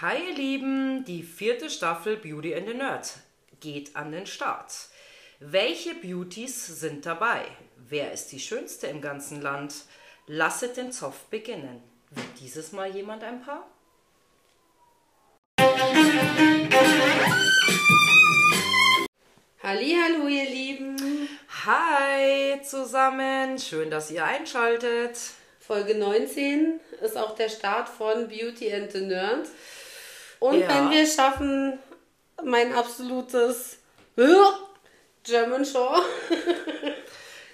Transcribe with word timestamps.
Hi 0.00 0.16
ihr 0.28 0.34
Lieben, 0.34 1.04
die 1.04 1.22
vierte 1.22 1.70
Staffel 1.70 2.16
Beauty 2.16 2.52
and 2.52 2.66
the 2.66 2.74
Nerd 2.74 3.12
geht 3.60 3.94
an 3.94 4.10
den 4.10 4.26
Start. 4.26 4.72
Welche 5.38 5.94
Beauties 5.94 6.66
sind 6.80 7.06
dabei? 7.06 7.46
Wer 7.76 8.10
ist 8.10 8.32
die 8.32 8.40
schönste 8.40 8.88
im 8.88 9.00
ganzen 9.00 9.40
Land? 9.40 9.72
Lasset 10.26 10.76
den 10.76 10.90
Zoff 10.90 11.26
beginnen. 11.26 11.80
Wird 12.10 12.26
dieses 12.40 12.72
Mal 12.72 12.90
jemand 12.90 13.22
ein 13.22 13.40
Paar? 13.40 13.70
Hallo, 19.62 20.26
ihr 20.26 20.50
Lieben. 20.50 21.28
Hi 21.66 22.60
zusammen, 22.64 23.60
schön, 23.60 23.92
dass 23.92 24.10
ihr 24.10 24.24
einschaltet. 24.24 25.16
Folge 25.60 25.94
19 25.94 26.80
ist 27.00 27.16
auch 27.16 27.36
der 27.36 27.48
Start 27.48 27.88
von 27.88 28.26
Beauty 28.26 28.74
and 28.74 28.90
the 28.90 29.00
Nerd. 29.02 29.46
Und 30.44 30.60
Ja. 30.60 30.68
wenn 30.68 30.90
wir 30.90 31.06
schaffen, 31.06 31.78
mein 32.42 32.74
absolutes 32.74 33.78
äh, 34.16 34.26
German 35.22 35.64
Show. 35.64 35.88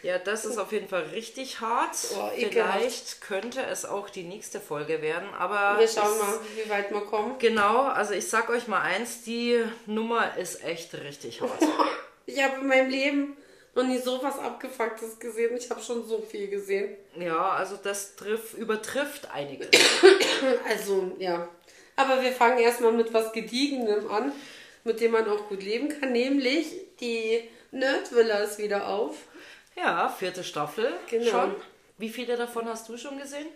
Ja, 0.02 0.16
das 0.18 0.46
ist 0.46 0.56
auf 0.56 0.72
jeden 0.72 0.88
Fall 0.88 1.02
richtig 1.12 1.60
hart. 1.60 1.94
Oh. 2.16 2.30
Vielleicht 2.34 3.20
könnte 3.20 3.60
es 3.60 3.84
auch 3.84 4.08
die 4.08 4.22
nächste 4.22 4.58
Folge 4.58 5.02
werden, 5.02 5.28
aber 5.38 5.78
Wir 5.78 5.88
schauen 5.88 6.18
mal, 6.18 6.38
wie 6.56 6.70
weit 6.70 6.90
wir 6.90 7.02
kommen. 7.02 7.34
Genau, 7.38 7.82
also 7.82 8.14
ich 8.14 8.26
sag 8.26 8.48
euch 8.48 8.66
mal 8.66 8.80
eins, 8.80 9.24
die 9.24 9.62
Nummer 9.84 10.38
ist 10.38 10.64
echt 10.64 10.94
richtig 10.94 11.42
hart. 11.42 11.50
Ich 12.24 12.42
habe 12.42 12.60
in 12.62 12.66
meinem 12.68 12.88
Leben 12.88 13.36
noch 13.74 13.82
nie 13.84 13.98
so 13.98 14.22
was 14.22 14.38
Abgefucktes 14.38 15.18
gesehen. 15.18 15.54
Ich 15.56 15.68
habe 15.68 15.82
schon 15.82 16.06
so 16.06 16.20
viel 16.22 16.48
gesehen. 16.48 16.96
Ja, 17.16 17.50
also 17.50 17.76
das 17.76 18.16
triff, 18.16 18.54
übertrifft 18.54 19.30
einiges. 19.30 19.68
Also, 20.66 21.14
ja. 21.18 21.46
Aber 22.00 22.22
wir 22.22 22.32
fangen 22.32 22.58
erstmal 22.58 22.92
mit 22.92 23.12
was 23.12 23.32
Gediegenem 23.32 24.10
an, 24.10 24.32
mit 24.84 25.00
dem 25.00 25.12
man 25.12 25.28
auch 25.28 25.48
gut 25.48 25.62
leben 25.62 25.88
kann. 25.88 26.12
Nämlich 26.12 26.66
die 27.00 27.48
Nerdvilla 27.70 28.38
ist 28.38 28.58
wieder 28.58 28.88
auf. 28.88 29.16
Ja, 29.76 30.08
vierte 30.08 30.42
Staffel 30.44 30.92
Genau. 31.08 31.30
schon. 31.30 31.54
Wie 31.98 32.08
viele 32.08 32.36
davon 32.36 32.66
hast 32.68 32.88
du 32.88 32.96
schon 32.96 33.18
gesehen? 33.18 33.46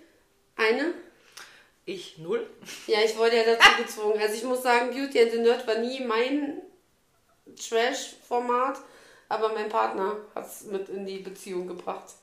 Eine 0.56 0.94
Ich 1.86 2.18
null. 2.18 2.46
Ja, 2.86 2.98
ich 3.04 3.16
wurde 3.16 3.36
ja 3.36 3.42
dazu 3.44 3.82
gezwungen. 3.82 4.20
Also 4.20 4.34
ich 4.34 4.44
muss 4.44 4.62
sagen, 4.62 4.90
Beauty 4.90 5.20
and 5.22 5.32
the 5.32 5.38
Nerd 5.38 5.66
war 5.66 5.78
nie 5.78 6.00
mein 6.00 6.60
Trash-Format, 7.68 8.78
aber 9.28 9.52
mein 9.52 9.68
Partner 9.68 10.16
hat 10.34 10.46
es 10.46 10.62
mit 10.64 10.88
in 10.88 11.06
die 11.06 11.18
Beziehung 11.18 11.66
gebracht. 11.66 12.14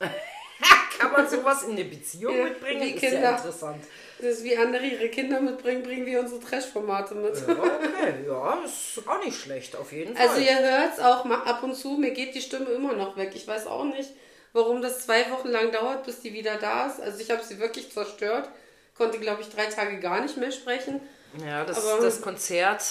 Kann 0.98 1.12
man 1.12 1.28
sowas 1.28 1.62
in 1.64 1.72
eine 1.72 1.84
Beziehung 1.84 2.36
Ja, 2.36 2.44
mitbringen? 2.44 2.94
ist 2.94 3.00
Kinder. 3.00 3.20
ja 3.20 3.36
interessant. 3.36 3.84
Das 4.18 4.38
ist 4.38 4.44
wie 4.44 4.56
andere 4.56 4.84
ihre 4.86 5.08
Kinder 5.08 5.40
mitbringen, 5.40 5.82
bringen 5.82 6.06
wir 6.06 6.20
unsere 6.20 6.40
Trash-Formate 6.40 7.14
mit. 7.16 7.34
Ja, 7.36 7.54
okay, 7.54 8.14
ja, 8.26 8.58
ist 8.64 9.06
auch 9.08 9.24
nicht 9.24 9.40
schlecht, 9.40 9.74
auf 9.74 9.90
jeden 9.92 10.16
Fall. 10.16 10.28
Also 10.28 10.40
ihr 10.40 10.58
hört 10.60 10.92
es 10.96 11.00
auch 11.02 11.24
mal 11.24 11.42
ab 11.42 11.62
und 11.64 11.74
zu, 11.74 11.92
mir 11.96 12.12
geht 12.12 12.34
die 12.36 12.40
Stimme 12.40 12.66
immer 12.70 12.92
noch 12.92 13.16
weg. 13.16 13.32
Ich 13.34 13.48
weiß 13.48 13.66
auch 13.66 13.84
nicht, 13.84 14.10
warum 14.52 14.80
das 14.80 15.04
zwei 15.06 15.28
Wochen 15.32 15.48
lang 15.48 15.72
dauert, 15.72 16.04
bis 16.04 16.20
die 16.20 16.32
wieder 16.32 16.54
da 16.56 16.86
ist. 16.86 17.00
Also 17.00 17.20
ich 17.20 17.30
habe 17.32 17.42
sie 17.42 17.58
wirklich 17.58 17.90
zerstört. 17.92 18.48
Konnte, 18.96 19.18
glaube 19.18 19.40
ich, 19.42 19.48
drei 19.48 19.66
Tage 19.66 19.98
gar 19.98 20.20
nicht 20.20 20.36
mehr 20.36 20.52
sprechen. 20.52 21.00
ja, 21.44 21.64
das, 21.64 21.84
aber- 21.84 22.02
das 22.04 22.20
Konzert 22.20 22.84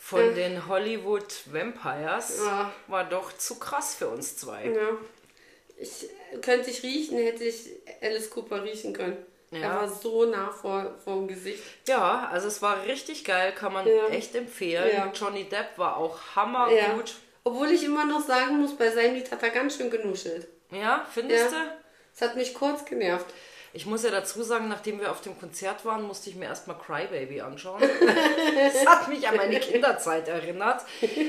von 0.00 0.24
Ja. 0.24 0.32
den 0.32 0.66
Hollywood 0.66 1.32
Vampires 1.46 2.38
Ja. 2.44 2.72
war 2.88 3.04
doch 3.04 3.32
zu 3.36 3.58
krass 3.60 3.94
für 3.94 4.08
uns 4.08 4.36
zwei. 4.38 4.64
Ja. 4.66 4.88
Ich 5.80 6.08
könnte 6.42 6.70
ich 6.70 6.82
riechen, 6.82 7.18
hätte 7.18 7.44
ich 7.44 7.70
Alice 8.02 8.30
Cooper 8.30 8.64
riechen 8.64 8.92
können. 8.92 9.16
Ja. 9.50 9.58
Er 9.60 9.74
war 9.76 9.88
so 9.88 10.26
nah 10.26 10.50
vor, 10.50 10.94
vor 11.02 11.14
dem 11.16 11.28
Gesicht. 11.28 11.62
Ja, 11.86 12.28
also 12.30 12.48
es 12.48 12.60
war 12.60 12.84
richtig 12.84 13.24
geil, 13.24 13.52
kann 13.52 13.72
man 13.72 13.86
Ja. 13.86 14.08
echt 14.08 14.34
empfehlen. 14.34 14.90
Ja. 14.92 15.10
Johnny 15.14 15.44
Depp 15.44 15.78
war 15.78 15.96
auch 15.96 16.18
hammergut. 16.36 17.14
Obwohl 17.44 17.70
ich 17.70 17.82
immer 17.84 18.04
noch 18.04 18.20
sagen 18.20 18.58
muss, 18.58 18.76
bei 18.76 18.90
seinem 18.90 19.14
Lied 19.14 19.30
hat 19.30 19.42
er 19.42 19.50
ganz 19.50 19.76
schön 19.76 19.90
genuschelt. 19.90 20.48
Ja, 20.70 21.06
findest 21.14 21.52
du? 21.52 21.56
Es 22.14 22.20
hat 22.20 22.36
mich 22.36 22.52
kurz 22.52 22.84
genervt. 22.84 23.26
Ich 23.78 23.86
muss 23.86 24.02
ja 24.02 24.10
dazu 24.10 24.42
sagen, 24.42 24.66
nachdem 24.66 25.00
wir 25.00 25.12
auf 25.12 25.20
dem 25.20 25.38
Konzert 25.38 25.84
waren, 25.84 26.02
musste 26.02 26.28
ich 26.30 26.34
mir 26.34 26.46
erstmal 26.46 26.76
Crybaby 26.76 27.42
anschauen. 27.42 27.80
das 28.56 28.84
hat 28.84 29.06
mich 29.06 29.28
an 29.28 29.36
meine 29.36 29.60
Kinderzeit 29.60 30.26
erinnert. 30.26 30.82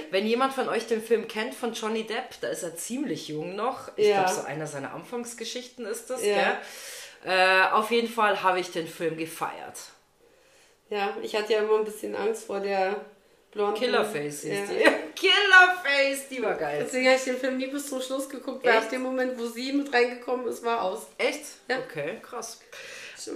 Wenn 0.10 0.26
jemand 0.26 0.54
von 0.54 0.68
euch 0.68 0.88
den 0.88 1.00
Film 1.04 1.28
kennt 1.28 1.54
von 1.54 1.74
Johnny 1.74 2.08
Depp, 2.08 2.42
da 2.42 2.48
ist 2.48 2.64
er 2.64 2.76
ziemlich 2.76 3.28
jung 3.28 3.56
noch. 3.56 3.92
Ich 3.98 4.08
Ja. 4.08 4.24
glaube, 4.24 4.34
so 4.42 4.48
einer 4.48 4.66
seiner 4.66 4.96
Anfangsgeschichten 4.96 5.86
ist 5.86 6.10
das. 6.10 6.26
Ja. 6.26 6.58
Äh, 7.24 7.70
auf 7.72 7.92
jeden 7.92 8.08
Fall 8.10 8.42
habe 8.42 8.60
ich 8.60 8.72
den 8.72 8.88
Film 8.88 9.16
gefeiert. 9.16 9.78
Ja, 10.90 11.16
ich 11.22 11.36
hatte 11.36 11.54
ja 11.54 11.60
immer 11.60 11.78
ein 11.78 11.86
bisschen 11.86 12.16
Angst 12.16 12.46
vor 12.46 12.62
der 12.62 12.96
blonden... 13.52 13.80
Killerface 13.80 14.42
hieß 14.42 14.52
ja. 14.52 14.66
die. 14.66 15.00
Killerface, 15.16 16.30
die 16.30 16.42
war 16.42 16.56
geil. 16.56 16.84
Deswegen 16.86 17.08
habe 17.08 17.18
ich 17.18 17.24
den 17.24 17.38
Film 17.38 17.58
nie 17.58 17.68
bis 17.68 17.88
zum 17.88 18.02
Schluss 18.02 18.30
geguckt, 18.30 18.64
weil 18.64 18.74
Echt? 18.74 18.84
ab 18.84 18.90
dem 18.90 19.02
Moment, 19.02 19.38
wo 19.40 19.48
sie 19.48 19.74
mit 19.74 19.94
reingekommen 19.94 20.48
ist, 20.48 20.64
war 20.64 20.82
aus. 20.82 21.08
Echt? 21.18 21.42
Ja. 21.68 21.80
Okay, 21.80 22.20
krass. 22.22 22.60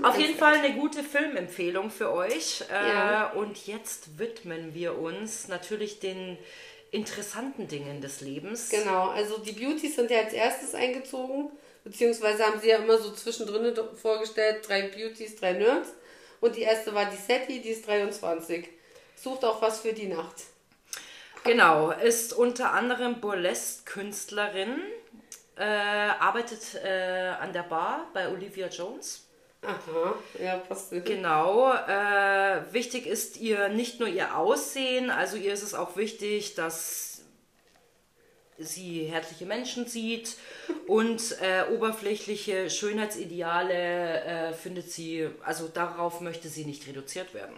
Auf 0.02 0.18
jeden 0.18 0.38
Fall 0.38 0.56
eine 0.56 0.74
gute 0.74 1.04
Filmempfehlung 1.04 1.90
für 1.92 2.12
euch. 2.14 2.64
Äh, 2.72 2.90
Ja. 2.90 3.32
Und 3.32 3.68
jetzt 3.68 4.18
widmen 4.18 4.74
wir 4.74 4.98
uns 4.98 5.50
natürlich 5.50 6.00
den 6.00 6.38
interessanten 6.92 7.68
Dingen 7.68 8.02
des 8.02 8.22
Lebens. 8.22 8.70
Genau, 8.70 9.10
also 9.10 9.40
die 9.40 9.52
Beauties 9.52 9.96
sind 9.96 10.12
ja 10.12 10.20
als 10.20 10.32
erstes 10.32 10.76
eingezogen, 10.76 11.50
beziehungsweise 11.84 12.46
haben 12.46 12.60
sie 12.62 12.70
ja 12.70 12.78
immer 12.78 12.98
so 12.98 13.12
zwischendrin 13.12 13.76
vorgestellt, 14.00 14.68
drei 14.68 14.84
Beauties, 14.84 15.36
drei 15.36 15.54
Nerds. 15.54 15.90
Und 16.40 16.56
die 16.56 16.62
erste 16.62 16.94
war 16.94 17.06
die 17.10 17.18
Seti, 17.18 17.62
die 17.62 17.70
ist 17.70 17.88
23. 17.88 18.70
Sucht 19.16 19.46
auch 19.46 19.62
was 19.62 19.80
für 19.82 19.94
die 19.94 20.08
Nacht. 20.08 20.44
Genau, 21.44 21.92
ist 21.92 22.34
unter 22.34 22.72
anderem 22.72 23.20
Burlesque-Künstlerin, 23.20 24.80
äh, 25.58 25.64
arbeitet 25.64 26.76
äh, 26.84 27.34
an 27.40 27.52
der 27.52 27.64
Bar 27.64 28.08
bei 28.14 28.30
Olivia 28.30 28.68
Jones. 28.68 29.28
Aha, 29.62 30.16
ja, 30.42 30.58
passt. 30.58 30.92
Genau, 31.06 31.74
äh, 31.74 32.74
wichtig 32.74 33.06
ist 33.06 33.38
ihr 33.38 33.70
nicht 33.70 34.00
nur 34.00 34.10
ihr 34.10 34.38
Aussehen, 34.38 35.10
also 35.10 35.38
ihr 35.38 35.54
ist 35.54 35.64
es 35.64 35.74
auch 35.74 35.96
wichtig, 35.96 36.56
dass 36.56 37.22
sie 38.58 39.06
herzliche 39.06 39.46
Menschen 39.46 39.88
sieht 39.88 40.38
und 40.88 41.38
äh, 41.42 41.64
oberflächliche 41.74 42.70
Schönheitsideale 42.70 44.22
äh, 44.24 44.54
findet 44.54 44.92
sie, 44.92 45.30
also 45.44 45.68
darauf 45.68 46.22
möchte 46.22 46.50
sie 46.50 46.66
nicht 46.66 46.88
reduziert 46.88 47.34
werden. 47.34 47.56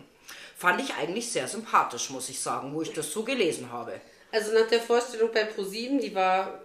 Fand 0.58 0.82
ich 0.82 0.94
eigentlich 0.96 1.30
sehr 1.30 1.50
sympathisch, 1.50 2.10
muss 2.10 2.30
ich 2.30 2.40
sagen, 2.40 2.74
wo 2.74 2.82
ich 2.82 2.94
das 2.94 3.12
so 3.12 3.24
gelesen 3.24 3.72
habe. 3.72 4.00
Also 4.32 4.54
nach 4.54 4.68
der 4.68 4.80
Vorstellung 4.80 5.30
bei 5.34 5.44
ProSieben, 5.44 6.00
die 6.00 6.16
war, 6.16 6.62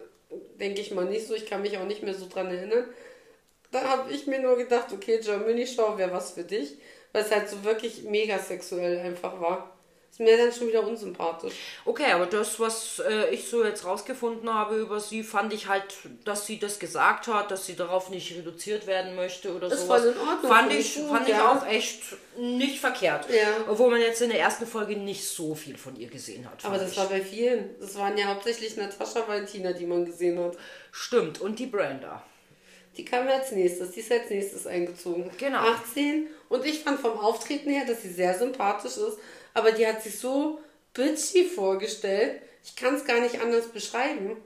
denke 0.61 0.81
ich 0.81 0.93
mal, 0.93 1.07
nicht 1.07 1.27
so, 1.27 1.35
ich 1.35 1.45
kann 1.45 1.63
mich 1.63 1.77
auch 1.77 1.85
nicht 1.85 2.03
mehr 2.03 2.15
so 2.15 2.29
dran 2.29 2.47
erinnern. 2.47 2.85
Da 3.73 3.83
habe 3.83 4.13
ich 4.13 4.29
mir 4.29 4.41
nur 4.41 4.57
gedacht, 4.57 4.93
okay, 4.93 5.19
Germany 5.19 5.67
Show 5.67 5.99
wäre 5.99 6.13
was 6.13 6.33
für 6.33 6.45
dich, 6.45 6.77
weil 7.13 7.25
es 7.25 7.33
halt 7.33 7.49
so 7.49 7.65
wirklich 7.65 8.05
mega 8.05 8.39
sexuell 8.39 9.01
einfach 9.01 9.41
war. 9.41 9.77
Ist 10.11 10.19
mir 10.19 10.37
dann 10.37 10.53
schon 10.53 10.69
wieder 10.69 10.85
unsympathisch. 10.87 11.55
Okay, 11.85 12.11
aber 12.13 12.27
das, 12.27 12.59
was 12.59 13.01
äh, 13.09 13.31
ich 13.33 13.49
so 13.49 13.65
jetzt 13.65 13.85
rausgefunden 13.85 14.53
habe 14.53 14.77
über 14.77 14.99
sie, 14.99 15.23
fand 15.23 15.53
ich 15.53 15.69
halt, 15.69 15.85
dass 16.25 16.47
sie 16.47 16.59
das 16.59 16.81
gesagt 16.81 17.29
hat, 17.29 17.51
dass 17.51 17.67
sie 17.67 17.77
darauf 17.77 18.11
nicht 18.11 18.35
reduziert 18.37 18.89
werden 18.89 19.15
möchte 19.15 19.55
oder 19.55 19.69
Ist 19.69 19.83
sowas. 19.83 20.03
voll 20.03 20.13
in 20.13 20.19
Ordnung, 20.19 20.51
Fand 20.51 20.73
ich, 20.73 20.79
ich 20.81 21.03
gut, 21.03 21.11
fand 21.11 21.29
ich 21.29 21.35
ja. 21.35 21.53
auch 21.53 21.67
echt 21.67 22.03
nicht 22.37 22.81
verkehrt. 22.81 23.27
Ja. 23.31 23.65
Obwohl 23.69 23.91
man 23.91 24.01
jetzt 24.01 24.21
in 24.21 24.31
der 24.31 24.41
ersten 24.41 24.67
Folge 24.67 24.97
nicht 24.97 25.25
so 25.25 25.55
viel 25.55 25.77
von 25.79 25.95
ihr 25.95 26.09
gesehen 26.09 26.45
hat. 26.51 26.65
Aber 26.65 26.77
das 26.79 26.91
ich. 26.93 26.97
war 26.99 27.07
bei 27.07 27.21
vielen. 27.21 27.79
Das 27.79 27.95
waren 27.97 28.19
ja 28.19 28.27
hauptsächlich 28.27 28.77
Natascha 28.77 29.27
Valentina, 29.29 29.73
die 29.73 29.87
man 29.87 30.05
gesehen 30.05 30.39
hat. 30.41 30.57
Stimmt, 30.91 31.41
und 31.41 31.59
die 31.59 31.67
Brenda. 31.67 32.23
Die 32.97 33.05
kam 33.05 33.29
als 33.29 33.53
nächstes, 33.53 33.93
die 33.93 34.01
ist 34.01 34.11
als 34.11 34.29
nächstes 34.29 34.67
eingezogen. 34.67 35.31
Genau. 35.39 35.61
18. 35.61 36.27
Und 36.49 36.67
ich 36.67 36.81
fand 36.81 36.99
vom 36.99 37.17
Auftreten 37.19 37.71
her, 37.71 37.85
dass 37.87 38.03
sie 38.03 38.11
sehr 38.11 38.37
sympathisch 38.37 38.97
ist, 38.97 39.19
aber 39.55 39.73
die 39.73 39.87
hat 39.87 40.03
sich 40.03 40.19
so 40.19 40.61
bitchy 40.95 41.45
vorgestellt. 41.45 42.43
Ich 42.65 42.77
kann 42.77 42.95
es 42.95 43.05
gar 43.05 43.21
nicht 43.21 43.41
anders 43.41 43.69
beschreiben. 43.69 44.37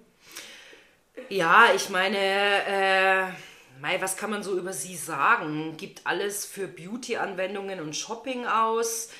Ja, 1.28 1.72
ich 1.74 1.88
meine, 1.90 2.18
äh, 2.18 3.22
mei, 3.80 4.00
was 4.00 4.16
kann 4.16 4.30
man 4.30 4.42
so 4.42 4.56
über 4.56 4.72
sie 4.72 4.96
sagen? 4.96 5.76
Gibt 5.76 6.06
alles 6.06 6.44
für 6.44 6.66
Beauty-Anwendungen 6.66 7.80
und 7.80 7.96
Shopping 7.96 8.46
aus. 8.46 9.10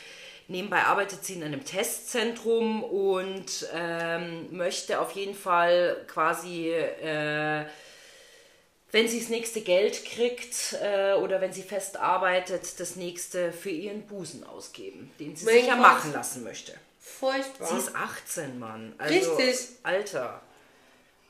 Nebenbei 0.46 0.82
arbeitet 0.82 1.24
sie 1.24 1.34
in 1.34 1.42
einem 1.42 1.64
Testzentrum 1.64 2.84
und 2.84 3.66
ähm, 3.72 4.48
möchte 4.50 5.00
auf 5.00 5.12
jeden 5.12 5.34
Fall 5.34 6.04
quasi, 6.06 6.68
äh, 6.70 7.64
wenn 8.94 9.08
sie 9.08 9.18
das 9.18 9.28
nächste 9.28 9.60
Geld 9.60 10.04
kriegt 10.04 10.76
äh, 10.80 11.14
oder 11.14 11.40
wenn 11.40 11.52
sie 11.52 11.62
fest 11.62 11.96
arbeitet, 11.96 12.78
das 12.78 12.94
nächste 12.94 13.52
für 13.52 13.70
ihren 13.70 14.02
Busen 14.02 14.44
ausgeben, 14.44 15.10
den 15.18 15.34
sie 15.34 15.44
Mein 15.46 15.56
sich 15.56 15.66
ja 15.66 15.74
machen 15.74 16.12
lassen 16.12 16.44
möchte. 16.44 16.74
Furchtbar. 17.00 17.66
Sie 17.66 17.76
ist 17.76 17.96
18, 17.96 18.56
Mann. 18.56 18.94
Also, 18.98 19.34
Richtig. 19.34 19.68
Alter. 19.82 20.40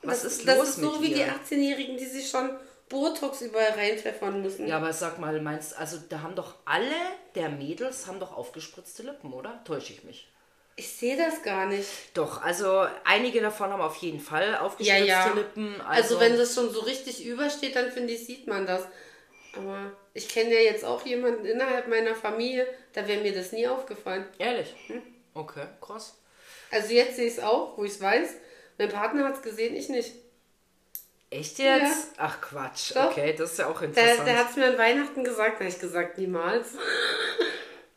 Was 0.02 0.24
das, 0.24 0.32
ist 0.32 0.46
das 0.46 0.58
los 0.58 0.68
ist 0.68 0.76
so 0.76 0.92
mit 0.92 1.00
wie 1.00 1.14
die 1.14 1.20
ihr? 1.20 1.34
18-Jährigen, 1.34 1.96
die 1.96 2.04
sich 2.04 2.28
schon 2.28 2.50
Botox 2.90 3.40
überall 3.40 3.70
reinpfeffern 3.70 4.42
müssen. 4.42 4.68
Ja, 4.68 4.76
aber 4.76 4.92
sag 4.92 5.18
mal, 5.18 5.40
meinst 5.40 5.74
also 5.78 5.96
da 6.10 6.20
haben 6.20 6.34
doch 6.34 6.56
alle 6.66 6.94
der 7.34 7.48
Mädels 7.48 8.06
haben 8.06 8.20
doch 8.20 8.36
aufgespritzte 8.36 9.04
Lippen, 9.04 9.32
oder? 9.32 9.64
Täusche 9.64 9.94
ich 9.94 10.04
mich? 10.04 10.28
Ich 10.76 10.92
sehe 10.92 11.16
das 11.16 11.42
gar 11.42 11.66
nicht. 11.66 11.88
Doch, 12.14 12.42
also 12.42 12.84
einige 13.04 13.40
davon 13.40 13.70
haben 13.70 13.80
auf 13.80 13.96
jeden 13.96 14.18
Fall 14.18 14.56
aufgespritzte 14.56 15.06
Ja, 15.06 15.26
ja. 15.28 15.32
Lippen. 15.34 15.80
Also, 15.82 16.18
wenn 16.18 16.36
das 16.36 16.54
schon 16.54 16.70
so 16.72 16.80
richtig 16.80 17.24
übersteht, 17.24 17.76
dann 17.76 17.92
finde 17.92 18.12
ich, 18.12 18.26
sieht 18.26 18.46
man 18.48 18.66
das. 18.66 18.82
Aber 19.56 19.92
ich 20.14 20.28
kenne 20.28 20.52
ja 20.52 20.60
jetzt 20.60 20.84
auch 20.84 21.06
jemanden 21.06 21.44
innerhalb 21.44 21.86
meiner 21.86 22.16
Familie, 22.16 22.66
da 22.92 23.06
wäre 23.06 23.22
mir 23.22 23.32
das 23.32 23.52
nie 23.52 23.68
aufgefallen. 23.68 24.24
Ehrlich? 24.38 24.74
Okay, 25.32 25.66
krass. 25.80 26.16
Also 26.72 26.92
jetzt 26.92 27.16
sehe 27.16 27.26
ich 27.28 27.34
es 27.34 27.40
auch, 27.42 27.78
wo 27.78 27.84
ich 27.84 27.92
es 27.92 28.00
weiß. 28.00 28.30
Mein 28.78 28.88
Partner 28.88 29.26
hat 29.26 29.34
es 29.36 29.42
gesehen, 29.42 29.76
ich 29.76 29.88
nicht. 29.88 30.12
Echt 31.30 31.58
jetzt? 31.58 32.14
Ach 32.16 32.40
Quatsch. 32.40 32.96
Doch. 32.96 33.10
Okay, 33.12 33.32
das 33.36 33.52
ist 33.52 33.58
ja 33.58 33.68
auch 33.68 33.78
Der, 33.78 33.88
interessant. 33.88 34.26
der 34.26 34.38
hat 34.38 34.50
es 34.50 34.56
mir 34.56 34.66
an 34.66 34.78
Weihnachten 34.78 35.22
gesagt, 35.22 35.54
da 35.60 35.64
habe 35.64 35.68
ich 35.68 35.78
gesagt, 35.80 36.18
niemals. 36.18 36.70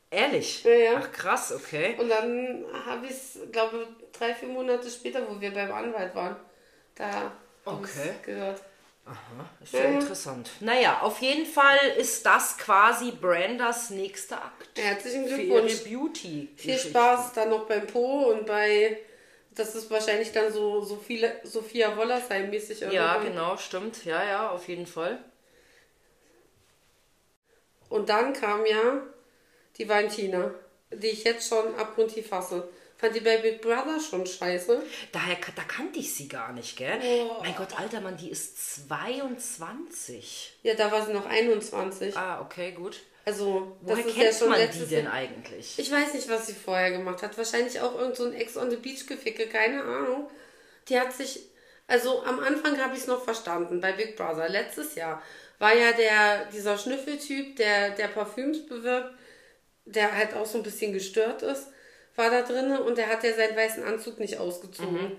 Ehrlich? 0.10 0.64
Ja, 0.64 0.72
ja. 0.72 0.92
Ach 0.96 1.12
krass, 1.12 1.52
okay. 1.52 1.96
Und 2.00 2.10
dann 2.10 2.66
habe 2.86 3.06
ich 3.06 3.12
es, 3.12 3.40
glaube 3.52 3.88
drei, 4.14 4.34
vier 4.34 4.48
Monate 4.48 4.90
später, 4.90 5.28
wo 5.30 5.40
wir 5.40 5.54
beim 5.54 5.72
Anwalt 5.72 6.16
waren, 6.16 6.38
da 6.96 7.32
Okay. 7.66 8.14
gehört. 8.26 8.62
Ist 9.64 9.74
ja 9.74 9.86
interessant. 9.86 10.50
Naja, 10.62 11.00
auf 11.02 11.22
jeden 11.22 11.46
Fall 11.46 11.78
ist 11.98 12.26
das 12.26 12.58
quasi 12.58 13.12
Brandas 13.12 13.90
nächster 13.90 14.38
Akt. 14.38 14.70
Herzlichen 14.78 15.28
Für 15.28 15.42
ihre 15.42 15.62
Glückwunsch. 15.62 15.84
Beauty. 15.84 16.50
Viel 16.56 16.78
Spaß 16.78 17.34
dann 17.34 17.50
noch 17.50 17.66
beim 17.68 17.86
Po 17.88 18.32
und 18.32 18.46
bei, 18.46 19.00
das 19.56 19.76
ist 19.76 19.90
wahrscheinlich 19.92 20.32
dann 20.32 20.52
so, 20.52 20.82
so 20.82 20.96
viele 20.96 21.40
Sophia 21.44 21.96
Wollersheim 21.98 22.50
mäßig 22.50 22.82
Ja, 22.82 23.18
genau, 23.18 23.58
stimmt. 23.58 24.06
Ja, 24.06 24.24
ja, 24.24 24.50
auf 24.52 24.68
jeden 24.68 24.88
Fall. 24.88 25.20
Und 27.90 28.10
dann 28.10 28.34
kam 28.34 28.66
ja 28.66 29.02
die 29.78 29.88
Valentina, 29.88 30.52
die 30.92 31.08
ich 31.08 31.24
jetzt 31.24 31.48
schon 31.48 31.76
abgrundtief 31.76 32.32
hasse. 32.32 32.68
Fand 32.98 33.16
die 33.16 33.20
bei 33.20 33.38
Big 33.38 33.62
Brother 33.62 34.00
schon 34.00 34.26
scheiße. 34.26 34.82
Daher, 35.12 35.38
da 35.56 35.62
kannte 35.64 36.00
ich 36.00 36.16
sie 36.16 36.28
gar 36.28 36.52
nicht, 36.54 36.76
gell? 36.78 37.00
Mein 37.42 37.56
Gott, 37.56 37.80
alter 37.80 38.02
Mann, 38.02 38.18
die 38.18 38.32
ist 38.32 38.88
22. 38.88 40.54
Ja, 40.64 40.74
da 40.74 40.92
war 40.92 41.06
sie 41.06 41.14
noch 41.14 41.28
21. 41.28 42.18
Ah, 42.18 42.42
okay, 42.42 42.72
gut. 42.72 43.00
Also, 43.24 43.78
Woher 43.82 44.04
das 44.04 44.14
kennt 44.14 44.26
ja 44.26 44.34
schon 44.34 44.50
man 44.50 44.72
die 44.72 44.86
denn 44.86 45.06
Jahr. 45.06 45.14
eigentlich? 45.14 45.78
Ich 45.78 45.92
weiß 45.92 46.14
nicht, 46.14 46.30
was 46.30 46.48
sie 46.48 46.54
vorher 46.54 46.92
gemacht 46.92 47.22
hat. 47.22 47.38
Wahrscheinlich 47.38 47.80
auch 47.82 47.94
irgend 48.00 48.16
so 48.16 48.24
ein 48.26 48.34
Ex 48.34 48.58
on 48.58 48.72
the 48.72 48.78
Beach 48.78 49.06
geficke, 49.06 49.48
keine 49.48 49.84
Ahnung. 49.84 50.30
Die 50.88 51.00
hat 51.00 51.14
sich, 51.14 51.42
also 51.88 52.24
am 52.24 52.40
Anfang 52.40 52.82
habe 52.82 52.96
ich 52.96 53.02
es 53.02 53.08
noch 53.08 53.24
verstanden, 53.24 53.80
bei 53.82 53.92
Big 53.92 54.16
Brother. 54.16 54.50
Letztes 54.50 54.96
Jahr 54.96 55.22
war 55.60 55.76
ja 55.76 55.92
der, 55.92 56.46
dieser 56.46 56.78
Schnüffeltyp, 56.78 57.58
der, 57.58 57.92
der 57.92 58.08
Parfüms 58.08 58.66
bewirbt, 58.66 59.14
der 59.88 60.16
halt 60.16 60.34
auch 60.34 60.46
so 60.46 60.58
ein 60.58 60.64
bisschen 60.64 60.94
gestört 60.94 61.42
ist, 61.42 61.68
war 62.16 62.30
da 62.30 62.42
drinne 62.42 62.84
und 62.84 62.98
der 62.98 63.08
hat 63.08 63.24
ja 63.24 63.34
seinen 63.34 63.56
weißen 63.56 63.84
Anzug 63.84 64.20
nicht 64.20 64.38
ausgezogen. 64.38 65.18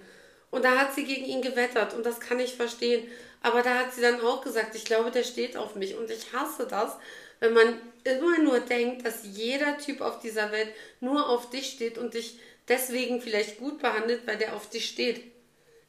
Und 0.50 0.64
da 0.64 0.78
hat 0.78 0.94
sie 0.94 1.04
gegen 1.04 1.26
ihn 1.26 1.42
gewettert 1.42 1.94
und 1.94 2.04
das 2.04 2.20
kann 2.20 2.40
ich 2.40 2.54
verstehen. 2.54 3.06
Aber 3.42 3.62
da 3.62 3.74
hat 3.74 3.94
sie 3.94 4.00
dann 4.00 4.20
auch 4.20 4.42
gesagt, 4.42 4.74
ich 4.74 4.84
glaube, 4.84 5.10
der 5.10 5.22
steht 5.22 5.56
auf 5.56 5.74
mich 5.74 5.96
und 5.96 6.10
ich 6.10 6.32
hasse 6.32 6.66
das, 6.66 6.96
wenn 7.40 7.52
man 7.52 7.80
immer 8.04 8.38
nur 8.38 8.60
denkt, 8.60 9.06
dass 9.06 9.20
jeder 9.24 9.78
Typ 9.78 10.00
auf 10.00 10.18
dieser 10.20 10.50
Welt 10.50 10.72
nur 11.00 11.28
auf 11.28 11.50
dich 11.50 11.70
steht 11.70 11.98
und 11.98 12.14
dich 12.14 12.40
deswegen 12.66 13.20
vielleicht 13.20 13.58
gut 13.58 13.78
behandelt, 13.78 14.26
weil 14.26 14.38
der 14.38 14.54
auf 14.54 14.68
dich 14.68 14.88
steht. 14.88 15.22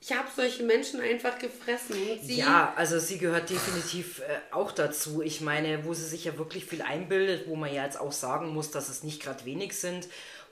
Ich 0.02 0.14
habe 0.14 0.30
solche 0.34 0.64
Menschen 0.64 1.02
einfach 1.02 1.38
gefressen 1.40 1.96
sie 2.24 2.38
Ja, 2.38 2.74
also 2.78 3.00
sie 3.00 3.18
gehört 3.18 3.50
definitiv 3.50 4.20
äh, 4.20 4.24
auch 4.52 4.72
dazu. 4.72 5.22
Ich 5.22 5.42
meine, 5.42 5.84
wo 5.86 5.94
sie 5.94 6.06
sich 6.06 6.24
ja 6.26 6.38
wirklich 6.38 6.66
viel 6.66 6.82
einbildet, 6.82 7.48
wo 7.50 7.56
man 7.58 7.74
ja 7.74 7.84
jetzt 7.84 8.00
auch 8.00 8.14
sagen 8.14 8.50
muss, 8.50 8.72
dass 8.72 8.88
es 8.88 9.04
nicht 9.04 9.22
gerade 9.22 9.44
wenig 9.44 9.78
sind. 9.78 10.08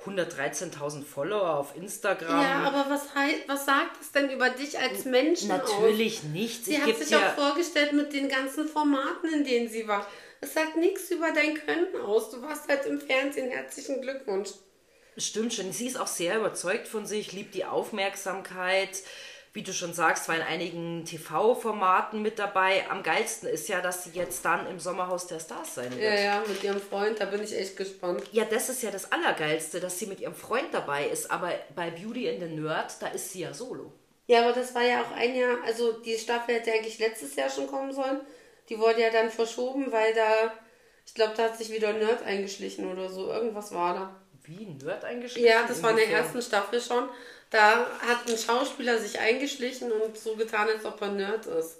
113.000 0.05 1.03
Follower 1.03 1.57
auf 1.57 1.75
Instagram. 1.75 2.41
Ja, 2.41 2.59
aber 2.63 2.89
was, 2.89 3.15
hei- 3.15 3.43
was 3.47 3.65
sagt 3.65 4.01
es 4.01 4.11
denn 4.11 4.29
über 4.29 4.49
dich 4.49 4.77
als 4.77 5.05
Menschen 5.05 5.51
aus? 5.51 5.61
Natürlich 5.69 6.23
nichts. 6.23 6.65
Sie 6.65 6.75
Es 6.75 6.81
hat 6.81 6.97
sich 6.97 7.09
ja, 7.09 7.29
auch 7.29 7.35
vorgestellt 7.35 7.93
mit 7.93 8.13
den 8.13 8.29
ganzen 8.29 8.67
Formaten, 8.67 9.33
in 9.33 9.43
denen 9.43 9.69
sie 9.69 9.87
war. 9.87 10.05
Es 10.39 10.53
sagt 10.53 10.77
nichts 10.77 11.09
über 11.09 11.31
dein 11.33 11.55
Können 11.55 11.95
aus. 12.05 12.29
Du 12.31 12.41
warst 12.41 12.67
halt 12.69 12.85
im 12.85 12.99
Fernsehen. 13.01 13.49
Herzlichen 13.49 14.01
Glückwunsch. 14.01 14.49
Stimmt 15.17 15.53
schon. 15.53 15.71
Sie 15.73 15.87
ist 15.87 15.99
auch 15.99 16.07
sehr 16.07 16.37
überzeugt 16.37 16.87
von 16.87 17.05
sich, 17.07 17.33
liebt 17.33 17.55
die 17.55 17.65
Aufmerksamkeit. 17.65 19.01
Wie 19.57 19.63
du 19.63 19.73
schon 19.73 19.91
sagst, 19.91 20.29
war 20.29 20.35
in 20.35 20.43
einigen 20.43 21.03
TV-Formaten 21.03 22.21
mit 22.21 22.37
dabei. 22.37 22.87
Am 22.91 23.01
geilsten 23.01 23.49
ist 23.49 23.67
ja, 23.67 23.81
dass 23.81 24.03
sie 24.03 24.11
jetzt 24.11 24.45
dann 24.45 24.67
im 24.67 24.79
Sommerhaus 24.79 25.25
der 25.25 25.39
Stars 25.39 25.73
sein 25.73 25.89
wird. 25.97 26.03
Ja, 26.03 26.13
ja, 26.13 26.43
mit 26.47 26.63
ihrem 26.63 26.79
Freund, 26.79 27.19
da 27.19 27.25
bin 27.25 27.41
ich 27.41 27.57
echt 27.57 27.75
gespannt. 27.75 28.21
Ja, 28.31 28.45
das 28.45 28.69
ist 28.69 28.83
ja 28.83 28.91
das 28.91 29.11
Allergeilste, 29.11 29.79
dass 29.79 29.97
sie 29.97 30.05
mit 30.05 30.19
ihrem 30.19 30.35
Freund 30.35 30.71
dabei 30.73 31.07
ist. 31.07 31.31
Aber 31.31 31.51
bei 31.75 31.89
Beauty 31.89 32.29
and 32.29 32.41
the 32.41 32.45
Nerd, 32.45 33.01
da 33.01 33.07
ist 33.07 33.31
sie 33.31 33.39
ja 33.39 33.51
solo. 33.51 33.91
Ja, 34.27 34.43
aber 34.43 34.53
das 34.53 34.75
war 34.75 34.83
ja 34.83 35.01
auch 35.01 35.11
ein 35.15 35.33
Jahr, 35.33 35.57
also 35.65 35.93
die 35.93 36.19
Staffel 36.19 36.53
hätte 36.53 36.71
eigentlich 36.71 36.99
letztes 36.99 37.35
Jahr 37.35 37.49
schon 37.49 37.65
kommen 37.65 37.91
sollen. 37.91 38.21
Die 38.69 38.77
wurde 38.77 39.01
ja 39.01 39.09
dann 39.09 39.31
verschoben, 39.31 39.91
weil 39.91 40.13
da, 40.13 40.53
ich 41.03 41.15
glaube, 41.15 41.33
da 41.35 41.45
hat 41.45 41.57
sich 41.57 41.71
wieder 41.71 41.87
ein 41.87 41.97
Nerd 41.97 42.21
eingeschlichen 42.21 42.91
oder 42.91 43.09
so. 43.09 43.31
Irgendwas 43.31 43.73
war 43.73 43.95
da. 43.95 44.21
Wie 44.43 44.67
ein 44.67 44.77
Nerd 44.77 45.03
eingeschrieben? 45.03 45.49
Ja, 45.49 45.65
das 45.67 45.81
war 45.81 45.89
in 45.89 45.97
der 45.97 46.11
ersten 46.11 46.43
Staffel 46.43 46.79
schon. 46.79 47.09
Da 47.49 47.85
hat 48.05 48.27
ein 48.29 48.37
Schauspieler 48.37 48.97
sich 48.99 49.19
eingeschlichen 49.19 49.91
und 49.91 50.17
so 50.17 50.35
getan, 50.35 50.67
als 50.67 50.83
ob 50.85 51.01
er 51.01 51.09
Nerd 51.09 51.45
ist. 51.45 51.77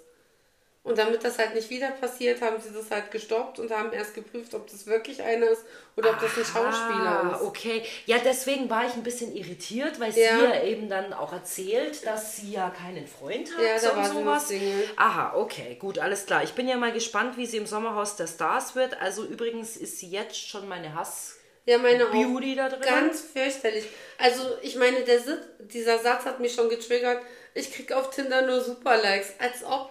Und 0.84 0.96
damit 0.96 1.22
das 1.22 1.38
halt 1.38 1.54
nicht 1.54 1.68
wieder 1.68 1.90
passiert, 1.90 2.40
haben 2.40 2.58
sie 2.62 2.72
das 2.72 2.90
halt 2.90 3.10
gestoppt 3.10 3.58
und 3.58 3.70
haben 3.70 3.92
erst 3.92 4.14
geprüft, 4.14 4.54
ob 4.54 4.70
das 4.70 4.86
wirklich 4.86 5.20
einer 5.22 5.48
ist 5.50 5.62
oder 5.96 6.10
ob 6.12 6.20
das 6.20 6.30
ein 6.38 6.44
Schauspieler 6.44 7.24
Ah, 7.24 7.34
ist. 7.36 7.42
okay. 7.42 7.82
Ja, 8.06 8.16
deswegen 8.24 8.70
war 8.70 8.86
ich 8.86 8.94
ein 8.94 9.02
bisschen 9.02 9.34
irritiert, 9.36 10.00
weil 10.00 10.12
sie 10.12 10.22
Ja. 10.22 10.44
ja 10.44 10.62
eben 10.62 10.88
dann 10.88 11.12
auch 11.12 11.34
erzählt, 11.34 12.06
dass 12.06 12.36
sie 12.36 12.52
ja 12.52 12.70
keinen 12.70 13.06
Freund 13.06 13.50
hat 13.54 13.62
Ja, 13.62 13.78
da 13.90 13.96
war 13.96 14.08
sie 14.08 14.14
sowas. 14.16 14.48
Single. 14.48 14.84
Aha, 14.96 15.34
okay, 15.36 15.74
gut, 15.78 15.98
alles 15.98 16.24
klar. 16.24 16.42
Ich 16.42 16.52
bin 16.54 16.66
ja 16.66 16.78
mal 16.78 16.92
gespannt, 16.92 17.36
wie 17.36 17.44
sie 17.44 17.58
im 17.58 17.66
Sommerhaus 17.66 18.16
der 18.16 18.28
Stars 18.28 18.74
wird. 18.74 18.98
Also 18.98 19.24
übrigens 19.26 19.76
ist 19.76 19.98
sie 19.98 20.08
jetzt 20.08 20.38
schon 20.48 20.66
meine 20.68 20.94
Hass. 20.94 21.34
Ja, 21.68 21.76
meine 21.76 22.06
auch. 22.06 22.12
Beauty 22.12 22.54
da 22.54 22.70
drin? 22.70 22.80
Ganz 22.80 23.20
fürchterlich. 23.20 23.84
Also, 24.16 24.56
ich 24.62 24.76
meine, 24.76 25.02
der 25.02 25.20
Sit 25.20 25.38
dieser 25.58 25.98
Satz 25.98 26.24
hat 26.24 26.40
mich 26.40 26.54
schon 26.54 26.70
getriggert. 26.70 27.22
Ich 27.52 27.70
krieg 27.74 27.92
auf 27.92 28.08
Tinder 28.08 28.40
nur 28.40 28.62
Superlikes. 28.62 29.34
Als 29.38 29.62
ob 29.62 29.90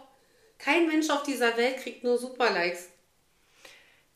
kein 0.58 0.88
Mensch 0.88 1.08
auf 1.12 1.22
dieser 1.22 1.56
Welt 1.56 1.78
kriegt 1.78 2.04
nur 2.04 2.18
Superlikes. 2.18 2.90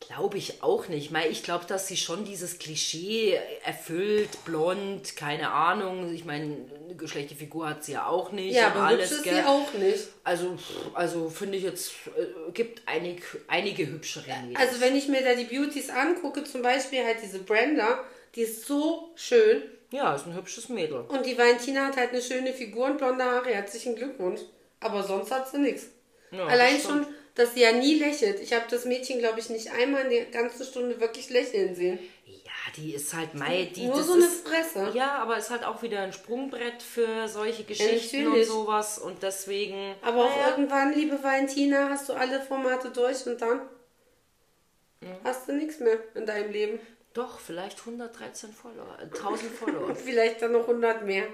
Glaube 0.06 0.38
ich 0.38 0.62
auch 0.62 0.88
nicht. 0.88 1.12
Weil 1.12 1.30
ich 1.30 1.42
glaube, 1.42 1.64
dass 1.66 1.88
sie 1.88 1.96
schon 1.96 2.24
dieses 2.24 2.58
Klischee 2.58 3.38
erfüllt, 3.64 4.44
blond, 4.44 5.16
keine 5.16 5.50
Ahnung. 5.50 6.12
Ich 6.12 6.24
meine, 6.24 6.56
eine 6.84 6.94
geschlechte 6.96 7.34
Figur 7.34 7.68
hat 7.68 7.84
sie 7.84 7.92
ja 7.92 8.06
auch 8.06 8.32
nicht. 8.32 8.54
Ja, 8.54 8.68
aber 8.68 8.90
hübsch 8.90 9.10
ist 9.10 9.24
sie 9.24 9.42
auch 9.42 9.72
nicht. 9.74 10.08
Also, 10.24 10.56
also 10.94 11.30
finde 11.30 11.58
ich 11.58 11.64
jetzt, 11.64 11.92
äh, 12.16 12.50
gibt 12.52 12.82
einig, 12.86 13.22
einige 13.48 13.86
hübschere 13.86 14.26
Mädels. 14.46 14.60
Also, 14.60 14.80
wenn 14.80 14.96
ich 14.96 15.08
mir 15.08 15.22
da 15.22 15.34
die 15.34 15.44
Beauties 15.44 15.90
angucke, 15.90 16.44
zum 16.44 16.62
Beispiel 16.62 17.04
halt 17.04 17.18
diese 17.22 17.38
Brenda, 17.40 18.00
die 18.34 18.42
ist 18.42 18.66
so 18.66 19.10
schön. 19.14 19.62
ja, 19.90 20.14
ist 20.14 20.26
ein 20.26 20.34
hübsches 20.34 20.68
Mädel. 20.68 21.00
Und 21.08 21.24
die 21.26 21.36
Valentina 21.36 21.86
hat 21.86 21.96
halt 21.96 22.10
eine 22.10 22.22
schöne 22.22 22.52
Figur 22.52 22.86
und 22.86 22.98
blonde 22.98 23.24
Haare. 23.24 23.50
Herzlichen 23.50 23.94
Glückwunsch. 23.96 24.40
Aber 24.80 25.02
sonst 25.02 25.30
hat 25.30 25.48
sie 25.50 25.58
nichts. 25.58 25.86
Ja, 26.30 26.46
Allein 26.46 26.80
schon, 26.80 27.06
dass 27.34 27.54
sie 27.54 27.60
ja 27.60 27.72
nie 27.72 27.98
lächelt. 27.98 28.40
Ich 28.40 28.52
habe 28.52 28.64
das 28.70 28.84
Mädchen, 28.84 29.18
glaube 29.18 29.40
ich, 29.40 29.48
nicht 29.48 29.70
einmal 29.72 30.02
in 30.04 30.10
der 30.10 30.24
ganzen 30.26 30.64
Stunde 30.64 31.00
wirklich 31.00 31.30
lächeln 31.30 31.74
sehen. 31.74 31.98
Ja, 32.26 32.72
die 32.76 32.94
ist 32.94 33.14
halt 33.14 33.34
Mai, 33.34 33.70
die 33.74 33.86
Nur 33.86 34.02
so 34.02 34.14
eine 34.14 34.24
ist, 34.24 34.46
Fresse. 34.46 34.92
Ja, 34.94 35.14
aber 35.14 35.38
ist 35.38 35.50
halt 35.50 35.64
auch 35.64 35.82
wieder 35.82 36.00
ein 36.00 36.12
Sprungbrett 36.12 36.82
für 36.82 37.28
solche 37.28 37.64
Geschichten 37.64 38.18
und 38.18 38.24
natürlich. 38.24 38.48
sowas 38.48 38.98
und 38.98 39.22
deswegen. 39.22 39.94
Aber 40.02 40.26
auch 40.26 40.36
naja, 40.36 40.50
irgendwann, 40.50 40.92
liebe 40.92 41.22
Valentina, 41.22 41.88
hast 41.88 42.08
du 42.08 42.12
alle 42.12 42.40
Formate 42.40 42.90
durch 42.90 43.26
und 43.26 43.40
dann 43.40 43.60
hast 45.24 45.48
du 45.48 45.52
nichts 45.52 45.80
mehr 45.80 45.98
in 46.14 46.26
deinem 46.26 46.52
Leben. 46.52 46.78
Doch, 47.14 47.40
vielleicht 47.40 47.80
113 47.80 48.52
Follower, 48.52 48.98
äh, 49.00 49.04
1000 49.04 49.52
Follower. 49.52 49.86
Und 49.86 49.98
vielleicht 49.98 50.40
dann 50.42 50.52
noch 50.52 50.62
100 50.68 51.04
mehr. 51.04 51.26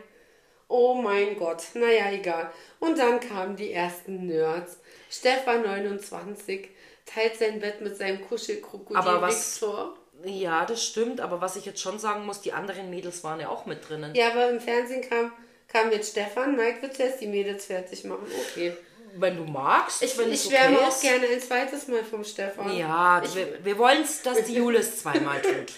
Oh 0.68 0.94
mein 0.94 1.36
Gott, 1.36 1.62
naja, 1.74 2.10
egal. 2.10 2.52
Und 2.78 2.98
dann 2.98 3.20
kamen 3.20 3.56
die 3.56 3.72
ersten 3.72 4.26
Nerds. 4.26 4.78
Stefan 5.10 5.62
29 5.62 6.68
teilt 7.06 7.36
sein 7.38 7.60
Bett 7.60 7.80
mit 7.80 7.96
seinem 7.96 8.20
Kuschelkrokodil 8.28 8.96
Aber 8.96 9.22
was- 9.22 9.54
Victor. 9.60 9.96
ja, 10.24 10.64
das 10.66 10.84
stimmt, 10.84 11.20
aber 11.20 11.40
was 11.40 11.56
ich 11.56 11.64
jetzt 11.64 11.80
schon 11.80 11.98
sagen 11.98 12.26
muss, 12.26 12.40
die 12.40 12.52
anderen 12.52 12.90
Mädels 12.90 13.24
waren 13.24 13.40
ja 13.40 13.48
auch 13.48 13.66
mit 13.66 13.88
drinnen. 13.88 14.14
Ja, 14.14 14.32
aber 14.32 14.50
im 14.50 14.60
Fernsehen 14.60 15.08
kam, 15.08 15.32
kam 15.68 15.90
jetzt 15.92 16.10
Stefan. 16.12 16.56
Mike 16.56 16.82
wird 16.82 16.94
zuerst 16.96 17.20
die 17.20 17.26
Mädels 17.26 17.66
fertig 17.66 18.04
machen. 18.04 18.26
Okay. 18.50 18.74
Wenn 19.16 19.36
du 19.38 19.44
magst, 19.44 20.02
Ich, 20.02 20.16
wenn 20.18 20.30
ich 20.30 20.46
okay 20.46 20.76
auch 20.76 20.88
ist. 20.90 21.00
gerne 21.00 21.26
ein 21.26 21.40
zweites 21.40 21.88
Mal 21.88 22.04
vom 22.04 22.22
Stefan. 22.24 22.76
Ja, 22.76 23.22
Ich, 23.24 23.34
wir, 23.34 23.64
wir 23.64 23.78
wollen 23.78 24.02
es, 24.02 24.20
dass 24.22 24.44
die 24.44 24.54
Julis 24.56 24.98
zweimal 25.00 25.40
tut. 25.42 25.72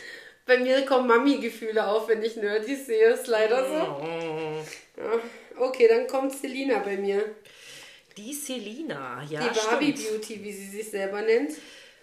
bei 0.46 0.58
mir 0.58 0.84
kommen 0.84 1.06
Mami-Gefühle 1.06 1.86
auf, 1.86 2.08
wenn 2.08 2.22
ich 2.24 2.34
Nerdys 2.36 2.86
sehe. 2.86 3.10
Ist 3.10 3.28
leider 3.28 3.66
so. 3.68 3.74
Ja. 5.00 5.20
Okay, 5.64 5.86
dann 5.88 6.06
kommt 6.08 6.32
Selina 6.32 6.78
bei 6.80 6.96
mir. 6.96 7.24
Die 8.20 8.34
Selina, 8.34 9.22
ja, 9.28 9.40
Die 9.48 9.58
Barbie 9.58 9.96
stimmt. 9.96 10.10
Beauty, 10.20 10.42
wie 10.44 10.52
sie 10.52 10.68
sich 10.68 10.90
selber 10.90 11.22
nennt, 11.22 11.52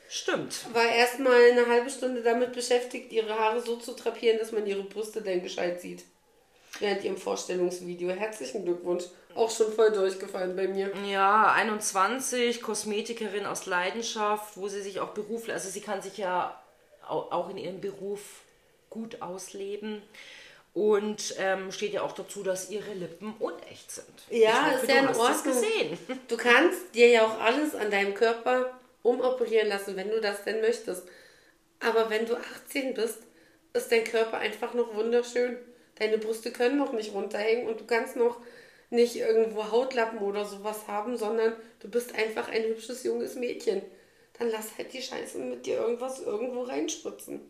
Stimmt. 0.09 0.73
war 0.73 0.85
erstmal 0.89 1.51
eine 1.51 1.67
halbe 1.67 1.89
Stunde 1.89 2.21
damit 2.23 2.53
beschäftigt, 2.53 3.11
ihre 3.11 3.37
Haare 3.37 3.61
so 3.61 3.75
zu 3.75 3.93
drapieren, 3.93 4.39
dass 4.39 4.51
man 4.51 4.65
ihre 4.65 4.83
Brüste 4.83 5.21
dann 5.21 5.43
gescheit 5.43 5.81
sieht. 5.81 6.03
Während 6.79 7.03
ihrem 7.03 7.17
Vorstellungsvideo. 7.17 8.09
Herzlichen 8.09 8.63
Glückwunsch. 8.65 9.05
Auch 9.35 9.49
schon 9.51 9.71
voll 9.73 9.91
durchgefallen 9.91 10.55
bei 10.55 10.67
mir. 10.67 10.91
Ja, 11.09 11.51
21, 11.51 12.61
Kosmetikerin 12.61 13.45
aus 13.45 13.65
Leidenschaft, 13.67 14.57
wo 14.57 14.67
sie 14.67 14.81
sich 14.81 14.99
auch 14.99 15.09
beruflich, 15.09 15.53
also 15.53 15.69
sie 15.69 15.81
kann 15.81 16.01
sich 16.01 16.17
ja 16.17 16.59
au- 17.07 17.27
auch 17.31 17.49
in 17.49 17.57
ihrem 17.57 17.81
Beruf 17.81 18.21
gut 18.89 19.21
ausleben. 19.21 20.01
Und 20.77 21.33
ähm, 21.39 21.71
steht 21.71 21.93
ja 21.93 22.03
auch 22.03 22.11
dazu, 22.11 22.43
dass 22.43 22.69
ihre 22.69 22.93
Lippen 22.93 23.33
unecht 23.39 23.89
sind. 23.91 24.13
Ja, 24.29 24.67
hoffe, 24.67 24.85
ist 24.85 24.87
ja 24.87 24.99
in 24.99 25.07
Ordnung. 25.07 25.43
gesehen. 25.43 25.97
Du 26.27 26.37
kannst 26.37 26.93
dir 26.93 27.07
ja 27.07 27.25
auch 27.25 27.41
alles 27.41 27.73
an 27.73 27.89
deinem 27.89 28.13
Körper 28.13 28.79
umoperieren 29.01 29.69
lassen, 29.69 29.95
wenn 29.95 30.11
du 30.11 30.21
das 30.21 30.43
denn 30.43 30.61
möchtest. 30.61 31.07
Aber 31.79 32.11
wenn 32.11 32.27
du 32.27 32.35
18 32.35 32.93
bist, 32.93 33.23
ist 33.73 33.91
dein 33.91 34.03
Körper 34.03 34.37
einfach 34.37 34.75
noch 34.75 34.93
wunderschön. 34.93 35.57
Deine 35.95 36.19
Brüste 36.19 36.51
können 36.51 36.77
noch 36.77 36.93
nicht 36.93 37.11
runterhängen 37.11 37.67
und 37.67 37.79
du 37.79 37.85
kannst 37.87 38.15
noch 38.15 38.39
nicht 38.91 39.15
irgendwo 39.15 39.71
Hautlappen 39.71 40.19
oder 40.19 40.45
sowas 40.45 40.87
haben, 40.87 41.17
sondern 41.17 41.55
du 41.79 41.89
bist 41.89 42.13
einfach 42.13 42.49
ein 42.49 42.61
hübsches 42.61 43.03
junges 43.03 43.33
Mädchen. 43.33 43.81
Dann 44.37 44.51
lass 44.51 44.77
halt 44.77 44.93
die 44.93 45.01
Scheiße 45.01 45.39
mit 45.39 45.65
dir 45.65 45.77
irgendwas 45.77 46.21
irgendwo 46.21 46.61
reinspritzen. 46.61 47.49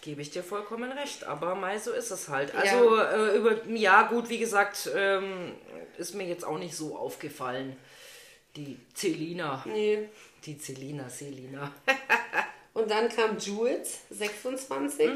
Gebe 0.00 0.22
ich 0.22 0.30
dir 0.30 0.44
vollkommen 0.44 0.92
recht, 0.92 1.24
aber 1.24 1.54
mal 1.54 1.78
so 1.78 1.92
ist 1.92 2.10
es 2.10 2.28
halt. 2.28 2.54
Also 2.54 2.96
Äh, 2.98 3.36
über 3.36 3.64
ja 3.66 4.02
gut, 4.02 4.28
wie 4.28 4.38
gesagt, 4.38 4.90
ähm, 4.94 5.52
ist 5.98 6.14
mir 6.14 6.26
jetzt 6.26 6.44
auch 6.44 6.58
nicht 6.58 6.76
so 6.76 6.96
aufgefallen. 6.96 7.76
Die 8.56 8.78
Celina. 8.94 9.64
Nee. 9.66 10.08
Die 10.44 10.56
Celina, 10.58 11.08
Selina. 11.08 11.72
Und 12.74 12.90
dann 12.90 13.08
kam 13.08 13.38
Jules, 13.38 14.02
26. 14.10 15.10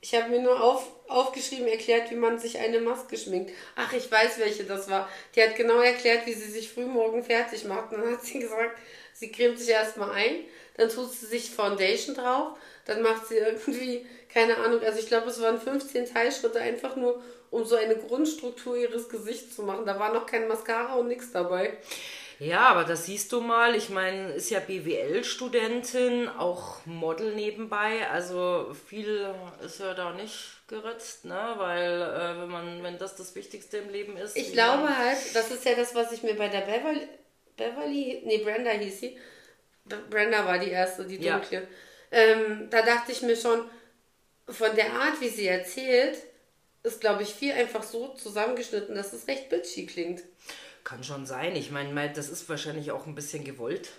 Ich 0.00 0.14
habe 0.14 0.28
mir 0.28 0.40
nur 0.40 0.62
auf, 0.62 0.86
aufgeschrieben, 1.08 1.66
erklärt, 1.66 2.10
wie 2.10 2.16
man 2.16 2.38
sich 2.38 2.58
eine 2.58 2.80
Maske 2.80 3.16
schminkt. 3.16 3.52
Ach, 3.74 3.92
ich 3.92 4.10
weiß, 4.10 4.38
welche 4.38 4.64
das 4.64 4.88
war. 4.88 5.08
Die 5.34 5.42
hat 5.42 5.56
genau 5.56 5.80
erklärt, 5.80 6.26
wie 6.26 6.34
sie 6.34 6.50
sich 6.50 6.70
frühmorgen 6.70 7.24
fertig 7.24 7.64
macht. 7.64 7.92
Und 7.92 8.02
dann 8.02 8.12
hat 8.12 8.24
sie 8.24 8.38
gesagt, 8.40 8.78
sie 9.14 9.32
cremt 9.32 9.58
sich 9.58 9.70
erstmal 9.70 10.10
ein, 10.12 10.44
dann 10.76 10.88
tut 10.88 11.12
sie 11.12 11.26
sich 11.26 11.50
Foundation 11.50 12.14
drauf, 12.14 12.58
dann 12.84 13.02
macht 13.02 13.26
sie 13.26 13.36
irgendwie, 13.36 14.06
keine 14.32 14.58
Ahnung, 14.58 14.80
also 14.82 14.98
ich 14.98 15.06
glaube, 15.06 15.30
es 15.30 15.40
waren 15.40 15.60
15 15.60 16.12
Teilschritte, 16.12 16.60
einfach 16.60 16.96
nur, 16.96 17.22
um 17.50 17.64
so 17.64 17.76
eine 17.76 17.96
Grundstruktur 17.96 18.76
ihres 18.76 19.08
Gesichts 19.08 19.56
zu 19.56 19.62
machen. 19.62 19.86
Da 19.86 19.98
war 19.98 20.12
noch 20.12 20.26
kein 20.26 20.48
Mascara 20.48 20.96
und 20.96 21.08
nichts 21.08 21.32
dabei. 21.32 21.78
Ja, 22.38 22.68
aber 22.68 22.84
das 22.84 23.06
siehst 23.06 23.32
du 23.32 23.40
mal. 23.40 23.74
Ich 23.74 23.88
meine, 23.88 24.32
ist 24.32 24.50
ja 24.50 24.60
BWL-Studentin, 24.60 26.28
auch 26.28 26.84
Model 26.84 27.34
nebenbei. 27.34 28.06
Also 28.10 28.74
viel 28.88 29.34
ist 29.64 29.80
ja 29.80 29.94
da 29.94 30.12
nicht 30.12 30.62
geritzt, 30.68 31.24
ne? 31.24 31.54
Weil 31.56 32.02
äh, 32.02 32.40
wenn 32.40 32.48
man, 32.48 32.82
wenn 32.82 32.98
das 32.98 33.16
das 33.16 33.34
Wichtigste 33.34 33.78
im 33.78 33.88
Leben 33.88 34.16
ist. 34.16 34.36
Ich 34.36 34.52
glaube 34.52 34.84
man- 34.84 34.98
halt, 34.98 35.16
das 35.34 35.50
ist 35.50 35.64
ja 35.64 35.74
das, 35.74 35.94
was 35.94 36.12
ich 36.12 36.22
mir 36.22 36.34
bei 36.34 36.48
der 36.48 36.60
Beverly, 36.62 37.08
Beverly, 37.56 38.22
nee, 38.26 38.38
Brenda 38.38 38.70
hieß 38.72 39.00
sie. 39.00 39.18
Brenda 40.10 40.44
war 40.44 40.58
die 40.58 40.70
erste, 40.70 41.04
die 41.06 41.16
Ja. 41.16 41.38
dunkle. 41.38 41.66
Ähm, 42.10 42.68
da 42.70 42.82
dachte 42.82 43.12
ich 43.12 43.22
mir 43.22 43.36
schon, 43.36 43.68
von 44.48 44.74
der 44.76 44.92
Art, 44.92 45.20
wie 45.20 45.28
sie 45.28 45.46
erzählt, 45.46 46.18
ist, 46.82 47.00
glaube 47.00 47.22
ich, 47.22 47.30
viel 47.34 47.52
einfach 47.52 47.82
so 47.82 48.08
zusammengeschnitten, 48.14 48.94
dass 48.94 49.12
es 49.12 49.26
recht 49.26 49.48
bitchy 49.48 49.86
klingt. 49.86 50.22
Kann 50.86 51.02
schon 51.02 51.26
sein. 51.26 51.56
Ich 51.56 51.72
meine, 51.72 52.12
das 52.12 52.28
ist 52.28 52.48
wahrscheinlich 52.48 52.92
auch 52.92 53.06
ein 53.06 53.16
bisschen 53.16 53.42
gewollt, 53.42 53.90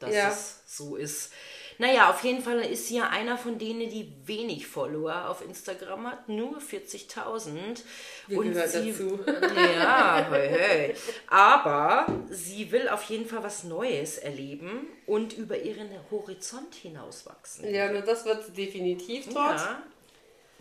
dass 0.00 0.14
Ja. 0.14 0.28
es 0.28 0.60
so 0.66 0.94
ist. 0.96 1.32
Naja, 1.78 2.10
auf 2.10 2.22
jeden 2.24 2.42
Fall 2.42 2.60
ist 2.60 2.88
sie 2.88 2.96
ja 2.98 3.08
einer 3.08 3.38
von 3.38 3.58
denen, 3.58 3.88
die 3.88 4.12
wenig 4.26 4.66
Follower 4.66 5.30
auf 5.30 5.42
Instagram 5.42 6.06
hat, 6.10 6.28
nur 6.28 6.60
40.000. 6.60 7.82
Wie 8.26 8.34
gehört 8.36 8.68
sie, 8.68 8.92
dazu. 8.92 9.18
Ja, 9.56 10.26
hey, 10.30 10.48
hey. 10.50 10.94
Aber 11.28 12.06
sie 12.28 12.70
will 12.70 12.90
auf 12.90 13.04
jeden 13.04 13.24
Fall 13.26 13.42
was 13.42 13.64
Neues 13.64 14.18
erleben 14.18 14.88
und 15.06 15.32
über 15.32 15.58
ihren 15.58 15.88
Horizont 16.10 16.74
hinauswachsen. 16.74 17.72
Ja, 17.74 17.90
nur 17.90 18.02
das 18.02 18.26
wird 18.26 18.44
sie 18.44 18.52
definitiv 18.52 19.32
dort. 19.32 19.58
Ja, 19.58 19.82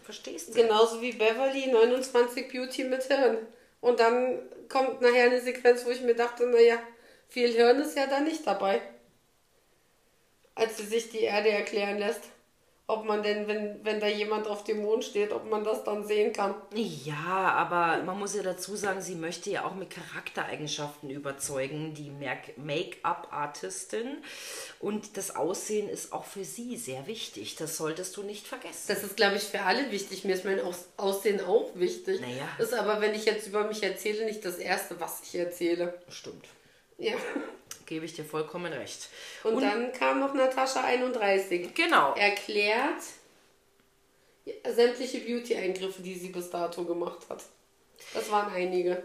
verstehst 0.04 0.50
du? 0.50 0.54
Genauso 0.54 1.02
wie 1.02 1.12
Beverly 1.12 1.68
29 1.68 2.50
Beauty 2.50 2.86
mit 2.86 3.04
Hirn. 3.04 3.40
Und 3.82 4.00
dann 4.00 4.40
kommt 4.68 5.02
nachher 5.02 5.26
eine 5.26 5.42
Sequenz, 5.42 5.86
wo 5.86 5.92
ich 5.92 6.02
mir 6.02 6.16
dachte, 6.16 6.46
naja, 6.48 6.80
viel 7.28 7.52
Hirn 7.52 7.82
ist 7.82 7.98
ja 7.98 8.08
da 8.08 8.20
nicht 8.20 8.46
dabei. 8.46 8.82
Als 10.56 10.78
sie 10.78 10.86
sich 10.86 11.10
die 11.10 11.22
Erde 11.22 11.50
erklären 11.50 11.98
lässt. 11.98 12.24
Ob 12.88 13.04
man 13.04 13.24
denn, 13.24 13.48
wenn, 13.48 13.84
wenn 13.84 14.00
da 14.00 14.08
jemand 14.08 14.48
auf 14.48 14.64
dem 14.64 14.84
Mond 14.84 15.04
steht, 15.04 15.34
ob 15.34 15.50
man 15.50 15.64
das 15.64 15.84
dann 15.84 16.06
sehen 16.06 16.34
kann. 16.34 16.54
Ja, 16.74 17.52
aber 17.56 18.04
man 18.04 18.20
muss 18.20 18.36
ja 18.36 18.44
dazu 18.44 18.76
sagen, 18.76 19.02
sie 19.02 19.16
möchte 19.16 19.50
ja 19.50 19.66
auch 19.66 19.74
mit 19.74 19.90
Charaktereigenschaften 19.90 21.10
überzeugen, 21.10 21.96
die 21.96 22.12
Make-up-Artistin. 22.58 24.18
Und 24.80 25.18
das 25.18 25.36
Aussehen 25.36 25.90
ist 25.90 26.14
auch 26.14 26.26
für 26.26 26.46
sie 26.46 26.78
sehr 26.78 27.08
wichtig. 27.08 27.56
Das 27.56 27.76
solltest 27.76 28.16
du 28.18 28.24
nicht 28.24 28.46
vergessen. 28.46 28.86
Das 28.88 29.04
ist, 29.04 29.18
glaube 29.18 29.38
ich, 29.38 29.44
für 29.44 29.62
alle 29.62 29.90
wichtig. 29.90 30.24
Mir 30.24 30.36
ist 30.36 30.46
mein 30.46 30.62
Aus 30.62 30.90
Aussehen 30.98 31.44
auch 31.44 31.72
wichtig. 31.74 32.22
Naja. 32.22 32.48
Ist 32.60 32.76
aber, 32.76 33.02
wenn 33.02 33.16
ich 33.16 33.26
jetzt 33.26 33.48
über 33.48 33.68
mich 33.68 33.82
erzähle, 33.82 34.26
nicht 34.26 34.46
das 34.46 34.58
Erste, 34.58 35.00
was 35.00 35.22
ich 35.24 35.34
erzähle. 35.34 35.96
Stimmt. 36.08 36.46
Ja. 36.98 37.16
Gebe 37.86 38.06
ich 38.06 38.14
dir 38.14 38.26
vollkommen 38.26 38.74
recht. 38.74 39.10
Und, 39.44 39.62
dann 39.62 39.92
kam 39.94 40.20
noch 40.20 40.34
Natascha 40.34 40.84
31. 40.84 41.74
Genau. 41.76 42.14
erklärt 42.16 43.02
sämtliche 44.68 45.20
Beauty-Eingriffe, 45.20 46.02
die 46.02 46.16
sie 46.16 46.30
bis 46.30 46.50
dato 46.50 46.84
gemacht 46.84 47.20
hat. 47.30 47.44
Das 48.14 48.30
waren 48.32 48.54
einige. 48.54 49.04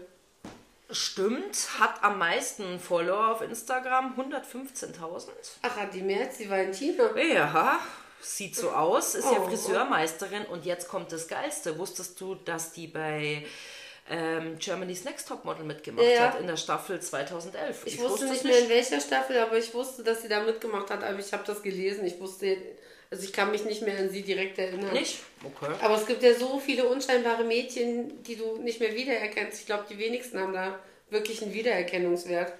Stimmt, 0.89 1.79
hat 1.79 2.03
am 2.03 2.19
meisten 2.19 2.79
Follower 2.79 3.31
auf 3.31 3.41
Instagram, 3.41 4.13
115.000. 4.19 5.29
Ach, 5.61 5.75
hat 5.77 5.93
die 5.93 6.01
mehr 6.01 6.27
als 6.27 6.37
die 6.37 6.49
Valentina? 6.49 7.17
Ja, 7.17 7.79
sieht 8.19 8.55
so 8.55 8.71
aus, 8.71 9.15
ist 9.15 9.25
ja 9.31 9.39
Oh. 9.39 9.47
Friseurmeisterin 9.47 10.45
und 10.45 10.65
jetzt 10.65 10.89
kommt 10.89 11.11
das 11.13 11.27
Geilste. 11.27 11.79
Wusstest 11.79 12.19
du, 12.19 12.35
dass 12.35 12.73
die 12.73 12.87
bei 12.87 13.45
ähm, 14.09 14.57
Germany's 14.59 15.03
Next 15.05 15.27
Top 15.27 15.45
Model 15.45 15.63
mitgemacht 15.63 16.05
Ja, 16.05 16.33
hat 16.33 16.39
in 16.39 16.47
der 16.47 16.57
Staffel 16.57 16.99
2011? 16.99 17.83
Ich, 17.85 17.99
wusste 17.99 18.25
nicht 18.25 18.43
mehr 18.43 18.59
in 18.59 18.69
welcher 18.69 18.99
Staffel, 18.99 19.37
aber 19.37 19.57
ich 19.57 19.73
wusste, 19.73 20.03
dass 20.03 20.21
sie 20.21 20.27
da 20.27 20.41
mitgemacht 20.43 20.89
hat. 20.89 21.03
Aber 21.03 21.19
ich 21.19 21.31
habe 21.31 21.43
das 21.45 21.61
gelesen. 21.61 22.05
Ich 22.05 22.19
wusste, 22.19 22.57
also 23.09 23.23
ich 23.23 23.31
kann 23.31 23.51
mich 23.51 23.63
nicht 23.63 23.81
mehr 23.83 23.97
an 23.97 24.09
sie 24.09 24.21
direkt 24.23 24.57
erinnern. 24.57 24.91
Nicht? 24.93 25.19
Okay. 25.43 25.73
Aber 25.81 25.95
es 25.95 26.05
gibt 26.05 26.23
ja 26.23 26.33
so 26.33 26.59
viele 26.59 26.85
unscheinbare 26.87 27.43
Mädchen, 27.43 28.21
die 28.23 28.35
du 28.35 28.57
nicht 28.57 28.79
mehr 28.79 28.93
wiedererkennst. 28.95 29.61
Ich 29.61 29.65
glaube, 29.65 29.85
die 29.89 29.97
wenigsten 29.97 30.39
haben 30.39 30.53
da 30.53 30.79
wirklich 31.09 31.41
einen 31.41 31.53
Wiedererkennungswert. 31.53 32.53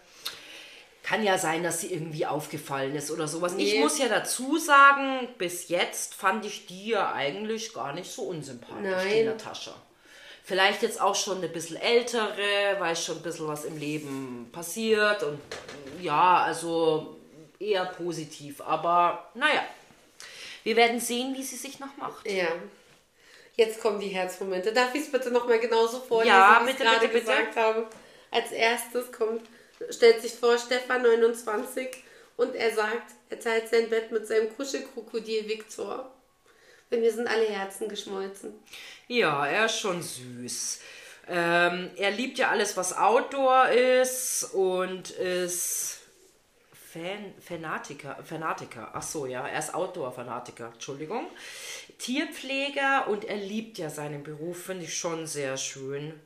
Kann 1.04 1.24
ja 1.24 1.38
sein, 1.38 1.64
dass 1.64 1.82
sie 1.82 1.92
irgendwie 1.92 2.26
aufgefallen 2.28 2.96
ist 2.96 3.10
oder 3.12 3.28
sowas. 3.28 3.54
Ich 3.58 3.74
Nee. 3.74 3.80
muss 3.80 3.98
ja 3.98 4.08
dazu 4.08 4.58
sagen, 4.58 5.28
bis 5.38 5.68
jetzt 5.68 6.14
fand 6.14 6.46
ich 6.46 6.68
die 6.68 6.90
ja 6.90 7.12
eigentlich 7.14 7.74
gar 7.74 7.92
nicht 7.94 8.10
so 8.12 8.24
unsympathisch, 8.24 9.04
die 9.04 9.16
Nein. 9.16 9.26
Natascha. 9.26 9.74
Vielleicht 10.44 10.82
jetzt 10.82 11.00
auch 11.00 11.16
schon 11.16 11.38
eine 11.38 11.48
bisschen 11.48 11.78
ältere, 11.78 12.80
weiß 12.80 13.06
schon 13.06 13.18
ein 13.18 13.22
bisschen, 13.22 13.48
was 13.48 13.66
im 13.66 13.78
Leben 13.78 14.50
passiert 14.52 15.24
und 15.24 15.40
ja, 16.02 16.44
also 16.44 17.18
eher 17.60 17.86
positiv. 17.86 18.60
Aber 18.62 19.30
naja, 19.36 19.64
wir 20.64 20.76
werden 20.76 21.00
sehen, 21.00 21.36
wie 21.36 21.44
sie 21.44 21.56
sich 21.56 21.80
noch 21.80 21.96
macht. 21.98 22.30
Ja. 22.30 22.48
Jetzt 23.56 23.82
kommen 23.82 24.00
die 24.00 24.08
Herzmomente. 24.08 24.74
Darf 24.74 24.96
ich 24.96 25.02
es 25.02 25.12
bitte 25.12 25.30
nochmal 25.30 25.60
genauso 25.60 26.00
vorlesen, 26.00 26.36
Ja, 26.36 26.62
wie 26.66 26.72
ich 26.72 26.78
gerade 26.78 27.10
gesagt 27.10 27.56
habe? 27.56 27.88
Als 28.32 28.52
erstes 28.52 29.12
kommt, 29.12 29.44
stellt 29.90 30.22
sich 30.22 30.34
vor 30.34 30.58
Stefan 30.58 31.04
29 31.04 32.04
und 32.38 32.56
er 32.56 32.74
sagt, 32.74 33.12
er 33.30 33.40
teilt 33.40 33.70
sein 33.70 33.90
Bett 33.90 34.12
mit 34.12 34.26
seinem 34.26 34.56
Kuschelkrokodil 34.56 35.48
Viktor. 35.48 36.12
Bei 36.90 36.98
mir 36.98 37.12
sind 37.12 37.28
alle 37.28 37.46
Herzen 37.46 37.88
geschmolzen. 37.88 38.54
Ja, 39.12 39.46
er 39.46 39.66
ist 39.66 39.78
schon 39.78 40.02
süß. 40.02 40.80
Ähm, 41.28 41.90
er 41.98 42.12
liebt 42.12 42.38
ja 42.38 42.50
alles, 42.50 42.78
was 42.78 42.96
Outdoor 42.98 43.68
ist 43.68 44.46
und 44.54 45.10
ist 45.10 46.00
Fan, 46.74 47.34
Fanatiker, 47.46 48.18
Fanatiker. 48.24 48.92
Ach 48.94 49.02
so, 49.04 49.26
ja, 49.26 49.46
er 49.46 49.60
ist 49.60 49.74
Outdoor-Fanatiker, 49.76 50.72
Entschuldigung. 50.74 51.28
Tierpfleger 52.00 53.10
und 53.10 53.26
er 53.26 53.36
liebt 53.36 53.78
ja 53.78 53.90
seinen 53.90 54.24
Beruf, 54.24 54.64
finde 54.68 54.86
ich 54.86 54.98
schon 54.98 55.28
sehr 55.28 55.58
schön. 55.58 56.18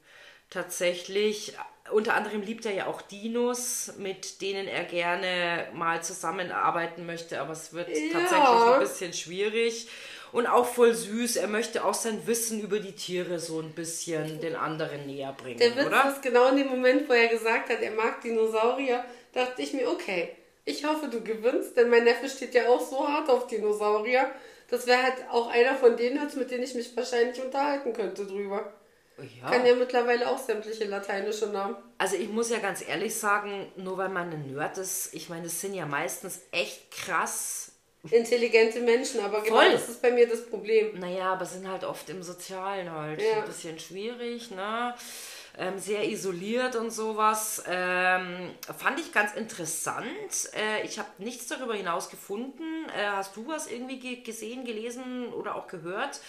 Tatsächlich, 0.51 1.53
unter 1.91 2.13
anderem 2.13 2.43
liebt 2.43 2.67
er 2.67 2.73
ja 2.73 2.85
auch 2.85 3.01
Dinos, 3.01 3.93
mit 3.97 4.41
denen 4.41 4.67
er 4.67 4.83
gerne 4.83 5.69
mal 5.73 6.03
zusammenarbeiten 6.03 7.07
möchte, 7.07 7.41
aber 7.41 7.53
es 7.53 7.73
wird 7.73 7.87
Ja. 7.89 8.11
tatsächlich 8.11 8.73
ein 8.73 8.79
bisschen 8.79 9.13
schwierig. 9.13 9.87
Und 10.35 10.47
auch 10.47 10.65
voll 10.65 10.93
süß. 10.93 11.37
Er 11.37 11.47
möchte 11.47 11.85
auch 11.85 11.93
sein 11.93 12.27
Wissen 12.27 12.59
über 12.59 12.79
die 12.79 12.91
Tiere 12.91 13.39
so 13.39 13.61
ein 13.61 13.71
bisschen 13.71 14.41
den 14.41 14.57
anderen 14.57 15.05
näher 15.05 15.31
bringen, 15.31 15.59
Der 15.59 15.73
Witz 15.77 15.85
oder? 15.85 16.09
ist 16.09 16.21
genau 16.21 16.49
in 16.49 16.57
dem 16.57 16.67
Moment, 16.67 17.07
wo 17.07 17.13
er 17.13 17.29
gesagt 17.29 17.69
hat, 17.69 17.79
er 17.79 17.91
mag 17.91 18.19
Dinosaurier, 18.19 19.05
dachte 19.31 19.61
ich 19.61 19.71
mir, 19.71 19.89
okay, 19.89 20.35
ich 20.65 20.83
hoffe, 20.83 21.07
du 21.07 21.21
gewinnst, 21.21 21.77
denn 21.77 21.89
mein 21.89 22.03
Neffe 22.03 22.27
steht 22.27 22.53
ja 22.53 22.67
auch 22.67 22.81
so 22.81 23.07
hart 23.07 23.29
auf 23.29 23.47
Dinosaurier. 23.47 24.29
Das 24.69 24.85
wäre 24.87 25.03
halt 25.03 25.15
auch 25.31 25.47
einer 25.49 25.75
von 25.75 25.95
denen, 25.95 26.21
jetzt, 26.21 26.35
mit 26.35 26.51
denen 26.51 26.63
ich 26.63 26.75
mich 26.75 26.97
wahrscheinlich 26.97 27.41
unterhalten 27.41 27.93
könnte 27.93 28.25
drüber. 28.25 28.73
Ja. 29.41 29.49
Kann 29.51 29.65
ja 29.65 29.73
mittlerweile 29.75 30.29
auch 30.29 30.37
sämtliche 30.37 30.83
lateinische 30.83 31.47
Namen. 31.47 31.77
Also 31.97 32.17
ich 32.17 32.27
muss 32.27 32.49
ja 32.49 32.59
ganz 32.59 32.85
ehrlich 32.85 33.15
sagen, 33.15 33.71
nur 33.77 33.97
weil 33.97 34.09
man 34.09 34.31
ein 34.31 34.51
Nerd 34.51 34.77
ist, 34.79 35.13
ich 35.13 35.29
meine, 35.29 35.43
das 35.43 35.61
sind 35.61 35.75
ja 35.75 35.85
meistens 35.85 36.41
echt 36.51 36.91
krass. 36.91 37.71
Intelligente 38.11 38.79
Menschen, 38.81 39.19
aber 39.21 39.41
genau 39.41 39.55
Voll. 39.57 39.71
das 39.71 39.89
ist 39.89 40.01
bei 40.01 40.11
mir 40.11 40.27
das 40.27 40.45
Problem. 40.45 40.99
Naja, 40.99 41.33
aber 41.33 41.45
sind 41.45 41.67
halt 41.67 41.83
oft 41.83 42.09
im 42.09 42.21
Sozialen 42.23 42.91
halt 42.91 43.21
Ja. 43.21 43.37
ein 43.39 43.45
bisschen 43.45 43.79
schwierig, 43.79 44.51
ne? 44.51 44.93
Ähm, 45.57 45.79
sehr 45.79 46.03
isoliert 46.03 46.75
und 46.75 46.89
sowas. 46.91 47.63
Ähm, 47.65 48.51
fand 48.77 48.99
ich 48.99 49.13
ganz 49.13 49.33
interessant. 49.35 50.49
Äh, 50.53 50.83
ich 50.85 50.99
habe 50.99 51.07
nichts 51.17 51.47
darüber 51.47 51.73
hinaus 51.75 52.09
gefunden. 52.09 52.63
Äh, 52.89 53.05
hast 53.07 53.35
du 53.37 53.47
was 53.47 53.67
irgendwie 53.71 53.97
ge 53.99 54.15
gesehen, 54.17 54.65
gelesen 54.65 55.31
oder 55.33 55.55
auch 55.55 55.67
gehört? 55.67 56.19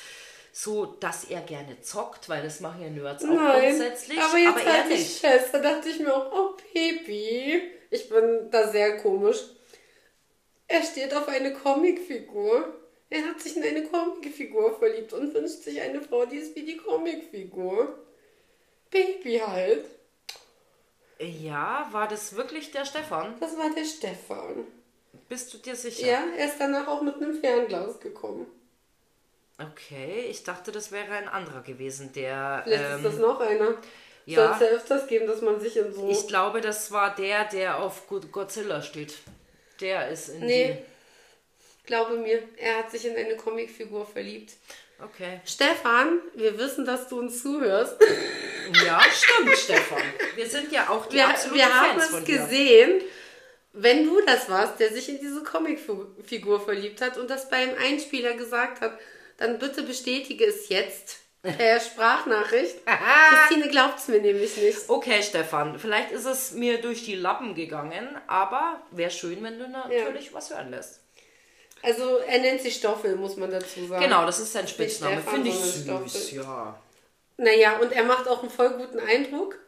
So, 0.53 0.87
dass 0.87 1.25
er 1.25 1.41
gerne 1.43 1.81
zockt, 1.83 2.29
weil 2.29 2.43
das 2.43 2.61
machen 2.61 2.81
ja 2.83 2.89
Nerds 2.89 3.25
auch 3.25 3.29
Nein, 3.29 3.61
grundsätzlich. 3.77 4.19
aber 4.19 4.39
jetzt 4.39 4.65
er 4.65 4.73
halte 4.73 4.95
ich 4.95 5.21
fest, 5.21 5.49
da 5.53 5.59
dachte 5.59 5.89
ich 5.91 5.99
mir 5.99 6.15
auch, 6.17 6.33
oh 6.33 6.57
Baby, 6.73 7.63
ich 7.91 8.09
bin 8.09 8.49
da 8.51 8.67
sehr 8.69 8.97
komisch. 8.99 9.39
Er 10.69 10.83
steht 10.83 11.15
auf 11.15 11.29
eine 11.29 11.53
Comicfigur. 11.55 12.75
Er 13.09 13.23
hat 13.25 13.41
sich 13.41 13.57
in 13.57 13.63
eine 13.63 13.85
Comicfigur 13.85 14.79
verliebt 14.79 15.13
und 15.13 15.33
wünscht 15.33 15.63
sich 15.63 15.81
eine 15.81 16.01
Frau, 16.01 16.27
die 16.27 16.39
ist 16.39 16.57
wie 16.57 16.65
die 16.65 16.77
Comicfigur. 16.77 17.99
Baby 18.91 19.39
halt. 19.47 19.85
Ja, 21.19 21.89
war 21.93 22.09
das 22.09 22.35
wirklich 22.37 22.73
der 22.73 22.85
Stefan? 22.85 23.35
Das 23.41 23.57
war 23.57 23.71
der 23.75 23.85
Stefan. 23.85 24.67
Bist 25.29 25.53
du 25.55 25.59
dir 25.59 25.75
sicher? 25.77 26.07
Ja, 26.07 26.25
er 26.37 26.47
ist 26.47 26.57
danach 26.59 26.87
auch 26.89 27.03
mit 27.03 27.17
einem 27.17 27.41
Fernglas 27.41 27.99
gekommen. 28.01 28.47
Okay, 29.59 30.27
ich 30.29 30.45
dachte, 30.45 30.71
das 30.73 30.93
wäre 30.93 31.13
ein 31.13 31.29
anderer 31.29 31.63
gewesen, 31.63 32.13
der. 32.13 32.61
Vielleicht 32.65 32.85
ähm, 32.85 32.97
ist 32.97 33.05
das 33.05 33.17
noch 33.19 33.41
einer. 33.41 33.75
ja. 34.27 34.45
Soll 34.45 34.55
es 34.55 34.61
ja 34.61 34.77
öfters 34.77 35.07
geben, 35.07 35.27
dass 35.27 35.41
man 35.41 35.59
sich 35.59 35.77
in 35.79 35.93
so... 35.95 36.09
Ich 36.11 36.27
glaube, 36.29 36.61
das 36.61 36.93
war 36.93 37.15
der, 37.15 37.45
der 37.47 37.79
auf 37.79 38.07
Go- 38.09 38.21
Godzilla 38.21 38.83
steht. 38.83 39.15
Der 39.81 40.09
ist 40.09 40.29
in 40.31 40.47
nee, 40.47 40.79
glaube 41.85 42.17
mir, 42.17 42.43
er 42.57 42.79
hat 42.79 42.91
sich 42.91 43.07
in 43.07 43.17
eine 43.17 43.37
Comicfigur 43.37 44.07
verliebt. 44.07 44.51
die. 44.51 45.05
Okay. 45.05 45.41
Stefan, 45.45 46.21
wir 46.35 46.59
wissen, 46.59 46.85
dass 46.85 47.09
du 47.09 47.19
uns 47.19 47.43
zuhörst. 47.43 47.97
Ja, 48.85 49.01
stimmt, 49.13 49.57
Stefan. 49.57 50.03
Wir 50.35 50.47
sind 50.47 50.73
ja 50.73 50.89
auch 50.89 51.07
die 51.07 51.17
Wir, 51.17 51.29
absoluten 51.29 51.57
wir 51.57 51.81
haben 51.81 51.91
Fans 51.91 52.05
es 52.05 52.11
von 52.11 52.25
dir. 52.25 52.39
gesehen, 52.39 53.03
wenn 53.73 54.05
du 54.05 54.21
das 54.23 54.49
warst, 54.49 54.81
der 54.81 54.93
sich 54.93 55.09
in 55.09 55.21
diese 55.21 55.43
Comicfigur 55.43 56.61
verliebt 56.61 57.01
hat 57.03 57.19
und 57.19 57.29
das 57.29 57.51
beim 57.51 57.71
Einspieler 57.79 58.35
gesagt 58.35 58.81
hat, 58.81 58.99
dann 59.37 59.59
bitte 59.59 59.83
bestätige 59.83 60.47
es 60.47 60.69
jetzt 60.71 61.19
per 61.57 61.81
Sprachnachricht. 61.81 62.77
Christine 63.31 63.69
glaubt 63.69 63.99
es 63.99 64.09
mir 64.09 64.21
nämlich 64.21 64.57
nicht. 64.57 64.79
Okay, 64.89 65.23
Stefan, 65.23 65.79
vielleicht 65.79 66.11
ist 66.13 66.25
es 66.25 66.53
mir 66.53 66.81
durch 66.81 67.05
die 67.05 67.15
Lappen 67.15 67.55
gegangen, 67.55 68.09
aber 68.27 68.81
wäre 68.91 69.11
schön, 69.11 69.43
wenn 69.43 69.59
du 69.59 69.69
natürlich 69.69 70.33
was 70.35 70.51
hören 70.51 70.71
lässt. 70.71 71.01
Also 71.83 72.19
er 72.19 72.39
nennt 72.41 72.61
sich 72.61 72.75
Stoffel, 72.77 73.17
muss 73.17 73.37
man 73.37 73.51
dazu 73.51 73.87
sagen. 73.87 74.03
Genau, 74.03 74.27
das 74.27 74.41
ist 74.41 74.53
sein 74.53 74.67
Spitzname. 74.67 75.21
Finde 75.21 75.49
ich 75.51 75.55
süß, 75.55 75.85
Stoffel. 75.85 76.39
ja. 76.39 76.79
Naja, 77.37 77.79
und 77.79 77.93
er 77.93 78.05
macht 78.05 78.27
auch 78.29 78.41
einen 78.41 78.51
voll 78.51 78.71
guten 78.71 78.99
Eindruck, 78.99 79.59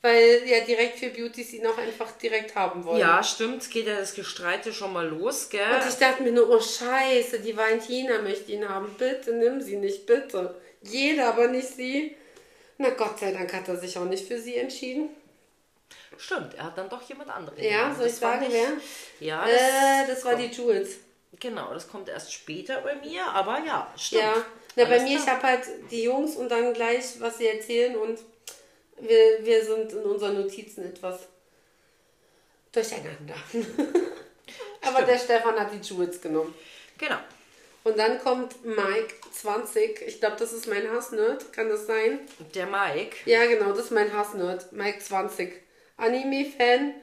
weil 0.00 0.42
ja 0.46 0.60
direkt 0.60 0.98
für 0.98 1.10
Beauties 1.10 1.52
ihn 1.52 1.66
auch 1.66 1.76
einfach 1.76 2.12
direkt 2.12 2.54
haben 2.54 2.84
wollen. 2.84 3.00
Ja, 3.00 3.22
stimmt, 3.22 3.68
geht 3.70 3.88
ja 3.88 3.98
das 3.98 4.14
Gestreite 4.14 4.72
schon 4.72 4.92
mal 4.92 5.08
los, 5.08 5.48
gell? 5.50 5.60
Und 5.74 5.88
ich 5.88 5.96
dachte 5.96 6.22
mir 6.22 6.32
nur, 6.32 6.48
oh 6.48 6.60
scheiße, 6.60 7.40
die 7.40 7.56
Valentina 7.56 8.22
möchte 8.22 8.52
ihn 8.52 8.68
haben. 8.68 8.94
Bitte 8.96 9.34
nimm 9.34 9.60
sie 9.60 9.76
nicht, 9.76 10.06
bitte. 10.06 10.54
Jeder, 10.88 11.28
aber 11.28 11.48
nicht 11.48 11.68
sie. 11.68 12.16
Na 12.78 12.90
Gott 12.90 13.18
sei 13.18 13.32
Dank 13.32 13.52
hat 13.52 13.68
er 13.68 13.76
sich 13.76 13.96
auch 13.98 14.04
nicht 14.04 14.26
für 14.26 14.40
sie 14.40 14.56
entschieden. 14.56 15.08
Stimmt, 16.18 16.54
er 16.54 16.64
hat 16.64 16.78
dann 16.78 16.88
doch 16.88 17.02
jemand 17.08 17.30
anderen. 17.30 17.62
Ja, 17.62 17.94
soll 17.94 18.06
ich 18.06 18.14
sagen, 18.14 18.46
wer? 18.48 18.68
Ja, 19.20 19.44
das, 19.46 19.60
Äh, 19.60 20.06
das 20.08 20.24
war 20.24 20.34
die 20.34 20.46
Jules. 20.46 20.96
genau, 21.38 21.72
das 21.74 21.88
kommt 21.88 22.08
erst 22.08 22.32
später 22.32 22.80
bei 22.80 22.94
mir, 22.96 23.26
aber 23.26 23.60
ja, 23.64 23.92
stimmt. 23.96 24.22
Ja. 24.22 24.44
Na, 24.76 24.84
bei 24.84 25.00
mir, 25.00 25.16
ich 25.16 25.22
klar. 25.22 25.36
habe 25.36 25.46
halt 25.48 25.64
die 25.90 26.02
Jungs 26.04 26.36
und 26.36 26.48
dann 26.50 26.72
gleich, 26.74 27.18
was 27.20 27.38
sie 27.38 27.46
erzählen 27.48 27.96
und 27.96 28.18
wir, 29.00 29.44
wir 29.44 29.64
sind 29.64 29.92
in 29.92 30.02
unseren 30.02 30.40
Notizen 30.40 30.84
etwas 30.84 31.20
durcheinander. 32.72 33.34
aber 34.82 35.02
der 35.02 35.18
Stefan 35.18 35.58
hat 35.58 35.72
die 35.72 35.86
Jules 35.86 36.20
genommen. 36.20 36.54
Genau. 36.98 37.16
Und 37.84 37.98
dann 37.98 38.18
kommt 38.18 38.64
Mike 38.64 39.14
20. 39.40 40.02
Ich 40.06 40.20
glaube, 40.20 40.36
das 40.38 40.52
ist 40.52 40.66
mein 40.66 40.90
Hassnerd. 40.90 41.52
Kann 41.52 41.68
das 41.68 41.86
sein? 41.86 42.20
Der 42.54 42.66
Mike. 42.66 43.16
Ja, 43.24 43.46
genau, 43.46 43.70
das 43.70 43.86
ist 43.86 43.90
mein 43.90 44.12
Hassnerd. 44.12 44.72
Mike 44.72 44.98
20. 45.00 45.52
Anime-Fan 45.96 46.94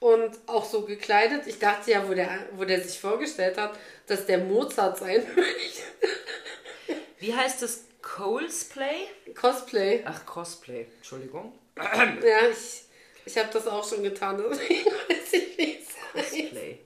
und 0.00 0.36
auch 0.46 0.64
so 0.64 0.82
gekleidet. 0.82 1.46
Ich 1.46 1.58
dachte 1.58 1.92
ja, 1.92 2.08
wo 2.08 2.14
der, 2.14 2.46
wo 2.52 2.64
der 2.64 2.80
sich 2.80 2.98
vorgestellt 2.98 3.56
hat, 3.56 3.78
dass 4.06 4.26
der 4.26 4.38
Mozart 4.38 4.98
sein 4.98 5.24
möchte. 5.36 5.82
Wie 7.18 7.34
heißt 7.34 7.62
das? 7.62 7.84
Colesplay? 8.02 9.06
Cosplay. 9.34 10.02
Ach, 10.04 10.26
Cosplay. 10.26 10.86
Entschuldigung. 10.98 11.52
Ja, 11.76 12.48
ich, 12.50 12.82
ich 13.24 13.38
habe 13.38 13.48
das 13.52 13.66
auch 13.66 13.88
schon 13.88 14.02
getan. 14.02 14.42
Deswegen 14.50 14.86
weiß 15.08 15.32
ich, 15.32 15.56
wie 15.56 15.78
es 15.78 16.14
heißt. 16.14 16.30
Cosplay. 16.30 16.78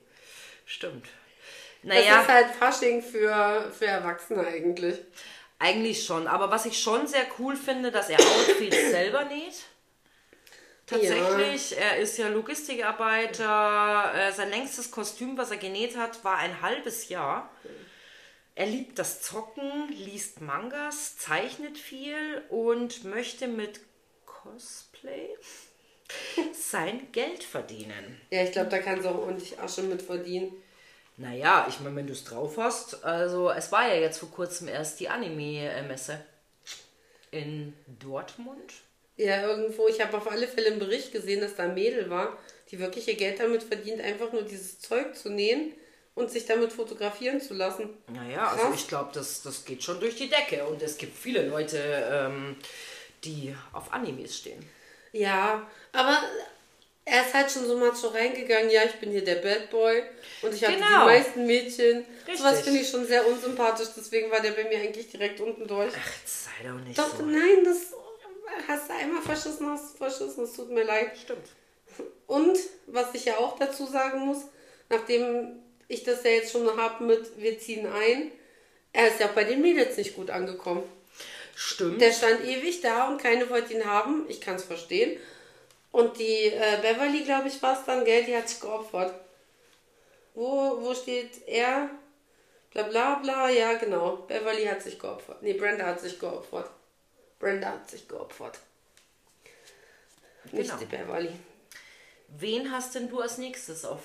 Stimmt. 1.89 1.95
Das 1.95 2.05
Naja, 2.05 2.21
ist 2.21 2.27
halt 2.27 2.47
Fasching 2.55 3.01
für, 3.01 3.71
für 3.77 3.85
Erwachsene 3.85 4.45
eigentlich. 4.45 4.99
eigentlich 5.59 6.05
schon. 6.05 6.27
Aber 6.27 6.51
was 6.51 6.65
ich 6.65 6.79
schon 6.81 7.07
sehr 7.07 7.25
cool 7.39 7.55
finde, 7.55 7.91
dass 7.91 8.09
er 8.09 8.19
Outfits 8.19 8.75
selber 8.91 9.25
näht. 9.25 9.65
Tatsächlich, 10.85 11.77
er 11.77 11.97
ist 11.97 12.17
ja 12.17 12.29
Logistikarbeiter. 12.29 14.13
Äh, 14.15 14.31
Sein 14.31 14.49
längstes 14.49 14.89
Kostüm, 14.91 15.37
was 15.37 15.51
er 15.51 15.57
genäht 15.57 15.97
hat, 15.97 16.23
war 16.23 16.37
ein 16.37 16.61
halbes 16.61 17.09
Jahr. 17.09 17.51
Er 18.55 18.65
liebt 18.67 18.97
das 18.97 19.21
Zocken, 19.21 19.89
liest 19.89 20.41
Mangas, 20.41 21.17
zeichnet 21.17 21.77
viel 21.77 22.43
und 22.49 23.03
möchte 23.03 23.47
mit 23.47 23.81
Cosplay 24.25 25.29
sein 26.53 27.11
Geld 27.11 27.43
verdienen. 27.43 28.19
Ja, 28.31 28.43
ich 28.43 28.51
glaube, 28.53 28.69
da 28.69 28.79
kannst 28.79 29.05
du 29.05 29.09
auch 29.09 29.19
ordentlich 29.19 29.59
Asche 29.59 29.83
mit 29.83 30.01
verdienen. 30.01 30.53
Naja, 31.17 31.65
ich 31.67 31.79
meine, 31.79 31.95
wenn 31.95 32.07
du 32.07 32.13
es 32.13 32.23
drauf 32.23 32.57
hast, 32.57 33.03
also 33.03 33.49
es 33.49 33.71
war 33.71 33.87
ja 33.87 33.95
jetzt 33.95 34.19
vor 34.19 34.29
kurzem 34.29 34.67
erst 34.67 34.99
die 34.99 35.09
Anime-Messe 35.09 36.23
in 37.31 37.73
Dortmund. 37.99 38.73
Ja, 39.17 39.47
irgendwo. 39.47 39.87
Ich 39.87 39.99
habe 39.99 40.15
auf 40.15 40.29
alle 40.29 40.47
Fälle 40.47 40.67
einen 40.67 40.79
Bericht 40.79 41.11
gesehen, 41.11 41.41
dass 41.41 41.55
da 41.55 41.63
ein 41.63 41.73
Mädel 41.73 42.11
war, 42.11 42.37
die 42.69 42.77
wirklich 42.77 43.07
ihr 43.07 43.15
Geld 43.15 43.39
damit 43.39 43.63
verdient, 43.63 43.99
einfach 43.99 44.31
nur 44.31 44.43
dieses 44.43 44.79
Zeug 44.79 45.15
zu 45.15 45.29
nähen 45.29 45.73
und 46.13 46.29
sich 46.29 46.45
damit 46.45 46.71
fotografieren 46.71 47.41
zu 47.41 47.55
lassen. 47.55 47.89
Naja, 48.07 48.47
also 48.47 48.67
Krass. 48.67 48.75
ich 48.75 48.87
glaube, 48.87 49.09
das, 49.13 49.41
das 49.41 49.65
geht 49.65 49.83
schon 49.83 49.99
durch 49.99 50.15
die 50.15 50.29
Decke 50.29 50.65
und 50.65 50.83
es 50.83 50.99
gibt 50.99 51.17
viele 51.17 51.47
Leute, 51.47 51.79
ähm, 52.11 52.57
die 53.23 53.55
auf 53.73 53.91
Animes 53.91 54.37
stehen. 54.37 54.63
Ja, 55.13 55.67
aber 55.93 56.19
er 57.09 57.25
ist 57.25 57.33
halt 57.33 57.49
schon 57.49 57.65
so 57.65 57.77
mal 57.77 57.95
so 57.95 58.09
reingegangen, 58.09 58.69
ja, 58.69 58.83
ich 58.83 58.95
bin 58.95 59.11
hier 59.11 59.23
der 59.23 59.35
Bad 59.35 59.69
Boy 59.69 60.03
und 60.41 60.53
ich 60.53 60.63
habe 60.63 60.73
Genau. 60.75 60.87
die 60.87 61.05
meisten 61.05 61.45
Mädchen. 61.45 62.05
Richtig. 62.27 62.37
Sowas 62.37 62.61
finde 62.61 62.81
ich 62.81 62.89
schon 62.89 63.07
sehr 63.07 63.25
unsympathisch, 63.25 63.87
deswegen 63.95 64.29
war 64.29 64.41
der 64.41 64.51
bei 64.51 64.65
mir 64.65 64.77
eigentlich 64.79 65.09
direkt 65.09 65.39
unten 65.39 65.65
durch. 65.67 65.93
Ach, 65.97 66.11
sei 66.25 66.67
doch 66.67 66.79
nicht 66.85 66.97
Doch, 66.99 67.15
so. 67.17 67.23
nein, 67.23 67.63
das 67.63 67.93
hast 68.67 68.89
du 68.89 68.93
einmal 68.93 69.21
verschissen, 69.21 69.69
hast 69.69 69.93
du 69.93 69.97
verschissen, 69.97 70.43
es 70.43 70.53
tut 70.53 70.69
mir 70.69 70.83
leid. 70.83 71.11
Stimmt. 71.17 71.47
Und 72.27 72.57
was 72.87 73.13
ich 73.13 73.23
ja 73.25 73.37
auch 73.37 73.57
dazu 73.57 73.85
sagen 73.87 74.19
muss, 74.25 74.39
nachdem 74.89 75.59
ich 75.87 76.03
das 76.03 76.23
ja 76.25 76.31
jetzt 76.31 76.51
schon 76.51 76.67
habe 76.75 77.05
mit 77.05 77.37
wir 77.37 77.57
ziehen 77.57 77.87
ein, 77.87 78.31
er 78.91 79.07
ist 79.07 79.19
ja 79.21 79.27
bei 79.33 79.45
den 79.45 79.61
Mädels 79.61 79.95
nicht 79.95 80.15
gut 80.15 80.29
angekommen. 80.29 80.83
Stimmt. 81.55 82.01
Der 82.01 82.11
stand 82.11 82.43
ewig 82.45 82.81
da 82.81 83.07
und 83.07 83.21
keine 83.21 83.49
wollte 83.49 83.73
ihn 83.73 83.85
haben. 83.85 84.25
Ich 84.27 84.41
kann 84.41 84.55
es 84.55 84.63
verstehen. 84.65 85.17
Und 85.91 86.17
die 86.19 86.45
äh, 86.45 86.77
Beverly, 86.81 87.23
glaube 87.23 87.47
ich, 87.47 87.61
war 87.61 87.77
es 87.79 87.85
dann, 87.85 88.03
gell, 88.05 88.23
die 88.23 88.35
hat 88.35 88.47
sich 88.49 88.59
geopfert. 88.59 89.13
Wo, 90.33 90.77
wo 90.81 90.93
steht 90.93 91.47
er? 91.47 91.89
Bla 92.71 92.83
bla 92.83 93.15
bla, 93.15 93.49
ja 93.49 93.73
genau. 93.73 94.17
Beverly 94.27 94.65
hat 94.65 94.83
sich 94.83 94.99
geopfert. 94.99 95.41
Nee, 95.41 95.53
Brenda 95.53 95.85
hat 95.85 95.99
sich 95.99 96.19
geopfert. 96.19 96.69
Brenda 97.39 97.69
hat 97.69 97.89
sich 97.89 98.07
geopfert. 98.07 98.59
Nicht 100.51 100.69
Genau. 100.69 100.79
die 100.79 100.85
Beverly. 100.85 101.31
Wen 102.27 102.71
hast 102.71 102.93
denn 102.95 103.09
du 103.09 103.21
als 103.21 103.37
nächstes 103.37 103.85
auf 103.85 104.01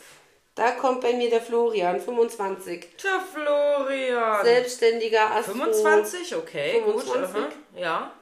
Da 0.55 0.73
kommt 0.73 1.01
bei 1.01 1.13
mir 1.13 1.29
der 1.29 1.41
Florian, 1.43 2.01
25. 2.01 2.97
Der 3.03 3.21
Florian. 3.21 4.45
Selbstständiger 4.45 5.31
Astro. 5.33 5.53
25, 5.53 6.37
okay, 6.37 6.83
25. 6.85 7.35
gut. 7.35 7.45
Aha. 7.45 7.49
Ja, 7.75 8.13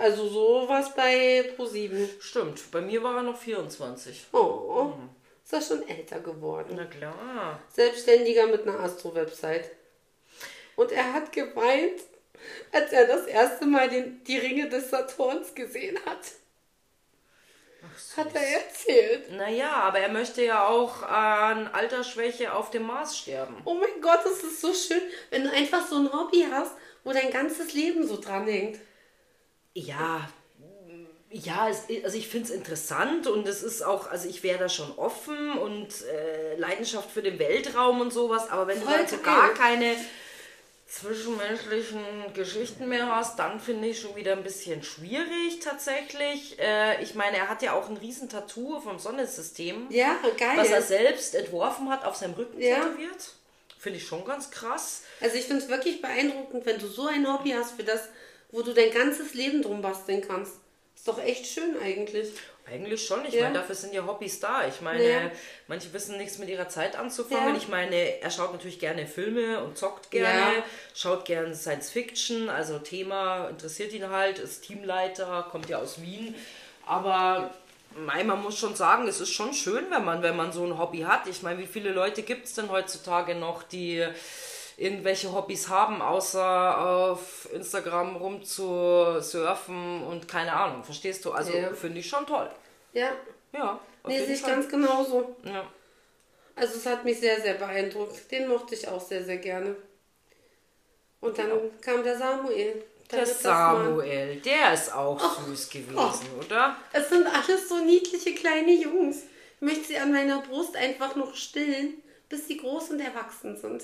Also 0.00 0.28
sowas 0.28 0.94
bei 0.94 1.54
Pro7. 1.56 2.20
stimmt. 2.20 2.70
Bei 2.70 2.80
mir 2.80 3.02
war 3.02 3.16
er 3.16 3.22
noch 3.22 3.38
24. 3.38 4.26
Oh, 4.32 4.92
ist 5.44 5.52
er 5.52 5.62
schon 5.62 5.88
älter 5.88 6.20
geworden. 6.20 6.74
Na 6.76 6.84
klar. 6.84 7.60
Selbstständiger 7.72 8.46
mit 8.46 8.66
einer 8.66 8.80
Astro-Website. 8.80 9.70
Und 10.76 10.92
er 10.92 11.12
hat 11.12 11.32
geweint, 11.32 12.00
als 12.72 12.92
er 12.92 13.06
das 13.06 13.26
erste 13.26 13.66
Mal 13.66 13.88
den, 13.88 14.22
die 14.24 14.38
Ringe 14.38 14.68
des 14.68 14.90
Saturns 14.90 15.54
gesehen 15.54 15.98
hat. 16.04 16.18
Hat 18.16 18.34
er 18.34 18.60
erzählt. 18.60 19.32
Naja, 19.32 19.72
aber 19.72 20.00
er 20.00 20.10
möchte 20.10 20.44
ja 20.44 20.66
auch 20.66 21.02
an 21.02 21.68
Altersschwäche 21.68 22.52
auf 22.52 22.70
dem 22.70 22.86
Mars 22.86 23.16
sterben. 23.16 23.56
Oh 23.64 23.74
mein 23.74 24.00
Gott, 24.00 24.20
das 24.24 24.42
ist 24.42 24.60
so 24.60 24.74
schön, 24.74 25.02
wenn 25.30 25.44
du 25.44 25.50
einfach 25.50 25.86
so 25.86 25.96
ein 25.96 26.12
Hobby 26.12 26.46
hast, 26.50 26.72
wo 27.04 27.12
dein 27.12 27.30
ganzes 27.30 27.72
Leben 27.72 28.06
so 28.06 28.20
dran 28.20 28.46
hängt. 28.46 28.78
Ja, 29.86 30.28
ja, 31.30 31.68
es, 31.68 31.82
also 32.04 32.16
ich 32.16 32.26
finde 32.28 32.48
es 32.48 32.54
interessant 32.54 33.26
und 33.26 33.46
es 33.46 33.62
ist 33.62 33.82
auch, 33.82 34.10
also 34.10 34.28
ich 34.28 34.42
wäre 34.42 34.58
da 34.58 34.68
schon 34.70 34.90
offen 34.96 35.58
und 35.58 35.88
äh, 36.06 36.56
Leidenschaft 36.56 37.10
für 37.10 37.20
den 37.22 37.38
Weltraum 37.38 38.00
und 38.00 38.12
sowas, 38.12 38.48
aber 38.50 38.66
wenn 38.66 38.78
Voll 38.78 38.92
du 38.92 38.98
halt 38.98 39.10
so 39.10 39.18
gar 39.18 39.52
keine 39.52 39.94
zwischenmenschlichen 40.86 42.32
Geschichten 42.34 42.88
mehr 42.88 43.14
hast, 43.14 43.38
dann 43.38 43.60
finde 43.60 43.88
ich 43.88 44.00
schon 44.00 44.16
wieder 44.16 44.32
ein 44.32 44.42
bisschen 44.42 44.82
schwierig 44.82 45.60
tatsächlich. 45.62 46.58
Äh, 46.58 47.02
ich 47.02 47.14
meine, 47.14 47.36
er 47.36 47.48
hat 47.48 47.62
ja 47.62 47.74
auch 47.74 47.88
ein 47.90 47.98
riesen 47.98 48.28
Tattoo 48.30 48.80
vom 48.80 48.98
Sonnensystem, 48.98 49.86
Ja, 49.90 50.16
geil. 50.38 50.56
was 50.56 50.70
er 50.70 50.80
selbst 50.82 51.34
entworfen 51.34 51.90
hat, 51.90 52.04
auf 52.06 52.16
seinem 52.16 52.34
Rücken 52.34 52.60
Ja. 52.60 52.76
tätowiert. 52.76 53.34
Finde 53.78 53.98
ich 53.98 54.06
schon 54.06 54.24
ganz 54.24 54.50
krass. 54.50 55.02
Also 55.20 55.36
ich 55.36 55.44
finde 55.44 55.62
es 55.62 55.68
wirklich 55.68 56.00
beeindruckend, 56.00 56.64
wenn 56.66 56.78
du 56.78 56.86
so 56.88 57.06
ein 57.06 57.30
Hobby 57.32 57.50
hast 57.50 57.72
für 57.76 57.84
das, 57.84 58.08
wo 58.50 58.62
du 58.62 58.72
dein 58.72 58.90
ganzes 58.90 59.34
Leben 59.34 59.62
drum 59.62 59.82
basteln 59.82 60.22
kannst. 60.26 60.54
Ist 60.96 61.06
doch 61.06 61.22
echt 61.22 61.46
schön 61.46 61.76
eigentlich. 61.82 62.30
Eigentlich 62.66 63.06
schon. 63.06 63.24
Ich 63.24 63.32
Ja. 63.34 63.44
meine, 63.44 63.54
dafür 63.54 63.74
sind 63.74 63.94
ja 63.94 64.04
Hobbys 64.06 64.40
da. 64.40 64.66
Ich 64.66 64.80
meine, 64.80 65.08
Ja. 65.08 65.30
manche 65.68 65.90
wissen 65.92 66.18
nichts 66.18 66.38
mit 66.38 66.48
ihrer 66.50 66.68
Zeit 66.68 66.96
anzufangen. 66.96 67.54
Ja. 67.54 67.56
Ich 67.56 67.68
meine, 67.68 68.20
er 68.20 68.30
schaut 68.30 68.52
natürlich 68.52 68.78
gerne 68.78 69.06
Filme 69.06 69.62
und 69.62 69.78
zockt 69.78 70.10
gerne, 70.10 70.62
schaut 70.94 71.24
gerne 71.24 71.54
Science 71.54 71.90
Fiction, 71.90 72.50
also 72.50 72.78
Thema 72.78 73.48
interessiert 73.48 73.92
ihn 73.92 74.10
halt, 74.10 74.38
ist 74.38 74.62
Teamleiter, 74.66 75.46
kommt 75.50 75.68
ja 75.70 75.78
aus 75.78 76.02
Wien. 76.02 76.34
Aber 76.84 77.54
mei, 77.96 78.22
man 78.24 78.42
muss 78.42 78.58
schon 78.58 78.74
sagen, 78.74 79.06
es 79.08 79.20
ist 79.20 79.30
schon 79.32 79.54
schön, 79.54 79.86
wenn 79.90 80.04
man, 80.04 80.22
wenn 80.22 80.36
man 80.36 80.52
so 80.52 80.64
ein 80.64 80.78
Hobby 80.78 81.00
hat. 81.00 81.26
Ich 81.26 81.42
meine, 81.42 81.58
wie 81.60 81.66
viele 81.66 81.90
Leute 81.92 82.22
gibt 82.22 82.46
es 82.46 82.54
denn 82.54 82.70
heutzutage 82.70 83.34
noch, 83.34 83.62
die 83.62 84.04
irgendwelche 84.78 85.32
Hobbys 85.32 85.68
haben, 85.68 86.00
außer 86.00 86.78
auf 86.78 87.48
Instagram 87.52 88.16
rumzusurfen 88.16 90.04
und 90.04 90.28
keine 90.28 90.52
Ahnung, 90.52 90.84
verstehst 90.84 91.24
du? 91.24 91.32
Also 91.32 91.52
Ja. 91.52 91.72
finde 91.74 91.98
ich 91.98 92.08
schon 92.08 92.24
toll. 92.26 92.48
Ja, 92.92 93.10
Ja, 93.52 93.80
nee, 94.06 94.18
sehe 94.24 94.34
ich 94.34 94.42
ganz 94.42 94.68
genauso. 94.68 95.36
Ja. 95.42 95.66
Also 96.54 96.76
es 96.76 96.86
hat 96.86 97.04
mich 97.04 97.18
sehr, 97.18 97.40
sehr 97.40 97.54
beeindruckt. 97.54 98.30
Den 98.30 98.48
mochte 98.48 98.74
ich 98.74 98.86
auch 98.86 99.00
sehr, 99.00 99.24
sehr 99.24 99.38
gerne. 99.38 99.74
Und 101.20 101.38
dann 101.38 101.50
kam 101.80 102.02
der 102.04 102.16
Samuel. 102.18 102.84
Der. 103.10 103.24
Samuel, 103.24 104.36
der 104.40 104.74
ist 104.74 104.94
auch 104.94 105.18
süß 105.46 105.70
gewesen, 105.70 106.28
oder? 106.44 106.76
Es 106.92 107.08
sind 107.08 107.26
alles 107.26 107.68
so 107.68 107.78
niedliche 107.78 108.34
kleine 108.34 108.72
Jungs. 108.72 109.22
Ich 109.56 109.62
möchte 109.62 109.84
sie 109.84 109.98
an 109.98 110.12
meiner 110.12 110.42
Brust 110.42 110.76
einfach 110.76 111.16
noch 111.16 111.34
stillen, 111.34 112.02
bis 112.28 112.46
sie 112.46 112.58
groß 112.58 112.90
und 112.90 113.00
erwachsen 113.00 113.56
sind. 113.56 113.82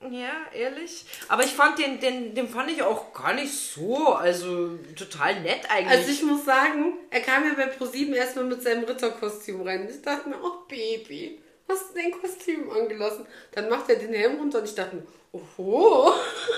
Ja, 0.00 0.30
ehrlich. 0.54 1.04
Aber 1.26 1.42
ich 1.44 1.50
fand 1.52 1.78
den, 1.78 1.98
den, 1.98 2.32
den 2.34 2.48
fand 2.48 2.70
ich 2.70 2.82
auch 2.82 3.12
gar 3.12 3.32
nicht 3.34 3.52
so, 3.52 4.14
also 4.14 4.78
total 4.96 5.40
nett 5.40 5.68
eigentlich. 5.68 5.98
Also 5.98 6.10
ich 6.12 6.22
muss 6.22 6.44
sagen, 6.44 6.94
er 7.10 7.20
kam 7.20 7.44
ja 7.44 7.54
bei 7.54 7.66
ProSieben 7.66 8.14
erstmal 8.14 8.44
mit 8.44 8.62
seinem 8.62 8.84
Ritterkostüm 8.84 9.60
rein. 9.62 9.88
Ich 9.90 10.00
dachte 10.00 10.28
mir, 10.28 10.36
oh 10.40 10.64
Baby, 10.68 11.40
hast 11.68 11.90
du 11.90 11.94
dein 12.00 12.12
Kostüm 12.12 12.70
angelassen? 12.70 13.26
Dann 13.52 13.68
macht 13.68 13.88
er 13.90 13.96
den 13.96 14.12
Helm 14.14 14.36
runter 14.38 14.60
und 14.60 14.68
ich 14.68 14.74
dachte 14.76 14.96
mir, 14.96 15.06
oho, 15.32 16.12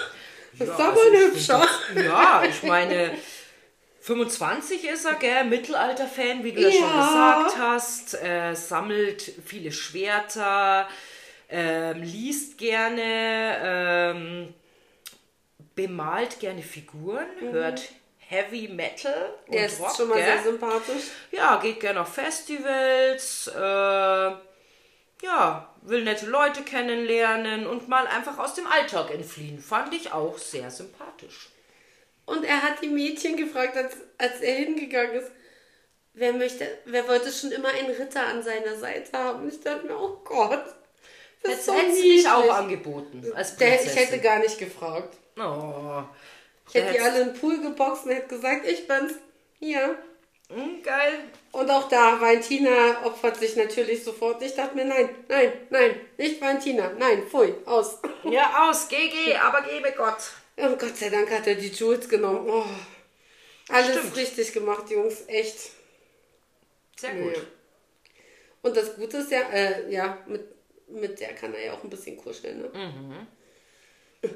das 0.59 0.69
ist 0.69 0.79
Ja, 0.79 0.85
aber 0.89 1.01
also 1.01 1.01
ein 1.01 1.17
hübscher. 1.33 1.67
das- 1.95 2.05
Ja, 2.05 2.43
ich 2.47 2.63
meine, 2.63 3.17
25 4.03 4.85
ist 4.85 5.07
er, 5.07 5.15
gell? 5.15 5.45
Mittelalter-Fan, 5.45 6.45
wie 6.45 6.53
du 6.53 6.61
ja, 6.61 6.71
schon 6.71 6.83
Ja. 6.83 7.39
gesagt 7.43 7.59
hast. 7.59 8.23
Äh, 8.23 8.55
sammelt 8.55 9.33
viele 9.47 9.73
Schwerter, 9.73 10.89
ähm, 11.51 12.03
liest 12.03 12.59
gerne, 12.59 13.59
ähm, 13.63 14.55
bemalt 15.75 16.39
gerne 16.41 16.63
Figuren, 16.63 17.27
hört 17.51 17.83
Heavy 18.19 18.69
Metal 18.69 19.35
und 19.47 19.49
Mhm. 19.49 19.53
Der 19.53 19.67
ist 19.67 19.81
Rock, 19.81 19.97
schon 19.97 20.09
mal 20.09 20.23
gell? 20.23 20.25
sehr 20.25 20.43
sympathisch. 20.43 21.11
Ja, 21.33 21.57
geht 21.61 21.81
gerne 21.81 22.03
auf 22.03 22.15
Festivals, 22.15 23.49
äh, 23.49 24.31
ja, 25.23 25.75
will 25.83 26.05
nette 26.05 26.27
Leute 26.27 26.63
kennenlernen 26.63 27.67
und 27.67 27.89
mal 27.89 28.07
einfach 28.07 28.39
aus 28.39 28.55
dem 28.55 28.67
Alltag 28.67 29.11
entfliehen. 29.13 29.61
Fand 29.61 29.95
ich 29.95 30.13
auch 30.13 30.39
sehr 30.39 30.71
sympathisch. 30.71 31.51
Und 32.27 32.45
er 32.45 32.63
hat 32.63 32.83
die 32.83 32.89
Mädchen 32.89 33.37
gefragt, 33.37 33.77
als, 33.77 33.97
als 34.19 34.41
er 34.41 34.55
hingegangen 34.57 35.15
ist, 35.17 35.31
wer 36.15 36.33
möchte, 36.33 36.67
wer 36.87 37.09
wollte 37.09 37.33
schon 37.33 37.53
immer 37.53 37.69
einen 37.71 37.91
Ritter 37.91 38.27
an 38.27 38.43
seiner 38.43 38.77
Seite 38.77 39.17
haben? 39.19 39.49
Ich 39.49 39.61
dachte 39.61 39.87
mir, 39.87 39.99
oh 39.99 40.21
Gott. 40.25 40.65
Das 41.43 41.53
Hättest 41.53 41.67
so 41.67 41.73
hättest 41.73 41.99
du 41.99 42.03
niedlich. 42.03 42.23
dich 42.23 42.31
auch 42.31 42.55
angeboten 42.55 43.33
als 43.35 43.57
Der, 43.57 43.83
ich 43.83 43.97
hätte 43.97 44.19
gar 44.19 44.39
nicht 44.41 44.59
gefragt. 44.59 45.17
Oh. 45.39 46.03
Ich 46.69 46.75
hätte 46.75 46.93
die 46.93 47.01
alle 47.01 47.21
in 47.23 47.29
den 47.29 47.41
Pool 47.41 47.61
geboxt 47.61 48.05
und 48.05 48.13
hätte 48.13 48.29
gesagt, 48.29 48.67
ich 48.67 48.87
bin's. 48.87 49.15
Hier. 49.59 49.99
Hm, 50.49 50.83
geil. 50.83 51.25
Und 51.53 51.71
auch 51.71 51.89
da, 51.89 52.21
Valentina 52.21 53.05
opfert 53.05 53.37
sich 53.39 53.57
natürlich 53.57 54.03
sofort. 54.03 54.43
Ich 54.43 54.55
dachte 54.55 54.75
mir, 54.75 54.85
nein, 54.85 55.09
nein, 55.29 55.53
nein, 55.71 56.01
nicht 56.19 56.41
Valentina. 56.41 56.91
Nein, 56.99 57.23
pfui, 57.29 57.55
aus. 57.67 57.99
Ja, 58.25 58.69
aus, 58.69 58.89
geh, 58.89 59.09
geh, 59.09 59.35
aber 59.35 59.63
gebe 59.63 59.93
Gott. 59.93 60.19
Und 60.57 60.79
Gott 60.79 60.97
sei 60.97 61.09
Dank 61.09 61.31
hat 61.31 61.47
er 61.47 61.55
die 61.55 61.69
Jules 61.69 62.09
genommen. 62.09 62.49
Oh. 62.51 62.65
Alles 63.69 63.97
Stimmt. 63.97 64.17
richtig 64.17 64.53
gemacht, 64.53 64.91
Jungs. 64.91 65.23
Echt. 65.27 65.71
Sehr 66.97 67.15
gut. 67.15 67.37
Ja. 67.37 67.43
Und 68.63 68.77
das 68.77 68.97
Gute 68.97 69.19
ist 69.19 69.31
ja, 69.31 69.41
äh, 69.53 69.91
ja, 69.91 70.19
mit, 70.27 70.43
mit 70.91 71.21
der 71.21 71.35
kann 71.35 71.55
er 71.55 71.67
ja 71.67 71.73
auch 71.75 71.85
ein 71.85 71.91
bisschen 71.91 72.17
kuscheln, 72.17 72.63
ne? 72.63 72.71
Mhm. 72.73 73.27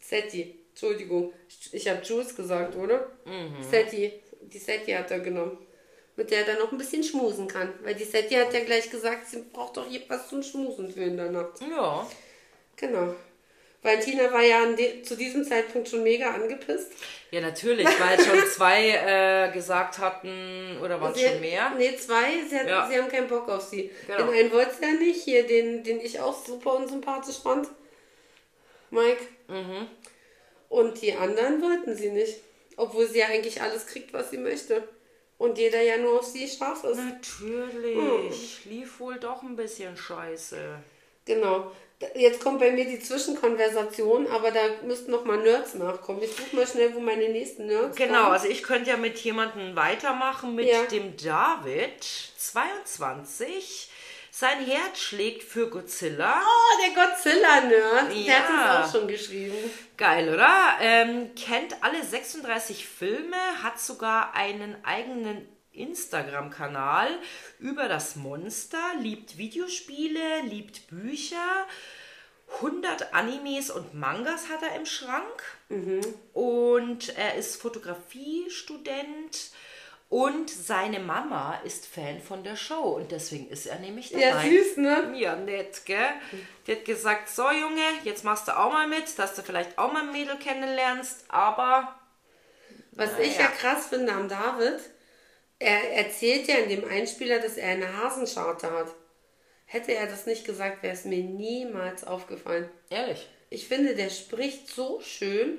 Setti, 0.00 0.58
Entschuldigung. 0.70 1.32
Ich, 1.72 1.88
habe 1.88 2.02
Jules 2.02 2.34
gesagt, 2.34 2.76
oder? 2.76 3.10
Mhm. 3.24 3.62
Setti, 3.62 4.12
die 4.40 4.58
Setti 4.58 4.92
hat 4.92 5.10
er 5.10 5.20
genommen. 5.20 5.58
Mit 6.16 6.30
der 6.30 6.40
er 6.40 6.46
dann 6.46 6.58
noch 6.58 6.72
ein 6.72 6.78
bisschen 6.78 7.04
schmusen 7.04 7.46
kann. 7.46 7.72
Weil 7.82 7.94
die 7.94 8.04
Setti 8.04 8.34
hat 8.34 8.52
ja 8.52 8.64
gleich 8.64 8.90
gesagt, 8.90 9.28
sie 9.28 9.42
braucht 9.52 9.76
doch 9.76 9.86
hier 9.86 10.02
was 10.08 10.28
zum 10.28 10.42
Schmusen 10.42 10.92
für 10.92 11.02
in 11.02 11.16
der 11.16 11.30
Nacht. 11.30 11.60
Ja. 11.60 12.08
Genau. 12.76 13.14
Valentina 13.88 14.32
war 14.32 14.42
ja 14.42 14.64
de 14.72 15.02
zu 15.02 15.16
diesem 15.16 15.44
Zeitpunkt 15.44 15.88
schon 15.88 16.02
mega 16.02 16.30
angepisst. 16.30 16.92
Ja, 17.30 17.40
natürlich, 17.40 17.86
weil 17.86 18.18
schon 18.22 18.38
zwei 18.54 18.88
äh, 18.90 19.52
gesagt 19.52 19.98
hatten, 19.98 20.78
oder 20.82 21.00
waren 21.00 21.12
es 21.14 21.20
schon 21.22 21.40
mehr? 21.40 21.72
Nee, 21.76 21.96
zwei. 21.96 22.32
Sie, 22.48 22.58
hat, 22.58 22.68
Ja. 22.68 22.88
sie 22.88 22.98
haben 22.98 23.08
keinen 23.08 23.28
Bock 23.28 23.48
auf 23.48 23.62
sie. 23.62 23.90
Genau. 24.06 24.18
Den 24.26 24.34
einen 24.34 24.52
wollte 24.52 24.74
sie 24.74 24.82
ja 24.84 24.92
nicht. 24.92 25.22
Hier, 25.22 25.46
den, 25.46 25.82
den 25.84 26.00
ich 26.00 26.20
auch 26.20 26.44
super 26.44 26.74
unsympathisch 26.74 27.38
fand. 27.42 27.68
Mike. 28.90 29.22
Mhm. 29.48 29.86
Und 30.68 31.00
die 31.00 31.14
anderen 31.14 31.62
wollten 31.62 31.94
sie 31.96 32.10
nicht. 32.10 32.40
Obwohl 32.76 33.06
sie 33.08 33.18
ja 33.18 33.26
eigentlich 33.26 33.60
alles 33.60 33.86
kriegt, 33.86 34.12
was 34.12 34.30
sie 34.30 34.38
möchte. 34.38 34.86
Und 35.38 35.56
jeder 35.58 35.80
ja 35.82 35.96
nur 35.96 36.18
auf 36.18 36.26
sie 36.26 36.48
scharf 36.48 36.84
ist. 36.84 36.96
Natürlich. 36.96 38.64
Lief 38.64 39.00
wohl 39.00 39.18
doch 39.18 39.42
ein 39.42 39.56
bisschen 39.56 39.96
scheiße. 39.96 40.58
Genau. 41.24 41.70
Jetzt 42.14 42.40
kommt 42.44 42.60
bei 42.60 42.70
mir 42.70 42.84
die 42.84 43.00
Zwischenkonversation, 43.00 44.28
aber 44.28 44.52
da 44.52 44.60
müssten 44.84 45.10
noch 45.10 45.24
mal 45.24 45.38
Nerds 45.38 45.74
nachkommen. 45.74 46.22
Ich 46.22 46.30
suche 46.30 46.54
mal 46.54 46.64
schnell, 46.66 46.94
wo 46.94 47.00
meine 47.00 47.28
nächsten 47.28 47.66
Nerds 47.66 47.96
Genau, 47.96 48.20
kommen. 48.20 48.32
also 48.34 48.46
ich 48.46 48.62
könnte 48.62 48.90
ja 48.90 48.96
mit 48.96 49.18
jemandem 49.18 49.74
weitermachen, 49.74 50.54
mit 50.54 50.66
Ja. 50.68 50.84
dem 50.84 51.16
David, 51.16 52.04
22. 52.36 53.90
Sein 54.30 54.64
Herz 54.64 55.00
schlägt 55.00 55.42
für 55.42 55.68
Godzilla. 55.68 56.40
Oh, 56.40 56.80
der 56.80 57.04
Godzilla-Nerd. 57.04 58.12
Der 58.12 58.16
Ja. 58.22 58.34
hat 58.38 58.50
uns 58.84 58.94
auch 58.94 58.98
schon 59.00 59.08
geschrieben. 59.08 59.56
Geil, 59.96 60.32
oder? 60.32 60.76
Ähm, 60.80 61.34
kennt 61.34 61.74
alle 61.82 62.04
36 62.04 62.86
Filme, 62.86 63.36
hat 63.64 63.80
sogar 63.80 64.34
einen 64.34 64.76
eigenen 64.84 65.48
Instagram-Kanal 65.78 67.08
über 67.58 67.88
das 67.88 68.16
Monster, 68.16 68.82
liebt 69.00 69.38
Videospiele, 69.38 70.42
liebt 70.42 70.88
Bücher. 70.88 71.66
100 72.56 73.12
Animes 73.12 73.70
und 73.70 73.94
Mangas 73.94 74.48
hat 74.48 74.62
er 74.62 74.74
im 74.76 74.86
Schrank. 74.86 75.42
Und 76.32 77.16
er 77.16 77.34
ist 77.34 77.60
Fotografiestudent 77.60 79.50
Und 80.10 80.48
seine 80.48 81.00
Mama 81.00 81.60
ist 81.64 81.86
Fan 81.86 82.22
von 82.22 82.42
der 82.42 82.56
Show 82.56 82.96
und 82.96 83.12
deswegen 83.12 83.50
ist 83.50 83.66
er 83.66 83.78
nämlich 83.78 84.10
dabei. 84.10 84.24
Ja, 84.24 84.40
süß, 84.40 84.78
ne? 84.78 85.12
Ja, 85.16 85.36
nett, 85.36 85.84
gell? 85.84 85.98
Die 86.66 86.72
hat 86.72 86.86
gesagt, 86.86 87.28
so 87.28 87.50
Junge, 87.50 87.82
jetzt 88.04 88.24
machst 88.24 88.48
du 88.48 88.56
auch 88.56 88.72
mal 88.72 88.88
mit, 88.88 89.18
dass 89.18 89.34
du 89.34 89.42
vielleicht 89.42 89.76
auch 89.76 89.92
mal 89.92 90.04
ein 90.04 90.12
Mädel 90.12 90.36
kennenlernst, 90.36 91.26
aber 91.28 91.94
Was 92.92 93.18
ich 93.18 93.38
ja 93.38 93.48
krass 93.48 93.88
finde 93.88 94.12
am 94.14 94.30
David, 94.30 94.80
er 95.58 95.92
erzählt 95.92 96.46
ja 96.48 96.56
in 96.56 96.68
dem 96.68 96.88
Einspieler, 96.88 97.38
dass 97.40 97.56
er 97.56 97.68
eine 97.70 97.96
Hasenscharte 97.96 98.70
hat. 98.70 98.94
Hätte 99.66 99.92
er 99.92 100.06
das 100.06 100.24
nicht 100.26 100.44
gesagt, 100.46 100.82
wäre 100.82 100.94
es 100.94 101.04
mir 101.04 101.22
niemals 101.22 102.04
aufgefallen. 102.04 102.68
ehrlich. 102.90 103.28
Ich 103.50 103.66
finde, 103.66 103.94
der 103.94 104.10
spricht 104.10 104.68
so 104.68 105.00
schön. 105.00 105.58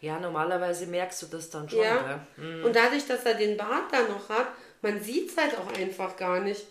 Ja, 0.00 0.18
normalerweise 0.18 0.86
merkst 0.86 1.22
du 1.22 1.26
das 1.26 1.50
dann 1.50 1.68
schon, 1.70 1.78
Ja. 1.80 2.24
gell? 2.36 2.64
Und 2.64 2.74
dadurch, 2.74 3.06
dass 3.06 3.24
er 3.24 3.34
den 3.34 3.56
Bart 3.56 3.92
da 3.92 4.02
noch 4.08 4.28
hat, 4.28 4.48
man 4.82 5.00
sieht 5.02 5.30
es 5.30 5.36
halt 5.36 5.56
auch 5.56 5.72
einfach 5.78 6.16
gar 6.16 6.40
nicht. 6.40 6.64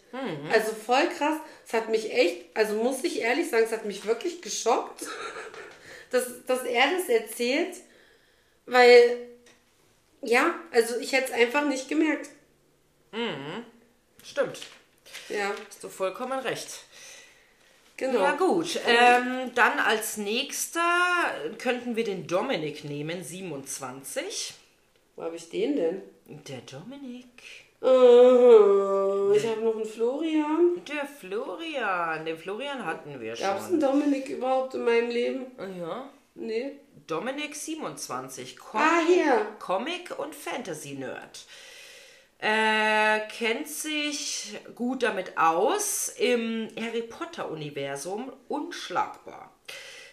Also 0.51 0.73
voll 0.73 1.07
krass. 1.17 1.37
Es 1.65 1.71
hat 1.73 1.87
mich 1.89 2.13
echt, 2.13 2.45
also 2.53 2.75
muss 2.75 3.03
ich 3.05 3.21
ehrlich 3.21 3.49
sagen, 3.49 3.63
es 3.65 3.71
hat 3.71 3.85
mich 3.85 4.05
wirklich 4.05 4.41
geschockt, 4.41 5.05
dass, 6.11 6.45
dass 6.45 6.63
er 6.63 6.83
das 6.97 7.07
erzählt. 7.09 7.75
Weil, 8.65 9.17
ja, 10.21 10.53
also 10.71 10.97
ich 10.99 11.13
hätte 11.13 11.31
es 11.31 11.39
einfach 11.39 11.65
nicht 11.65 11.87
gemerkt. 11.87 12.29
Stimmt. 14.23 14.59
Ja, 15.29 15.51
Hast 15.67 15.83
du 15.83 15.89
vollkommen 15.89 16.39
recht. 16.39 16.83
genau. 17.95 18.19
Ja 18.19 18.31
gut, 18.35 18.79
ähm, 18.85 19.51
dann 19.55 19.79
als 19.79 20.17
nächster 20.17 20.81
könnten 21.57 21.95
wir 21.95 22.03
den 22.03 22.27
Dominik 22.27 22.83
nehmen, 22.83 23.23
27. 23.23 24.53
Wo 25.15 25.23
habe 25.23 25.35
ich 25.35 25.49
den 25.49 25.75
denn? 25.75 26.01
Der 26.25 26.59
Dominik. 26.61 27.25
Äh, 27.81 29.37
ich 29.37 29.47
habe 29.47 29.61
noch 29.61 29.75
einen 29.75 29.85
Florian. 29.85 30.81
Der 30.87 31.05
Florian. 31.05 32.25
Den 32.25 32.37
Florian 32.37 32.85
hatten 32.85 33.19
wir 33.19 33.35
Gab 33.35 33.57
es 33.57 33.63
schon. 33.63 33.73
einen 33.73 33.79
Dominik 33.79 34.29
überhaupt 34.29 34.73
in 34.75 34.83
meinem 34.83 35.09
Leben? 35.09 35.45
Ja. 35.79 36.09
Nee. 36.35 36.73
Dominik 37.07 37.55
27. 37.55 38.57
Com 38.57 38.79
Ah, 38.81 38.99
hier. 39.07 39.47
Comic 39.59 40.17
und 40.19 40.35
Fantasy 40.35 40.93
Nerd. 40.93 41.45
Äh, 42.39 43.21
kennt 43.29 43.67
sich 43.67 44.59
gut 44.75 45.01
damit 45.01 45.37
aus 45.37 46.09
im 46.17 46.69
Harry 46.79 47.01
Potter 47.01 47.49
Universum 47.49 48.31
unschlagbar. 48.47 49.51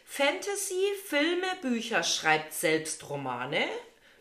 Fantasy, 0.06 0.82
Filme, 1.06 1.46
Bücher, 1.60 2.02
schreibt 2.02 2.54
selbst 2.54 3.10
Romane. 3.10 3.66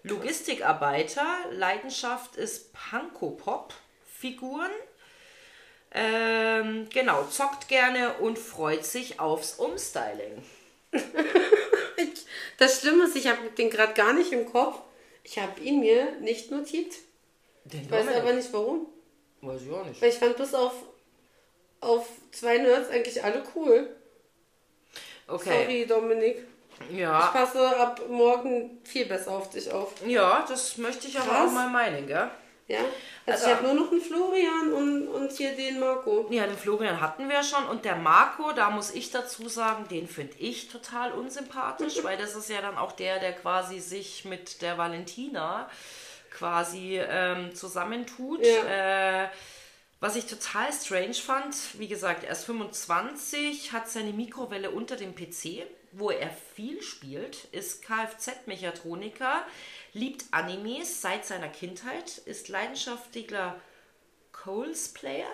Logistikarbeiter, 0.04 1.26
Leidenschaft 1.52 2.36
ist 2.36 2.74
Panko-Pop, 2.74 3.74
Figuren. 4.04 4.72
Ähm, 5.92 6.90
genau, 6.90 7.24
zockt 7.26 7.70
gerne 7.70 8.16
und 8.16 8.38
freut 8.38 8.84
sich 8.86 9.20
aufs 9.20 9.54
Umstyling. 9.56 10.44
Das 12.58 12.80
Schlimme 12.80 13.06
ist, 13.06 13.16
ich 13.16 13.28
habe 13.28 13.50
den 13.58 13.70
gerade 13.70 13.94
gar 13.94 14.14
nicht 14.14 14.32
im 14.32 14.46
Kopf. 14.50 14.80
Ich 15.24 15.40
habe 15.40 15.60
ihn 15.60 15.80
mir 15.80 16.12
nicht 16.22 16.52
notiert. 16.52 16.94
Den 17.66 17.82
Ich 17.84 17.92
weiß 17.92 18.02
Dominik. 18.06 18.22
aber 18.24 18.34
nicht 18.34 18.54
warum. 18.54 18.88
Weiß 19.42 19.62
ich 19.62 19.72
auch 19.72 19.86
nicht. 19.86 20.02
Weil 20.02 20.10
ich 20.10 20.16
fand 20.16 20.38
bis 20.38 20.54
auf, 20.54 20.74
auf 21.82 22.08
zwei 22.32 22.58
Nerds 22.58 22.90
eigentlich 22.90 23.24
alle 23.24 23.44
cool. 23.56 23.90
Okay. 25.28 25.64
Sorry, 25.64 25.86
Dominik. 25.86 26.46
Ich 26.92 26.98
Ja. 26.98 27.28
passe 27.28 27.78
ab 27.78 28.02
morgen 28.10 28.82
viel 28.84 29.06
besser 29.06 29.32
auf 29.32 29.50
dich 29.50 29.72
auf. 29.72 29.94
Ja, 30.06 30.46
das 30.48 30.78
möchte 30.78 31.08
ich 31.08 31.18
aber 31.20 31.30
Krass. 31.30 31.50
auch 31.50 31.54
mal 31.54 31.70
meinen, 31.70 32.08
gell? 32.08 32.30
Ja? 32.68 32.80
Also, 33.26 33.46
Also- 33.46 33.48
ich 33.48 33.54
habe 33.54 33.64
nur 33.68 33.86
noch 33.86 33.92
einen 33.92 34.02
Florian 34.02 34.74
und, 34.74 35.08
und 35.08 35.32
hier 35.32 35.56
den 35.56 35.80
Marco. 35.80 36.28
Ja, 36.30 36.46
den 36.46 36.58
Florian 36.58 37.00
hatten 37.00 37.30
wir 37.30 37.44
schon 37.44 37.66
und 37.68 37.86
der 37.86 37.96
Marco, 37.96 38.52
da 38.54 38.70
muss 38.70 38.92
ich 38.92 39.12
dazu 39.12 39.48
sagen, 39.48 39.88
den 39.90 40.08
finde 40.08 40.36
ich 40.40 40.68
total 40.70 41.12
unsympathisch, 41.14 41.96
weil 42.04 42.18
das 42.18 42.36
ist 42.36 42.50
ja 42.50 42.62
dann 42.62 42.78
auch 42.78 42.92
der, 42.94 43.20
der 43.20 43.34
quasi 43.34 43.80
sich 43.80 44.26
mit 44.26 44.62
der 44.62 44.78
Valentina 44.78 45.70
quasi 46.34 47.00
ähm, 47.00 47.56
zusammentut. 47.56 48.46
Ja. 48.46 49.24
Äh, 49.26 49.30
was 50.00 50.18
ich 50.18 50.26
total 50.26 50.74
strange 50.74 51.14
fand, 51.14 51.56
wie 51.80 51.88
gesagt, 51.88 52.26
er 52.26 52.32
ist 52.32 52.44
25, 52.44 53.72
hat 53.72 53.90
seine 53.90 54.12
Mikrowelle 54.12 54.70
unter 54.72 54.98
dem 54.98 55.16
PC, 55.16 55.66
wo 55.94 56.10
er 56.10 56.30
viel 56.56 56.82
spielt, 56.82 57.46
ist 57.54 57.86
Kfz-Mechatroniker, 57.86 59.46
liebt 59.94 60.26
Animes 60.32 61.02
seit 61.02 61.26
seiner 61.26 61.48
Kindheit, 61.48 62.18
ist 62.26 62.50
leidenschaftlicher 62.50 63.56
Coles-Player. 64.34 65.30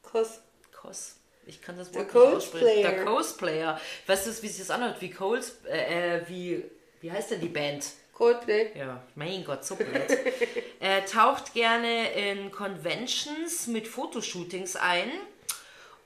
Kos. 0.00 0.40
Cos. 0.72 1.16
Ich 1.44 1.60
kann 1.60 1.76
das 1.76 1.92
Wort 1.94 2.06
nicht 2.06 2.16
aussprechen. 2.16 2.82
Der 2.82 3.04
Cosplayer. 3.04 3.80
Weißt 4.06 4.26
du, 4.26 4.30
wie 4.42 4.48
sich 4.48 4.66
das 4.66 4.70
anhört? 4.70 5.00
Wie 5.00 5.10
Coles, 5.10 5.58
äh, 5.66 6.16
äh, 6.16 6.28
wie, 6.28 6.64
wie 7.02 7.12
heißt 7.12 7.32
denn 7.32 7.40
die 7.40 7.48
Band? 7.48 7.84
Coldplay. 8.16 8.70
Ja, 8.74 9.02
mein 9.14 9.44
Gott, 9.44 9.64
so 9.64 9.76
blöd. 9.76 9.90
er 10.80 11.04
taucht 11.06 11.52
gerne 11.52 12.12
in 12.12 12.50
Conventions 12.50 13.66
mit 13.66 13.86
Fotoshootings 13.86 14.76
ein 14.76 15.10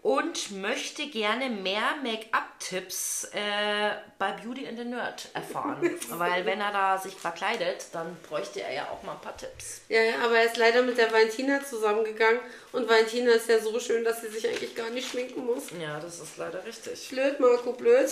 und 0.03 0.51
möchte 0.51 1.07
gerne 1.07 1.51
mehr 1.51 1.95
Make-up-Tipps 2.03 3.29
äh, 3.33 3.91
bei 4.19 4.33
Beauty 4.33 4.67
and 4.67 4.79
the 4.79 4.85
Nerd 4.85 5.29
erfahren. 5.35 5.89
Weil 6.09 6.47
wenn 6.47 6.61
er 6.61 6.73
da 6.73 6.99
sich 6.99 7.15
verkleidet, 7.15 7.87
dann 7.93 8.17
bräuchte 8.29 8.61
er 8.63 8.73
ja 8.73 8.89
auch 8.91 9.03
mal 9.05 9.13
ein 9.13 9.21
paar 9.21 9.37
Tipps. 9.37 9.83
Ja, 9.89 10.01
ja, 10.01 10.15
aber 10.25 10.39
er 10.39 10.47
ist 10.47 10.57
leider 10.57 10.83
mit 10.83 10.99
der 10.99 11.13
Valentina 11.13 11.63
zusammengegangen. 11.63 12.41
Und 12.73 12.89
Valentina 12.89 13.33
ist 13.33 13.49
ja 13.49 13.61
so 13.61 13.79
schön, 13.79 14.03
dass 14.03 14.23
sie 14.23 14.29
sich 14.29 14.49
eigentlich 14.49 14.75
gar 14.75 14.91
nicht 14.91 15.11
schminken 15.11 15.45
muss. 15.45 15.67
Ja, 15.81 16.01
das 16.01 16.19
ist 16.19 16.39
leider 16.39 16.65
richtig. 16.65 17.09
Blöd, 17.11 17.39
Marco, 17.39 17.73
blöd. 17.73 18.11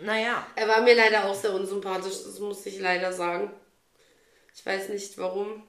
Naja, 0.00 0.46
Er 0.56 0.68
war 0.68 0.80
mir 0.82 0.94
leider 0.94 1.26
auch 1.26 1.34
sehr 1.34 1.52
unsympathisch, 1.52 2.24
das 2.24 2.38
muss 2.38 2.64
ich 2.66 2.80
leider 2.80 3.12
sagen. 3.12 3.52
Ich 4.54 4.64
weiß 4.64 4.88
nicht 4.88 5.16
warum. 5.18 5.62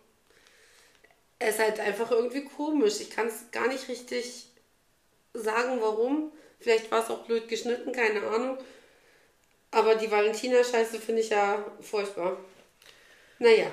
Er 1.40 1.50
ist 1.50 1.60
halt 1.60 1.80
einfach 1.80 2.12
irgendwie 2.12 2.46
komisch. 2.46 3.00
Ich 3.02 3.10
kann 3.10 3.28
es 3.28 3.52
gar 3.52 3.68
nicht 3.68 3.88
richtig 3.90 4.48
sagen, 5.34 5.82
warum. 5.82 6.32
Vielleicht 6.60 6.90
war 6.92 7.04
es 7.04 7.10
auch 7.10 7.26
blöd 7.26 7.48
geschnitten, 7.48 7.92
keine 7.92 8.26
Ahnung. 8.28 8.58
Aber 9.72 9.96
die 9.96 10.10
Valentina-Scheiße 10.10 11.00
finde 11.00 11.22
ich 11.22 11.30
ja 11.30 11.66
furchtbar. 11.82 12.38
Naja. 13.40 13.68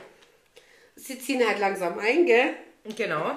Sie 0.96 1.18
ziehen 1.18 1.46
halt 1.46 1.58
langsam 1.60 1.98
ein, 1.98 2.26
gell? 2.26 2.54
genau. 2.96 3.36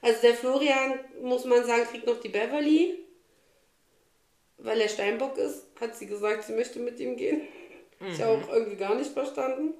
Also 0.00 0.20
der 0.20 0.34
Florian, 0.34 1.00
muss 1.20 1.44
man 1.44 1.64
sagen, 1.64 1.84
kriegt 1.84 2.06
noch 2.06 2.20
die 2.20 2.28
Beverly. 2.28 2.98
Weil 4.58 4.80
er 4.80 4.88
Steinbock 4.88 5.36
ist, 5.38 5.63
hat 5.80 5.96
sie 5.96 6.06
gesagt, 6.06 6.44
sie 6.44 6.52
möchte 6.52 6.78
mit 6.78 6.98
ihm 7.00 7.16
gehen. 7.16 7.42
Ich 8.00 8.20
habe 8.20 8.32
auch 8.32 8.52
irgendwie 8.52 8.76
gar 8.76 8.94
nicht 8.94 9.12
verstanden. 9.12 9.74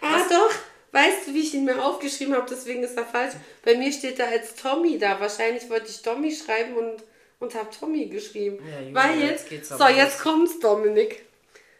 Ah, 0.00 0.22
doch. 0.28 0.52
Weißt 0.92 1.26
du, 1.26 1.34
wie 1.34 1.40
ich 1.40 1.54
ihn 1.54 1.64
mir 1.64 1.82
aufgeschrieben 1.82 2.34
habe? 2.34 2.46
Deswegen 2.48 2.82
ist 2.82 2.96
er 2.96 3.04
falsch. 3.04 3.34
Bei 3.64 3.74
mir 3.76 3.90
steht 3.90 4.18
er 4.18 4.28
als 4.28 4.54
Tommy 4.54 4.98
da. 4.98 5.18
Wahrscheinlich 5.18 5.68
wollte 5.68 5.88
ich 5.88 6.02
Tommy 6.02 6.30
schreiben 6.32 6.76
und, 6.76 7.02
und 7.40 7.54
habe 7.54 7.68
Tommy 7.76 8.06
geschrieben. 8.06 8.64
Ja, 8.64 8.80
Julia, 8.80 8.94
Weil 8.94 9.20
jetzt 9.20 9.50
jetzt, 9.50 9.68
so, 9.70 9.74
aber 9.74 9.90
jetzt 9.90 10.20
kommt's, 10.20 10.60
Dominik. 10.60 11.24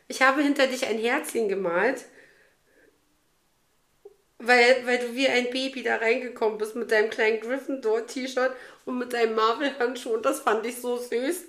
Ich 0.09 0.22
habe 0.22 0.42
hinter 0.42 0.66
dich 0.66 0.87
ein 0.87 0.98
Herzchen 0.98 1.48
gemalt. 1.48 2.04
Weil, 4.38 4.85
weil 4.85 4.98
du 4.98 5.14
wie 5.14 5.28
ein 5.28 5.48
Baby 5.50 5.83
da 5.83 5.96
reingekommen 5.96 6.59
bist 6.59 6.74
mit 6.74 6.90
deinem 6.90 7.09
kleinen 7.09 7.40
Gryffindor-T-Shirt 7.40 8.52
und 8.85 8.98
mit 8.98 9.12
deinem 9.12 9.37
Marvel-Handschuh 9.37 10.11
und 10.11 10.26
das 10.26 10.40
fand 10.40 10.66
ich 10.66 10.80
so 10.80 10.96
süß. 10.96 11.44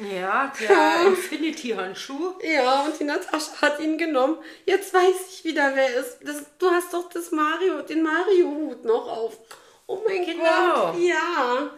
Ja, 0.00 0.52
der 0.60 1.06
Infinity-Handschuh. 1.08 2.34
Ja, 2.42 2.82
und 2.82 2.98
die 2.98 3.04
Natascha 3.04 3.60
hat 3.62 3.80
ihn 3.80 3.98
genommen. 3.98 4.38
Jetzt 4.64 4.94
weiß 4.94 5.14
ich 5.30 5.44
wieder, 5.44 5.74
wer 5.74 5.94
ist. 5.96 6.18
Das, 6.22 6.44
du 6.58 6.70
hast 6.70 6.92
doch 6.92 7.08
das 7.08 7.30
Mario, 7.32 7.82
den 7.82 8.02
Mario-Hut 8.02 8.84
noch 8.84 9.08
auf. 9.08 9.38
Oh 9.86 10.00
mein 10.06 10.24
Genau. 10.24 10.92
Gott, 10.92 11.00
ja. 11.00 11.70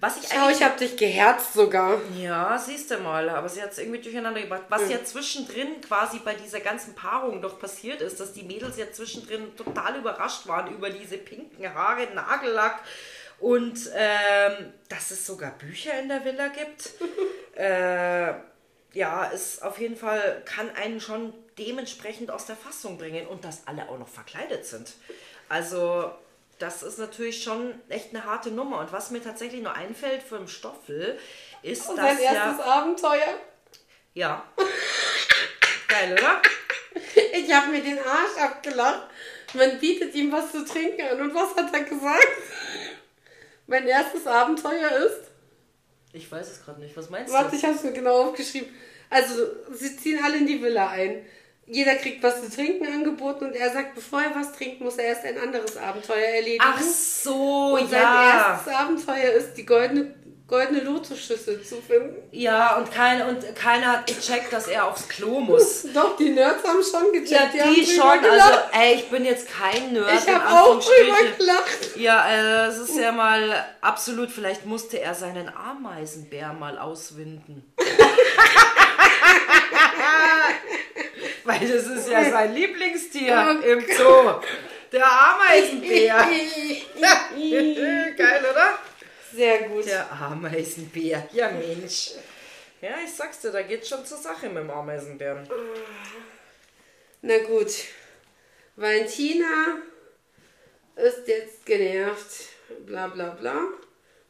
Was 0.00 0.18
ich 0.18 0.28
Schau, 0.28 0.50
ich 0.50 0.62
hab 0.62 0.76
dich 0.76 0.96
geherzt 0.96 1.54
sogar. 1.54 1.98
Ja, 2.14 2.58
siehst 2.58 2.90
du 2.90 2.98
mal, 2.98 3.26
aber 3.30 3.48
sie 3.48 3.62
hat 3.62 3.72
es 3.72 3.78
irgendwie 3.78 4.00
durcheinander 4.02 4.42
gebracht. 4.42 4.64
Was 4.68 4.90
ja 4.90 5.02
zwischendrin 5.02 5.80
quasi 5.80 6.18
bei 6.18 6.34
dieser 6.34 6.60
ganzen 6.60 6.94
Paarung 6.94 7.40
doch 7.40 7.58
passiert 7.58 8.02
ist, 8.02 8.20
dass 8.20 8.34
die 8.34 8.42
Mädels 8.42 8.76
ja 8.76 8.90
zwischendrin 8.92 9.56
total 9.56 9.96
überrascht 9.96 10.46
waren 10.46 10.74
über 10.74 10.90
diese 10.90 11.16
pinken 11.16 11.72
Haare, 11.72 12.08
Nagellack 12.14 12.80
und 13.40 13.90
ähm, 13.94 14.72
dass 14.88 15.10
es 15.10 15.26
sogar 15.26 15.52
Bücher 15.58 15.98
in 16.00 16.08
der 16.08 16.24
Villa 16.24 16.48
gibt. 16.48 16.90
äh, 17.56 18.34
ja, 18.94 19.24
ist 19.24 19.62
auf 19.62 19.78
jeden 19.78 19.96
Fall, 19.96 20.42
kann 20.44 20.70
einen 20.76 21.00
schon 21.00 21.34
dementsprechend 21.58 22.30
aus 22.30 22.46
der 22.46 22.56
Fassung 22.56 22.96
bringen 22.96 23.26
und 23.26 23.44
dass 23.44 23.66
alle 23.66 23.88
auch 23.88 23.98
noch 23.98 24.08
verkleidet 24.08 24.64
sind. 24.64 24.94
Also, 25.48 26.12
das 26.58 26.82
ist 26.82 26.98
natürlich 26.98 27.42
schon 27.42 27.74
echt 27.88 28.10
eine 28.10 28.24
harte 28.24 28.50
Nummer. 28.50 28.78
Und 28.78 28.92
was 28.92 29.10
mir 29.10 29.22
tatsächlich 29.22 29.62
nur 29.62 29.74
einfällt 29.74 30.22
für 30.22 30.38
den 30.38 30.48
Stoffel, 30.48 31.18
ist, 31.62 31.88
Und 31.88 31.96
dass 31.96 32.16
sein 32.16 32.18
erstes 32.18 32.58
ja. 32.58 32.64
Abenteuer. 32.64 33.40
Ja. 34.14 34.44
Geil, 35.88 36.12
oder? 36.12 36.42
Ich 37.32 37.52
habe 37.52 37.68
mir 37.68 37.82
den 37.82 37.98
Arsch 37.98 38.38
abgelacht, 38.40 39.08
Man 39.54 39.78
bietet 39.78 40.14
ihm 40.14 40.30
was 40.30 40.52
zu 40.52 40.64
trinken 40.64 41.02
an. 41.02 41.20
Und 41.20 41.34
was 41.34 41.56
hat 41.56 41.72
er 41.72 41.82
gesagt? 41.82 42.26
Mein 43.66 43.86
erstes 43.86 44.26
Abenteuer 44.26 44.90
ist. 45.06 45.30
Ich 46.12 46.30
weiß 46.30 46.48
es 46.50 46.64
gerade 46.64 46.80
nicht. 46.80 46.96
Was 46.96 47.10
meinst 47.10 47.32
Warte, 47.32 47.50
du? 47.50 47.56
ich 47.56 47.64
habe 47.64 47.74
es 47.74 47.82
mir 47.82 47.92
genau 47.92 48.28
aufgeschrieben. 48.28 48.68
Also, 49.10 49.34
sie 49.72 49.96
ziehen 49.96 50.20
alle 50.22 50.38
in 50.38 50.46
die 50.46 50.62
Villa 50.62 50.88
ein. 50.88 51.24
Jeder 51.66 51.94
kriegt 51.94 52.22
was 52.22 52.42
zu 52.42 52.50
trinken 52.50 52.86
angeboten 52.86 53.46
und 53.46 53.54
er 53.54 53.72
sagt, 53.72 53.94
bevor 53.94 54.20
er 54.20 54.34
was 54.34 54.52
trinkt, 54.52 54.82
muss 54.82 54.96
er 54.96 55.06
erst 55.06 55.24
ein 55.24 55.38
anderes 55.38 55.76
Abenteuer 55.78 56.18
erledigen. 56.18 56.62
Ach 56.62 56.80
so, 56.80 57.78
und 57.78 57.90
sein 57.90 58.02
ja. 58.02 58.50
erstes 58.52 58.74
Abenteuer 58.74 59.32
ist, 59.32 59.54
die 59.54 59.64
goldene, 59.64 60.14
goldene 60.46 60.80
Lotusschüssel 60.80 61.62
zu 61.62 61.80
finden. 61.80 62.16
Ja, 62.30 62.76
und, 62.76 62.92
kein, 62.92 63.22
und 63.22 63.56
keiner 63.56 63.92
hat 63.92 64.06
gecheckt, 64.06 64.52
dass 64.52 64.68
er 64.68 64.86
aufs 64.86 65.08
Klo 65.08 65.40
muss. 65.40 65.86
Doch, 65.94 66.16
die 66.16 66.28
Nerds 66.30 66.62
haben 66.64 66.82
schon 66.82 67.12
gecheckt. 67.12 67.54
Ja, 67.54 67.64
die, 67.64 67.80
die 67.80 67.86
schon. 67.86 68.02
Also, 68.02 68.58
ey, 68.72 68.96
ich 68.96 69.08
bin 69.08 69.24
jetzt 69.24 69.48
kein 69.48 69.94
Nerd. 69.94 70.10
ich 70.12 70.28
habe 70.34 70.46
auch 70.46 70.78
drüber 70.78 71.16
gelacht. 71.38 71.96
Ja, 71.96 72.28
äh, 72.28 72.66
es 72.66 72.76
ist 72.76 72.98
ja 72.98 73.12
mal 73.12 73.64
absolut, 73.80 74.30
vielleicht 74.30 74.66
musste 74.66 75.00
er 75.00 75.14
seinen 75.14 75.48
Ameisenbär 75.48 76.52
mal 76.52 76.78
auswinden. 76.78 77.72
Weil 81.44 81.60
das 81.60 81.86
ist 81.86 82.08
ja 82.08 82.30
sein 82.30 82.54
Lieblingstier 82.54 83.60
Oh 83.62 83.66
im 83.66 83.80
Zoo. 83.80 84.40
Der 84.92 85.04
Ameisenbär. 85.04 86.16
Geil, 88.16 88.46
oder? 88.50 88.78
Sehr 89.34 89.68
gut. 89.68 89.86
Der 89.86 90.10
Ameisenbär. 90.12 91.28
Ja, 91.32 91.50
Mensch. 91.50 92.12
Ja, 92.80 92.96
ich 93.04 93.12
sag's 93.12 93.40
dir, 93.40 93.50
da 93.50 93.62
geht's 93.62 93.88
schon 93.88 94.04
zur 94.06 94.18
Sache 94.18 94.48
mit 94.48 94.58
dem 94.58 94.70
Ameisenbären. 94.70 95.48
Na 97.22 97.38
gut. 97.38 97.72
Valentina 98.76 99.78
ist 100.94 101.26
jetzt 101.26 101.66
genervt. 101.66 102.48
Bla 102.86 103.08
bla 103.08 103.30
bla. 103.30 103.60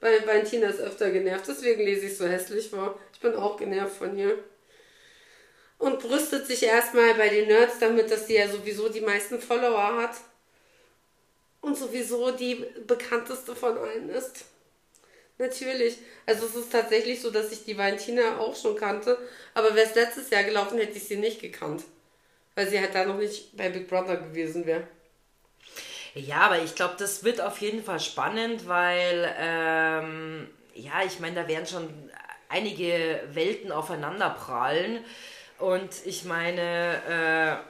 Weil 0.01 0.27
Valentina 0.27 0.69
ist 0.69 0.81
öfter 0.81 1.11
genervt, 1.11 1.49
deswegen 1.49 1.83
lese 1.83 2.07
ich 2.07 2.17
so 2.17 2.27
hässlich 2.27 2.71
vor. 2.71 2.99
Ich 3.13 3.21
bin 3.21 3.35
auch 3.35 3.57
genervt 3.57 3.97
von 3.97 4.17
ihr. 4.17 4.39
Und 5.79 5.99
brüstet 6.01 6.47
sich 6.47 6.63
erstmal 6.63 7.15
bei 7.15 7.29
den 7.29 7.49
Nerds 7.49 7.79
damit, 7.79 8.11
dass 8.11 8.27
sie 8.27 8.35
ja 8.35 8.49
sowieso 8.49 8.89
die 8.89 9.01
meisten 9.01 9.41
Follower 9.41 9.97
hat. 9.97 10.17
Und 11.61 11.77
sowieso 11.77 12.31
die 12.31 12.67
bekannteste 12.87 13.57
von 13.57 13.77
allen 13.79 14.11
ist. 14.11 14.45
Natürlich. 15.39 15.99
Also 16.27 16.47
es 16.47 16.55
ist 16.55 16.73
tatsächlich 16.73 17.21
so, 17.21 17.31
dass 17.31 17.51
ich 17.53 17.65
die 17.65 17.77
Valentina 17.77 18.39
auch 18.39 18.55
schon 18.55 18.77
kannte. 18.77 19.19
Aber 19.53 19.75
wäre 19.75 19.89
es 19.89 19.95
letztes 19.95 20.31
Jahr 20.31 20.45
gelaufen, 20.45 20.79
hätte 20.79 20.97
ich 20.97 21.05
sie 21.05 21.17
nicht 21.17 21.41
gekannt. 21.41 21.85
Weil 22.55 22.69
sie 22.69 22.79
halt 22.79 22.95
da 22.95 23.05
noch 23.05 23.19
nicht 23.19 23.57
bei 23.57 23.69
Big 23.69 23.89
Brother 23.89 24.17
gewesen 24.17 24.65
wäre. 24.65 24.87
Ja, 26.15 26.43
aber 26.43 26.63
ich 26.63 26.77
glaube, 26.77 26.95
das 26.99 27.25
wird 27.25 27.41
auf 27.41 27.59
jeden 27.59 27.83
Fall 27.83 27.99
spannend, 27.99 28.69
weil, 28.69 29.35
ähm, 29.37 30.49
ja, 30.75 31.03
ich 31.05 31.19
meine, 31.19 31.43
da 31.43 31.49
werden 31.49 31.67
schon 31.67 32.11
einige 32.49 33.21
Welten 33.33 33.73
aufeinander 33.73 34.31
prallen. 34.31 35.05
Und 35.59 35.91
ich 36.05 36.25
meine, 36.25 37.65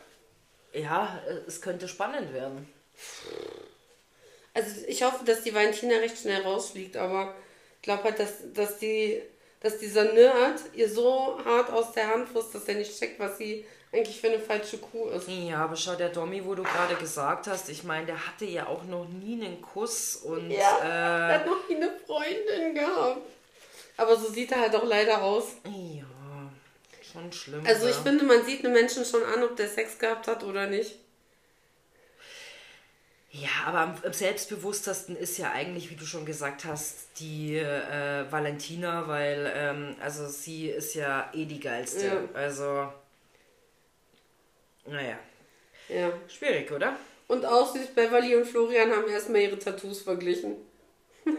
äh, 0.74 0.80
ja, 0.80 1.18
es 1.46 1.62
könnte 1.62 1.88
spannend 1.88 2.34
werden. 2.34 2.68
Also 4.52 4.86
ich 4.86 5.02
hoffe, 5.02 5.24
dass 5.24 5.42
die 5.42 5.54
Valentina 5.54 5.96
recht 5.96 6.18
schnell 6.18 6.42
rausfliegt, 6.42 6.96
aber 6.96 7.34
glaube 7.84 8.04
halt, 8.04 8.18
dass, 8.18 8.52
dass, 8.52 8.78
die, 8.78 9.22
dass 9.60 9.78
dieser 9.78 10.12
Nerd 10.12 10.60
ihr 10.74 10.88
so 10.88 11.38
hart 11.44 11.70
aus 11.70 11.92
der 11.92 12.08
Hand 12.08 12.28
frisst, 12.28 12.54
dass 12.54 12.64
er 12.64 12.74
nicht 12.74 12.98
checkt, 12.98 13.20
was 13.20 13.38
sie 13.38 13.64
eigentlich 13.92 14.20
für 14.20 14.26
eine 14.26 14.40
falsche 14.40 14.78
Kuh 14.78 15.08
ist. 15.10 15.28
Ja, 15.28 15.64
aber 15.64 15.76
schau, 15.76 15.94
der 15.94 16.08
Domi, 16.08 16.44
wo 16.44 16.54
du 16.54 16.64
gerade 16.64 16.96
gesagt 16.96 17.46
hast, 17.46 17.68
ich 17.68 17.84
meine, 17.84 18.06
der 18.06 18.26
hatte 18.26 18.44
ja 18.44 18.66
auch 18.66 18.82
noch 18.84 19.06
nie 19.06 19.34
einen 19.34 19.62
Kuss 19.62 20.16
und 20.16 20.50
er 20.50 20.58
äh, 20.58 21.34
hat 21.34 21.46
noch 21.46 21.68
nie 21.68 21.76
eine 21.76 21.92
Freundin 22.04 22.74
gehabt. 22.74 23.20
Aber 23.96 24.16
so 24.16 24.28
sieht 24.28 24.50
er 24.50 24.60
halt 24.62 24.74
auch 24.74 24.84
leider 24.84 25.22
aus. 25.22 25.44
ja, 25.64 26.04
schon 27.12 27.32
schlimm. 27.32 27.62
Also 27.64 27.86
ich 27.86 27.94
ja. 27.94 28.02
finde, 28.02 28.24
man 28.24 28.44
sieht 28.44 28.64
einem 28.64 28.74
Menschen 28.74 29.04
schon 29.04 29.22
an, 29.22 29.44
ob 29.44 29.54
der 29.56 29.68
Sex 29.68 29.98
gehabt 29.98 30.26
hat 30.26 30.42
oder 30.42 30.66
nicht. 30.66 30.96
Ja, 33.36 33.48
aber 33.66 33.78
am, 33.80 33.98
am 34.04 34.12
selbstbewusstesten 34.12 35.16
ist 35.16 35.38
ja 35.38 35.50
eigentlich, 35.50 35.90
wie 35.90 35.96
du 35.96 36.06
schon 36.06 36.24
gesagt 36.24 36.64
hast, 36.64 37.18
die 37.18 37.56
äh, 37.56 38.30
Valentina, 38.30 39.08
weil 39.08 39.52
ähm, 39.56 39.96
also 40.00 40.28
sie 40.28 40.68
ist 40.68 40.94
ja 40.94 41.32
eh 41.34 41.44
die 41.44 41.58
geilste. 41.58 42.06
Ja. 42.06 42.28
Also, 42.32 42.92
naja, 44.86 45.18
Ja. 45.88 46.12
schwierig, 46.28 46.70
oder? 46.70 46.96
Und 47.26 47.44
auch 47.44 47.74
süß, 47.74 47.88
Beverly 47.88 48.36
und 48.36 48.44
Florian 48.46 48.92
haben 48.92 49.08
erstmal 49.08 49.40
ihre 49.40 49.58
Tattoos 49.58 50.02
verglichen. 50.02 50.54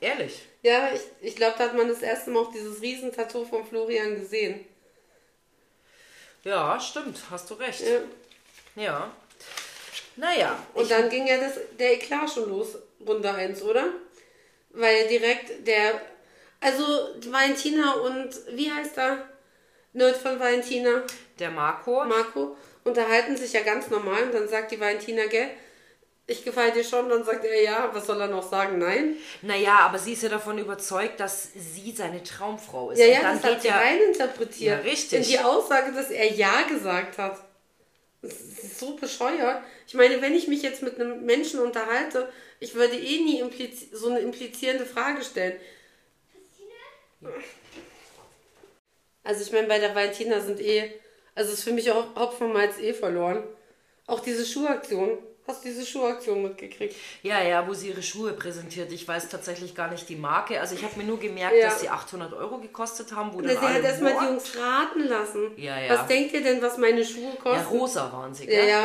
Ehrlich. 0.00 0.40
Ja, 0.62 0.90
ich, 0.94 1.02
ich 1.20 1.36
glaube, 1.36 1.56
da 1.58 1.64
hat 1.64 1.76
man 1.76 1.88
das 1.88 2.00
erste 2.00 2.30
Mal 2.30 2.44
auch 2.44 2.50
dieses 2.52 2.80
Riesentattoo 2.80 3.44
von 3.44 3.66
Florian 3.66 4.14
gesehen. 4.14 4.64
Ja, 6.44 6.80
stimmt, 6.80 7.18
hast 7.30 7.50
du 7.50 7.54
recht. 7.54 7.82
Ja. 7.82 8.82
Ja. 8.82 9.12
Naja, 10.16 10.56
Und 10.74 10.90
dann 10.90 11.08
ging 11.08 11.26
ja 11.26 11.38
das, 11.38 11.54
der 11.78 11.94
Eklat 11.94 12.30
schon 12.30 12.48
los, 12.48 12.78
Runde 13.06 13.30
1, 13.30 13.62
oder? 13.62 13.86
Weil 14.70 15.08
direkt 15.08 15.66
der. 15.66 16.00
Also 16.60 16.84
Valentina 17.28 17.92
und 17.94 18.30
wie 18.52 18.70
heißt 18.70 18.96
er? 18.96 19.28
Nerd 19.92 20.16
von 20.16 20.40
Valentina, 20.40 21.02
der 21.38 21.50
Marco, 21.50 22.04
Marco, 22.04 22.56
unterhalten 22.84 23.36
sich 23.36 23.52
ja 23.52 23.60
ganz 23.60 23.90
normal 23.90 24.24
und 24.24 24.34
dann 24.34 24.48
sagt 24.48 24.72
die 24.72 24.80
Valentina, 24.80 25.26
gell, 25.26 25.50
ich 26.26 26.42
gefalle 26.42 26.72
dir 26.72 26.84
schon, 26.84 27.08
dann 27.08 27.22
sagt 27.22 27.44
er 27.44 27.62
ja, 27.62 27.90
was 27.92 28.06
soll 28.06 28.20
er 28.20 28.28
noch 28.28 28.48
sagen? 28.48 28.78
Nein. 28.78 29.16
naja, 29.42 29.80
aber 29.80 29.98
sie 29.98 30.14
ist 30.14 30.22
ja 30.22 30.30
davon 30.30 30.56
überzeugt, 30.58 31.20
dass 31.20 31.50
sie 31.54 31.92
seine 31.92 32.22
Traumfrau 32.22 32.90
ist. 32.90 32.98
Ja, 32.98 33.06
Und 33.06 33.12
ja, 33.12 33.20
dann 33.20 33.42
das 33.42 33.50
hat 33.52 33.62
sie 33.62 33.68
ja, 33.68 33.76
reininterpretiert. 33.76 34.84
Ja, 34.84 34.90
richtig. 34.90 35.18
In 35.18 35.24
die 35.24 35.38
Aussage, 35.38 35.92
dass 35.92 36.10
er 36.10 36.32
Ja 36.32 36.62
gesagt 36.62 37.18
hat. 37.18 37.43
Ist 38.26 38.78
so 38.78 38.96
bescheuert. 38.96 39.62
Ich 39.86 39.94
meine, 39.94 40.20
wenn 40.22 40.34
ich 40.34 40.48
mich 40.48 40.62
jetzt 40.62 40.82
mit 40.82 41.00
einem 41.00 41.24
Menschen 41.24 41.60
unterhalte, 41.60 42.28
ich 42.60 42.74
würde 42.74 42.96
eh 42.96 43.20
nie 43.20 43.44
so 43.92 44.08
eine 44.08 44.20
implizierende 44.20 44.86
Frage 44.86 45.22
stellen. 45.22 45.58
Also 49.22 49.42
ich 49.42 49.52
meine, 49.52 49.68
bei 49.68 49.78
der 49.78 49.94
Valentina 49.94 50.40
sind 50.40 50.60
eh, 50.60 50.92
also 51.34 51.52
ist 51.52 51.64
für 51.64 51.72
mich 51.72 51.90
auch 51.90 52.14
Hopfen 52.14 52.52
und 52.52 52.56
eh 52.80 52.94
verloren. 52.94 53.44
Auch 54.06 54.20
diese 54.20 54.44
Schuhaktion. 54.44 55.18
Hast 55.46 55.62
du 55.62 55.68
diese 55.68 55.84
Schuhaktion 55.84 56.42
mitgekriegt? 56.42 56.96
Ja, 57.22 57.42
ja, 57.42 57.68
wo 57.68 57.74
sie 57.74 57.88
ihre 57.88 58.02
Schuhe 58.02 58.32
präsentiert. 58.32 58.90
Ich 58.92 59.06
weiß 59.06 59.28
tatsächlich 59.28 59.74
gar 59.74 59.90
nicht 59.90 60.08
die 60.08 60.16
Marke. 60.16 60.58
Also 60.58 60.74
ich 60.74 60.82
habe 60.82 60.96
mir 60.96 61.04
nur 61.04 61.20
gemerkt, 61.20 61.54
Ja. 61.54 61.66
dass 61.68 61.80
sie 61.80 61.90
800 61.90 62.32
Euro 62.32 62.56
gekostet 62.58 63.14
haben. 63.14 63.30
Wo 63.34 63.42
Na, 63.42 63.48
dann 63.48 63.56
sie 63.58 63.62
hat 63.66 63.74
alle, 63.74 63.84
erstmal 63.84 64.14
die? 64.18 64.24
Jungs 64.24 64.56
raten 64.56 65.00
lassen. 65.06 65.50
Ja, 65.56 65.78
ja. 65.78 65.90
Was 65.98 66.06
denkt 66.06 66.32
ihr 66.32 66.42
denn, 66.42 66.62
was 66.62 66.78
meine 66.78 67.04
Schuhe 67.04 67.34
kosten? 67.42 67.58
Ja, 67.58 67.78
rosa 67.78 68.10
waren 68.10 68.32
sie, 68.32 68.44
Ja, 68.44 68.50
gell? 68.60 68.68
ja. 68.68 68.84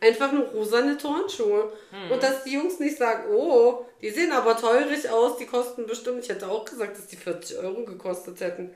Einfach 0.00 0.30
nur 0.30 0.44
rosane 0.46 0.96
Turnschuhe. 0.96 1.72
Und 2.10 2.22
dass 2.22 2.44
die 2.44 2.52
Jungs 2.52 2.78
nicht 2.78 2.96
sagen, 2.96 3.24
oh, 3.34 3.84
die 4.00 4.10
sehen 4.10 4.30
aber 4.30 4.56
teurig 4.56 5.10
aus, 5.10 5.36
die 5.36 5.46
kosten 5.46 5.86
bestimmt. 5.86 6.22
Ich 6.22 6.28
hätte 6.28 6.48
auch 6.48 6.64
gesagt, 6.64 6.96
dass 6.96 7.08
die 7.08 7.16
40 7.16 7.58
Euro 7.58 7.84
gekostet 7.84 8.40
hätten. 8.40 8.72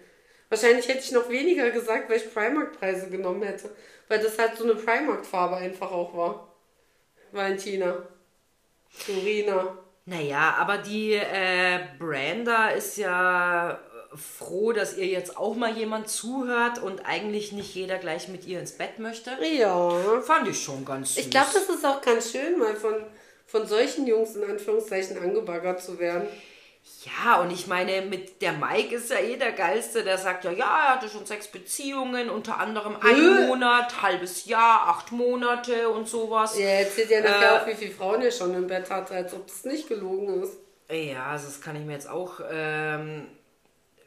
Wahrscheinlich 0.49 0.89
hätte 0.89 0.99
ich 1.05 1.13
noch 1.13 1.29
weniger 1.29 1.71
gesagt, 1.71 2.11
weil 2.11 2.17
ich 2.17 2.35
Primark-Preise 2.35 3.09
genommen 3.11 3.43
hätte. 3.45 3.71
Weil 4.09 4.19
das 4.19 4.37
halt 4.39 4.57
so 4.59 4.65
eine 4.65 4.75
Primark-Farbe 4.75 5.55
einfach 5.57 5.93
auch 5.93 6.15
war. 6.17 6.49
Valentina. 7.33 7.97
Florina. 8.89 9.79
Naja, 10.05 10.57
aber 10.59 10.79
die 10.79 11.13
äh, 11.15 11.81
Branda 11.99 12.71
ist 12.71 12.97
ja 12.97 13.79
froh, 14.15 14.73
dass 14.73 14.97
ihr 14.97 15.07
jetzt 15.07 15.37
auch 15.37 15.55
mal 15.55 15.75
jemand 15.77 16.09
zuhört 16.09 16.83
und 16.83 17.07
eigentlich 17.07 17.53
nicht 17.53 17.75
jeder 17.75 17.99
gleich 17.99 18.29
mit 18.29 18.47
ihr 18.47 18.61
ins 18.61 18.73
Bett 18.73 18.99
möchte. 18.99 19.31
Ja. 19.41 20.21
Fand 20.21 20.49
ich 20.49 20.63
schon 20.63 20.85
ganz 20.85 21.15
süß. 21.15 21.25
Ich 21.25 21.31
glaube, 21.31 21.49
das 21.55 21.69
ist 21.69 21.85
auch 21.87 22.03
ganz 22.03 22.33
schön, 22.33 22.59
mal 22.59 22.75
von, 22.75 22.95
von 23.47 23.67
solchen 23.67 24.07
Jungs 24.07 24.37
in 24.37 24.45
Anführungszeichen 24.45 25.19
angebaggert 25.19 25.83
zu 25.83 25.99
werden. 25.99 26.29
Ja, 27.05 27.41
und 27.41 27.51
ich 27.51 27.67
meine, 27.67 28.03
mit 28.03 28.43
der 28.43 28.53
Mike 28.53 28.95
ist 28.95 29.11
ja 29.11 29.19
eh 29.19 29.37
der 29.37 29.53
Geilste, 29.53 30.05
der 30.05 30.19
sagt 30.19 30.45
ja, 30.45 30.51
ja, 30.53 30.67
er 30.87 30.95
hatte 30.95 31.09
schon 31.09 31.27
sechs 31.27 31.49
Beziehungen, 31.49 32.31
unter 32.31 32.59
anderem 32.59 32.97
ein 33.01 33.17
Äh. 33.17 33.47
Monat, 33.47 34.03
halbes 34.03 34.47
Jahr, 34.47 34.89
acht 34.89 35.11
Monate 35.13 35.89
und 35.89 36.09
sowas. 36.09 36.57
Ja, 36.59 36.67
erzählt 36.67 37.11
ja 37.11 37.21
nachher 37.21 37.57
Äh. 37.57 37.59
auch, 37.61 37.67
wie 37.67 37.75
viele 37.75 37.93
Frauen 37.93 38.23
er 38.23 38.31
schon 38.31 38.55
im 38.55 38.67
Bett 38.69 38.89
hatte, 38.91 39.15
als 39.15 39.33
ob 39.35 39.47
das 39.47 39.65
nicht 39.65 39.89
gelogen 39.89 40.43
ist. 40.43 40.59
Ja, 40.91 41.27
also 41.27 41.47
das 41.47 41.61
kann 41.61 41.75
ich 41.77 41.83
mir 41.85 41.93
jetzt 41.95 42.09
auch 42.09 42.41
ähm, 42.51 43.27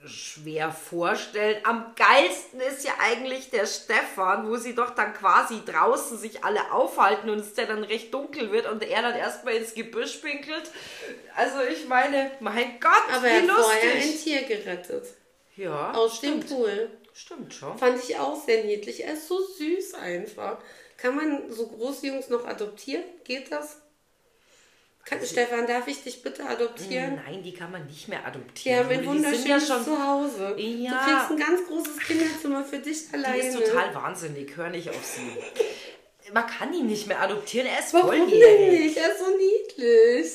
schwer 0.07 0.71
vorstellen. 0.71 1.57
Am 1.63 1.93
geilsten 1.95 2.59
ist 2.59 2.83
ja 2.85 2.93
eigentlich 2.99 3.49
der 3.49 3.65
Stefan, 3.65 4.49
wo 4.49 4.57
sie 4.57 4.75
doch 4.75 4.91
dann 4.91 5.13
quasi 5.13 5.61
draußen 5.65 6.17
sich 6.17 6.43
alle 6.43 6.71
aufhalten 6.71 7.29
und 7.29 7.39
es 7.39 7.55
ja 7.55 7.65
dann 7.65 7.83
recht 7.83 8.13
dunkel 8.13 8.51
wird 8.51 8.69
und 8.69 8.83
er 8.83 9.01
dann 9.01 9.15
erstmal 9.15 9.55
ins 9.55 9.73
Gebüsch 9.73 10.17
pinkelt. 10.17 10.71
Also 11.35 11.61
ich 11.61 11.87
meine, 11.87 12.31
mein 12.39 12.79
Gott, 12.79 12.91
Aber 13.15 13.27
er 13.27 13.43
wie 13.43 13.49
hat 13.49 13.57
vorher 13.57 13.91
ein 13.93 13.97
lustig. 13.97 14.23
Tier 14.23 14.43
gerettet. 14.43 15.05
Ja, 15.55 15.91
Aus 15.93 16.17
stimmt. 16.17 16.49
dem 16.49 16.57
Pool. 16.57 16.89
Stimmt 17.13 17.53
schon. 17.53 17.77
Fand 17.77 18.03
ich 18.03 18.17
auch 18.17 18.43
sehr 18.45 18.65
niedlich. 18.65 19.03
Er 19.05 19.13
ist 19.13 19.27
so 19.27 19.39
süß 19.41 19.93
einfach. 19.95 20.57
Kann 20.97 21.15
man 21.15 21.51
so 21.51 21.67
große 21.67 22.07
Jungs 22.07 22.29
noch 22.29 22.45
adoptieren? 22.45 23.03
Geht 23.23 23.51
das? 23.51 23.81
Kann, 25.05 25.23
Stefan, 25.23 25.67
darf 25.67 25.87
ich 25.87 26.03
dich 26.03 26.23
bitte 26.23 26.43
adoptieren? 26.45 27.21
Nein, 27.23 27.43
die 27.43 27.53
kann 27.53 27.71
man 27.71 27.85
nicht 27.85 28.07
mehr 28.07 28.25
adoptieren. 28.25 28.77
Ja, 28.79 28.83
mein 28.83 29.01
Die 29.01 29.07
wunderschönes 29.07 29.45
ja 29.47 29.59
schon, 29.59 29.85
Zuhause. 29.85 30.55
Ja. 30.57 30.89
Du 30.91 31.11
kriegst 31.11 31.31
ein 31.31 31.37
ganz 31.37 31.67
großes 31.67 31.99
Kinderzimmer 31.99 32.63
für 32.63 32.79
dich 32.79 33.07
Die 33.09 33.13
alleine. 33.13 33.37
ist 33.37 33.53
total 33.55 33.93
wahnsinnig, 33.93 34.57
hör 34.57 34.69
nicht 34.69 34.89
auf 34.89 35.05
sie. 35.05 36.31
Man 36.33 36.47
kann 36.47 36.73
ihn 36.73 36.87
nicht 36.87 37.05
mehr 37.05 37.21
adoptieren, 37.21 37.67
er 37.67 37.79
ist 37.79 37.93
Warum 37.93 38.07
volljährig. 38.09 38.79
nicht? 38.81 38.97
Er 38.97 39.11
ist 39.11 39.19
so 39.19 39.25
niedlich. 39.37 40.31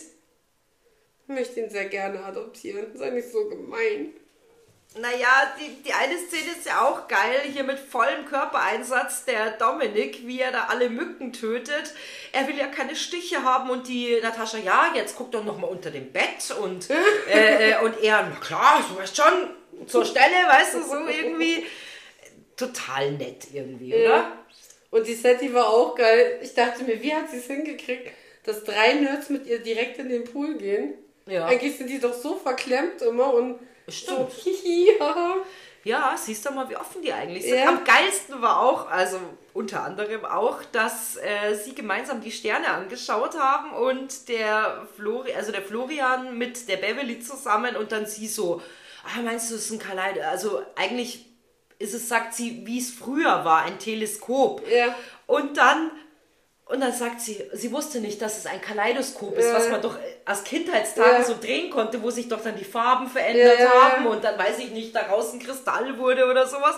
Ich 1.23 1.35
möchte 1.35 1.61
ihn 1.61 1.71
sehr 1.71 1.87
gerne 1.87 2.23
adoptieren. 2.25 2.87
Sei 2.97 3.11
nicht 3.11 3.31
so 3.31 3.49
gemein. 3.49 4.13
Naja, 4.99 5.53
die, 5.59 5.83
die 5.85 5.93
eine 5.93 6.19
Szene 6.19 6.51
ist 6.59 6.67
ja 6.67 6.85
auch 6.85 7.07
geil, 7.07 7.43
hier 7.53 7.63
mit 7.63 7.79
vollem 7.79 8.25
Körpereinsatz, 8.25 9.25
der 9.25 9.53
Dominik, 9.53 10.27
wie 10.27 10.41
er 10.41 10.51
da 10.51 10.65
alle 10.69 10.91
Mücken 10.91 11.33
tötet. 11.33 11.95
Er 12.33 12.49
will 12.49 12.59
ja 12.59 12.67
keine 12.67 12.97
Stiche 12.97 13.45
haben 13.45 13.71
und 13.71 13.87
die 13.87 14.19
Natascha, 14.21 14.59
ja, 14.59 14.91
jetzt 14.97 15.15
guck 15.17 15.31
doch 15.31 15.45
nochmal 15.45 15.71
unter 15.71 15.93
dem 15.93 16.11
Bett 16.11 16.51
und, 16.61 16.91
äh, 17.31 17.71
äh, 17.71 17.85
und 17.85 18.03
er, 18.03 18.29
na 18.29 18.37
klar, 18.41 18.85
du 18.89 19.01
weißt 19.01 19.17
schon, 19.17 19.87
zur 19.87 20.05
Stelle, 20.05 20.35
weißt 20.49 20.75
du, 20.75 20.83
so 20.83 21.07
irgendwie. 21.07 21.67
Total 22.57 23.13
nett 23.13 23.47
irgendwie, 23.53 23.95
oder? 23.95 24.03
Ja. 24.03 24.39
Und 24.91 25.07
die 25.07 25.15
Setty 25.15 25.55
war 25.55 25.69
auch 25.69 25.95
geil. 25.95 26.41
Ich 26.43 26.55
dachte 26.55 26.83
mir, 26.83 27.01
wie 27.01 27.15
hat 27.15 27.31
sie 27.31 27.39
es 27.39 27.47
hingekriegt, 27.47 28.11
dass 28.45 28.65
drei 28.65 28.95
Nerds 28.95 29.31
mit 29.31 29.47
ihr 29.47 29.61
direkt 29.61 29.99
in 29.99 30.09
den 30.09 30.25
Pool 30.25 30.59
gehen? 30.59 30.95
Ja. 31.27 31.47
Eigentlich 31.47 31.79
sind 31.79 31.89
die 31.89 32.01
doch 32.01 32.13
so 32.13 32.37
verklemmt 32.37 33.01
immer 33.03 33.33
und 33.33 33.61
Stimmt. 33.91 34.33
so 34.33 34.43
hihi, 34.43 34.93
haha. 34.99 35.37
Ja, 35.83 36.15
siehst 36.15 36.45
du 36.45 36.53
mal, 36.53 36.69
wie 36.69 36.77
offen 36.77 37.01
die 37.01 37.13
eigentlich 37.13 37.45
sind. 37.45 37.59
Ja. 37.59 37.69
Am 37.69 37.85
geilsten 37.85 38.43
war 38.43 38.61
auch, 38.61 38.91
also 38.91 39.19
unter 39.55 39.83
anderem 39.83 40.27
auch, 40.27 40.63
dass 40.73 41.17
äh, 41.17 41.55
sie 41.55 41.75
gemeinsam 41.75 42.21
die 42.21 42.33
Sterne 42.33 42.69
angeschaut 42.69 43.39
haben 43.39 43.73
und 43.73 44.29
der 44.29 44.87
Flori, 44.97 45.33
also 45.33 45.53
der 45.53 45.63
Florian 45.63 46.37
mit 46.37 46.69
der 46.69 46.77
Beverly 46.77 47.21
zusammen 47.21 47.77
und 47.77 47.93
dann 47.93 48.05
sie 48.05 48.29
so, 48.29 48.61
ah, 49.05 49.23
meinst 49.23 49.51
du, 49.51 49.55
es 49.55 49.67
ist 49.67 49.71
ein 49.71 49.79
Kaleido? 49.79 50.21
Also 50.21 50.63
eigentlich 50.77 51.27
ist 51.79 51.95
es, 51.95 52.11
sagt 52.11 52.35
sie, 52.35 52.67
wie 52.67 52.79
es 52.79 52.91
früher 52.91 53.47
war, 53.47 53.63
ein 53.63 53.79
Teleskop. 53.79 54.63
Ja. 54.69 54.95
Und 55.27 55.57
dann 55.57 55.91
und 56.71 56.81
dann 56.81 56.93
sagt 56.93 57.21
sie, 57.21 57.43
sie 57.53 57.73
wusste 57.73 58.01
nicht, 58.01 58.23
dass 58.23 58.39
es 58.39 58.47
ein 58.47 58.61
Kaleidoskop 58.61 59.37
ist, 59.37 59.47
Ja. 59.49 59.55
was 59.55 59.69
man 59.69 59.83
doch 59.83 59.99
aus 60.25 60.45
Kindheitstagen 60.45 61.19
Ja. 61.19 61.25
so 61.25 61.35
drehen 61.41 61.71
konnte, 61.71 62.03
wo 62.03 62.11
sich 62.11 62.29
doch 62.29 62.43
dann 62.43 62.57
die 62.57 62.65
Farben 62.65 63.09
verändert 63.09 63.59
Ja, 63.61 63.71
haben 63.73 64.07
und 64.07 64.23
dann 64.25 64.39
weiß 64.39 64.59
ich 64.61 64.71
nicht, 64.71 64.95
daraus 64.95 65.33
ein 65.33 65.41
Kristall 65.41 65.99
wurde 65.99 66.27
oder 66.27 66.47
sowas. 66.47 66.77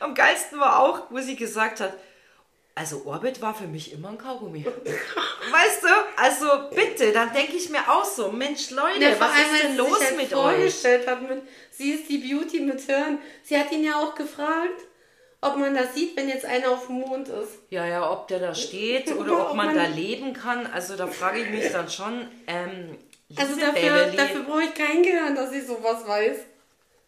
Am 0.00 0.14
geilsten 0.14 0.58
war 0.58 0.80
auch, 0.80 1.02
wo 1.10 1.18
sie 1.20 1.36
gesagt 1.36 1.80
hat, 1.80 1.92
also 2.76 3.02
Orbit 3.04 3.40
war 3.40 3.54
für 3.54 3.68
mich 3.68 3.92
immer 3.92 4.08
ein 4.08 4.18
Kaugummi. 4.18 4.64
weißt 5.52 5.82
du? 5.84 5.88
Also 6.16 6.46
bitte, 6.74 7.12
dann 7.12 7.32
denke 7.32 7.52
ich 7.56 7.70
mir 7.70 7.88
auch 7.88 8.04
so, 8.04 8.32
Mensch 8.32 8.70
Leute, 8.70 8.98
Ja, 9.00 9.10
was 9.20 9.30
allem, 9.30 9.44
ist 9.44 9.52
als 9.52 9.60
denn 9.62 9.76
los 9.76 9.98
sich 9.98 10.08
halt 10.08 10.16
mit 10.16 10.32
euch? 10.34 10.54
vorgestellt 10.56 11.06
hat 11.06 11.22
mit, 11.22 11.42
sie 11.70 11.90
ist 11.92 12.08
die 12.08 12.18
Beauty 12.18 12.60
mit 12.60 12.80
Hirn. 12.80 13.18
Sie 13.44 13.56
hat 13.58 13.70
ihn 13.70 13.84
ja 13.84 13.96
auch 14.00 14.14
gefragt, 14.16 14.80
ob 15.44 15.56
man 15.56 15.74
das 15.74 15.94
sieht, 15.94 16.16
wenn 16.16 16.28
jetzt 16.28 16.44
einer 16.44 16.70
auf 16.70 16.86
dem 16.86 16.96
Mond 16.96 17.28
ist. 17.28 17.58
Ja, 17.70 17.86
ja, 17.86 18.10
ob 18.10 18.28
der 18.28 18.38
da 18.40 18.54
steht 18.54 19.08
oder 19.12 19.20
Oder 19.20 19.40
ob 19.44 19.50
ob 19.50 19.56
man 19.56 19.66
man- 19.66 19.76
da 19.76 19.86
leben 19.86 20.32
kann, 20.32 20.66
also 20.66 20.96
da 20.96 21.06
frage 21.06 21.40
ich 21.40 21.50
mich 21.50 21.70
dann 21.70 21.88
schon, 21.90 22.28
ähm, 22.46 22.96
Also 23.36 23.58
dafür, 23.58 24.06
dafür 24.16 24.42
brauche 24.42 24.62
ich 24.64 24.74
kein 24.74 25.02
Gehirn, 25.02 25.34
dass 25.34 25.52
ich 25.52 25.66
sowas 25.66 26.06
weiß. 26.06 26.36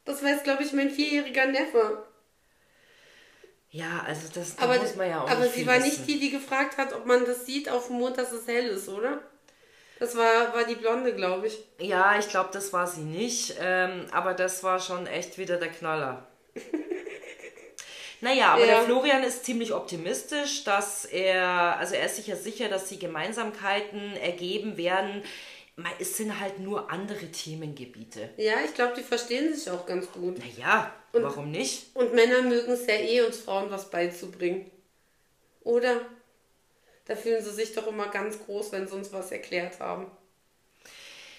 Das 0.05 0.23
weiß, 0.23 0.43
glaube 0.45 0.63
ich, 0.63 0.73
mein 0.73 0.91
vierjähriger 0.91 1.47
Neffe. 1.47 2.05
Ja, 3.71 4.05
also 4.07 4.29
das 4.33 4.57
da 4.57 4.65
Aber, 4.65 4.77
muss 4.79 4.95
man 4.97 5.11
ja 5.11 5.21
auch 5.23 5.29
aber 5.31 5.41
nicht 5.45 5.55
sie 5.55 5.67
war 5.67 5.77
wissen. 5.77 5.89
nicht 5.89 6.07
die, 6.09 6.21
die 6.21 6.31
gefragt 6.31 6.79
hat, 6.79 6.95
ob 6.95 7.05
man 7.07 7.25
das 7.27 7.45
sieht 7.45 7.69
auf 7.69 7.89
dem 7.89 7.99
Mond, 7.99 8.17
dass 8.17 8.33
es 8.33 8.47
hell 8.47 8.67
ist, 8.69 8.89
oder? 8.89 9.21
Das 9.99 10.17
war, 10.17 10.55
war 10.55 10.65
die 10.65 10.77
Blonde, 10.77 11.15
glaube 11.15 11.47
ich. 11.49 11.59
Ja, 11.81 12.19
ich 12.19 12.29
glaube, 12.29 12.51
das 12.53 12.73
war 12.73 12.87
sie 12.87 13.01
nicht. 13.03 13.55
Ähm, 13.61 14.07
aber 14.13 14.35
das 14.35 14.63
war 14.63 14.79
schon 14.79 15.07
echt 15.07 15.37
wieder 15.39 15.57
der 15.57 15.69
Knaller. 15.71 16.27
Naja, 18.21 18.55
aber 18.55 18.61
Ja. 18.67 18.79
der 18.79 18.83
Florian 18.83 19.23
ist 19.23 19.45
ziemlich 19.45 19.73
optimistisch, 19.73 20.65
dass 20.65 21.05
er, 21.05 21.77
also 21.79 21.95
er 21.95 22.07
ist 22.07 22.17
sich 22.17 22.27
ja 22.27 22.37
sicher, 22.37 22.69
dass 22.69 22.87
die 22.87 22.99
Gemeinsamkeiten 22.99 24.17
ergeben 24.17 24.77
werden. 24.77 25.23
Es 25.99 26.17
sind 26.17 26.41
halt 26.41 26.59
nur 26.59 26.91
andere 26.91 27.31
Themengebiete. 27.31 28.31
Ja, 28.39 28.55
ich 28.65 28.73
glaube, 28.73 28.95
die 28.97 29.03
verstehen 29.03 29.55
sich 29.55 29.71
auch 29.71 29.85
ganz 29.85 30.11
gut. 30.11 30.39
Naja, 30.39 30.95
warum 31.13 31.51
nicht? 31.51 31.95
Und 31.95 32.15
Männer 32.15 32.41
mögen 32.43 32.73
es 32.73 32.87
ja 32.87 32.95
eh, 32.95 33.21
uns 33.21 33.39
Frauen 33.39 33.71
was 33.71 33.91
beizubringen. 33.91 34.71
Oder? 35.63 36.01
Da 37.05 37.15
fühlen 37.15 37.45
sie 37.45 37.53
sich 37.53 37.75
doch 37.75 37.87
immer 37.87 38.09
ganz 38.09 38.39
groß, 38.45 38.73
wenn 38.73 38.89
sie 38.89 38.95
uns 38.95 39.13
was 39.13 39.31
erklärt 39.31 39.79
haben. 39.79 40.11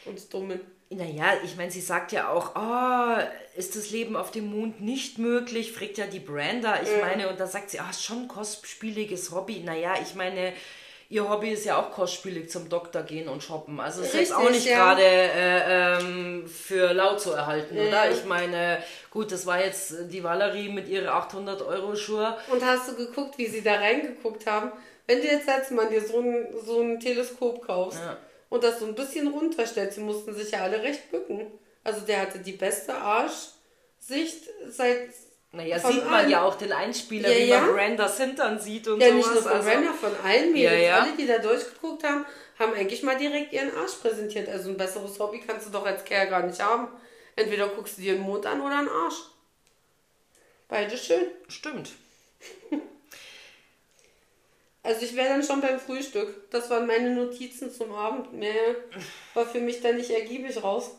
Uns 0.06 0.30
Dummen. 0.30 0.62
Naja, 0.90 1.34
ich 1.44 1.58
meine, 1.58 1.70
sie 1.70 1.82
sagt 1.82 2.14
ja 2.14 2.30
auch, 2.30 2.56
oh, 2.56 3.22
ist 3.58 3.76
das 3.76 3.90
Leben 3.90 4.16
auf 4.16 4.32
dem 4.32 4.48
Mond 4.48 4.80
nicht 4.80 5.18
möglich? 5.18 5.74
Fragt 5.74 5.98
ja 5.98 6.08
die 6.08 6.20
Branda. 6.20 6.82
Ich 6.82 7.02
meine, 7.02 7.30
und 7.30 7.40
da 7.40 7.46
sagt 7.46 7.72
sie, 7.72 7.80
ah, 7.80 7.90
ist 7.90 8.04
schon 8.04 8.24
ein 8.24 8.28
kostspieliges 8.30 9.32
Hobby. 9.32 9.60
Naja, 9.66 9.96
ich 10.02 10.16
meine, 10.16 10.54
ihr 11.10 11.30
Hobby 11.30 11.52
ist 11.52 11.66
ja 11.66 11.78
auch 11.78 11.92
kostspielig 11.92 12.50
zum 12.50 12.70
Doktor 12.70 13.04
gehen 13.04 13.28
und 13.28 13.44
shoppen. 13.44 13.82
Also 13.82 14.02
ist 14.02 14.14
jetzt 14.14 14.34
auch 14.34 14.50
nicht 14.50 14.66
ja. 14.66 14.78
gerade 14.78 15.04
äh, 15.04 15.98
ähm, 16.00 16.48
für 16.48 16.94
laut 16.94 17.20
zu 17.20 17.34
erhalten, 17.34 17.78
oder? 17.78 18.10
Ich 18.10 18.24
meine, 18.24 18.82
gut, 19.12 19.34
das 19.34 19.46
war 19.46 19.62
jetzt 19.62 19.94
die 20.10 20.24
Valerie 20.24 20.70
mit 20.70 20.88
ihrer 20.88 21.16
800 21.16 21.64
Euro 21.64 21.98
Schuhe. 21.98 22.38
Und 22.50 22.66
hast 22.66 22.90
du 22.90 22.96
geguckt, 22.96 23.38
wie 23.38 23.48
sie 23.48 23.62
da 23.62 23.76
reingeguckt 23.76 24.48
haben? 24.48 24.72
Wenn 25.06 25.20
du 25.22 25.28
jetzt 25.28 25.50
als 25.50 25.72
Mann 25.72 25.90
dir 25.90 26.02
so 26.02 26.20
ein, 26.20 26.48
so 26.66 26.82
ein 26.82 27.00
Teleskop 27.00 27.66
kaufst 27.66 28.00
Ja. 28.00 28.18
Und 28.50 28.64
das 28.64 28.80
so 28.80 28.86
ein 28.86 28.96
bisschen 28.96 29.28
runterstellst, 29.28 29.96
sie 29.96 30.02
mussten 30.02 30.34
sich 30.34 30.52
ja 30.52 30.62
alle 30.64 30.82
recht 30.82 31.12
bücken. 31.12 31.52
Also 31.84 32.02
der 32.02 32.22
hatte 32.22 32.40
die 32.40 32.54
beste 32.54 32.94
Arschsicht 32.96 34.50
seit... 34.68 35.10
Naja, 35.54 35.80
sieht 35.80 36.04
man 36.04 36.14
allen. 36.14 36.30
ja 36.30 36.44
auch 36.44 36.56
den 36.56 36.74
Einspieler, 36.74 37.30
Ja, 37.30 37.38
wie 37.38 37.50
ja. 37.50 37.62
man 37.62 37.74
Brandas 37.74 38.18
Hintern 38.20 38.60
sieht 38.60 38.88
und 38.88 39.00
Ja, 39.00 39.08
sowas. 39.08 39.18
nicht 39.18 39.34
nur 39.34 39.44
von 39.44 39.52
also, 39.54 39.70
Brenda, 39.70 39.94
von 39.94 40.12
allen 40.24 40.52
Mädels. 40.52 40.74
Ja, 40.74 40.78
ja. 40.80 41.00
Alle, 41.00 41.16
die 41.18 41.26
da 41.26 41.38
durchgeguckt 41.38 42.04
haben, 42.04 42.26
haben 42.60 42.74
eigentlich 42.74 43.02
mal 43.04 43.18
direkt 43.18 43.54
ihren 43.54 43.74
Arsch 43.76 43.96
präsentiert. 43.96 44.50
Also 44.50 44.70
ein 44.70 44.78
besseres 44.78 45.18
Hobby 45.20 45.42
kannst 45.46 45.68
du 45.68 45.72
doch 45.72 45.86
als 45.86 46.04
Kerl 46.04 46.28
gar 46.28 46.44
nicht 46.46 46.62
haben. 46.62 46.90
Entweder 47.36 47.68
guckst 47.70 47.98
du 47.98 48.02
dir 48.02 48.14
einen 48.14 48.24
Mond 48.24 48.46
an 48.46 48.62
oder 48.62 48.80
einen 48.80 48.90
Arsch. 48.90 49.22
Beide 50.68 50.98
schön. 50.98 51.28
Stimmt. 51.48 51.92
Also 54.88 55.02
ich 55.02 55.18
wäre 55.18 55.28
dann 55.28 55.44
schon 55.44 55.60
beim 55.60 55.82
Frühstück. 55.82 56.50
Das 56.50 56.70
waren 56.70 56.88
meine 56.88 57.14
Notizen 57.14 57.70
zum 57.70 57.92
Abend. 57.92 58.32
Mehr 58.32 58.76
war 59.34 59.46
für 59.46 59.60
mich 59.60 59.82
dann 59.82 59.98
nicht 59.98 60.10
ergiebig 60.12 60.64
raus. 60.64 60.92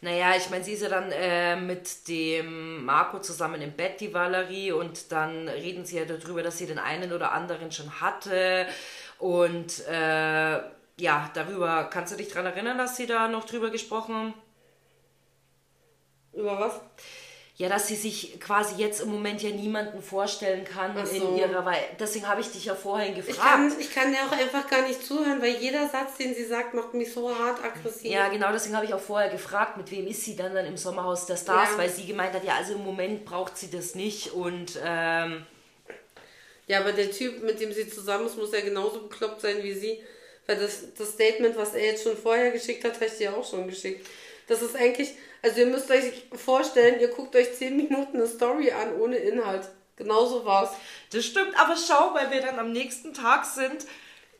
Naja, 0.00 0.34
ich 0.36 0.50
meine, 0.50 0.64
sie 0.64 0.72
ist 0.72 0.82
ja 0.82 0.88
dann 0.88 1.12
äh, 1.12 1.54
mit 1.54 2.08
dem 2.08 2.84
Marco 2.84 3.20
zusammen 3.20 3.62
im 3.62 3.72
Bett, 3.72 4.00
die 4.00 4.12
Valerie, 4.12 4.72
und 4.72 5.12
dann 5.12 5.48
reden 5.48 5.84
sie 5.84 5.98
ja 5.98 6.04
darüber, 6.04 6.42
dass 6.42 6.58
sie 6.58 6.66
den 6.66 6.80
einen 6.80 7.12
oder 7.12 7.30
anderen 7.30 7.70
schon 7.70 8.00
hatte. 8.00 8.66
Und 9.20 9.86
äh, 9.86 10.58
ja, 10.98 11.30
darüber, 11.32 11.84
kannst 11.84 12.12
du 12.12 12.16
dich 12.16 12.28
daran 12.28 12.46
erinnern, 12.46 12.76
dass 12.76 12.96
sie 12.96 13.06
da 13.06 13.28
noch 13.28 13.44
drüber 13.44 13.70
gesprochen 13.70 14.14
haben? 14.16 14.34
Über 16.32 16.58
was? 16.58 16.80
Ja, 17.58 17.70
dass 17.70 17.88
sie 17.88 17.96
sich 17.96 18.38
quasi 18.38 18.74
jetzt 18.82 19.00
im 19.00 19.08
Moment 19.08 19.42
ja 19.42 19.48
niemanden 19.48 20.02
vorstellen 20.02 20.62
kann 20.64 20.94
Ach 20.94 21.10
in 21.10 21.20
so. 21.22 21.36
ihrer 21.36 21.64
Weise. 21.64 21.80
Deswegen 21.98 22.28
habe 22.28 22.42
ich 22.42 22.48
dich 22.50 22.66
ja 22.66 22.74
vorhin 22.74 23.16
Ich 23.18 23.24
gefragt. 23.26 23.48
kann, 23.48 23.80
ich 23.80 23.94
kann 23.94 24.12
dir 24.12 24.18
auch 24.26 24.32
einfach 24.32 24.68
gar 24.68 24.86
nicht 24.86 25.02
zuhören, 25.02 25.40
weil 25.40 25.54
jeder 25.56 25.88
Satz, 25.88 26.18
den 26.18 26.34
sie 26.34 26.44
sagt, 26.44 26.74
macht 26.74 26.92
mich 26.92 27.10
so 27.14 27.34
hart 27.34 27.64
aggressiv. 27.64 28.10
Ja, 28.10 28.28
genau, 28.28 28.52
deswegen 28.52 28.76
habe 28.76 28.84
ich 28.84 28.92
auch 28.92 29.00
vorher 29.00 29.30
gefragt, 29.30 29.78
mit 29.78 29.90
wem 29.90 30.06
ist 30.06 30.22
sie 30.22 30.36
dann 30.36 30.54
dann 30.54 30.66
im 30.66 30.76
Sommerhaus 30.76 31.24
der 31.24 31.38
Stars, 31.38 31.70
Ja. 31.72 31.78
weil 31.78 31.88
sie 31.88 32.04
gemeint 32.06 32.34
hat, 32.34 32.44
ja, 32.44 32.56
also 32.56 32.74
im 32.74 32.84
Moment 32.84 33.24
braucht 33.24 33.56
sie 33.56 33.70
das 33.70 33.94
nicht 33.94 34.32
und 34.34 34.78
ähm, 34.84 35.46
Ja, 36.66 36.80
aber 36.80 36.92
der 36.92 37.10
Typ, 37.10 37.42
mit 37.42 37.58
dem 37.58 37.72
sie 37.72 37.88
zusammen 37.88 38.26
ist, 38.26 38.36
muss 38.36 38.52
ja 38.52 38.60
genauso 38.60 39.02
bekloppt 39.08 39.40
sein 39.40 39.62
wie 39.62 39.72
sie. 39.72 40.02
Weil 40.46 40.56
das, 40.58 40.92
das 40.96 41.10
Statement, 41.12 41.56
was 41.56 41.74
er 41.74 41.86
jetzt 41.86 42.02
schon 42.04 42.16
vorher 42.18 42.50
geschickt 42.50 42.84
hat, 42.84 42.94
habe 42.96 43.06
ich 43.06 43.16
dir 43.16 43.34
auch 43.36 43.48
schon 43.48 43.66
geschickt. 43.66 44.06
Das 44.46 44.60
ist 44.62 44.76
eigentlich, 44.76 45.12
also 45.42 45.60
ihr 45.60 45.66
müsst 45.66 45.90
euch 45.90 46.24
vorstellen, 46.34 47.00
ihr 47.00 47.08
guckt 47.08 47.34
euch 47.36 47.54
10 47.54 47.76
Minuten 47.76 48.16
eine 48.16 48.26
Story 48.26 48.70
an 48.72 48.94
ohne 49.00 49.16
Inhalt. 49.16 49.68
Genauso 49.96 50.44
war's. 50.44 50.70
Das 51.12 51.24
stimmt, 51.24 51.58
aber 51.58 51.74
schau, 51.76 52.12
weil 52.14 52.30
wir 52.30 52.40
dann 52.42 52.58
am 52.58 52.72
nächsten 52.72 53.14
Tag 53.14 53.44
sind, 53.46 53.86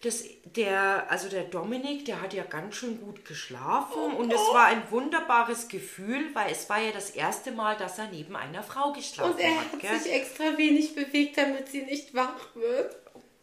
das, 0.03 0.25
der, 0.45 1.07
also 1.11 1.29
der 1.31 1.45
Dominik, 1.45 2.05
der 2.05 2.21
hat 2.21 2.35
ja 2.35 2.45
ganz 2.45 2.75
schön 2.77 3.01
gut 3.01 3.25
geschlafen 3.25 4.13
und 4.15 4.31
es 4.31 4.39
war 4.53 4.67
ein 4.67 4.83
wunderbares 4.91 5.69
Gefühl, 5.69 6.35
weil 6.35 6.53
es 6.53 6.69
war 6.69 6.79
ja 6.79 6.93
das 6.93 7.09
erste 7.11 7.51
Mal, 7.53 7.77
dass 7.79 7.99
er 7.99 8.09
neben 8.09 8.37
einer 8.37 8.63
Frau 8.63 8.93
geschlafen 8.93 9.33
Und 9.33 9.41
er 9.41 9.57
hat. 9.59 9.73
hat 9.73 9.81
Gell? 9.81 9.99
sich 9.99 10.13
extra 10.13 10.59
wenig 10.59 10.95
bewegt, 10.95 11.39
damit 11.39 11.69
sie 11.69 11.83
nicht 11.83 12.15
wach 12.15 12.55
wird. 12.55 12.95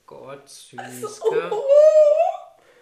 Gott, 0.05 0.47
süß, 0.47 1.21
Oh, 1.23 1.29
gell? 1.31 1.49
oh. 1.51 1.63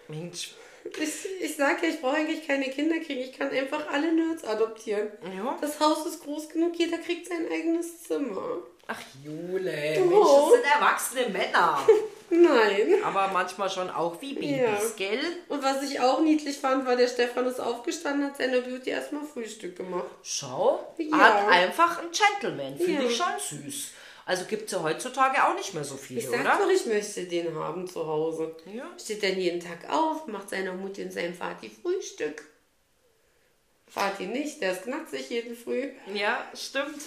Mensch. 0.08 0.50
Ich, 0.84 1.40
ich 1.40 1.56
sage 1.56 1.86
ja, 1.86 1.92
ich 1.94 2.00
brauche 2.00 2.16
eigentlich 2.16 2.46
keine 2.46 2.64
Kinder 2.70 2.98
kriegen. 2.98 3.20
Ich 3.20 3.32
kann 3.38 3.50
einfach 3.50 3.88
alle 3.90 4.12
Nerds 4.12 4.44
adoptieren. 4.44 5.08
Ja. 5.36 5.56
Das 5.60 5.78
Haus 5.80 6.04
ist 6.06 6.22
groß 6.24 6.48
genug, 6.48 6.74
jeder 6.76 6.98
kriegt 6.98 7.28
sein 7.28 7.46
eigenes 7.50 8.02
Zimmer. 8.02 8.58
Ach 8.88 8.98
Jule, 9.24 9.72
Oh. 9.98 10.04
Mensch, 10.04 10.26
das 10.26 10.52
sind 10.52 10.74
erwachsene 10.74 11.28
Männer. 11.28 11.86
Nein. 12.30 12.94
Aber 13.04 13.28
manchmal 13.28 13.70
schon 13.70 13.90
auch 13.90 14.20
wie 14.20 14.34
Babys, 14.34 14.50
Ja. 14.58 14.78
gell? 14.96 15.20
Und 15.48 15.62
was 15.62 15.82
ich 15.82 16.00
auch 16.00 16.20
niedlich 16.20 16.58
fand, 16.58 16.84
war, 16.86 16.96
der 16.96 17.06
Stefan 17.08 17.46
ist 17.46 17.60
aufgestanden, 17.60 18.26
hat 18.26 18.36
seiner 18.38 18.60
Beauty 18.60 18.90
erstmal 18.90 19.24
Frühstück 19.24 19.76
gemacht. 19.76 20.06
Schau, 20.22 20.94
Ja. 20.98 21.16
hat 21.18 21.48
einfach 21.48 22.00
ein 22.00 22.06
Gentleman. 22.10 22.76
Finde 22.76 23.02
Ja. 23.04 23.08
ich 23.08 23.16
schon 23.16 23.60
süß. 23.62 23.90
Also 24.24 24.44
gibt 24.44 24.66
es 24.66 24.72
ja 24.72 24.82
heutzutage 24.82 25.44
auch 25.44 25.54
nicht 25.54 25.74
mehr 25.74 25.84
so 25.84 25.96
viele, 25.96 26.20
Ich 26.20 26.28
sag 26.28 26.40
oder? 26.40 26.58
doch, 26.58 26.70
ich 26.70 26.86
möchte 26.86 27.24
den 27.24 27.54
haben 27.54 27.86
zu 27.86 28.06
Hause. 28.06 28.54
Ja. 28.72 28.88
Steht 28.98 29.22
dann 29.22 29.36
jeden 29.38 29.60
Tag 29.60 29.90
auf, 29.90 30.26
macht 30.26 30.50
seiner 30.50 30.72
Mutti 30.74 31.02
und 31.02 31.12
seinem 31.12 31.34
Vati 31.34 31.70
Frühstück. 31.70 32.44
Vati 33.94 34.24
nicht, 34.24 34.62
der 34.62 34.72
ist 34.72 34.84
knackig 34.84 35.28
jeden 35.28 35.54
Früh. 35.54 35.90
Ja, 36.14 36.46
stimmt. 36.54 37.02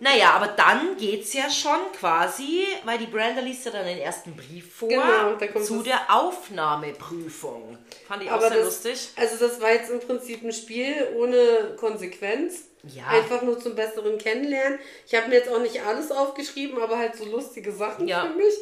naja, 0.00 0.30
aber 0.30 0.48
dann 0.48 0.96
geht's 0.96 1.32
ja 1.32 1.48
schon 1.48 1.92
quasi, 1.96 2.66
weil 2.84 2.98
die 2.98 3.06
Brenda 3.06 3.40
liest 3.40 3.66
ja 3.66 3.70
dann 3.70 3.86
den 3.86 3.98
ersten 3.98 4.34
Brief 4.34 4.74
vor 4.74 4.88
Genau, 4.88 5.36
da 5.36 5.46
kommt 5.46 5.64
zu 5.64 5.82
der 5.84 6.12
Aufnahmeprüfung. 6.12 7.78
Fand 8.08 8.24
ich 8.24 8.30
auch 8.30 8.40
sehr 8.40 8.50
das, 8.50 8.64
lustig. 8.64 9.10
Also 9.14 9.36
das 9.46 9.60
war 9.60 9.70
jetzt 9.70 9.90
im 9.90 10.00
Prinzip 10.00 10.42
ein 10.42 10.52
Spiel 10.52 11.08
ohne 11.16 11.76
Konsequenz. 11.78 12.64
Ja. 12.86 13.06
Einfach 13.08 13.42
nur 13.42 13.58
zum 13.58 13.74
besseren 13.74 14.18
Kennenlernen. 14.18 14.78
Ich 15.06 15.14
habe 15.14 15.28
mir 15.28 15.36
jetzt 15.36 15.48
auch 15.48 15.60
nicht 15.60 15.80
alles 15.82 16.10
aufgeschrieben, 16.10 16.80
aber 16.82 16.98
halt 16.98 17.16
so 17.16 17.24
lustige 17.24 17.72
Sachen 17.72 18.06
Ja. 18.08 18.26
für 18.26 18.34
mich. 18.36 18.54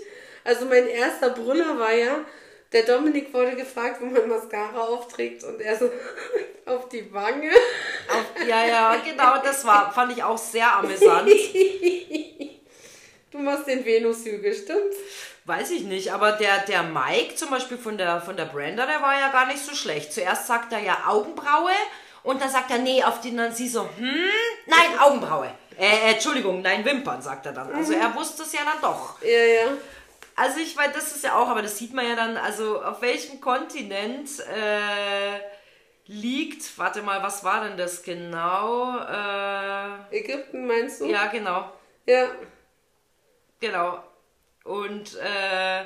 Also 0.45 0.67
mein 0.67 0.87
erster 0.89 1.31
Brüller 1.31 1.79
war 1.79 1.93
ja, 1.93 2.21
der 2.73 2.83
Dominik 2.85 3.33
wurde 3.35 3.55
gefragt, 3.55 4.01
wo 4.01 4.07
man 4.07 4.29
Mascara 4.29 4.81
aufträgt 4.81 5.45
und 5.45 5.61
er 5.61 5.77
so 5.77 5.91
auf 6.67 6.89
die 6.89 7.13
Wange. 7.13 7.51
Auf, 8.09 8.47
ja, 8.47 8.65
ja, 8.67 8.97
genau, 9.05 9.43
das 9.43 9.65
war, 9.65 9.93
fand 9.93 10.13
ich 10.17 10.23
auch 10.23 10.39
sehr 10.39 10.77
amüsant. 10.77 11.29
Du 13.31 13.39
machst 13.39 13.67
den 13.67 13.83
Venushügel, 13.83 14.53
stimmt's? 14.55 14.99
Weiß 15.47 15.71
ich 15.71 15.85
nicht, 15.85 16.13
aber 16.13 16.33
der, 16.33 16.59
der 16.69 16.83
Mike 16.83 17.35
zum 17.35 17.49
Beispiel 17.49 17.79
von 17.79 17.97
der, 17.97 18.21
von 18.21 18.37
der 18.37 18.45
Brenda, 18.45 18.85
der 18.85 19.01
war 19.01 19.19
ja 19.19 19.31
gar 19.33 19.47
nicht 19.47 19.65
so 19.65 19.75
schlecht. 19.75 20.13
Zuerst 20.13 20.47
sagt 20.47 20.71
er 20.73 20.81
ja 20.81 21.05
Augenbraue 21.07 21.71
und 22.23 22.41
dann 22.41 22.51
sagt 22.51 22.71
er, 22.71 22.79
nee, 22.79 23.03
auf 23.03 23.21
den 23.21 23.37
dann 23.37 23.53
sie 23.53 23.69
so, 23.69 23.83
hm, 23.83 24.31
nein, 24.67 24.99
Augenbraue. 25.01 25.51
Äh, 25.79 25.87
äh, 25.87 26.13
Entschuldigung, 26.13 26.63
nein, 26.63 26.85
Wimpern, 26.85 27.21
sagt 27.23 27.47
er 27.47 27.53
dann. 27.53 27.73
Also 27.75 27.93
er 27.95 28.15
wusste 28.15 28.43
es 28.43 28.53
ja 28.53 28.61
dann 28.65 28.81
doch. 28.81 29.21
Ja, 29.23 29.29
ja. 29.29 29.67
Also 30.37 30.61
ich 30.61 30.77
weiß, 30.77 30.93
das 30.95 31.15
ist 31.15 31.25
ja 31.25 31.37
auch, 31.37 31.49
aber 31.49 31.63
das 31.63 31.77
sieht 31.79 31.93
man 31.93 32.09
ja 32.09 32.15
dann, 32.17 32.37
also 32.37 32.83
auf 32.83 33.03
welchem 33.03 33.41
Kontinent 33.41 34.31
äh, 34.41 35.41
liegt, 36.07 36.79
warte 36.79 37.03
mal, 37.03 37.23
was 37.23 37.45
war 37.45 37.65
denn 37.67 37.77
das 37.77 38.03
genau? 38.03 38.97
Äh, 38.99 40.17
Ägypten 40.19 40.67
meinst 40.67 41.01
du? 41.01 41.07
ja, 41.07 41.27
genau, 41.27 41.71
Ja. 42.07 42.29
genau. 43.61 44.03
Und 44.65 45.17
äh, 45.17 45.85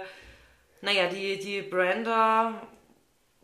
naja, 0.83 1.07
die, 1.09 1.39
die 1.39 1.63
Brenda 1.63 2.53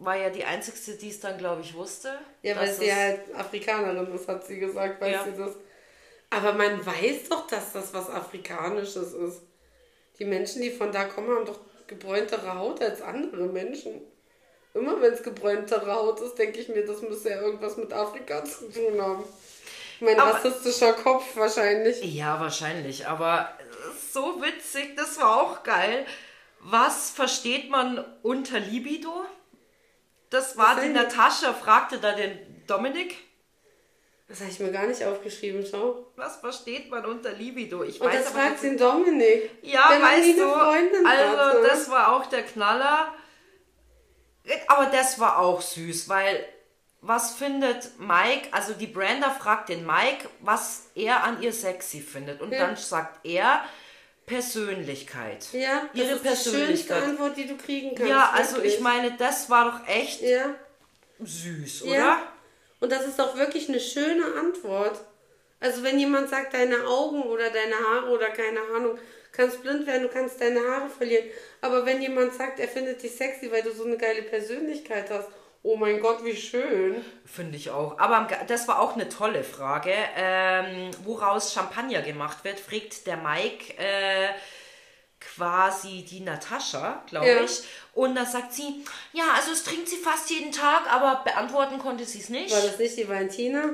war 0.04 0.16
ja 0.16 0.30
die 0.30 0.44
Einzige, 0.44 0.96
die 0.96 1.10
es 1.10 1.20
dann, 1.20 1.38
glaube 1.38 1.62
ich, 1.62 1.74
wusste. 1.74 2.18
Ja, 2.42 2.56
weil 2.56 2.72
sie 2.72 2.92
halt 2.92 3.20
Afrikanerin 3.34 4.12
ist, 4.14 4.28
hat 4.28 4.46
sie 4.46 4.58
gesagt, 4.58 5.00
weißt 5.00 5.26
Ja. 5.26 5.32
du 5.32 5.44
das? 5.44 5.52
Aber 6.30 6.52
man 6.54 6.84
weiß 6.84 7.28
doch, 7.28 7.46
dass 7.46 7.72
das 7.72 7.92
was 7.92 8.08
Afrikanisches 8.08 9.12
ist. 9.12 9.42
Die 10.18 10.24
Menschen, 10.24 10.62
die 10.62 10.70
von 10.70 10.90
da 10.92 11.04
kommen, 11.04 11.28
haben 11.34 11.44
doch 11.46 11.60
gebräuntere 11.86 12.54
Haut 12.58 12.80
als 12.82 13.02
andere 13.02 13.44
Menschen. 13.46 14.00
Immer 14.74 15.00
wenn 15.02 15.12
es 15.12 15.22
gebräuntere 15.22 15.92
Haut 15.92 16.20
ist, 16.20 16.36
denke 16.36 16.60
ich 16.60 16.68
mir, 16.68 16.86
das 16.86 17.02
müsste 17.02 17.28
ja 17.30 17.40
irgendwas 17.42 17.76
mit 17.76 17.92
Afrika 17.92 18.42
zu 18.44 18.70
tun 18.72 19.00
haben. 19.00 19.24
Mein 20.00 20.18
Aber- 20.18 20.32
rassistischer 20.34 20.94
Kopf 20.94 21.36
wahrscheinlich. 21.36 22.02
Ja, 22.14 22.40
wahrscheinlich, 22.40 23.06
aber 23.06 23.50
so 24.12 24.40
witzig, 24.42 24.96
das 24.96 25.18
war 25.20 25.42
auch 25.42 25.62
geil. 25.62 26.06
Was 26.60 27.10
versteht 27.10 27.68
man 27.70 28.04
unter 28.22 28.58
Libido? 28.60 29.12
Das 30.32 30.56
war 30.56 30.80
die? 30.80 30.88
Natascha, 30.88 31.52
fragte 31.52 31.98
da 31.98 32.12
den 32.12 32.64
Dominik. 32.66 33.16
Das 34.28 34.40
habe 34.40 34.50
ich 34.50 34.60
mir 34.60 34.72
gar 34.72 34.86
nicht 34.86 35.04
aufgeschrieben, 35.04 35.64
schau. 35.70 36.06
Was 36.16 36.36
versteht 36.36 36.90
man 36.90 37.04
unter 37.04 37.32
Libido? 37.32 37.82
Ich 37.82 38.00
Und 38.00 38.08
weiß 38.08 38.24
das 38.24 38.34
aber 38.34 38.44
fragt 38.44 38.62
den 38.62 38.78
Dominik. 38.78 39.50
Ja, 39.62 39.90
weißt 39.90 40.38
du, 40.38 40.54
also 40.54 41.38
hatte. 41.38 41.62
das 41.68 41.90
war 41.90 42.16
auch 42.16 42.26
der 42.26 42.42
Knaller. 42.42 43.14
Aber 44.68 44.86
das 44.86 45.20
war 45.20 45.38
auch 45.38 45.60
süß, 45.60 46.08
weil 46.08 46.44
was 47.02 47.32
findet 47.34 47.98
Mike, 47.98 48.48
also 48.52 48.72
die 48.74 48.86
Brenda 48.86 49.30
fragt 49.30 49.68
den 49.68 49.84
Mike, 49.84 50.28
was 50.40 50.86
er 50.94 51.24
an 51.24 51.42
ihr 51.42 51.52
sexy 51.52 52.00
findet. 52.00 52.40
Und 52.40 52.52
Ja. 52.52 52.60
dann 52.66 52.76
sagt 52.76 53.26
er 53.26 53.62
Persönlichkeit. 54.26 55.46
Ja, 55.52 55.88
das 55.94 56.02
ihre 56.04 56.12
ist 56.14 56.22
die 56.22 56.28
schönste 56.28 56.50
Persönlichkeit. 56.50 57.02
Antwort, 57.04 57.36
die 57.36 57.46
du 57.46 57.56
kriegen 57.56 57.94
kannst. 57.94 58.10
Ja, 58.10 58.30
also 58.34 58.56
wirklich. 58.56 58.74
ich 58.74 58.80
meine, 58.80 59.16
das 59.18 59.50
war 59.50 59.64
doch 59.70 59.88
echt 59.88 60.22
Ja. 60.22 60.54
süß, 61.20 61.84
Ja. 61.86 61.90
oder? 61.90 62.18
Und 62.80 62.92
das 62.92 63.06
ist 63.06 63.20
auch 63.20 63.36
wirklich 63.36 63.68
eine 63.68 63.80
schöne 63.80 64.24
Antwort. 64.40 65.00
Also 65.60 65.82
wenn 65.84 65.98
jemand 65.98 66.28
sagt, 66.28 66.54
deine 66.54 66.84
Augen 66.86 67.22
oder 67.22 67.50
deine 67.50 67.76
Haare 67.76 68.10
oder 68.10 68.30
keine 68.30 68.60
Ahnung, 68.74 68.98
kannst 69.30 69.62
blind 69.62 69.86
werden, 69.86 70.02
du 70.02 70.08
kannst 70.08 70.40
deine 70.40 70.60
Haare 70.60 70.88
verlieren. 70.90 71.24
Aber 71.60 71.86
wenn 71.86 72.02
jemand 72.02 72.34
sagt, 72.34 72.58
er 72.58 72.68
findet 72.68 73.02
dich 73.02 73.12
sexy, 73.14 73.50
weil 73.52 73.62
du 73.62 73.72
so 73.72 73.84
eine 73.84 73.96
geile 73.96 74.22
Persönlichkeit 74.22 75.08
hast, 75.10 75.28
oh 75.62 75.76
mein 75.76 76.00
Gott, 76.00 76.24
wie 76.24 76.36
schön. 76.36 77.04
Finde 77.24 77.56
ich 77.56 77.70
auch. 77.70 77.98
Aber 77.98 78.28
das 78.48 78.66
war 78.68 78.80
auch 78.80 78.94
eine 78.94 79.08
tolle 79.08 79.44
Frage. 79.44 79.92
Ähm, 80.16 80.90
woraus 81.04 81.52
Champagner 81.54 82.02
gemacht 82.02 82.44
wird, 82.44 82.58
fragt 82.60 83.06
der 83.06 83.16
Mike 83.16 83.74
äh, 83.78 84.28
quasi 85.20 86.04
die 86.08 86.20
Natascha, 86.20 87.02
glaube 87.06 87.28
Ja. 87.28 87.42
ich. 87.42 87.62
Und 87.94 88.14
da 88.16 88.24
sagt 88.24 88.52
sie, 88.54 88.84
ja, 89.12 89.24
also 89.36 89.52
es 89.52 89.62
trinkt 89.62 89.88
sie 89.88 89.96
fast 89.96 90.30
jeden 90.30 90.50
Tag, 90.52 90.92
aber 90.92 91.22
beantworten 91.24 91.78
konnte 91.78 92.04
sie 92.04 92.18
es 92.20 92.28
nicht. 92.28 92.52
War 92.52 92.60
das 92.62 92.78
nicht 92.78 92.96
die 92.96 93.08
Valentina? 93.08 93.70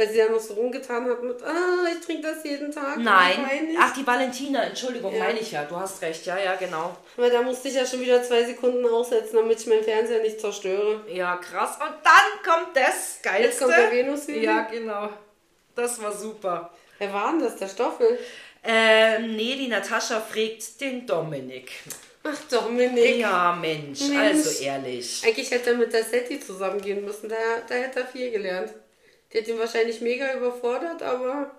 Weil 0.00 0.08
sie 0.08 0.16
ja 0.16 0.30
noch 0.30 0.40
so 0.40 0.54
rumgetan 0.54 1.04
hat 1.10 1.22
mit, 1.22 1.42
ah, 1.42 1.86
ich 1.94 2.02
trinke 2.06 2.22
das 2.22 2.42
jeden 2.42 2.72
Tag. 2.72 2.96
Nein. 2.96 3.76
Ach, 3.78 3.92
die 3.92 4.06
Valentina, 4.06 4.62
Entschuldigung, 4.62 5.12
Ja. 5.14 5.24
meine 5.24 5.38
ich 5.40 5.52
ja. 5.52 5.64
Du 5.64 5.76
hast 5.76 6.00
recht, 6.00 6.24
ja, 6.24 6.38
ja, 6.38 6.54
genau. 6.56 6.96
Weil 7.16 7.30
da 7.30 7.42
musste 7.42 7.68
ich 7.68 7.74
ja 7.74 7.84
schon 7.84 8.00
wieder 8.00 8.22
zwei 8.22 8.44
Sekunden 8.44 8.86
aussetzen, 8.86 9.36
damit 9.36 9.60
ich 9.60 9.66
meinen 9.66 9.84
Fernseher 9.84 10.22
nicht 10.22 10.40
zerstöre. 10.40 11.02
Ja, 11.06 11.36
krass. 11.36 11.76
Und 11.82 11.92
dann 12.02 12.42
kommt 12.42 12.74
das 12.74 13.18
Geilste. 13.22 13.42
Jetzt 13.46 13.58
kommt 13.60 13.76
der 13.76 13.92
Venushügel? 13.92 14.42
Ja, 14.42 14.62
genau. 14.62 15.10
Das 15.74 16.00
war 16.02 16.12
super. 16.12 16.72
Wer 16.98 17.12
war 17.12 17.32
denn 17.32 17.40
das? 17.40 17.56
Der 17.56 17.68
Stoffel? 17.68 18.18
Ähm, 18.64 19.36
nee, 19.36 19.54
die 19.56 19.68
Natascha 19.68 20.18
fragt 20.18 20.80
den 20.80 21.06
Dominik. 21.06 21.72
Ach, 22.24 22.38
Dominik. 22.50 23.18
Ja, 23.18 23.54
Mensch, 23.60 24.00
Mensch. 24.00 24.18
also 24.18 24.64
ehrlich. 24.64 25.22
Eigentlich 25.26 25.50
hätte 25.50 25.70
er 25.72 25.76
mit 25.76 25.92
der 25.92 26.04
Setti 26.04 26.40
zusammengehen 26.40 27.04
müssen, 27.04 27.28
da, 27.28 27.36
da 27.68 27.74
hätte 27.74 28.00
er 28.00 28.06
viel 28.06 28.30
gelernt. 28.30 28.72
Die 29.32 29.38
hat 29.38 29.48
ihn 29.48 29.58
wahrscheinlich 29.58 30.00
mega 30.00 30.34
überfordert, 30.34 31.02
aber 31.02 31.50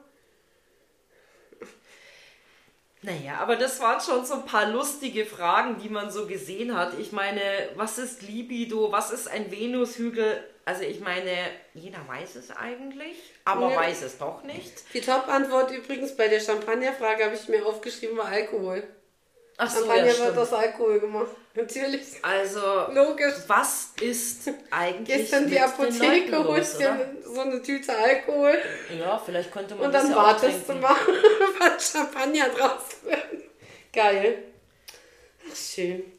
Naja, 3.03 3.37
aber 3.39 3.55
das 3.55 3.79
waren 3.79 3.99
schon 3.99 4.25
so 4.25 4.35
ein 4.35 4.45
paar 4.45 4.69
lustige 4.69 5.25
Fragen, 5.25 5.79
die 5.81 5.89
man 5.89 6.11
so 6.11 6.27
gesehen 6.27 6.77
hat. 6.77 6.99
Ich 6.99 7.11
meine, 7.11 7.41
was 7.75 7.97
ist 7.97 8.21
Libido? 8.21 8.91
Was 8.91 9.11
ist 9.11 9.27
ein 9.27 9.49
Venushügel? 9.51 10.43
Also 10.65 10.83
ich 10.83 10.99
meine, 10.99 11.31
jeder 11.73 12.07
weiß 12.07 12.35
es 12.35 12.51
eigentlich, 12.51 13.17
aber 13.45 13.71
Ja. 13.71 13.77
weiß 13.77 14.03
es 14.03 14.19
doch 14.19 14.43
nicht. 14.43 14.83
die 14.93 15.01
Top-Antwort 15.01 15.71
übrigens 15.71 16.15
bei 16.15 16.27
der 16.27 16.39
Champagnerfrage 16.39 17.25
habe 17.25 17.35
ich 17.35 17.47
mir 17.47 17.65
aufgeschrieben, 17.65 18.17
war 18.17 18.27
Alkohol. 18.27 18.83
Ach 19.63 19.69
so, 19.69 19.81
Champagner 19.81 20.07
ja, 20.07 20.25
wird 20.25 20.37
aus 20.39 20.53
Alkohol 20.53 20.99
gemacht. 20.99 21.27
Natürlich. 21.53 22.01
Also, 22.23 22.61
Logisch. 22.91 23.35
was 23.45 23.89
ist 24.01 24.49
eigentlich 24.71 25.17
Gehst 25.17 25.33
dann 25.33 25.47
die 25.47 25.59
Apotheke, 25.59 26.43
holst 26.43 26.79
dir 26.79 27.15
so 27.23 27.41
eine 27.41 27.61
Tüte 27.61 27.95
Alkohol 27.95 28.57
Ja, 28.99 29.21
vielleicht 29.23 29.51
könnte 29.51 29.75
man 29.75 29.85
und 29.85 29.93
das 29.93 30.03
dann 30.03 30.11
ja 30.13 30.17
auch 30.17 30.23
wartest 30.23 30.67
du 30.67 30.73
mal, 30.73 30.95
was 31.59 31.91
Champagner 31.91 32.49
draus 32.49 32.81
wird. 33.03 33.19
Geil. 33.93 34.43
Ach, 35.47 35.55
schön. 35.55 36.11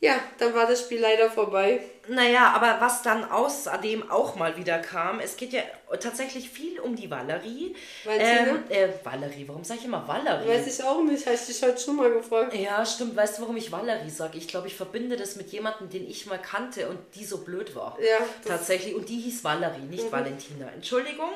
Ja, 0.00 0.16
dann 0.38 0.52
war 0.52 0.66
das 0.66 0.80
Spiel 0.80 1.00
leider 1.00 1.30
vorbei. 1.30 1.82
Naja, 2.08 2.52
aber 2.54 2.80
was 2.80 3.02
dann 3.02 3.30
außerdem 3.30 4.10
auch 4.10 4.34
mal 4.34 4.56
wieder 4.56 4.78
kam, 4.78 5.20
es 5.20 5.36
geht 5.36 5.52
ja 5.52 5.62
tatsächlich 6.00 6.50
viel 6.50 6.80
um 6.80 6.96
die 6.96 7.10
Valerie. 7.10 7.76
Valentina? 8.04 8.56
Ähm, 8.70 8.70
äh, 8.70 8.88
Valerie, 9.04 9.44
warum 9.46 9.62
sage 9.62 9.80
ich 9.80 9.86
immer 9.86 10.06
Valerie? 10.08 10.48
Weiß 10.48 10.66
ich 10.66 10.84
auch 10.84 11.02
nicht, 11.02 11.24
habe 11.26 11.36
ich 11.36 11.46
dich 11.46 11.62
heute 11.62 11.78
schon 11.78 11.96
mal 11.96 12.10
gefragt. 12.10 12.54
Ja, 12.54 12.84
stimmt. 12.84 13.14
Weißt 13.14 13.38
du, 13.38 13.42
warum 13.42 13.56
ich 13.56 13.70
Valerie 13.70 14.10
sage? 14.10 14.38
Ich 14.38 14.48
glaube, 14.48 14.66
ich 14.66 14.74
verbinde 14.74 15.16
das 15.16 15.36
mit 15.36 15.50
jemandem, 15.52 15.90
den 15.90 16.08
ich 16.08 16.26
mal 16.26 16.38
kannte 16.38 16.88
und 16.88 16.98
die 17.14 17.24
so 17.24 17.38
blöd 17.38 17.76
war. 17.76 17.96
Ja, 18.00 18.26
Tatsächlich. 18.44 18.94
Und 18.94 19.08
die 19.08 19.20
hieß 19.20 19.44
Valerie, 19.44 19.82
nicht 19.82 20.10
Valentina. 20.10 20.68
Entschuldigung. 20.74 21.30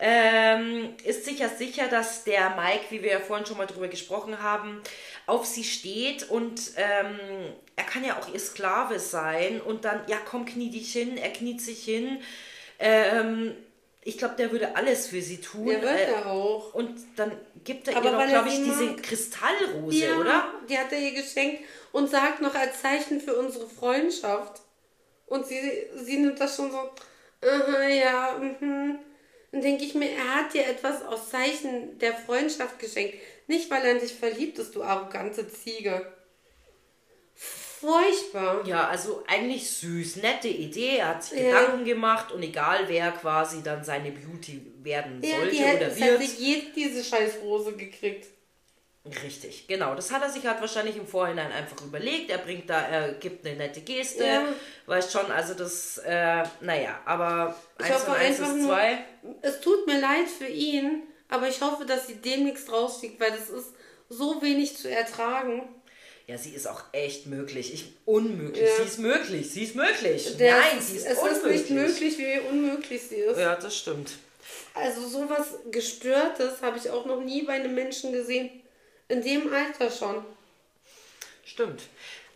Ähm, 0.00 0.94
ist 1.04 1.24
sicher 1.24 1.48
sicher, 1.48 1.88
dass 1.88 2.24
der 2.24 2.50
Mike, 2.50 2.86
wie 2.90 3.02
wir 3.02 3.12
ja 3.12 3.20
vorhin 3.20 3.46
schon 3.46 3.58
mal 3.58 3.66
drüber 3.66 3.88
gesprochen 3.88 4.42
haben, 4.42 4.80
auf 5.26 5.46
sie 5.46 5.64
steht 5.64 6.28
und 6.28 6.72
ähm, 6.76 7.18
er 7.76 7.84
kann 7.84 8.04
ja 8.04 8.18
auch 8.18 8.32
ihr 8.32 8.40
Sklave 8.40 8.98
sein 8.98 9.60
und 9.60 9.84
dann, 9.84 9.99
ja 10.06 10.18
komm, 10.24 10.44
knie 10.44 10.70
dich 10.70 10.92
hin, 10.92 11.16
er 11.16 11.30
kniet 11.32 11.60
sich 11.60 11.84
hin. 11.84 12.20
Ähm, 12.78 13.54
ich 14.02 14.16
glaube, 14.16 14.34
der 14.36 14.50
würde 14.50 14.76
alles 14.76 15.08
für 15.08 15.20
sie 15.20 15.40
tun. 15.40 15.66
Der 15.66 15.82
wird 15.82 15.92
äh, 15.92 16.12
er 16.12 16.26
auch. 16.26 16.74
Und 16.74 16.98
dann 17.16 17.32
gibt 17.64 17.88
er 17.88 17.96
Aber 17.96 18.10
ihr 18.10 18.18
er 18.18 18.26
glaube 18.28 18.48
ich, 18.48 18.56
diese 18.56 18.84
mag. 18.84 19.02
Kristallrose, 19.02 19.96
Ja, 19.98 20.18
oder? 20.18 20.54
die 20.68 20.78
hat 20.78 20.90
er 20.92 20.98
ihr 20.98 21.12
geschenkt 21.12 21.62
und 21.92 22.10
sagt 22.10 22.40
noch 22.40 22.54
als 22.54 22.80
Zeichen 22.80 23.20
für 23.20 23.34
unsere 23.34 23.68
Freundschaft. 23.68 24.62
Und 25.26 25.46
sie, 25.46 25.60
sie 25.96 26.16
nimmt 26.16 26.40
das 26.40 26.56
schon 26.56 26.70
so, 26.70 26.78
aha, 27.46 27.82
ja, 27.88 28.38
mhm. 28.38 28.98
Dann 29.52 29.62
denke 29.62 29.84
ich 29.84 29.94
mir, 29.94 30.10
er 30.10 30.36
hat 30.36 30.54
dir 30.54 30.64
etwas 30.66 31.04
aus 31.04 31.30
Zeichen 31.30 31.98
der 31.98 32.14
Freundschaft 32.14 32.78
geschenkt. 32.78 33.16
Nicht, 33.48 33.70
weil 33.70 33.84
er 33.84 33.92
in 33.92 33.98
dich 34.00 34.14
verliebt 34.14 34.58
ist, 34.58 34.74
du 34.76 34.82
arrogante 34.82 35.48
Ziege. 35.48 36.06
Furchtbar. 37.80 38.66
Ja, 38.66 38.88
also 38.88 39.24
eigentlich 39.26 39.70
süß, 39.70 40.16
nette 40.16 40.48
Idee. 40.48 40.96
Er 40.98 41.08
hat 41.08 41.24
sich 41.24 41.40
Ja. 41.40 41.60
Gedanken 41.60 41.84
gemacht 41.86 42.30
und 42.32 42.42
egal 42.42 42.80
wer 42.88 43.10
quasi 43.12 43.62
dann 43.62 43.82
seine 43.84 44.10
Beauty 44.10 44.60
werden 44.82 45.22
Ja, 45.22 45.36
sollte 45.38 45.50
die 45.56 45.62
oder 45.62 45.86
es 45.88 45.98
wird. 46.00 46.20
hätte 46.20 46.24
jede 46.38 46.66
diese 46.76 47.02
scheiß 47.04 47.38
Rose 47.42 47.72
gekriegt. 47.72 48.26
Richtig, 49.24 49.66
genau. 49.66 49.94
Das 49.94 50.12
hat 50.12 50.20
er 50.20 50.28
sich 50.28 50.46
halt 50.46 50.60
wahrscheinlich 50.60 50.94
im 50.96 51.06
Vorhinein 51.06 51.50
einfach 51.52 51.80
überlegt. 51.82 52.30
Er 52.30 52.36
bringt 52.36 52.68
da, 52.68 52.82
er 52.82 53.14
gibt 53.14 53.46
eine 53.46 53.56
nette 53.56 53.80
Geste. 53.80 54.24
Ja. 54.26 54.44
Weißt 54.84 55.10
schon, 55.10 55.30
also 55.32 55.54
das, 55.54 55.96
äh, 56.04 56.42
naja, 56.60 57.00
aber 57.06 57.56
Ich 57.78 57.86
eins 57.86 57.94
hoffe 57.94 58.10
und 58.10 58.16
eins 58.18 58.38
ist 58.40 58.56
nur, 58.56 58.68
zwei. 58.68 58.98
es 59.40 59.60
tut 59.62 59.86
mir 59.86 59.98
leid 59.98 60.28
für 60.28 60.46
ihn, 60.48 61.04
aber 61.30 61.48
ich 61.48 61.62
hoffe, 61.62 61.86
dass 61.86 62.08
sie 62.08 62.16
demnächst 62.16 62.70
rausfliegt, 62.70 63.18
weil 63.18 63.30
das 63.30 63.48
ist 63.48 63.72
so 64.10 64.42
wenig 64.42 64.76
zu 64.76 64.90
ertragen. 64.90 65.62
Ja, 66.30 66.38
sie 66.38 66.50
ist 66.50 66.68
auch 66.68 66.84
echt 66.92 67.26
möglich. 67.26 67.74
Ich, 67.74 67.86
unmöglich. 68.04 68.62
Ja. 68.62 68.76
Sie 68.76 68.82
ist 68.84 68.98
möglich. 69.00 69.50
Sie 69.50 69.64
ist 69.64 69.74
möglich. 69.74 70.36
Der 70.36 70.58
Nein, 70.58 70.80
sie 70.80 70.98
ist 70.98 71.06
es 71.06 71.18
unmöglich. 71.18 71.62
ist 71.62 71.70
nicht 71.70 71.70
möglich, 71.70 72.18
wie 72.18 72.38
unmöglich 72.48 73.02
sie 73.02 73.16
ist. 73.16 73.36
Ja, 73.36 73.56
das 73.56 73.76
stimmt. 73.76 74.12
Also 74.72 75.08
sowas 75.08 75.48
Gestörtes 75.72 76.62
habe 76.62 76.78
ich 76.78 76.88
auch 76.88 77.04
noch 77.04 77.20
nie 77.20 77.42
bei 77.42 77.54
einem 77.54 77.74
Menschen 77.74 78.12
gesehen. 78.12 78.48
In 79.08 79.24
dem 79.24 79.52
Alter 79.52 79.90
schon. 79.90 80.24
Stimmt. 81.44 81.82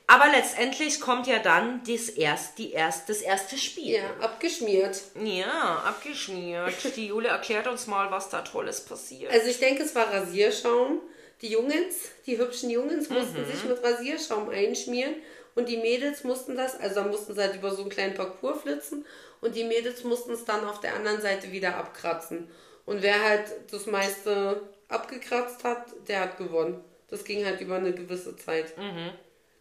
Aber 0.08 0.26
letztendlich 0.26 1.00
kommt 1.00 1.28
ja 1.28 1.38
dann 1.38 1.80
das, 1.86 2.08
erst, 2.08 2.58
die 2.58 2.72
erst, 2.72 3.08
das 3.08 3.18
erste 3.18 3.56
Spiel. 3.56 3.94
Ja, 3.94 4.16
abgeschmiert. 4.20 5.00
Ja, 5.22 5.84
abgeschmiert. 5.86 6.74
Die 6.96 7.06
Jule 7.06 7.28
erklärt 7.28 7.68
uns 7.68 7.86
mal, 7.86 8.10
was 8.10 8.28
da 8.28 8.40
Tolles 8.40 8.80
passiert. 8.80 9.32
Also 9.32 9.46
ich 9.46 9.60
denke, 9.60 9.84
es 9.84 9.94
war 9.94 10.12
Rasierschaum. 10.12 11.00
Die 11.44 11.50
Jungens, 11.50 11.96
die 12.24 12.38
hübschen 12.38 12.70
Jungens 12.70 13.10
mussten 13.10 13.44
sich 13.44 13.62
mit 13.64 13.84
Rasierschaum 13.84 14.48
einschmieren 14.48 15.14
und 15.54 15.68
die 15.68 15.76
Mädels 15.76 16.24
mussten 16.24 16.56
das, 16.56 16.80
also 16.80 16.94
da 16.94 17.02
mussten 17.02 17.34
sie 17.34 17.40
halt 17.42 17.54
über 17.54 17.70
so 17.70 17.82
einen 17.82 17.90
kleinen 17.90 18.14
Parcours 18.14 18.62
flitzen 18.62 19.04
und 19.42 19.54
die 19.54 19.64
Mädels 19.64 20.04
mussten 20.04 20.32
es 20.32 20.46
dann 20.46 20.64
auf 20.64 20.80
der 20.80 20.94
anderen 20.94 21.20
Seite 21.20 21.52
wieder 21.52 21.76
abkratzen. 21.76 22.48
Und 22.86 23.02
wer 23.02 23.22
halt 23.22 23.44
das 23.70 23.84
meiste 23.84 24.62
abgekratzt 24.88 25.64
hat, 25.64 25.84
der 26.08 26.20
hat 26.20 26.38
gewonnen. 26.38 26.82
Das 27.08 27.24
ging 27.24 27.44
halt 27.44 27.60
über 27.60 27.76
eine 27.76 27.92
gewisse 27.92 28.34
Zeit. 28.36 28.72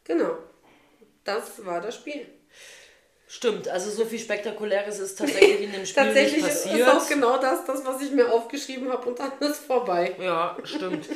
Genau. 0.05 0.37
Das 1.25 1.65
war 1.65 1.81
das 1.81 1.95
Spiel. 1.95 2.25
Stimmt, 3.27 3.67
also 3.67 3.89
so 3.91 4.05
viel 4.05 4.19
Spektakuläres 4.19 4.99
ist 4.99 5.17
tatsächlich 5.17 5.63
in 5.63 5.73
dem 5.73 5.85
Spiel 5.85 6.01
Tatsächlich 6.01 6.43
nicht 6.43 6.53
ist 6.53 6.63
passiert. 6.63 6.87
auch 6.87 7.09
genau 7.09 7.37
das, 7.39 7.65
das, 7.65 7.85
was 7.85 8.01
ich 8.01 8.11
mir 8.11 8.31
aufgeschrieben 8.31 8.89
habe 8.89 9.09
und 9.09 9.19
dann 9.19 9.33
ist 9.41 9.65
vorbei. 9.65 10.15
Ja, 10.17 10.55
stimmt. 10.63 11.09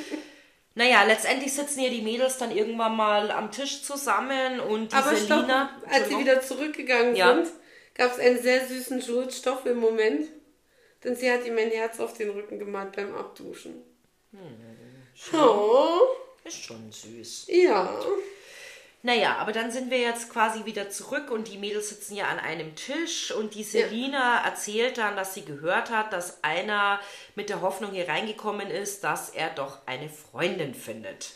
Naja, 0.78 1.03
letztendlich 1.05 1.53
sitzen 1.53 1.80
ja 1.82 1.89
die 1.89 2.03
Mädels 2.03 2.38
dann 2.38 2.55
irgendwann 2.55 2.95
mal 2.95 3.32
am 3.32 3.51
Tisch 3.51 3.82
zusammen 3.82 4.59
und 4.59 4.91
diese 4.91 5.03
Aber 5.03 5.15
stopp, 5.17 5.41
Lina. 5.41 5.82
als 5.89 6.07
sie 6.07 6.19
wieder 6.19 6.39
zurückgegangen 6.41 7.15
Ja. 7.15 7.34
sind, 7.34 7.51
gab 7.95 8.11
es 8.13 8.19
einen 8.19 8.39
sehr 8.39 8.65
süßen 8.67 8.99
Jules-Stoff 9.01 9.65
im 9.65 9.80
Moment. 9.80 10.28
Denn 11.03 11.15
sie 11.15 11.32
hat 11.32 11.45
ihm 11.47 11.57
ein 11.57 11.71
Herz 11.71 11.99
auf 11.99 12.13
den 12.13 12.30
Rücken 12.30 12.59
gemalt 12.59 12.95
beim 12.95 13.15
Abduschen. 13.15 13.82
Oh, 15.34 15.99
Ist 16.43 16.63
schon 16.63 16.91
süß. 16.91 17.47
ja. 17.49 17.99
Naja, 19.04 19.38
aber 19.38 19.52
dann 19.52 19.72
sind 19.72 19.91
wir 19.91 20.00
jetzt 20.00 20.32
quasi 20.32 20.66
wieder 20.66 20.89
zurück 20.89 21.30
und 21.30 21.48
die 21.48 21.60
Mädels 21.60 21.89
sitzen 21.89 22.16
ja 22.16 22.26
an 22.28 22.39
einem 22.39 22.76
Tisch 22.76 23.32
und 23.32 23.54
die 23.54 23.64
Selina 23.64 24.43
erzählt 24.43 24.98
dann, 24.98 25.16
dass 25.16 25.34
sie 25.34 25.45
gehört 25.45 25.91
hat, 25.91 26.12
dass 26.14 26.43
einer 26.43 27.00
mit 27.36 27.50
der 27.50 27.62
Hoffnung 27.62 27.91
hier 27.91 28.10
reingekommen 28.10 28.70
ist, 28.70 29.04
dass 29.04 29.30
er 29.30 29.50
doch 29.52 29.80
eine 29.86 30.10
Freundin 30.10 30.74
findet. 30.74 31.34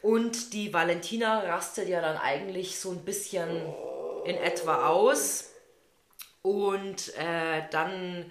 Und 0.00 0.52
die 0.52 0.72
Valentina 0.72 1.40
rastet 1.40 1.88
ja 1.88 2.00
dann 2.00 2.16
eigentlich 2.16 2.78
so 2.78 2.90
ein 2.90 3.04
bisschen 3.04 3.74
in 4.24 4.36
etwa 4.36 4.86
aus. 4.86 5.50
Und 6.42 7.14
äh, 7.18 7.62
dann 7.70 8.30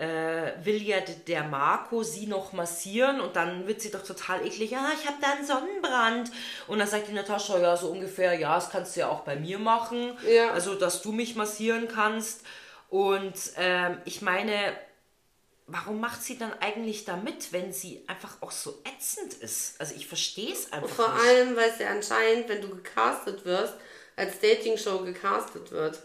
äh, 0.00 0.54
will 0.64 0.82
ja 0.82 0.96
der 1.00 1.44
Marco 1.44 2.02
sie 2.02 2.26
noch 2.26 2.54
massieren 2.54 3.20
und 3.20 3.36
dann 3.36 3.66
wird 3.66 3.82
sie 3.82 3.90
doch 3.90 4.02
total 4.02 4.46
eklig. 4.46 4.70
Ja, 4.70 4.90
ich 4.98 5.06
habe 5.06 5.18
da 5.20 5.32
einen 5.32 5.46
Sonnenbrand. 5.46 6.30
Und 6.66 6.78
dann 6.78 6.88
sagt 6.88 7.08
die 7.08 7.12
Natascha, 7.12 7.58
ja, 7.58 7.76
so 7.76 7.88
ungefähr, 7.88 8.32
ja, 8.32 8.54
das 8.54 8.70
kannst 8.70 8.96
du 8.96 9.00
ja 9.00 9.08
auch 9.08 9.20
bei 9.20 9.36
mir 9.36 9.58
machen. 9.58 10.16
Ja. 10.26 10.52
Also, 10.52 10.74
dass 10.74 11.02
du 11.02 11.12
mich 11.12 11.36
massieren 11.36 11.86
kannst. 11.86 12.44
Und 12.88 13.34
ähm, 13.58 13.98
ich 14.06 14.22
meine, 14.22 14.54
warum 15.66 16.00
macht 16.00 16.22
sie 16.22 16.38
dann 16.38 16.52
eigentlich 16.60 17.04
da 17.04 17.16
mit, 17.16 17.52
wenn 17.52 17.70
sie 17.70 18.02
einfach 18.06 18.38
auch 18.40 18.52
so 18.52 18.82
ätzend 18.96 19.34
ist? 19.34 19.78
Also, 19.78 19.94
ich 19.96 20.06
verstehe 20.06 20.52
es 20.52 20.72
einfach 20.72 20.88
Vor 20.88 21.12
nicht. 21.12 21.24
allem, 21.26 21.56
weil 21.56 21.68
es 21.68 21.78
ja 21.78 21.90
anscheinend, 21.90 22.48
wenn 22.48 22.62
du 22.62 22.70
gecastet 22.70 23.44
wirst, 23.44 23.74
als 24.16 24.40
Dating-Show 24.40 25.00
gecastet 25.00 25.70
wird. 25.72 26.00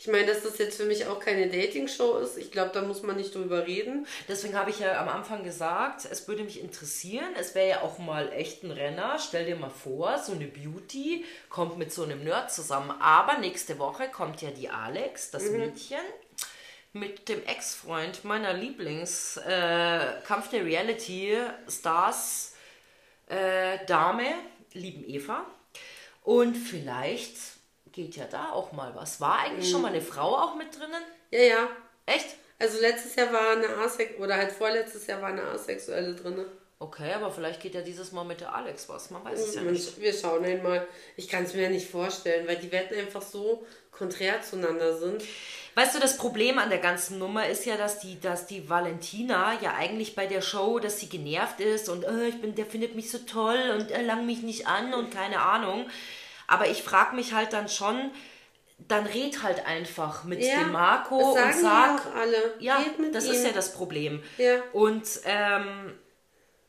Ich 0.00 0.06
meine, 0.06 0.26
dass 0.26 0.44
das 0.44 0.58
jetzt 0.58 0.76
für 0.76 0.84
mich 0.84 1.06
auch 1.06 1.18
keine 1.18 1.48
Dating-Show 1.48 2.18
ist. 2.18 2.38
Ich 2.38 2.52
glaube, 2.52 2.70
da 2.72 2.82
muss 2.82 3.02
man 3.02 3.16
nicht 3.16 3.34
drüber 3.34 3.66
reden. 3.66 4.06
Deswegen 4.28 4.56
habe 4.56 4.70
ich 4.70 4.78
ja 4.78 5.00
am 5.00 5.08
Anfang 5.08 5.42
gesagt, 5.42 6.06
es 6.08 6.28
würde 6.28 6.44
mich 6.44 6.60
interessieren. 6.60 7.34
Es 7.36 7.56
wäre 7.56 7.68
ja 7.68 7.80
auch 7.82 7.98
mal 7.98 8.32
echt 8.32 8.62
ein 8.62 8.70
Renner. 8.70 9.18
Stell 9.18 9.46
dir 9.46 9.56
mal 9.56 9.70
vor, 9.70 10.18
so 10.18 10.32
eine 10.32 10.46
Beauty 10.46 11.24
kommt 11.48 11.78
mit 11.78 11.92
so 11.92 12.04
einem 12.04 12.22
Nerd 12.22 12.52
zusammen. 12.52 12.92
Aber 13.00 13.38
nächste 13.38 13.80
Woche 13.80 14.08
kommt 14.08 14.40
ja 14.40 14.52
die 14.52 14.68
Alex, 14.68 15.32
das 15.32 15.50
Mädchen, 15.50 15.98
mit 16.92 17.28
dem 17.28 17.44
Ex-Freund 17.44 18.24
meiner 18.24 18.52
Lieblings 18.52 19.36
äh, 19.38 19.48
der 19.48 20.64
Reality 20.64 21.36
Stars 21.68 22.54
äh, 23.26 23.84
Dame, 23.86 24.26
lieben 24.74 25.04
Eva. 25.08 25.44
Und 26.22 26.54
vielleicht 26.56 27.57
geht 27.98 28.14
ja 28.14 28.26
da 28.30 28.52
auch 28.52 28.70
mal 28.70 28.94
was. 28.94 29.20
War 29.20 29.40
eigentlich 29.40 29.68
schon 29.68 29.82
mal 29.82 29.88
eine 29.88 30.00
Frau 30.00 30.36
auch 30.36 30.54
mit 30.54 30.68
drinnen? 30.78 31.02
Ja, 31.32 31.40
ja. 31.40 31.68
Echt? 32.06 32.28
Also 32.56 32.80
letztes 32.80 33.16
Jahr 33.16 33.32
war 33.32 33.50
eine 33.50 33.68
Asex 33.84 34.20
oder 34.20 34.36
halt 34.36 34.52
vorletztes 34.52 35.08
Jahr 35.08 35.20
war 35.20 35.30
eine 35.30 35.42
Asexuelle 35.42 36.14
drin. 36.14 36.44
Okay, 36.78 37.12
aber 37.12 37.32
vielleicht 37.32 37.60
geht 37.60 37.74
ja 37.74 37.80
dieses 37.80 38.12
Mal 38.12 38.22
mit 38.22 38.40
der 38.40 38.54
Alex 38.54 38.88
was. 38.88 39.10
Man 39.10 39.24
weiß 39.24 39.40
es 39.40 39.54
ja 39.56 39.62
nicht. 39.62 40.00
Wir 40.00 40.12
schauen 40.12 40.44
einmal. 40.44 40.86
Ich 41.16 41.28
kann 41.28 41.42
es 41.42 41.54
mir 41.54 41.68
nicht 41.70 41.90
vorstellen, 41.90 42.46
weil 42.46 42.56
die 42.56 42.70
Wetten 42.70 42.94
einfach 42.94 43.22
so 43.22 43.66
konträr 43.90 44.42
zueinander 44.42 44.96
sind. 44.96 45.24
Weißt 45.74 45.96
du, 45.96 45.98
das 45.98 46.16
Problem 46.16 46.58
an 46.58 46.70
der 46.70 46.78
ganzen 46.78 47.18
Nummer 47.18 47.48
ist 47.48 47.64
ja, 47.64 47.76
dass 47.76 47.98
die, 47.98 48.20
dass 48.20 48.46
die 48.46 48.68
Valentina 48.68 49.60
ja 49.60 49.74
eigentlich 49.74 50.14
bei 50.14 50.26
der 50.26 50.40
Show, 50.40 50.78
dass 50.78 51.00
sie 51.00 51.08
genervt 51.08 51.58
ist 51.60 51.88
und 51.88 52.04
äh, 52.04 52.28
ich 52.28 52.40
bin, 52.40 52.54
der 52.54 52.66
findet 52.66 52.94
mich 52.94 53.10
so 53.10 53.18
toll 53.18 53.58
und 53.76 53.90
er 53.90 54.02
langt 54.04 54.26
mich 54.26 54.42
nicht 54.42 54.68
an 54.68 54.94
und 54.94 55.12
keine 55.12 55.40
Ahnung. 55.40 55.88
Aber 56.48 56.66
ich 56.68 56.82
frage 56.82 57.14
mich 57.14 57.32
halt 57.34 57.52
dann 57.52 57.68
schon, 57.68 58.10
dann 58.88 59.06
red 59.06 59.42
halt 59.42 59.64
einfach 59.66 60.24
mit 60.24 60.42
Ja, 60.42 60.60
dem 60.60 60.72
Marco 60.72 61.16
und 61.32 61.34
sag, 61.60 62.00
ja, 62.58 62.80
das 63.12 63.26
ihm. 63.26 63.32
ist 63.32 63.44
ja 63.44 63.52
das 63.52 63.72
Problem. 63.72 64.22
Ja. 64.38 64.62
Und 64.72 65.06
ähm, 65.24 65.92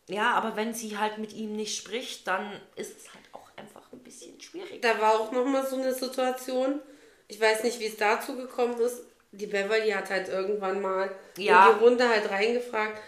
ja, 0.07 0.31
aber 0.33 0.55
wenn 0.55 0.73
sie 0.73 0.97
halt 0.97 1.17
mit 1.17 1.33
ihm 1.33 1.55
nicht 1.55 1.77
spricht, 1.77 2.27
dann 2.27 2.51
ist 2.75 2.97
es 2.97 3.13
halt 3.13 3.23
auch 3.31 3.47
einfach 3.55 3.91
ein 3.93 3.99
bisschen 3.99 4.39
schwierig. 4.41 4.81
Da 4.81 4.99
war 4.99 5.13
auch 5.19 5.31
nochmal 5.31 5.65
so 5.67 5.75
eine 5.77 5.93
Situation. 5.93 6.79
Ich 7.27 7.39
weiß 7.39 7.63
nicht, 7.63 7.79
wie 7.79 7.85
es 7.85 7.97
dazu 7.97 8.35
gekommen 8.35 8.79
ist. 8.81 9.03
Die 9.31 9.45
Beverly 9.45 9.91
hat 9.91 10.09
halt 10.09 10.27
irgendwann 10.29 10.81
mal 10.81 11.11
Ja. 11.37 11.69
in 11.69 11.77
die 11.77 11.83
Runde 11.83 12.09
halt 12.09 12.29
reingefragt. 12.31 12.99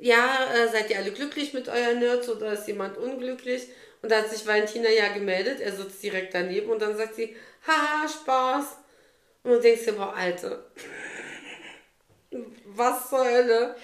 Ja, 0.00 0.46
äh, 0.52 0.68
seid 0.68 0.90
ihr 0.90 0.98
alle 0.98 1.12
glücklich 1.12 1.54
mit 1.54 1.68
euren 1.68 2.00
Nerds 2.00 2.28
oder 2.28 2.52
ist 2.52 2.66
jemand 2.66 2.96
unglücklich? 2.98 3.68
Und 4.02 4.10
da 4.10 4.18
hat 4.18 4.30
sich 4.30 4.46
Valentina 4.46 4.88
ja 4.88 5.08
gemeldet. 5.12 5.60
Er 5.60 5.72
sitzt 5.72 6.02
direkt 6.02 6.34
daneben 6.34 6.70
und 6.70 6.80
dann 6.80 6.96
sagt 6.96 7.16
sie, 7.16 7.36
haha, 7.66 8.08
Spaß. 8.08 8.78
Und 9.42 9.50
du 9.52 9.60
denkst 9.60 9.84
dir, 9.84 9.92
boah, 9.92 10.14
Alte. 10.14 10.64
Was 12.66 13.08
zur 13.08 13.24
Hölle? 13.24 13.76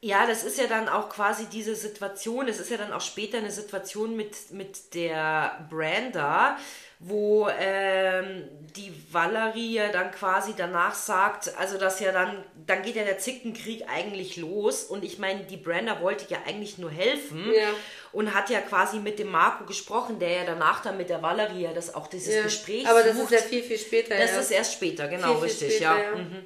Ja, 0.00 0.26
das 0.26 0.44
ist 0.44 0.58
ja 0.58 0.68
dann 0.68 0.88
auch 0.88 1.08
quasi 1.08 1.46
diese 1.46 1.74
Situation, 1.74 2.46
es 2.46 2.60
ist 2.60 2.70
ja 2.70 2.76
dann 2.76 2.92
auch 2.92 3.00
später 3.00 3.38
eine 3.38 3.50
Situation 3.50 4.16
mit, 4.16 4.52
mit 4.52 4.94
der 4.94 5.66
Branda, 5.68 6.56
wo 7.00 7.48
ähm, 7.60 8.48
die 8.76 8.92
Valerie 9.12 9.74
ja 9.74 9.88
dann 9.92 10.10
quasi 10.10 10.54
danach 10.56 10.94
sagt, 10.94 11.56
also 11.56 11.78
dass 11.78 12.00
ja 12.00 12.10
dann, 12.12 12.44
dann 12.66 12.82
geht 12.82 12.96
ja 12.96 13.04
der 13.04 13.18
Zickenkrieg 13.18 13.84
eigentlich 13.88 14.36
los 14.36 14.82
und 14.84 15.04
ich 15.04 15.18
meine, 15.18 15.44
die 15.44 15.56
Branda 15.56 16.00
wollte 16.00 16.26
ja 16.28 16.38
eigentlich 16.46 16.76
nur 16.78 16.90
helfen 16.90 17.52
Ja. 17.54 17.68
und 18.12 18.34
hat 18.34 18.50
ja 18.50 18.60
quasi 18.60 18.98
mit 18.98 19.18
dem 19.20 19.30
Marco 19.30 19.64
gesprochen, 19.64 20.18
der 20.18 20.30
ja 20.30 20.44
danach 20.44 20.82
dann 20.82 20.96
mit 20.96 21.08
der 21.08 21.22
Valerie 21.22 21.62
ja 21.62 21.72
das 21.72 21.94
auch 21.94 22.08
dieses 22.08 22.34
Ja. 22.34 22.42
Gespräch 22.42 22.86
Aber 22.88 23.02
das 23.02 23.16
sucht. 23.16 23.30
ist 23.32 23.42
ja 23.42 23.46
viel, 23.48 23.62
viel 23.62 23.78
später. 23.78 24.16
Das 24.16 24.30
erst. 24.32 24.40
ist 24.40 24.50
erst 24.50 24.72
später, 24.74 25.06
genau, 25.08 25.38
Viel, 25.38 25.48
viel 25.48 25.66
richtig, 25.66 25.76
später, 25.76 25.96
ja. 25.98 26.02
ja. 26.02 26.16
Mhm. 26.16 26.44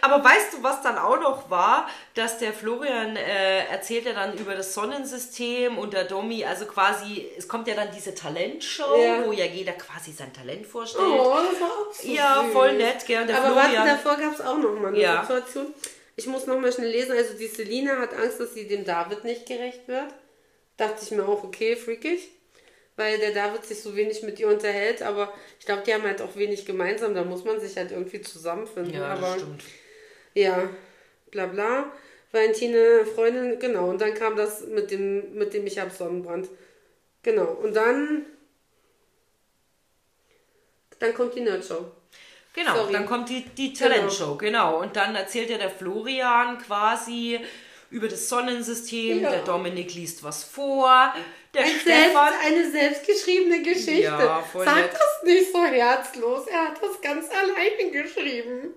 Aber 0.00 0.24
weißt 0.24 0.54
du, 0.54 0.62
was 0.62 0.80
dann 0.82 0.96
auch 0.96 1.20
noch 1.20 1.50
war, 1.50 1.88
dass 2.14 2.38
der 2.38 2.52
Florian 2.54 3.16
äh, 3.16 3.66
erzählt 3.66 4.06
ja 4.06 4.14
dann 4.14 4.36
über 4.38 4.54
das 4.54 4.72
Sonnensystem 4.74 5.76
und 5.76 5.92
der 5.92 6.04
Domi, 6.04 6.44
also 6.44 6.64
quasi, 6.66 7.28
es 7.36 7.46
kommt 7.48 7.68
ja 7.68 7.74
dann 7.74 7.88
diese 7.94 8.14
Talentshow, 8.14 8.96
Ja. 8.96 9.26
wo 9.26 9.32
ja 9.32 9.44
jeder 9.44 9.72
quasi 9.72 10.12
sein 10.12 10.32
Talent 10.32 10.66
vorstellt. 10.66 11.04
Oh, 11.06 11.36
das 11.50 11.60
war 11.60 11.68
auch 11.68 11.92
so 11.92 12.08
ja, 12.08 12.42
süß. 12.44 12.52
voll 12.52 12.72
nett, 12.74 13.06
gell? 13.06 13.22
Aber 13.30 13.56
warte, 13.56 13.70
Florian, 13.70 13.86
davor 13.88 14.16
gab 14.16 14.34
es 14.34 14.40
auch 14.40 14.56
noch 14.58 14.72
mal 14.72 14.88
eine 14.88 14.98
Ja. 15.00 15.20
Situation. 15.20 15.74
Ich 16.16 16.26
muss 16.26 16.46
noch 16.46 16.58
mal 16.58 16.72
schnell 16.72 16.90
lesen. 16.90 17.12
Also 17.12 17.34
die 17.34 17.46
Selina 17.46 17.96
hat 17.98 18.12
Angst, 18.14 18.40
dass 18.40 18.54
sie 18.54 18.66
dem 18.66 18.84
David 18.84 19.22
nicht 19.24 19.46
gerecht 19.46 19.86
wird. 19.86 20.12
Dachte 20.76 20.96
ich 21.02 21.10
mir 21.12 21.24
auch, 21.24 21.44
okay, 21.44 21.76
freakig. 21.76 22.30
Weil 22.98 23.18
der 23.18 23.30
David 23.32 23.64
sich 23.64 23.80
so 23.80 23.94
wenig 23.94 24.22
mit 24.24 24.40
ihr 24.40 24.48
unterhält. 24.48 25.02
Aber 25.02 25.32
ich 25.60 25.64
glaube, 25.66 25.82
die 25.86 25.94
haben 25.94 26.02
halt 26.02 26.20
auch 26.20 26.34
wenig 26.34 26.66
gemeinsam. 26.66 27.14
Da 27.14 27.22
muss 27.22 27.44
man 27.44 27.60
sich 27.60 27.76
halt 27.76 27.92
irgendwie 27.92 28.20
zusammenfinden. 28.20 28.92
ja, 28.92 29.06
aber 29.06 29.20
das 29.28 29.36
stimmt. 29.36 29.62
ja, 30.34 30.68
bla 31.30 31.46
bla. 31.46 31.92
Valentine, 32.32 33.06
Freundin, 33.14 33.58
genau. 33.60 33.88
Und 33.88 34.00
dann 34.00 34.14
kam 34.14 34.34
das 34.36 34.66
mit 34.66 34.90
dem, 34.90 35.32
mit 35.34 35.54
dem 35.54 35.64
ich 35.66 35.78
habe 35.78 35.90
Sonnenbrand. 35.90 36.48
Genau. 37.22 37.46
Und 37.52 37.74
dann, 37.74 38.26
dann 40.98 41.14
kommt 41.14 41.34
die 41.34 41.40
Nerdshow. 41.40 41.86
Genau, 42.54 42.74
Sorry. 42.74 42.92
dann 42.92 43.06
kommt 43.06 43.28
die, 43.28 43.44
die 43.56 43.72
Talentshow, 43.72 44.34
genau. 44.36 44.80
Und 44.80 44.96
dann 44.96 45.14
erzählt 45.14 45.48
ja 45.50 45.58
der 45.58 45.70
Florian 45.70 46.58
quasi 46.58 47.38
über 47.90 48.08
das 48.08 48.28
Sonnensystem, 48.28 49.20
Ja. 49.22 49.30
der 49.30 49.44
Dominik 49.44 49.94
liest 49.94 50.24
was 50.24 50.42
vor, 50.42 51.14
der 51.54 51.62
Ein 51.62 51.68
selbst, 51.68 51.82
Stefan... 51.82 52.32
eine 52.44 52.70
selbstgeschriebene 52.70 53.62
Geschichte. 53.62 54.02
Ja, 54.02 54.42
voll 54.42 54.64
Sag 54.64 54.76
nett. 54.76 54.92
das 54.92 55.22
nicht 55.24 55.52
so 55.52 55.64
herzlos. 55.64 56.46
Er 56.46 56.68
hat 56.68 56.82
das 56.82 57.00
ganz 57.00 57.26
alleine 57.30 57.90
geschrieben. 57.90 58.74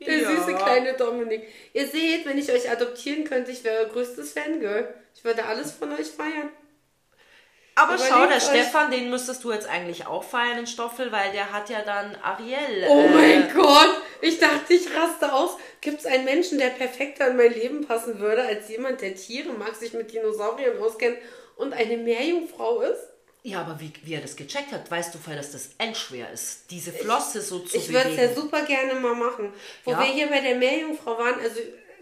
Der 0.00 0.18
Ja. 0.18 0.30
süße 0.30 0.54
kleine 0.54 0.94
Dominik. 0.94 1.46
Ihr 1.72 1.86
seht, 1.86 2.26
wenn 2.26 2.38
ich 2.38 2.50
euch 2.52 2.70
adoptieren 2.70 3.24
könnte, 3.24 3.50
ich 3.50 3.64
wäre 3.64 3.84
euer 3.84 3.88
größtes 3.88 4.32
Fangirl. 4.32 4.92
Ich 5.14 5.24
würde 5.24 5.44
alles 5.44 5.72
von 5.72 5.92
euch 5.92 6.08
feiern. 6.08 6.50
Aber 7.88 7.98
schau, 7.98 8.26
der 8.26 8.40
Stefan, 8.40 8.90
den 8.90 9.10
müsstest 9.10 9.42
du 9.44 9.52
jetzt 9.52 9.68
eigentlich 9.68 10.06
auch 10.06 10.24
feiern 10.24 10.58
in 10.58 10.66
Stoffel, 10.66 11.10
weil 11.12 11.32
der 11.32 11.52
hat 11.52 11.70
ja 11.70 11.82
dann 11.82 12.16
Ariel. 12.22 12.86
Oh 12.88 13.00
äh, 13.00 13.08
mein 13.08 13.54
Gott, 13.54 14.00
ich 14.20 14.38
dachte, 14.38 14.74
ich 14.74 14.86
raste 14.94 15.32
aus. 15.32 15.56
Gibt 15.80 16.00
es 16.00 16.06
einen 16.06 16.24
Menschen, 16.24 16.58
der 16.58 16.68
perfekter 16.70 17.28
in 17.28 17.36
mein 17.36 17.52
Leben 17.52 17.86
passen 17.86 18.18
würde, 18.18 18.42
als 18.42 18.68
jemand, 18.68 19.00
der 19.00 19.14
Tiere 19.14 19.52
mag, 19.52 19.74
sich 19.76 19.92
mit 19.92 20.12
Dinosauriern 20.12 20.78
auskennt 20.82 21.18
und 21.56 21.72
eine 21.72 21.96
Meerjungfrau 21.96 22.80
ist? 22.80 23.00
Ja, 23.42 23.60
aber 23.60 23.78
wie, 23.78 23.92
wie 24.02 24.14
er 24.14 24.20
das 24.20 24.34
gecheckt 24.34 24.72
hat, 24.72 24.90
weißt 24.90 25.14
du, 25.14 25.18
weil 25.24 25.36
das 25.36 25.52
das 25.52 25.70
endschwer 25.78 26.32
ist, 26.32 26.64
diese 26.70 26.90
Flosse 26.92 27.40
so 27.40 27.60
zu 27.60 27.76
Ich 27.76 27.92
würde 27.92 28.10
es 28.10 28.16
ja 28.16 28.34
super 28.34 28.62
gerne 28.62 28.94
mal 28.94 29.14
machen. 29.14 29.52
Wo 29.84 29.92
Ja. 29.92 30.00
wir 30.00 30.06
hier 30.06 30.26
bei 30.26 30.40
der 30.40 30.56
Meerjungfrau 30.56 31.16
waren, 31.16 31.38
also 31.40 31.60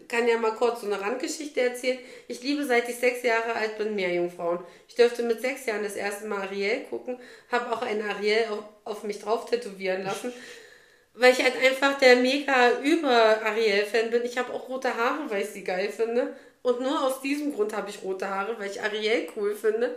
kann 0.09 0.29
ja 0.29 0.39
mal 0.39 0.53
kurz 0.53 0.81
so 0.81 0.87
eine 0.87 1.01
Randgeschichte 1.01 1.61
erzählen. 1.61 1.99
Ich 2.29 2.43
liebe, 2.43 2.65
seit 2.65 2.89
ich 2.89 2.97
sechs 2.97 3.23
Jahre 3.23 3.55
alt 3.55 3.79
bin, 3.79 3.95
Meerjungfrauen. 3.95 4.61
Ich 4.89 4.95
durfte 4.95 5.23
mit 5.23 5.41
sechs 5.41 5.67
Jahren 5.67 5.83
das 5.83 5.97
erste 5.97 6.27
Mal 6.27 6.43
Ariel 6.43 6.85
gucken, 6.91 7.19
habe 7.51 7.73
auch 7.73 7.83
eine 7.83 8.05
Ariel 8.05 8.47
auf, 8.51 8.65
auf 8.85 9.03
mich 9.05 9.21
drauf 9.21 9.49
tätowieren 9.49 10.05
lassen, 10.05 10.33
weil 11.15 11.33
ich 11.33 11.43
halt 11.43 11.57
einfach 11.57 11.99
der 11.99 12.17
mega 12.17 12.79
über 12.81 13.43
Ariel-Fan 13.45 14.11
bin. 14.11 14.25
Ich 14.25 14.39
habe 14.39 14.53
auch 14.53 14.69
rote 14.69 14.95
Haare, 14.95 15.31
weil 15.31 15.43
ich 15.43 15.51
sie 15.51 15.65
geil 15.65 15.91
finde. 15.91 16.37
Und 16.63 16.81
nur 16.81 17.03
aus 17.03 17.21
diesem 17.21 17.55
Grund 17.55 17.77
habe 17.77 17.91
ich 17.91 18.03
rote 18.03 18.29
Haare, 18.29 18.59
weil 18.59 18.71
ich 18.71 18.83
Ariel 18.83 19.29
cool 19.37 19.55
finde. 19.55 19.97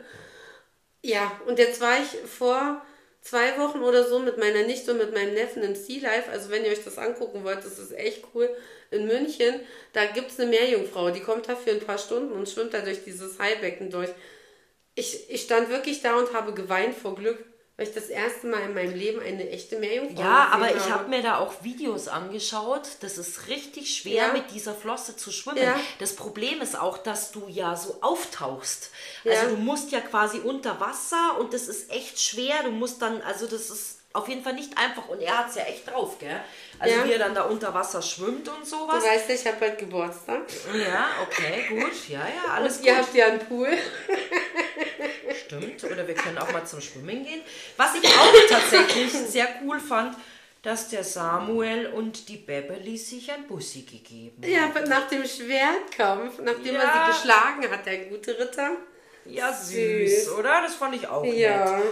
Ja, 1.01 1.39
und 1.47 1.57
jetzt 1.59 1.79
war 1.79 1.97
ich 1.99 2.29
vor 2.29 2.81
zwei 3.27 3.57
Wochen 3.57 3.79
oder 3.79 4.07
so 4.07 4.19
mit 4.19 4.37
meiner 4.37 4.63
Nichte 4.63 4.91
und 4.91 4.99
mit 4.99 5.13
meinem 5.13 5.33
Neffen 5.33 5.61
im 5.63 5.75
Sea 5.75 6.01
Life. 6.01 6.31
Also 6.31 6.49
wenn 6.49 6.63
ihr 6.63 6.71
euch 6.71 6.83
das 6.83 6.97
angucken 6.97 7.43
wollt, 7.43 7.63
das 7.65 7.77
ist 7.77 7.91
echt 7.91 8.23
cool. 8.33 8.49
In 8.89 9.05
München, 9.05 9.59
da 9.91 10.05
gibt 10.05 10.31
es 10.31 10.39
eine 10.39 10.49
Meerjungfrau, 10.49 11.11
die 11.11 11.19
kommt 11.19 11.49
da 11.49 11.55
für 11.55 11.71
ein 11.71 11.81
paar 11.81 11.97
Stunden 11.97 12.31
und 12.31 12.47
schwimmt 12.47 12.73
da 12.73 12.79
durch 12.79 13.03
dieses 13.03 13.37
Haibecken 13.37 13.89
durch. 13.89 14.09
Ich, 14.95 15.29
ich 15.29 15.41
stand 15.41 15.69
wirklich 15.69 16.01
da 16.01 16.17
und 16.17 16.33
habe 16.33 16.53
geweint 16.53 16.95
vor 16.95 17.15
Glück, 17.15 17.43
weil 17.77 17.87
ich 17.87 17.93
das 17.93 18.05
erste 18.05 18.47
Mal 18.47 18.61
in 18.61 18.73
meinem 18.73 18.95
Leben 18.95 19.21
eine 19.21 19.49
echte 19.49 19.77
Meerjungfrau 19.77 20.19
Ja, 20.19 20.47
aber 20.51 20.75
ich 20.75 20.89
habe 20.91 21.07
mir 21.09 21.21
da 21.21 21.37
auch 21.37 21.63
Videos 21.63 22.07
angeschaut. 22.07 22.81
Das 23.01 23.19
ist 23.19 23.47
richtig 23.47 23.95
schwer, 23.95 24.27
Ja. 24.27 24.33
mit 24.33 24.51
dieser 24.51 24.73
Flosse 24.73 25.15
zu 25.15 25.31
schwimmen. 25.31 25.59
Ja. 25.61 25.79
Das 25.99 26.15
Problem 26.15 26.59
ist 26.61 26.77
auch, 26.77 26.97
dass 26.97 27.31
du 27.31 27.47
ja 27.47 27.75
so 27.75 27.97
auftauchst. 28.01 28.89
Also 29.23 29.43
Ja. 29.43 29.49
du 29.49 29.57
musst 29.57 29.91
ja 29.91 30.01
quasi 30.01 30.39
unter 30.39 30.79
Wasser 30.79 31.37
und 31.39 31.53
das 31.53 31.67
ist 31.67 31.91
echt 31.91 32.19
schwer. 32.19 32.63
Du 32.63 32.71
musst 32.71 33.01
dann, 33.01 33.21
also 33.21 33.45
das 33.45 33.69
ist 33.69 33.96
auf 34.17 34.27
jeden 34.27 34.43
Fall 34.43 34.53
nicht 34.53 34.77
einfach 34.77 35.07
und 35.09 35.21
er 35.21 35.37
hat 35.37 35.49
es 35.49 35.55
ja 35.55 35.63
echt 35.63 35.87
drauf, 35.89 36.17
gell? 36.19 36.39
Also 36.79 36.95
Ja. 36.95 37.05
wie 37.05 37.11
er 37.13 37.19
dann 37.19 37.33
da 37.35 37.43
unter 37.43 37.73
Wasser 37.73 38.01
schwimmt 38.01 38.47
und 38.49 38.61
Du 38.61 38.65
sowas. 38.65 39.03
weißt 39.03 39.29
ja, 39.29 39.35
ich 39.35 39.45
habe 39.47 39.57
bald 39.59 39.77
Geburtstag. 39.77 40.41
Ja, 40.73 41.07
okay, 41.23 41.65
gut. 41.69 42.09
Ja, 42.09 42.19
ja, 42.19 42.51
alles 42.53 42.77
Und 42.77 42.85
ihr 42.85 42.93
gut. 42.93 43.01
habt 43.03 43.15
ja 43.15 43.25
einen 43.27 43.39
Pool. 43.39 43.69
Stimmt. 45.45 45.83
Oder 45.83 46.07
wir 46.07 46.15
können 46.15 46.37
auch 46.37 46.51
mal 46.51 46.65
zum 46.65 46.81
Schwimmen 46.81 47.23
gehen. 47.25 47.41
Was 47.77 47.95
ich 47.95 48.05
auch 48.07 48.33
tatsächlich 48.49 49.11
sehr 49.11 49.47
cool 49.63 49.79
fand, 49.79 50.15
dass 50.63 50.89
der 50.89 51.03
Samuel 51.03 51.87
und 51.87 52.27
die 52.29 52.37
Beverly 52.37 52.97
sich 52.97 53.31
ein 53.31 53.47
Bussi 53.47 53.81
gegeben 53.83 54.41
haben. 54.43 54.51
Ja, 54.51 54.65
aber 54.65 54.81
nach 54.81 55.07
dem 55.07 55.25
Schwertkampf, 55.25 56.39
nachdem 56.39 56.75
er 56.75 56.83
Ja. 56.83 57.05
sie 57.05 57.11
geschlagen 57.21 57.71
hat, 57.71 57.85
der 57.85 57.97
gute 58.05 58.37
Ritter. 58.37 58.71
Ja, 59.25 59.53
süß, 59.53 60.25
Süß. 60.25 60.31
oder? 60.33 60.61
Das 60.61 60.75
fand 60.75 60.95
ich 60.95 61.07
auch 61.07 61.23
Ja. 61.23 61.77
nett. 61.77 61.83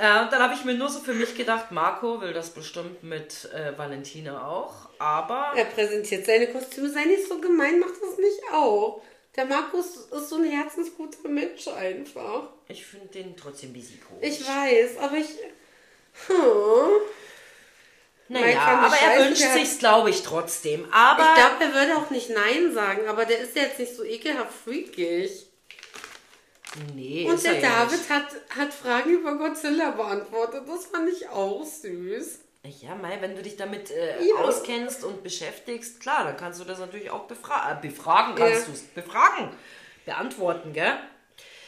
Äh, 0.00 0.22
und 0.22 0.32
dann 0.32 0.40
habe 0.42 0.54
ich 0.54 0.64
mir 0.64 0.74
nur 0.74 0.88
so 0.88 1.00
für 1.00 1.12
mich 1.14 1.36
gedacht, 1.36 1.70
Marco 1.72 2.20
will 2.20 2.32
das 2.32 2.50
bestimmt 2.50 3.02
mit 3.02 3.48
äh, 3.52 3.76
Valentina 3.76 4.46
auch. 4.48 4.72
Aber 4.98 5.52
Er 5.56 5.64
präsentiert 5.64 6.24
seine 6.26 6.46
Kostüme. 6.48 6.88
Sei 6.90 7.04
nicht 7.04 7.26
so 7.28 7.40
gemein, 7.40 7.78
macht 7.80 7.94
das 8.00 8.16
nicht 8.18 8.40
auch. 8.52 9.02
Der 9.36 9.44
Markus 9.44 9.96
ist 10.10 10.28
so 10.28 10.36
ein 10.36 10.44
herzensguter 10.44 11.28
Mensch 11.28 11.68
einfach. 11.68 12.48
ich 12.68 12.84
finde 12.84 13.06
den 13.08 13.36
trotzdem 13.36 13.72
busy 13.72 13.98
komisch. 13.98 14.26
Ich 14.40 14.40
weiß, 14.46 14.98
aber 15.00 15.16
ich. 15.16 15.28
Hm. 16.26 16.34
Naja, 18.30 18.60
aber 18.60 18.94
er 18.96 19.10
scheiße, 19.16 19.24
wünscht 19.28 19.42
der 19.42 19.48
hat- 19.52 19.58
sich's, 19.58 19.78
glaube 19.78 20.10
ich, 20.10 20.22
trotzdem. 20.22 20.86
Aber 20.92 21.22
Ich 21.22 21.34
glaube, 21.34 21.64
er 21.64 21.74
würde 21.74 21.96
auch 21.96 22.10
nicht 22.10 22.28
Nein 22.30 22.72
sagen, 22.74 23.06
aber 23.08 23.24
der 23.24 23.38
ist 23.40 23.56
ja 23.56 23.62
jetzt 23.62 23.78
nicht 23.78 23.94
so 23.96 24.04
ekelhaft 24.04 24.52
freakig. 24.64 25.46
Nee, 26.94 27.26
Und 27.28 27.44
er 27.44 27.52
der 27.54 27.60
ja 27.62 27.84
David 27.84 28.10
hat, 28.10 28.26
hat 28.56 28.74
Fragen 28.74 29.10
über 29.10 29.36
Godzilla 29.36 29.90
beantwortet. 29.92 30.62
Das 30.68 30.86
fand 30.86 31.08
ich 31.08 31.28
auch 31.28 31.64
süß. 31.64 32.40
Ja, 32.82 32.94
Mai, 32.96 33.16
wenn 33.20 33.34
du 33.34 33.42
dich 33.42 33.56
damit 33.56 33.90
äh, 33.90 34.22
Ja. 34.22 34.34
auskennst 34.36 35.04
und 35.04 35.22
beschäftigst, 35.22 36.00
klar, 36.00 36.24
dann 36.24 36.36
kannst 36.36 36.60
du 36.60 36.64
das 36.64 36.78
natürlich 36.78 37.10
auch 37.10 37.24
befra 37.24 37.72
äh, 37.72 37.80
befragen. 37.80 38.34
Kannst 38.34 38.60
Ja. 38.60 38.66
du 38.66 38.72
es 38.72 38.82
befragen, 38.82 39.50
beantworten, 40.04 40.72
gell? 40.72 40.98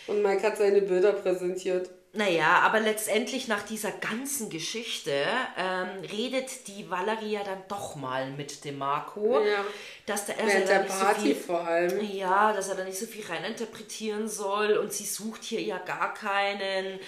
Und 0.07 0.23
Mike 0.23 0.43
hat 0.43 0.59
seine 0.59 0.83
Bilder 0.83 1.13
präsentiert. 1.13 1.91
Naja, 2.13 2.59
aber 2.63 2.81
letztendlich 2.81 3.47
nach 3.47 3.63
dieser 3.63 3.93
ganzen 3.93 4.51
Geschichte 4.51 5.13
ähm, 5.57 5.89
redet 6.11 6.67
die 6.67 6.91
Valerie 6.91 7.33
ja 7.35 7.45
dann 7.45 7.63
doch 7.69 7.95
mal 7.95 8.31
mit 8.33 8.65
dem 8.65 8.79
Marco, 8.79 9.39
Ja. 9.45 9.65
dass 10.07 10.27
der, 10.27 10.35
da 10.37 10.45
der 10.47 10.83
nicht 10.83 10.89
Party 10.89 11.21
so 11.21 11.27
viel, 11.27 11.35
vor 11.37 11.61
allem. 11.61 12.01
ja, 12.13 12.53
dass 12.53 12.69
er 12.69 12.75
da 12.75 12.85
nicht 12.85 12.99
so 12.99 13.07
viel 13.07 13.25
reininterpretieren 13.25 14.29
soll 14.29 14.73
und 14.79 14.93
sie 14.93 15.05
sucht 15.05 15.45
hier 15.45 15.63
ja 15.63 15.79
gar 15.79 16.13
keinen 16.15 16.99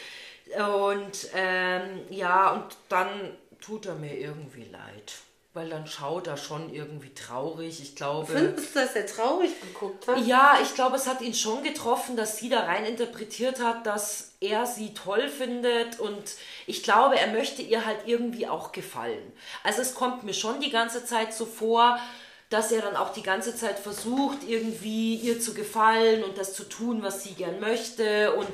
und 0.56 1.28
ähm, 1.34 2.00
ja 2.10 2.52
und 2.52 2.76
dann 2.88 3.36
tut 3.60 3.86
er 3.86 3.94
mir 3.96 4.16
irgendwie 4.16 4.64
leid, 4.64 5.14
weil 5.54 5.68
dann 5.68 5.86
schaut 5.86 6.26
er 6.28 6.38
schon 6.38 6.72
irgendwie 6.72 7.12
traurig. 7.12 7.80
Ich 7.82 7.94
glaube. 7.94 8.32
Findest 8.32 8.74
du, 8.74 8.80
dass 8.80 8.96
er 8.96 9.06
traurig 9.06 9.50
geguckt 9.60 10.08
hat? 10.08 10.18
Ja, 10.26 10.58
ich 10.62 10.74
glaube, 10.74 10.96
es 10.96 11.06
hat 11.06 11.20
ihn 11.20 11.34
schon 11.34 11.62
getroffen, 11.62 12.16
dass 12.16 12.38
sie 12.38 12.48
da 12.48 12.60
rein 12.60 12.86
interpretiert 12.86 13.60
hat, 13.62 13.86
dass 13.86 14.32
er 14.40 14.66
sie 14.66 14.94
toll 14.94 15.28
findet 15.28 16.00
und 16.00 16.22
ich 16.66 16.82
glaube, 16.82 17.18
er 17.18 17.28
möchte 17.28 17.62
ihr 17.62 17.84
halt 17.84 17.98
irgendwie 18.06 18.48
auch 18.48 18.72
gefallen. 18.72 19.32
Also 19.62 19.82
es 19.82 19.94
kommt 19.94 20.24
mir 20.24 20.34
schon 20.34 20.60
die 20.60 20.70
ganze 20.70 21.04
Zeit 21.04 21.34
so 21.34 21.44
vor, 21.44 21.98
dass 22.48 22.72
er 22.72 22.82
dann 22.82 22.96
auch 22.96 23.12
die 23.12 23.22
ganze 23.22 23.54
Zeit 23.54 23.78
versucht, 23.78 24.38
irgendwie 24.46 25.16
ihr 25.16 25.40
zu 25.40 25.54
gefallen 25.54 26.24
und 26.24 26.38
das 26.38 26.54
zu 26.54 26.64
tun, 26.64 27.02
was 27.02 27.22
sie 27.22 27.34
gern 27.34 27.60
möchte 27.60 28.34
und 28.34 28.50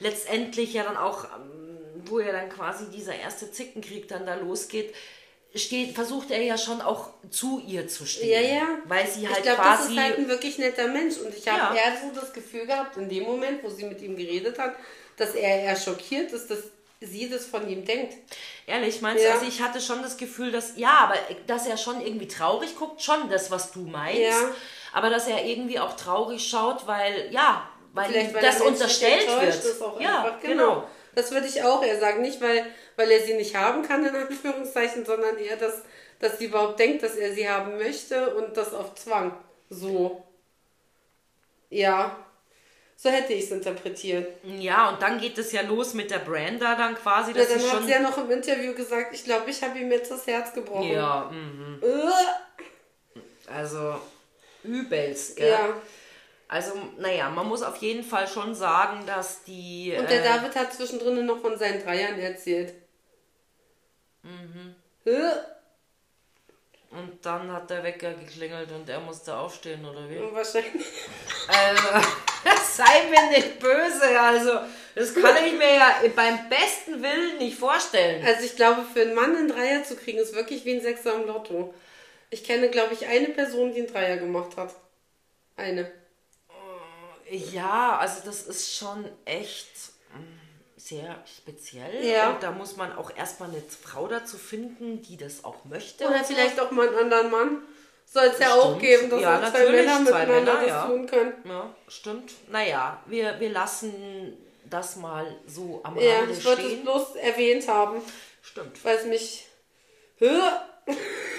letztendlich 0.00 0.74
ja 0.74 0.82
dann 0.84 0.96
auch, 0.96 1.24
ähm, 1.24 2.02
wo 2.04 2.18
er 2.18 2.32
dann 2.32 2.48
quasi 2.50 2.90
dieser 2.90 3.14
erste 3.14 3.50
Zickenkrieg 3.50 4.08
dann 4.08 4.26
da 4.26 4.34
losgeht, 4.34 4.94
steht, 5.54 5.94
versucht 5.94 6.30
er 6.30 6.42
ja 6.42 6.56
schon 6.56 6.80
auch 6.80 7.10
zu 7.30 7.62
ihr 7.66 7.86
zu 7.88 8.06
stehen. 8.06 8.30
Ja, 8.30 8.40
ja. 8.40 8.68
Weil 8.86 9.06
sie 9.06 9.26
halt 9.26 9.38
ich 9.38 9.42
glaube, 9.44 9.62
das 9.62 9.80
quasi. 9.80 9.94
ist 9.94 10.00
halt 10.00 10.18
ein 10.18 10.28
wirklich 10.28 10.58
netter 10.58 10.88
Mensch. 10.88 11.18
Und 11.18 11.34
ich 11.34 11.46
habe 11.46 11.76
Ja. 11.76 11.82
eher 11.82 11.96
so 12.00 12.18
das 12.20 12.32
Gefühl 12.32 12.66
gehabt, 12.66 12.96
in 12.96 13.08
dem 13.08 13.24
Moment, 13.24 13.62
wo 13.62 13.68
sie 13.68 13.84
mit 13.84 14.00
ihm 14.00 14.16
geredet 14.16 14.58
hat, 14.58 14.74
dass 15.16 15.34
er 15.34 15.62
eher 15.62 15.76
schockiert 15.76 16.32
ist, 16.32 16.50
dass 16.50 16.58
sie 17.00 17.28
das 17.28 17.44
von 17.46 17.68
ihm 17.68 17.84
denkt. 17.84 18.14
Ehrlich, 18.66 19.00
meinst 19.02 19.22
Ja. 19.24 19.30
du? 19.30 19.34
Also 19.40 19.46
ich 19.48 19.60
hatte 19.60 19.80
schon 19.80 20.02
das 20.02 20.16
Gefühl, 20.16 20.52
dass, 20.52 20.76
ja, 20.76 20.98
aber 21.00 21.16
dass 21.46 21.66
er 21.66 21.76
schon 21.76 22.00
irgendwie 22.00 22.28
traurig 22.28 22.76
guckt, 22.76 23.02
schon 23.02 23.28
das, 23.28 23.50
was 23.50 23.72
du 23.72 23.80
meinst. 23.80 24.20
Ja. 24.20 24.50
Aber 24.92 25.10
dass 25.10 25.26
er 25.26 25.44
irgendwie 25.44 25.78
auch 25.78 25.96
traurig 25.96 26.46
schaut, 26.48 26.86
weil, 26.86 27.28
ja, 27.32 27.68
weil 27.92 28.12
weil 28.32 28.40
das 28.42 28.60
er 28.60 28.66
unterstellt 28.66 29.26
wird. 29.26 29.62
Ja, 30.00 30.22
einfach. 30.24 30.40
genau. 30.40 30.84
Das 31.14 31.30
würde 31.30 31.46
ich 31.46 31.62
auch 31.62 31.84
eher 31.84 31.98
sagen. 32.00 32.22
Nicht, 32.22 32.40
weil, 32.40 32.66
weil 32.96 33.10
er 33.10 33.20
sie 33.20 33.34
nicht 33.34 33.56
haben 33.56 33.82
kann, 33.82 34.04
in 34.04 34.14
Anführungszeichen, 34.14 35.04
sondern 35.04 35.38
eher, 35.38 35.56
dass, 35.56 35.82
dass 36.18 36.38
sie 36.38 36.46
überhaupt 36.46 36.78
denkt, 36.78 37.02
dass 37.02 37.16
er 37.16 37.32
sie 37.32 37.48
haben 37.48 37.76
möchte 37.76 38.34
und 38.34 38.56
das 38.56 38.72
auf 38.72 38.94
Zwang. 38.94 39.36
So. 39.68 40.24
Ja. 41.70 42.16
So 42.96 43.10
hätte 43.10 43.32
ich 43.32 43.44
es 43.44 43.50
interpretiert. 43.50 44.28
Ja, 44.44 44.90
und 44.90 45.02
dann 45.02 45.18
geht 45.18 45.36
es 45.36 45.50
ja 45.50 45.62
los 45.62 45.92
mit 45.92 46.10
der 46.10 46.20
Branda 46.20 46.76
dann 46.76 46.94
quasi. 46.94 47.32
Ja, 47.32 47.38
Dass 47.38 47.48
dann 47.48 47.58
sie 47.58 47.66
hat 47.66 47.74
schon 47.74 47.84
sie 47.84 47.90
ja 47.90 48.00
noch 48.00 48.16
im 48.16 48.30
Interview 48.30 48.74
gesagt, 48.74 49.12
ich 49.12 49.24
glaube, 49.24 49.50
ich 49.50 49.60
habe 49.62 49.78
ihm 49.78 49.90
jetzt 49.90 50.10
das 50.10 50.26
Herz 50.26 50.52
gebrochen. 50.52 50.92
ja, 50.92 51.28
mhm. 51.32 51.82
Äh, 51.82 53.50
also 53.52 53.98
übelst, 54.62 55.36
gell? 55.36 55.50
ja. 55.50 55.74
Also, 56.52 56.74
naja, 56.98 57.30
man 57.30 57.48
muss 57.48 57.62
auf 57.62 57.78
jeden 57.78 58.04
Fall 58.04 58.28
schon 58.28 58.54
sagen, 58.54 59.06
dass 59.06 59.42
die. 59.44 59.94
Und 59.98 60.10
der 60.10 60.20
äh, 60.20 60.24
David 60.24 60.54
hat 60.54 60.74
zwischendrin 60.74 61.24
noch 61.24 61.40
von 61.40 61.56
seinen 61.56 61.82
Dreiern 61.82 62.18
erzählt. 62.18 62.74
Mhm. 64.22 64.74
Äh, 65.06 65.32
Und 66.90 67.24
dann 67.24 67.50
hat 67.50 67.70
der 67.70 67.82
Wecker 67.82 68.12
geklingelt 68.12 68.70
und 68.70 68.86
er 68.86 69.00
musste 69.00 69.34
aufstehen, 69.34 69.82
oder 69.84 70.10
wie? 70.10 70.20
wahrscheinlich. 70.34 70.86
Also, 71.48 72.06
sei 72.76 73.08
mir 73.08 73.30
nicht 73.30 73.58
böse, 73.58 74.20
also, 74.20 74.60
das 74.94 75.14
kann 75.14 75.36
ich 75.46 75.54
mir 75.54 75.74
ja 75.74 75.94
beim 76.14 76.50
besten 76.50 77.02
Willen 77.02 77.38
nicht 77.38 77.58
vorstellen. 77.58 78.22
Also 78.26 78.44
ich 78.44 78.56
glaube, 78.56 78.82
für 78.92 79.00
einen 79.00 79.14
Mann 79.14 79.34
einen 79.34 79.48
Dreier 79.48 79.84
zu 79.84 79.96
kriegen, 79.96 80.18
ist 80.18 80.34
wirklich 80.34 80.66
wie 80.66 80.74
ein 80.74 80.82
Sechser 80.82 81.14
im 81.14 81.26
Lotto. 81.26 81.72
Ich 82.28 82.44
kenne, 82.44 82.68
glaube 82.68 82.92
ich, 82.92 83.06
eine 83.06 83.28
Person, 83.28 83.72
die 83.72 83.80
einen 83.80 83.92
Dreier 83.92 84.18
gemacht 84.18 84.56
hat. 84.58 84.74
Eine. 85.56 85.90
Ja, 87.32 87.96
also 87.98 88.20
das 88.24 88.42
ist 88.42 88.76
schon 88.76 89.08
echt 89.24 89.70
mm, 90.14 90.76
sehr 90.76 91.16
speziell. 91.24 92.04
Ja. 92.04 92.30
Und 92.30 92.42
da 92.42 92.50
muss 92.50 92.76
man 92.76 92.92
auch 92.92 93.14
erstmal 93.16 93.48
eine 93.48 93.62
Frau 93.62 94.06
dazu 94.06 94.36
finden, 94.36 95.00
die 95.02 95.16
das 95.16 95.44
auch 95.44 95.64
möchte. 95.64 96.06
Oder 96.06 96.24
vielleicht 96.24 96.60
auch 96.60 96.70
mal 96.70 96.88
einen 96.88 96.98
anderen 96.98 97.30
Mann. 97.30 97.62
Soll 98.04 98.24
es 98.26 98.38
ja 98.38 98.52
auch 98.52 98.78
geben, 98.78 99.08
dass 99.08 99.22
Ja, 99.22 99.50
zwei 99.50 99.70
Männer 99.70 100.00
miteinander 100.00 100.34
Männer, 100.34 100.56
das 100.56 100.66
ja. 100.66 100.86
tun 100.86 101.06
können. 101.06 101.32
Ja, 101.46 101.74
stimmt. 101.88 102.32
Naja, 102.50 103.02
wir, 103.06 103.40
wir 103.40 103.48
lassen 103.48 104.36
das 104.68 104.96
mal 104.96 105.34
so 105.46 105.80
am 105.84 105.98
Ja, 105.98 106.18
Rande 106.18 106.34
ich 106.34 106.44
wollte 106.44 106.62
es 106.62 106.82
bloß 106.82 107.16
erwähnt 107.16 107.66
haben, 107.68 108.02
Stimmt. 108.42 108.84
weil 108.84 108.96
es 108.96 109.06
mich. 109.06 109.46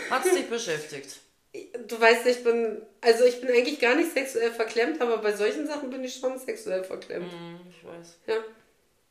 Hat 0.09 0.25
dich 0.25 0.49
beschäftigt. 0.49 1.19
Du 1.87 1.99
weißt, 2.01 2.25
ich 2.25 2.43
bin. 2.43 2.81
Also 3.01 3.25
ich 3.25 3.39
bin 3.39 3.49
eigentlich 3.49 3.79
gar 3.79 3.93
nicht 3.95 4.11
sexuell 4.11 4.51
verklemmt, 4.51 4.99
aber 5.01 5.17
bei 5.19 5.33
solchen 5.33 5.67
Sachen 5.67 5.89
bin 5.91 6.03
ich 6.03 6.15
schon 6.15 6.39
sexuell 6.39 6.83
verklemmt. 6.83 7.31
Hm, 7.31 7.59
Ich 7.69 7.85
weiß. 7.85 8.17
Ja. 8.27 8.35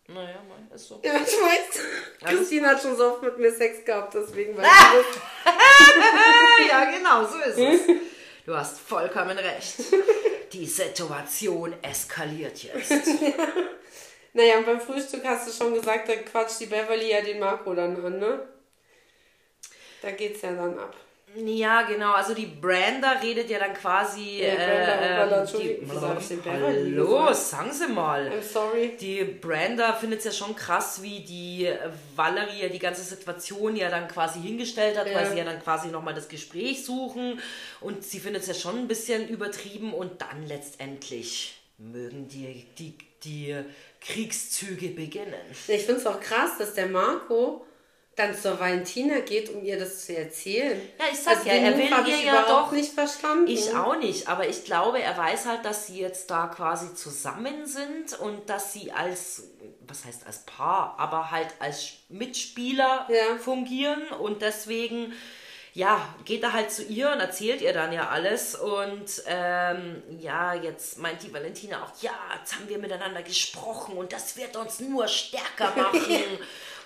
Naja, 0.09 0.43
mein, 0.49 0.69
ist 0.75 0.89
so. 0.89 1.01
Ja, 1.05 1.15
ich 1.15 1.21
weiß. 1.33 1.85
Also- 2.23 2.37
Christine 2.39 2.67
hat 2.69 2.83
schon 2.83 2.97
so 2.97 3.13
oft 3.13 3.23
mit 3.23 3.39
mir 3.39 3.53
Sex 3.53 3.85
gehabt, 3.85 4.15
deswegen 4.15 4.57
weiß 4.57 4.67
ich 4.67 5.15
das. 5.15 5.23
Ja, 6.69 6.91
genau, 6.91 7.25
so 7.27 7.39
ist 7.39 7.59
es. 7.59 7.97
Du 8.45 8.57
hast 8.57 8.79
vollkommen 8.81 9.39
recht. 9.39 9.75
Die 10.53 10.67
Situation 10.67 11.75
eskaliert 11.83 12.59
jetzt. 12.65 12.91
Naja, 14.35 14.57
und 14.59 14.65
beim 14.67 14.81
Frühstück 14.81 15.23
hast 15.27 15.47
du 15.47 15.53
schon 15.53 15.75
gesagt, 15.75 16.09
da 16.09 16.17
quatscht 16.17 16.59
die 16.61 16.67
Beverly 16.67 17.11
ja 17.11 17.21
den 17.21 17.39
Marco 17.39 17.75
dann 17.75 18.03
an, 18.03 18.19
ne? 18.19 18.49
Da 20.01 20.11
geht's 20.13 20.41
ja 20.41 20.53
dann 20.55 20.79
ab. 20.79 20.97
Ja, 21.35 21.83
genau. 21.83 22.13
Also 22.13 22.35
die 22.35 22.47
Branda 22.47 23.13
redet 23.23 23.49
ja 23.49 23.59
dann 23.59 23.73
quasi. 23.75 24.43
Ja, 24.43 24.55
Branda, 24.55 25.37
äh, 25.37 25.41
ähm, 25.41 25.49
die, 25.59 25.87
Beverly 26.37 26.93
Hallo, 26.97 27.33
sagen 27.33 27.73
Sie 27.73 27.87
mal. 27.87 28.29
I'm 28.29 28.43
sorry. 28.43 28.97
Die 29.01 29.25
Branda 29.25 29.95
findet 29.95 30.19
es 30.21 30.25
ja 30.27 30.33
schon 30.33 30.55
krass, 30.55 31.03
wie 31.03 31.21
die 31.21 31.71
Valerie 32.15 32.63
ja 32.63 32.69
die 32.69 32.79
ganze 32.79 33.03
Situation 33.03 33.77
ja 33.77 33.89
dann 33.89 34.09
quasi 34.09 34.41
hingestellt 34.41 34.99
hat, 34.99 35.07
Ja. 35.09 35.15
weil 35.15 35.31
sie 35.31 35.39
ja 35.39 35.45
dann 35.45 35.63
quasi 35.63 35.89
nochmal 35.89 36.15
das 36.15 36.29
Gespräch 36.29 36.85
suchen 36.85 37.41
und 37.81 38.05
sie 38.05 38.21
findet 38.21 38.43
es 38.43 38.49
ja 38.49 38.55
schon 38.55 38.79
ein 38.79 38.89
bisschen 38.89 39.29
übertrieben 39.29 39.95
und 39.95 40.21
dann 40.21 40.47
letztendlich 40.47 41.55
mögen 41.79 42.29
die, 42.29 42.67
die, 42.79 42.95
die 43.25 43.57
Kriegszüge 44.01 44.89
beginnen. 44.89 45.35
Ich 45.69 45.85
find's 45.85 46.07
auch 46.07 46.21
krass, 46.21 46.59
dass 46.59 46.75
der 46.75 46.87
Marco 46.87 47.65
dann 48.15 48.37
zur 48.37 48.61
Valentina 48.61 49.21
geht, 49.21 49.49
um 49.49 49.65
ihr 49.65 49.79
das 49.79 50.05
zu 50.05 50.15
erzählen. 50.17 50.79
Ja, 50.99 51.05
ich 51.11 51.19
sag 51.19 51.37
also 51.39 51.49
ja, 51.49 51.55
er 51.55 51.79
will 51.79 52.09
ihr 52.09 52.25
ja 52.25 52.45
doch- 52.47 52.71
nicht 52.73 52.93
verstanden. 52.93 53.47
Ich 53.49 53.75
auch 53.75 53.97
nicht, 53.97 54.29
aber 54.29 54.47
ich 54.47 54.65
glaube, 54.65 55.01
er 55.01 55.17
weiß 55.17 55.47
halt, 55.47 55.65
dass 55.65 55.87
sie 55.87 55.99
jetzt 56.01 56.31
da 56.31 56.47
quasi 56.49 56.95
zusammen 56.95 57.65
sind 57.67 58.19
und 58.21 58.51
dass 58.51 58.73
sie 58.75 58.93
als, 58.93 59.45
was 59.87 60.05
heißt 60.05 60.27
als 60.27 60.41
Paar, 60.45 60.95
aber 60.99 61.31
halt 61.31 61.49
als 61.59 61.93
Mitspieler 62.11 63.07
Ja. 63.09 63.37
fungieren 63.39 64.03
und 64.21 64.43
deswegen, 64.43 65.15
ja, 65.75 66.07
geht 66.27 66.43
er 66.43 66.53
halt 66.53 66.71
zu 66.71 66.83
ihr 66.85 67.11
und 67.13 67.21
erzählt 67.21 67.63
ihr 67.63 67.73
dann 67.73 67.95
ja 67.95 68.11
alles 68.11 68.55
und 68.55 69.23
ähm, 69.27 70.03
ja, 70.21 70.53
jetzt 70.53 70.99
meint 70.99 71.23
die 71.23 71.33
Valentina 71.33 71.83
auch, 71.83 72.03
ja, 72.03 72.13
jetzt 72.39 72.55
haben 72.57 72.69
wir 72.69 72.77
miteinander 72.77 73.23
gesprochen 73.23 73.97
und 73.97 74.13
das 74.13 74.37
wird 74.37 74.55
uns 74.57 74.81
nur 74.81 75.09
stärker 75.09 75.73
machen. 75.77 76.23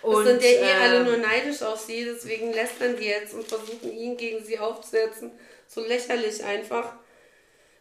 Das 0.03 0.15
und, 0.15 0.25
sind 0.25 0.43
ja 0.43 0.49
eh 0.49 0.57
ähm, 0.57 0.83
alle 0.83 1.05
nur 1.05 1.17
neidisch 1.17 1.63
auf 1.63 1.81
sie, 1.81 2.05
deswegen 2.05 2.53
lästern 2.53 2.97
die 2.97 3.07
jetzt 3.07 3.35
und 3.35 3.47
versuchen 3.47 3.93
ihn 3.93 4.17
gegen 4.17 4.45
sie 4.45 4.59
aufzusetzen. 4.59 5.31
So 5.69 5.81
lächerlich 5.85 6.45
einfach. 6.45 6.95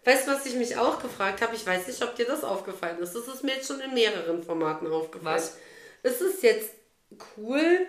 Weißt 0.03 0.27
du, 0.27 0.31
was 0.31 0.45
ich 0.45 0.55
mich 0.55 0.77
auch 0.77 1.01
gefragt 1.01 1.41
habe? 1.41 1.55
Ich 1.55 1.65
weiß 1.65 1.87
nicht, 1.87 2.01
ob 2.03 2.15
dir 2.15 2.25
das 2.25 2.43
aufgefallen 2.43 2.99
ist. 2.99 3.15
Das 3.15 3.27
ist 3.27 3.43
mir 3.43 3.55
jetzt 3.55 3.67
schon 3.67 3.79
in 3.79 3.93
mehreren 3.93 4.43
Formaten 4.43 4.91
aufgefallen. 4.91 5.37
Was? 5.37 5.57
Ist 6.03 6.21
es 6.21 6.41
jetzt 6.43 6.69
cool, 7.37 7.87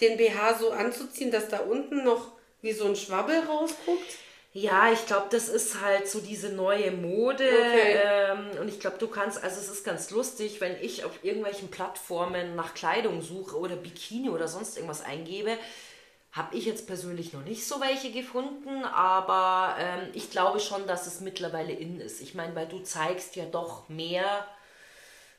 den 0.00 0.16
BH 0.16 0.58
so 0.58 0.70
anzuziehen, 0.70 1.30
dass 1.30 1.48
da 1.48 1.58
unten 1.58 2.04
noch 2.04 2.32
wie 2.62 2.72
so 2.72 2.86
ein 2.86 2.96
Schwabbel 2.96 3.40
rausguckt? 3.40 4.18
Ja, 4.58 4.90
ich 4.90 5.04
glaube, 5.04 5.26
das 5.30 5.50
ist 5.50 5.82
halt 5.82 6.08
so 6.08 6.18
diese 6.18 6.48
neue 6.48 6.90
Mode. 6.90 7.44
Okay. 7.46 8.00
Ähm, 8.02 8.58
und 8.58 8.68
ich 8.68 8.80
glaube, 8.80 8.96
du 8.96 9.06
kannst, 9.06 9.44
also 9.44 9.60
es 9.60 9.68
ist 9.68 9.84
ganz 9.84 10.10
lustig, 10.10 10.62
wenn 10.62 10.80
ich 10.80 11.04
auf 11.04 11.12
irgendwelchen 11.22 11.70
Plattformen 11.70 12.56
nach 12.56 12.72
Kleidung 12.72 13.20
suche 13.20 13.58
oder 13.58 13.76
Bikini 13.76 14.30
oder 14.30 14.48
sonst 14.48 14.76
irgendwas 14.78 15.04
eingebe, 15.04 15.58
habe 16.32 16.56
ich 16.56 16.64
jetzt 16.64 16.86
persönlich 16.86 17.34
noch 17.34 17.42
nicht 17.44 17.66
so 17.66 17.82
welche 17.82 18.10
gefunden, 18.10 18.82
aber 18.84 19.76
ähm, 19.78 20.08
ich 20.14 20.30
glaube 20.30 20.58
schon, 20.60 20.86
dass 20.86 21.06
es 21.06 21.20
mittlerweile 21.20 21.72
in 21.74 22.00
ist. 22.00 22.22
Ich 22.22 22.34
meine, 22.34 22.54
weil 22.56 22.66
du 22.66 22.78
zeigst 22.80 23.36
ja 23.36 23.44
doch 23.44 23.90
mehr 23.90 24.46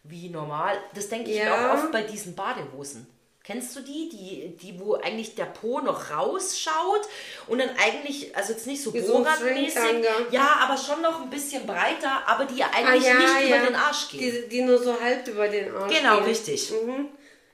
wie 0.04 0.30
normal. 0.30 0.78
Das 0.94 1.10
denke 1.10 1.32
ich 1.32 1.38
mir 1.38 1.46
Ja. 1.46 1.72
auch 1.72 1.74
oft 1.84 1.92
bei 1.92 2.04
diesen 2.04 2.36
Badehosen. 2.36 3.08
Kennst 3.48 3.74
du 3.78 3.80
die? 3.80 4.10
die? 4.10 4.58
Die, 4.62 4.78
wo 4.78 4.96
eigentlich 4.96 5.34
der 5.36 5.46
Po 5.46 5.80
noch 5.80 6.12
rausschaut 6.12 7.08
und 7.48 7.60
dann 7.60 7.70
eigentlich, 7.82 8.36
also 8.36 8.52
jetzt 8.52 8.68
nicht 8.68 8.84
so 8.84 8.92
ein 8.92 9.02
Stringtanga. 9.38 10.10
ja, 10.32 10.58
aber 10.64 10.78
schon 10.78 11.02
noch 11.02 11.22
ein 11.22 11.30
bisschen 11.30 11.66
breiter, 11.66 12.28
aber 12.28 12.44
die 12.44 12.58
ja 12.58 12.66
Ah, 12.74 12.80
eigentlich 12.80 13.04
nicht 13.04 13.48
über 13.48 13.66
den 13.68 13.76
Arsch 13.76 14.10
gehen. 14.10 14.20
Die, 14.20 14.50
die 14.50 14.62
nur 14.64 14.78
so 14.84 15.00
halb 15.00 15.26
über 15.30 15.48
den 15.48 15.74
Arsch 15.74 15.96
Genau, 15.98 16.18
gehen. 16.18 16.26
richtig. 16.26 16.72
Mhm. 16.72 17.08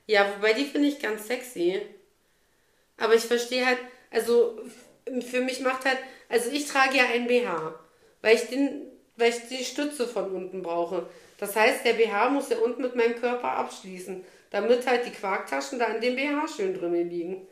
Ja, 0.08 0.26
wobei 0.36 0.52
die 0.54 0.64
finde 0.64 0.88
ich 0.88 0.98
ganz 0.98 1.28
sexy. 1.28 1.80
Aber 2.98 3.14
ich 3.14 3.22
verstehe 3.22 3.64
halt, 3.64 3.78
also 4.10 4.58
für 5.30 5.42
mich 5.42 5.60
macht 5.60 5.84
halt, 5.84 5.98
also 6.28 6.50
ich 6.50 6.66
trage 6.66 6.96
ja 6.96 7.04
einen 7.04 7.28
BH, 7.28 7.72
weil 8.20 8.34
ich 8.34 8.48
den, 8.48 8.82
weil 9.16 9.30
ich 9.30 9.46
die 9.48 9.64
Stütze 9.64 10.08
von 10.08 10.32
unten 10.32 10.60
brauche. 10.64 11.06
Das 11.38 11.54
heißt, 11.54 11.84
der 11.84 11.92
BH 11.92 12.30
muss 12.30 12.48
ja 12.48 12.58
unten 12.58 12.82
mit 12.82 12.96
meinem 12.96 13.14
Körper 13.20 13.52
abschließen, 13.52 14.24
damit 14.54 14.86
halt 14.86 15.04
die 15.04 15.10
Quarktaschen 15.10 15.80
da 15.80 15.86
in 15.86 16.00
dem 16.00 16.14
BH 16.14 16.46
schön 16.46 16.74
drinnen 16.74 17.10
liegen. 17.10 17.48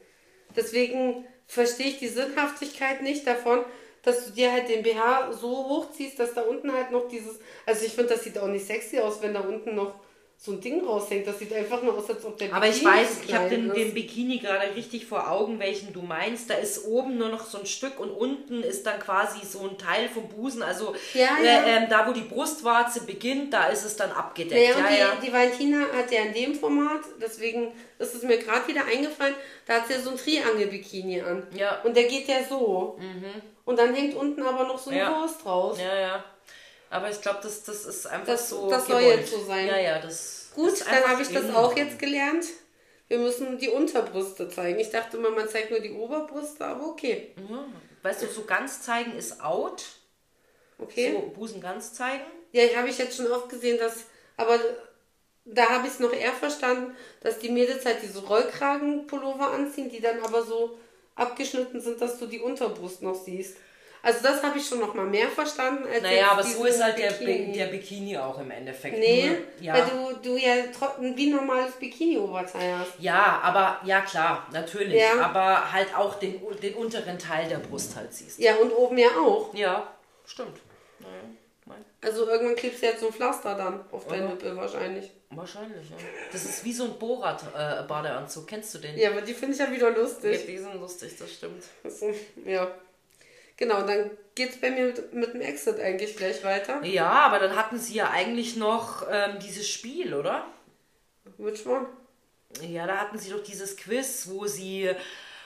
Deswegen 0.55 1.27
verstehe 1.49 1.89
ich 1.89 1.99
die 1.99 2.07
Sinnhaftigkeit 2.07 3.03
nicht 3.03 3.27
davon, 3.27 3.65
dass 4.03 4.27
du 4.27 4.31
dir 4.31 4.53
halt 4.53 4.69
den 4.69 4.85
BH 4.85 5.33
so 5.33 5.49
hochziehst, 5.49 6.17
dass 6.21 6.35
da 6.35 6.43
unten 6.43 6.73
halt 6.73 6.93
noch 6.93 7.09
dieses. 7.09 7.41
Also 7.67 7.87
ich 7.87 7.93
finde, 7.93 8.15
das 8.15 8.23
sieht 8.23 8.39
auch 8.39 8.47
nicht 8.47 8.65
sexy 8.65 9.01
aus, 9.01 9.21
wenn 9.21 9.35
da 9.35 9.41
unten 9.41 9.75
noch 9.75 9.97
so 10.45 10.51
ein 10.51 10.61
Ding 10.61 10.85
raushängt. 10.85 11.25
Das 11.25 11.39
sieht 11.39 11.53
einfach 11.53 11.81
nur 11.85 11.97
aus, 11.97 12.11
als 12.11 12.25
ob 12.25 12.37
der 12.37 12.53
Aber 12.53 12.67
ich 12.67 12.83
Bikini 12.83 12.93
weiß, 12.93 13.21
ich 13.25 13.33
habe 13.33 13.49
den, 13.49 13.73
den 13.73 13.95
Bikini 13.95 14.39
gerade 14.39 14.75
richtig 14.75 15.07
vor 15.07 15.31
Augen, 15.31 15.61
welchen 15.61 15.93
du 15.93 16.03
meinst. 16.03 16.51
Da 16.51 16.55
ist 16.55 16.85
oben 16.85 17.17
nur 17.17 17.29
noch 17.29 17.47
so 17.47 17.59
ein 17.59 17.67
Stück 17.67 18.01
und 18.01 18.11
unten 18.11 18.65
ist 18.65 18.85
dann 18.85 18.99
quasi 18.99 19.47
so 19.47 19.61
ein 19.61 19.79
Teil 19.79 20.09
vom 20.09 20.29
Busen. 20.29 20.65
Also 20.65 20.97
Ja, 21.15 21.39
äh, 21.41 21.47
ja. 21.47 21.67
Ähm, 21.67 21.87
da, 21.89 22.09
wo 22.09 22.13
die 22.13 22.23
Brustwarze 22.23 23.05
beginnt, 23.05 23.53
da 23.53 23.69
ist 23.69 23.85
es 23.85 23.95
dann 23.95 24.11
abgedeckt. 24.11 24.61
Naja, 24.61 24.75
und 24.75 24.83
ja, 24.83 24.89
die, 24.89 24.99
ja. 24.99 25.27
die 25.27 25.33
Valentina 25.33 25.87
hat 25.97 26.11
ja 26.11 26.23
in 26.23 26.35
dem 26.35 26.55
Format, 26.57 27.03
deswegen 27.21 27.71
ist 28.01 28.13
es 28.17 28.25
mir 28.25 28.39
gerade 28.39 28.67
wieder 28.67 28.85
eingefallen, 28.85 29.37
da 29.67 29.75
hat 29.75 29.87
sie 29.87 29.93
ja 29.93 30.01
so 30.01 30.11
ein 30.11 30.17
Triangel-Bikini 30.17 31.21
an. 31.21 31.47
Ja. 31.57 31.81
Und 31.83 31.97
der 31.97 32.05
geht 32.05 32.27
ja 32.27 32.43
so. 32.49 32.99
Und 33.65 33.79
dann 33.79 33.95
hängt 33.95 34.17
unten 34.17 34.43
aber 34.43 34.65
noch 34.65 34.79
so 34.79 34.91
eine 34.91 34.99
Ja. 34.99 35.21
Wurst 35.21 35.47
raus. 35.47 35.79
Ja, 35.81 35.97
ja. 35.97 36.25
Aber 36.93 37.09
ich 37.11 37.21
glaube, 37.21 37.41
das, 37.43 37.63
das 37.65 37.85
ist 37.87 38.07
einfach 38.07 38.27
Das- 38.27 38.51
so. 38.51 38.69
das 38.69 38.87
soll 38.87 39.01
gewollt. 39.01 39.21
jetzt 39.21 39.31
so 39.33 39.45
sein. 39.45 39.67
Ja, 39.67 39.79
ja, 39.79 39.99
das. 39.99 40.51
Gut, 40.55 40.85
dann 40.87 41.05
habe 41.09 41.23
ich 41.23 41.29
das 41.29 41.55
auch 41.55 41.75
jetzt 41.77 41.99
gelernt. 41.99 42.45
Wir 43.09 43.19
müssen 43.19 43.59
die 43.59 43.69
Unterbrüste 43.71 44.49
zeigen. 44.49 44.79
Ich 44.79 44.91
dachte 44.91 45.17
immer, 45.17 45.31
man 45.31 45.49
zeigt 45.49 45.71
nur 45.71 45.81
die 45.81 45.93
Oberbrüste, 45.93 46.65
aber 46.65 46.87
okay. 46.89 47.35
Ja. 47.49 47.65
Weißt 48.03 48.23
du, 48.23 48.27
so 48.27 48.45
ganz 48.45 48.83
zeigen 48.83 49.17
ist 49.17 49.41
out. 49.43 49.83
Okay. 50.79 51.13
So 51.13 51.21
Busen 51.31 51.61
ganz 51.61 51.95
zeigen. 51.95 52.25
Ja, 52.53 52.63
habe 52.77 52.89
ich 52.89 52.99
jetzt 52.99 53.17
schon 53.17 53.31
oft 53.31 53.49
gesehen, 53.49 53.79
dass. 53.79 54.05
Aber 54.37 54.59
da 55.45 55.69
habe 55.71 55.87
ich 55.87 55.95
es 55.95 56.01
noch 56.01 56.13
eher 56.13 56.33
verstanden, 56.33 56.95
dass 57.21 57.39
die 57.39 57.49
Mädels 57.49 57.85
halt 57.87 58.03
diese 58.03 58.21
Rollkragenpullover 58.25 59.51
anziehen, 59.53 59.89
die 59.91 60.01
dann 60.01 60.21
aber 60.23 60.43
so 60.43 60.79
abgeschnitten 61.15 61.81
sind, 61.81 62.01
dass 62.01 62.19
du 62.19 62.27
die 62.27 62.41
Unterbrust 62.41 63.03
noch 63.03 63.15
siehst. 63.15 63.57
Also 64.05 64.19
das 64.23 64.43
habe 64.43 64.59
ich 64.59 64.67
schon 64.67 64.81
noch 64.81 64.95
mal 64.95 65.07
mehr 65.07 65.29
verstanden 65.29 65.85
als 65.87 66.03
Naja, 66.03 66.33
aber 66.33 66.43
so 66.43 66.65
ist 66.65 66.83
halt 66.83 66.99
der 66.99 67.13
Bikini. 67.13 67.53
der 67.53 67.67
Bikini 67.67 68.19
auch 68.19 68.37
im 68.41 68.51
Endeffekt. 68.51 68.99
Nee, 68.99 69.29
Nur, 69.29 69.37
ja. 69.61 69.75
weil 69.75 69.85
du, 69.85 70.31
du 70.31 70.37
ja 70.37 70.55
wie 70.99 71.31
normales 71.31 71.75
Bikini-Oberteil 71.75 72.79
hast. 72.79 72.93
Ja, 72.99 73.41
aber 73.43 73.81
ja 73.85 74.01
klar, 74.01 74.49
natürlich. 74.53 75.01
Ja. 75.01 75.21
Aber 75.21 75.73
halt 75.73 75.97
auch 75.97 76.17
den, 76.17 76.41
den 76.61 76.75
unteren 76.75 77.17
Teil 77.19 77.49
der 77.49 77.59
Brust 77.59 77.95
halt 77.95 78.13
siehst. 78.13 78.41
Ja, 78.41 78.57
und 78.57 78.73
oben 78.73 78.99
ja 78.99 79.11
auch. 79.11 79.55
Ja, 79.55 79.87
stimmt. 80.27 80.59
Naja. 80.99 81.13
Also 82.01 82.29
irgendwann 82.29 82.57
klebst 82.57 82.83
du 82.83 82.87
jetzt 82.87 83.01
so 83.01 83.07
ein 83.07 83.13
Pflaster 83.13 83.55
dann 83.55 83.85
auf 83.93 84.09
deine 84.09 84.31
Nippel 84.31 84.57
wahrscheinlich. 84.57 85.13
Wahrscheinlich, 85.31 85.89
ja. 85.89 85.97
Das 86.33 86.45
ist 86.45 86.65
wie 86.65 86.73
so 86.73 86.85
ein 86.85 86.99
Borat-Badeanzug. 86.99 88.43
Äh, 88.45 88.47
Kennst 88.51 88.75
du 88.75 88.79
den? 88.79 88.99
Ja, 88.99 89.11
aber 89.13 89.23
die 89.23 89.33
finde 89.33 89.55
ich 89.55 89.61
ja 89.61 89.71
wieder 89.71 89.91
lustig. 89.91 90.41
Ja, 90.41 90.47
die 90.47 90.59
sind 90.59 90.75
lustig, 90.75 91.17
das 91.17 91.33
stimmt. 91.33 91.63
Ja. 92.45 92.69
Genau, 93.57 93.83
dann 93.83 94.11
geht 94.35 94.51
es 94.51 94.61
bei 94.61 94.71
mir 94.71 94.87
mit, 94.87 95.13
mit 95.13 95.35
dem 95.35 95.41
Exit 95.41 95.79
eigentlich 95.81 96.17
gleich 96.17 96.43
weiter. 96.45 96.83
Ja, 96.85 97.11
aber 97.11 97.39
dann 97.39 97.57
hatten 97.57 97.79
sie 97.79 97.95
ja 97.95 98.11
eigentlich 98.11 98.57
noch 98.57 99.07
ähm, 99.11 99.39
dieses 99.41 99.69
Spiel, 99.69 100.15
oder? 100.15 100.47
Which 101.39 101.67
one? 101.67 101.87
Ja, 102.61 102.87
da 102.87 102.99
hatten 102.99 103.19
sie 103.19 103.31
doch 103.31 103.43
dieses 103.43 103.77
Quiz, 103.77 104.29
wo 104.31 104.47
sie 104.47 104.91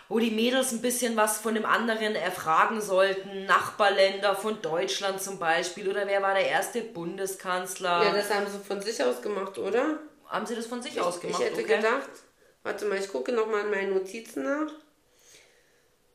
wo 0.09 0.19
die 0.21 0.31
Mädels 0.31 0.73
ein 0.73 0.83
bisschen 0.83 1.17
was 1.17 1.39
von 1.39 1.55
dem 1.55 1.67
anderen 1.67 2.15
erfragen 2.15 2.81
sollten. 2.81 3.45
Nachbarländer 3.45 4.37
von 4.37 4.63
Deutschland 4.63 5.21
zum 5.21 5.39
Beispiel. 5.39 5.89
Oder 5.89 6.07
wer 6.07 6.23
war 6.23 6.35
der 6.35 6.47
erste 6.47 6.81
Bundeskanzler? 6.81 8.05
Ja, 8.05 8.13
das 8.13 8.33
haben 8.33 8.47
sie 8.47 8.59
von 8.59 8.81
sich 8.81 9.03
aus 9.03 9.21
gemacht, 9.21 9.59
oder? 9.59 9.99
Haben 10.27 10.47
sie 10.47 10.55
das 10.55 10.67
von 10.67 10.81
sich 10.81 10.95
ich, 10.95 11.01
aus 11.01 11.21
gemacht? 11.21 11.41
Ich 11.41 11.47
hätte 11.47 11.63
okay. 11.63 11.77
gedacht, 11.77 12.09
warte 12.63 12.85
mal, 12.87 12.99
ich 12.99 13.09
gucke 13.09 13.33
nochmal 13.33 13.63
in 13.63 13.71
meinen 13.71 13.95
Notizen 13.95 14.45
nach. 14.45 14.71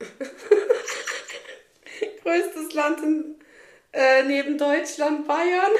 Größtes 2.22 2.72
Land 2.74 3.00
in, 3.00 3.34
äh, 3.92 4.22
neben 4.24 4.58
Deutschland, 4.58 5.26
Bayern. 5.26 5.72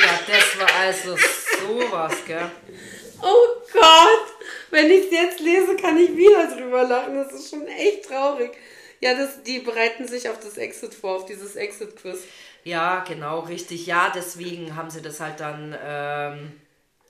Ja, 0.00 0.20
das 0.26 0.58
war 0.58 0.80
also 0.80 1.16
sowas, 1.16 2.14
gell? 2.26 2.50
Oh 3.22 3.62
Gott! 3.72 4.34
Wenn 4.70 4.90
ich 4.90 5.06
es 5.06 5.10
jetzt 5.10 5.40
lese, 5.40 5.76
kann 5.76 5.98
ich 5.98 6.16
wieder 6.16 6.46
drüber 6.46 6.84
lachen. 6.84 7.16
Das 7.16 7.32
ist 7.32 7.50
schon 7.50 7.66
echt 7.66 8.06
traurig. 8.06 8.52
Ja, 9.00 9.14
das, 9.14 9.42
die 9.42 9.60
bereiten 9.60 10.06
sich 10.06 10.28
auf 10.28 10.38
das 10.40 10.58
Exit 10.58 10.94
vor, 10.94 11.16
auf 11.16 11.26
dieses 11.26 11.56
Exit-Quiz. 11.56 12.24
Ja, 12.64 13.04
genau, 13.06 13.40
richtig. 13.40 13.86
Ja, 13.86 14.12
deswegen 14.14 14.76
haben 14.76 14.90
sie 14.90 15.02
das 15.02 15.20
halt 15.20 15.40
dann. 15.40 15.76
Ähm, 15.82 16.52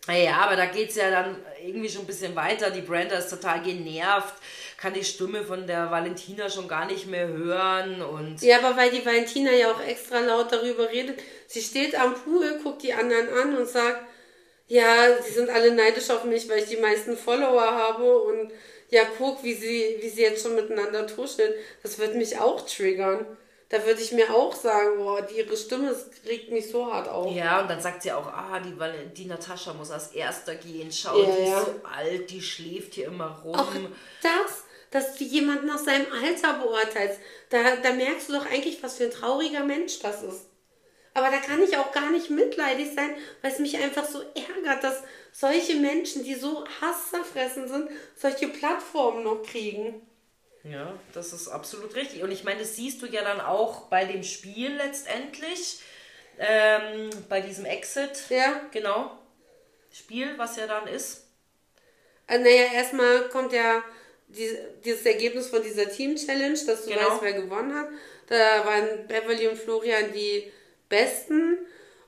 ja, 0.08 0.38
aber 0.38 0.56
da 0.56 0.66
geht 0.66 0.90
es 0.90 0.96
ja 0.96 1.10
dann 1.10 1.36
irgendwie 1.62 1.88
schon 1.88 2.02
ein 2.02 2.06
bisschen 2.06 2.34
weiter. 2.34 2.70
Die 2.70 2.80
Brenda 2.80 3.16
ist 3.16 3.28
total 3.28 3.62
genervt, 3.62 4.34
kann 4.80 4.94
die 4.94 5.04
Stimme 5.04 5.44
von 5.44 5.66
der 5.66 5.90
Valentina 5.90 6.48
schon 6.48 6.66
gar 6.66 6.86
nicht 6.86 7.06
mehr 7.06 7.28
hören. 7.28 8.00
Und 8.00 8.40
ja, 8.40 8.58
aber 8.58 8.76
weil 8.78 8.90
die 8.90 9.04
Valentina 9.04 9.52
ja 9.52 9.72
auch 9.72 9.82
extra 9.86 10.20
laut 10.20 10.50
darüber 10.50 10.88
redet. 10.90 11.20
Sie 11.46 11.60
steht 11.60 11.94
am 12.00 12.14
Pool, 12.14 12.60
guckt 12.62 12.82
die 12.82 12.94
anderen 12.94 13.28
an 13.28 13.56
und 13.58 13.68
sagt, 13.68 14.00
ja, 14.68 15.20
sie 15.22 15.32
sind 15.32 15.50
alle 15.50 15.74
neidisch 15.74 16.08
auf 16.08 16.24
mich, 16.24 16.48
weil 16.48 16.60
ich 16.60 16.70
die 16.70 16.78
meisten 16.78 17.16
Follower 17.16 17.60
habe 17.60 18.20
und 18.22 18.52
ja, 18.88 19.02
guck, 19.18 19.44
wie 19.44 19.54
sie, 19.54 19.98
wie 20.00 20.08
sie 20.08 20.22
jetzt 20.22 20.42
schon 20.42 20.54
miteinander 20.54 21.06
tuscheln. 21.06 21.52
Das 21.82 21.98
wird 21.98 22.14
mich 22.14 22.38
auch 22.38 22.64
triggern. 22.66 23.26
Da 23.68 23.84
würde 23.84 24.00
ich 24.00 24.12
mir 24.12 24.34
auch 24.34 24.54
sagen, 24.54 24.96
boah, 24.96 25.22
die, 25.22 25.36
ihre 25.36 25.56
Stimme 25.56 25.94
regt 26.26 26.50
mich 26.50 26.70
so 26.70 26.92
hart 26.92 27.08
auf. 27.08 27.32
Ja, 27.32 27.60
und 27.60 27.70
dann 27.70 27.80
sagt 27.80 28.02
sie 28.02 28.12
auch, 28.12 28.26
ah, 28.26 28.58
die, 28.58 28.74
die 29.14 29.26
Natascha 29.26 29.74
muss 29.74 29.90
als 29.90 30.08
erster 30.08 30.56
gehen. 30.56 30.90
Schau, 30.90 31.16
ja, 31.20 31.36
die 31.36 31.42
ja. 31.42 31.58
ist 31.60 31.66
so 31.66 31.74
alt, 31.84 32.30
die 32.30 32.42
schläft 32.42 32.94
hier 32.94 33.06
immer 33.06 33.40
rum. 33.44 33.54
Auch 33.54 33.72
das, 34.22 34.64
dass 34.90 35.16
du 35.16 35.24
jemanden 35.24 35.66
nach 35.66 35.78
seinem 35.78 36.06
Alter 36.12 36.54
beurteilst, 36.54 37.20
da, 37.50 37.76
da 37.76 37.92
merkst 37.92 38.28
du 38.28 38.32
doch 38.34 38.46
eigentlich, 38.46 38.82
was 38.82 38.96
für 38.96 39.04
ein 39.04 39.10
trauriger 39.10 39.64
Mensch 39.64 40.00
das 40.00 40.22
ist. 40.22 40.46
Aber 41.14 41.30
da 41.30 41.38
kann 41.38 41.62
ich 41.62 41.76
auch 41.76 41.92
gar 41.92 42.10
nicht 42.10 42.30
mitleidig 42.30 42.94
sein, 42.94 43.14
weil 43.42 43.52
es 43.52 43.58
mich 43.58 43.76
einfach 43.76 44.04
so 44.04 44.20
ärgert, 44.20 44.84
dass 44.84 45.02
solche 45.32 45.76
Menschen, 45.76 46.24
die 46.24 46.34
so 46.34 46.64
hasszerfressen 46.80 47.68
sind, 47.68 47.90
solche 48.16 48.48
Plattformen 48.48 49.24
noch 49.24 49.42
kriegen. 49.42 50.06
Ja, 50.62 50.94
das 51.14 51.32
ist 51.32 51.48
absolut 51.48 51.94
richtig. 51.94 52.22
Und 52.22 52.30
ich 52.30 52.44
meine, 52.44 52.60
das 52.60 52.76
siehst 52.76 53.02
du 53.02 53.06
ja 53.06 53.22
dann 53.22 53.40
auch 53.40 53.88
bei 53.88 54.04
dem 54.04 54.22
Spiel 54.22 54.72
letztendlich, 54.76 55.80
ähm, 56.38 57.10
bei 57.28 57.40
diesem 57.40 57.64
Exit. 57.64 58.24
Ja. 58.28 58.60
Genau. 58.70 59.18
Spiel, 59.92 60.36
was 60.38 60.56
ja 60.56 60.66
dann 60.66 60.86
ist. 60.86 61.26
Äh, 62.26 62.38
naja, 62.38 62.72
erstmal 62.72 63.28
kommt 63.30 63.52
ja 63.52 63.82
die, 64.36 64.56
dieses 64.84 65.04
Ergebnis 65.04 65.48
von 65.48 65.62
dieser 65.62 65.88
Team-Challenge, 65.88 66.58
dass 66.66 66.84
du 66.84 66.90
genau. 66.90 67.10
weißt, 67.10 67.22
wer 67.22 67.32
gewonnen 67.34 67.74
hat. 67.74 67.88
Da 68.28 68.64
waren 68.64 69.06
Beverly 69.08 69.48
und 69.48 69.58
Florian 69.58 70.12
die 70.12 70.50
Besten 70.88 71.58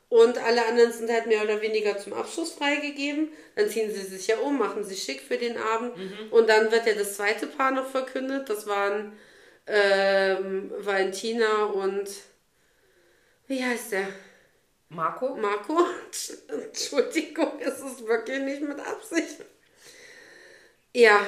und 0.08 0.36
alle 0.36 0.66
anderen 0.66 0.92
sind 0.92 1.10
halt 1.10 1.26
mehr 1.26 1.42
oder 1.42 1.62
weniger 1.62 1.96
zum 1.98 2.12
Abschluss 2.12 2.52
freigegeben. 2.52 3.30
Dann 3.56 3.68
ziehen 3.68 3.90
sie 3.90 4.02
sich 4.02 4.26
ja 4.26 4.38
um, 4.38 4.58
machen 4.58 4.84
sich 4.84 5.02
schick 5.02 5.22
für 5.22 5.38
den 5.38 5.56
Abend 5.56 5.96
mhm. 5.96 6.28
und 6.30 6.48
dann 6.48 6.70
wird 6.70 6.86
ja 6.86 6.94
das 6.94 7.16
zweite 7.16 7.46
Paar 7.46 7.70
noch 7.70 7.90
verkündet. 7.90 8.50
Das 8.50 8.66
waren 8.66 9.14
ähm, 9.66 10.70
Valentina 10.78 11.64
und 11.64 12.08
wie 13.46 13.64
heißt 13.64 13.92
der? 13.92 14.08
Marco? 14.90 15.34
Marco? 15.34 15.78
Entschuldigung, 16.48 17.52
es 17.60 17.80
ist 17.80 18.06
wirklich 18.06 18.40
nicht 18.40 18.60
mit 18.60 18.78
Absicht. 18.80 19.38
Ja. 20.94 21.20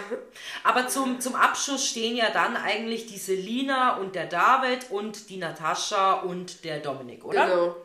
Aber 0.63 0.89
zum, 0.89 1.21
zum 1.21 1.35
Abschluss 1.35 1.87
stehen 1.87 2.17
ja 2.17 2.31
dann 2.31 2.57
eigentlich 2.57 3.07
die 3.07 3.19
Selina 3.19 3.97
und 3.97 4.15
der 4.15 4.27
David 4.27 4.91
und 4.91 5.31
die 5.31 5.39
Natascha 5.39 6.21
und 6.21 6.65
der 6.65 6.81
Dominik, 6.81 7.25
oder? 7.25 7.47
Genau. 7.47 7.77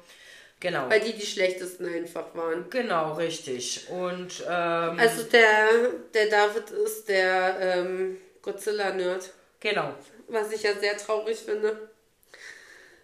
Genau. 0.62 0.90
Weil 0.90 1.00
die 1.00 1.14
die 1.14 1.26
schlechtesten 1.26 1.88
einfach 1.88 2.36
waren. 2.36 2.70
Genau, 2.70 3.14
richtig. 3.14 3.88
Und 3.90 4.44
ähm, 4.46 5.00
also 5.00 5.24
der, 5.24 5.70
der 6.14 6.28
David 6.28 6.70
ist 6.72 7.08
der 7.08 7.58
ähm, 7.62 8.18
Godzilla-Nerd. 8.42 9.32
Genau. 9.62 9.94
Was 10.28 10.52
ich 10.52 10.64
ja 10.64 10.74
sehr 10.74 10.98
traurig 10.98 11.38
finde. 11.38 11.90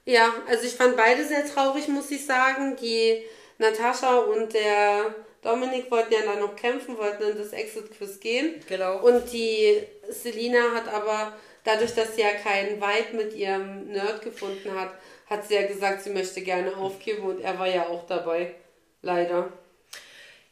Ja, 0.03 0.33
also 0.47 0.65
ich 0.65 0.75
fand 0.75 0.97
beide 0.97 1.23
sehr 1.23 1.45
traurig, 1.45 1.87
muss 1.87 2.11
ich 2.11 2.25
sagen. 2.25 2.75
Die 2.75 3.23
Natascha 3.57 4.17
und 4.17 4.53
der 4.53 5.15
Dominik 5.45 5.91
wollten 5.91 6.11
ja 6.11 6.21
dann 6.25 6.39
noch 6.39 6.55
kämpfen, 6.55 6.97
wollten 6.97 7.21
in 7.21 7.37
das 7.37 7.53
Exit-Quiz 7.53 8.19
gehen. 8.19 8.55
Genau. 8.67 8.97
Und 8.97 9.31
die 9.31 9.77
Selina 10.09 10.73
hat 10.73 10.87
aber, 10.91 11.33
dadurch, 11.63 11.93
dass 11.93 12.15
sie 12.15 12.21
ja 12.21 12.31
keinen 12.31 12.81
Vibe 12.81 13.15
mit 13.15 13.35
ihrem 13.35 13.89
Nerd 13.89 14.23
gefunden 14.23 14.73
hat, 14.73 14.89
hat 15.27 15.47
sie 15.47 15.53
ja 15.53 15.67
gesagt, 15.67 16.01
sie 16.01 16.09
möchte 16.09 16.41
gerne 16.41 16.75
aufgeben 16.75 17.23
und 17.25 17.41
er 17.41 17.59
war 17.59 17.67
ja 17.67 17.85
auch 17.87 18.07
dabei. 18.07 18.55
Leider. 19.03 19.53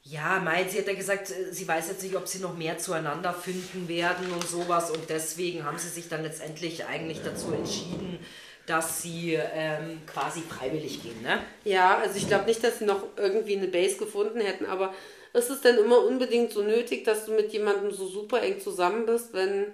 Ja, 0.03 0.39
Mai, 0.39 0.65
sie 0.67 0.77
hat 0.77 0.87
ja 0.87 0.93
gesagt, 0.93 1.27
sie 1.27 1.67
weiß 1.67 1.87
jetzt 1.87 2.03
nicht, 2.03 2.15
ob 2.15 2.27
sie 2.27 2.39
noch 2.39 2.55
mehr 2.55 2.77
zueinander 2.77 3.33
finden 3.33 3.87
werden 3.87 4.31
und 4.31 4.47
sowas 4.47 4.91
und 4.91 5.09
deswegen 5.09 5.65
haben 5.65 5.79
sie 5.79 5.89
sich 5.89 6.07
dann 6.07 6.21
letztendlich 6.21 6.85
eigentlich 6.85 7.21
dazu 7.23 7.51
entschieden, 7.51 8.19
dass 8.66 9.01
sie 9.01 9.34
ähm, 9.34 10.01
quasi 10.05 10.41
freiwillig 10.41 11.03
gehen, 11.03 11.22
ne? 11.22 11.43
Ja, 11.66 11.97
also 11.97 12.18
ich 12.18 12.28
glaube 12.28 12.45
nicht, 12.45 12.64
dass 12.64 12.80
sie 12.80 12.86
noch 12.86 13.03
irgendwie 13.18 13.57
eine 13.57 13.68
Base 13.68 13.97
gefunden 13.97 14.39
hätten, 14.39 14.66
aber 14.66 14.93
ist 15.34 15.49
es 15.49 15.61
denn 15.61 15.78
immer 15.78 15.99
unbedingt 16.05 16.51
so 16.51 16.61
nötig, 16.61 17.03
dass 17.03 17.26
du 17.26 17.34
mit 17.34 17.51
jemandem 17.51 17.91
so 17.91 18.07
super 18.07 18.41
eng 18.41 18.59
zusammen 18.59 19.05
bist, 19.05 19.34
wenn. 19.34 19.74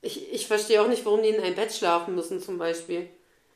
Ich, 0.00 0.32
ich 0.32 0.46
verstehe 0.46 0.80
auch 0.80 0.86
nicht, 0.86 1.04
warum 1.04 1.22
die 1.22 1.30
in 1.30 1.42
ein 1.42 1.56
Bett 1.56 1.72
schlafen 1.72 2.14
müssen, 2.14 2.40
zum 2.40 2.56
Beispiel. 2.56 3.08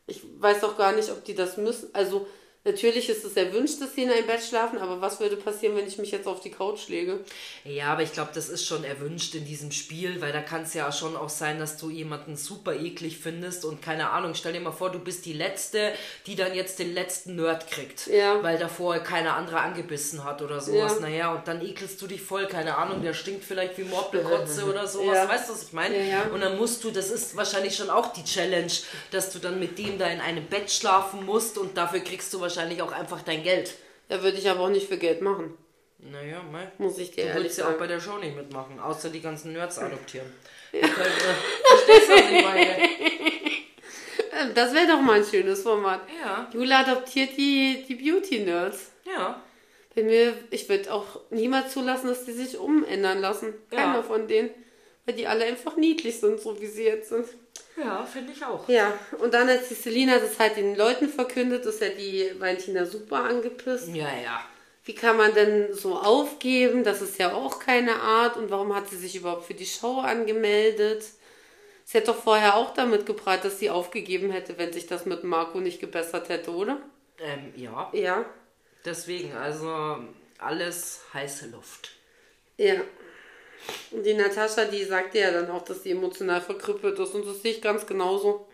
Ich 0.09 0.23
weiß 0.39 0.65
auch 0.65 0.77
gar 0.77 0.93
nicht, 0.93 1.11
ob 1.11 1.25
die 1.25 1.37
das 1.37 1.57
müssen. 1.57 1.91
Also, 1.93 2.27
Natürlich 2.65 3.09
ist 3.09 3.25
es 3.25 3.37
erwünscht, 3.37 3.81
dass 3.81 3.97
sie 3.97 4.05
in 4.05 4.11
einem 4.11 4.25
Bett 4.25 4.41
schlafen, 4.41 4.79
aber 4.79 5.01
was 5.01 5.19
würde 5.19 5.35
passieren, 5.35 5.75
wenn 5.75 5.89
ich 5.89 5.99
mich 5.99 6.13
jetzt 6.13 6.29
auf 6.29 6.39
die 6.39 6.53
Couch 6.53 6.87
lege? 6.87 7.19
Ja, 7.65 7.87
aber 7.87 8.03
ich 8.03 8.13
glaube, 8.13 8.31
das 8.33 8.49
ist 8.49 8.65
schon 8.65 8.85
erwünscht 8.85 9.35
in 9.35 9.45
diesem 9.45 9.73
Spiel, 9.73 10.21
weil 10.21 10.33
da 10.33 10.41
kann 10.41 10.63
es 10.63 10.73
ja 10.73 10.93
schon 10.93 11.17
auch 11.17 11.29
sein, 11.29 11.59
dass 11.59 11.77
du 11.77 11.91
jemanden 11.91 12.37
super 12.37 12.73
eklig 12.77 13.19
findest 13.19 13.65
und 13.65 13.83
keine 13.83 14.11
Ahnung, 14.11 14.37
stell 14.37 14.53
dir 14.53 14.61
mal 14.61 14.71
vor, 14.71 14.93
du 14.93 15.01
bist 15.01 15.27
die 15.27 15.33
Letzte, 15.33 15.93
die 16.27 16.37
dann 16.37 16.55
jetzt 16.55 16.79
den 16.79 16.95
letzten 16.95 17.35
Nerd 17.35 17.69
kriegt, 17.69 18.07
ja. 18.07 18.41
weil 18.45 18.59
davor 18.59 18.97
keine 19.01 19.33
andere 19.33 19.59
angebissen 19.59 20.23
hat 20.23 20.41
oder 20.41 20.61
sowas. 20.61 20.95
Ja. 20.95 21.01
Naja, 21.01 21.35
und 21.35 21.49
dann 21.49 21.67
ekelst 21.67 22.01
du 22.01 22.07
dich 22.07 22.23
voll, 22.23 22.47
keine 22.47 22.77
Ahnung, 22.77 23.03
der 23.03 23.13
stinkt 23.13 23.45
vielleicht 23.45 23.77
wie 23.77 23.83
Morbelkotze 23.83 24.67
oder 24.71 24.87
sowas, 24.87 25.17
ja. 25.17 25.29
weißt 25.29 25.49
du, 25.49 25.55
was 25.55 25.65
ich 25.65 25.73
meine? 25.73 25.99
Ja, 25.99 26.05
ja. 26.05 26.23
Und 26.33 26.41
dann 26.41 26.57
musst 26.57 26.85
du, 26.85 26.93
das 26.93 27.11
ist 27.11 27.37
wahrscheinlich 27.37 27.75
schon 27.75 27.91
auch 27.91 28.13
die 28.13 28.23
Challenge, 28.23 28.73
dass 29.11 29.33
du 29.33 29.41
dann 29.41 29.59
mit 29.59 29.81
dem 29.81 29.99
da 29.99 30.07
in 30.07 30.21
einem 30.21 30.47
Bett 30.47 30.71
schlafen 30.71 31.27
musst 31.27 31.59
und 31.59 31.77
dafür 31.77 31.99
kriegst 31.99 32.33
du 32.33 32.39
wahrscheinlich 32.39 32.52
wahrscheinlich 32.53 32.83
auch 32.83 32.93
einfach 32.93 33.23
dein 33.23 33.43
Geld. 33.43 33.75
Ja, 34.09 34.23
würde 34.23 34.39
ich 34.39 34.49
aber 34.49 34.61
auch 34.61 34.69
nicht 34.69 34.89
für 34.89 34.99
Geld 34.99 35.23
machen. 35.23 35.57
Naja, 35.99 36.43
mei. 36.51 36.71
Muss 36.79 36.99
ich 36.99 37.13
dir 37.13 37.25
du 37.25 37.31
ehrlich 37.31 37.55
sagen. 37.55 37.69
ja 37.69 37.75
auch 37.75 37.79
bei 37.79 37.87
der 37.87 38.01
Show 38.01 38.19
nicht 38.19 38.37
mitmachen, 38.37 38.79
außer 38.81 39.09
die 39.11 39.21
ganzen 39.21 39.53
Nerds 39.53 39.79
adoptieren. 39.79 40.27
Ja. 40.73 40.81
Könnt, 40.81 41.07
äh, 41.07 41.35
verstehst 41.69 42.09
du, 42.09 42.13
was 42.15 42.33
ich 42.33 42.45
meine? 42.45 42.77
Das 44.55 44.75
wäre 44.75 44.89
doch 44.89 45.01
mal 45.01 45.19
ein 45.19 45.25
schönes 45.25 45.63
Format. 45.63 46.01
Ja. 46.21 46.51
Jula 46.53 46.81
adoptiert 46.81 47.37
die, 47.37 47.85
die 47.87 47.95
Beauty-Nerds. 47.95 48.91
Ja. 49.05 49.41
Bei 49.95 50.03
mir, 50.03 50.35
ich 50.51 50.69
würde 50.69 50.93
auch 50.93 51.21
niemals 51.31 51.73
zulassen, 51.73 52.09
dass 52.09 52.25
die 52.25 52.33
sich 52.33 52.59
umändern 52.59 53.21
lassen. 53.21 53.55
Keiner 53.71 53.97
ja. 53.97 54.03
von 54.03 54.27
denen. 54.27 54.51
Weil 55.05 55.15
die 55.15 55.29
alle 55.29 55.45
einfach 55.45 55.77
niedlich 55.77 56.19
sind, 56.19 56.41
so 56.41 56.61
wie 56.61 56.67
sie 56.67 56.85
jetzt 56.85 57.11
sind. 57.11 57.27
Ja, 57.77 58.05
finde 58.05 58.33
ich 58.33 58.45
auch. 58.45 58.69
Ja, 58.69 58.93
und 59.19 59.33
dann 59.33 59.49
als 59.49 59.69
die 59.69 59.75
Selina 59.75 60.19
das 60.19 60.39
halt 60.39 60.57
den 60.57 60.77
Leuten 60.77 61.09
verkündet, 61.09 61.65
ist 61.65 61.81
ja 61.81 61.89
die 61.89 62.31
Valentina 62.39 62.85
super 62.85 63.25
angepisst. 63.25 63.89
Ja, 63.89 64.09
ja. 64.23 64.45
Wie 64.85 64.95
kann 64.95 65.17
man 65.17 65.33
denn 65.33 65.73
so 65.73 65.97
aufgeben? 65.97 66.83
Das 66.85 67.03
ist 67.03 67.19
ja 67.19 67.33
auch 67.33 67.61
keine 67.61 67.97
Art. 67.97 68.37
Und 68.37 68.51
warum 68.51 68.75
hat 68.75 68.89
sie 68.89 68.97
sich 68.97 69.15
überhaupt 69.17 69.45
für 69.45 69.55
die 69.55 69.67
Show 69.67 70.01
angemeldet? 70.01 71.05
Sie 71.85 71.99
hat 71.99 72.09
doch 72.09 72.21
vorher 72.21 72.57
auch 72.57 72.75
damit 72.75 73.07
geprahlt, 73.07 73.45
dass 73.45 73.59
sie 73.59 73.71
aufgegeben 73.71 74.31
hätte, 74.31 74.59
wenn 74.59 74.73
sich 74.73 74.87
das 74.87 75.07
mit 75.07 75.25
Marco 75.25 75.61
nicht 75.61 75.81
gebessert 75.81 76.29
hätte, 76.29 76.51
oder? 76.51 76.81
Ähm, 77.19 77.53
ja. 77.57 77.91
Ja. 77.93 78.25
Deswegen, 78.85 79.37
also 79.37 79.99
alles 80.39 81.03
heiße 81.15 81.51
Luft. 81.51 81.93
Ja. 82.57 82.81
Und 83.91 84.05
die 84.05 84.15
Natascha, 84.15 84.65
die 84.65 84.85
sagte 84.85 85.19
ja 85.19 85.31
dann 85.31 85.51
auch, 85.51 85.63
dass 85.65 85.83
sie 85.83 85.91
emotional 85.93 86.41
verkrüppelt 86.41 86.99
ist. 86.99 87.15
Und 87.15 87.27
das 87.27 87.43
sehe 87.43 87.53
ich 87.53 87.63
ganz 87.63 87.87
genauso. 87.87 88.47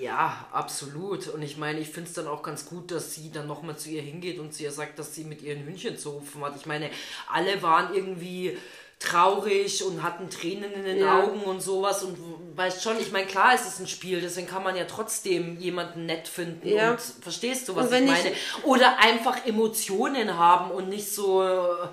Ja, 0.00 0.46
absolut. 0.52 1.28
Und 1.28 1.42
ich 1.42 1.56
meine, 1.58 1.80
ich 1.80 1.88
finde 1.88 2.08
es 2.08 2.14
dann 2.14 2.26
auch 2.28 2.42
ganz 2.42 2.64
gut, 2.66 2.90
dass 2.90 3.14
sie 3.14 3.30
dann 3.30 3.46
nochmal 3.46 3.76
zu 3.76 3.90
ihr 3.90 4.00
hingeht 4.02 4.38
und 4.38 4.54
sie 4.54 4.64
ihr 4.64 4.72
sagt, 4.72 4.98
dass 4.98 5.14
sie 5.14 5.24
mit 5.24 5.42
ihren 5.42 5.64
Hühnchen 5.64 5.98
zu 5.98 6.10
rufen 6.10 6.42
hat. 6.42 6.56
Ich 6.56 6.64
meine, 6.66 6.88
alle 7.30 7.60
waren 7.62 7.94
irgendwie 7.94 8.56
traurig 8.98 9.84
und 9.84 10.02
hatten 10.02 10.30
Tränen 10.30 10.72
in 10.72 10.84
den 10.84 10.98
Ja. 11.00 11.22
Augen 11.22 11.42
und 11.42 11.60
sowas 11.60 12.02
und 12.02 12.16
weißt 12.56 12.82
schon, 12.82 12.98
ich 12.98 13.12
meine, 13.12 13.26
klar 13.26 13.54
ist 13.54 13.66
es 13.68 13.78
ein 13.78 13.86
Spiel, 13.86 14.22
deswegen 14.22 14.46
kann 14.46 14.62
man 14.62 14.74
ja 14.74 14.84
trotzdem 14.86 15.58
jemanden 15.60 16.06
nett 16.06 16.26
finden 16.26 16.66
Ja. 16.66 16.92
und 16.92 17.00
verstehst 17.00 17.68
du, 17.68 17.76
was 17.76 17.92
ich 17.92 18.00
ich- 18.00 18.06
meine? 18.06 18.32
Oder 18.64 18.98
einfach 18.98 19.44
Emotionen 19.44 20.38
haben 20.38 20.70
und 20.70 20.88
nicht 20.88 21.12
so 21.12 21.42
äh, 21.42 21.88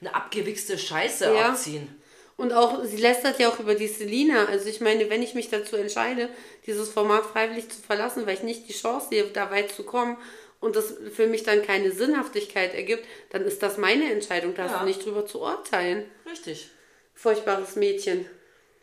eine 0.00 0.14
abgewichste 0.14 0.78
Scheiße 0.78 1.34
Ja. 1.34 1.50
abziehen. 1.50 1.94
Und 2.36 2.52
auch, 2.52 2.84
sie 2.84 2.98
lästert 2.98 3.38
ja 3.38 3.48
auch 3.48 3.58
über 3.60 3.74
die 3.74 3.88
Selina. 3.88 4.44
Also 4.46 4.68
ich 4.68 4.80
meine, 4.82 5.08
wenn 5.08 5.22
ich 5.22 5.34
mich 5.34 5.48
dazu 5.48 5.76
entscheide, 5.76 6.28
dieses 6.66 6.90
Format 6.90 7.24
freiwillig 7.24 7.70
zu 7.70 7.80
verlassen, 7.80 8.26
weil 8.26 8.34
ich 8.34 8.42
nicht 8.42 8.68
die 8.68 8.74
Chance 8.74 9.08
sehe, 9.10 9.24
da 9.28 9.50
weit 9.50 9.72
zu 9.72 9.84
kommen 9.84 10.18
und 10.60 10.76
das 10.76 10.94
für 11.14 11.26
mich 11.26 11.44
dann 11.44 11.62
keine 11.62 11.92
Sinnhaftigkeit 11.92 12.74
ergibt, 12.74 13.06
dann 13.30 13.42
ist 13.42 13.62
das 13.62 13.78
meine 13.78 14.12
Entscheidung. 14.12 14.54
Da 14.54 14.64
hast 14.64 14.72
Ja. 14.72 14.78
du 14.80 14.84
nicht 14.84 15.04
drüber 15.04 15.24
zu 15.26 15.40
urteilen. 15.40 16.04
Richtig, 16.30 16.68
Furchtbares 17.14 17.76
Mädchen. 17.76 18.28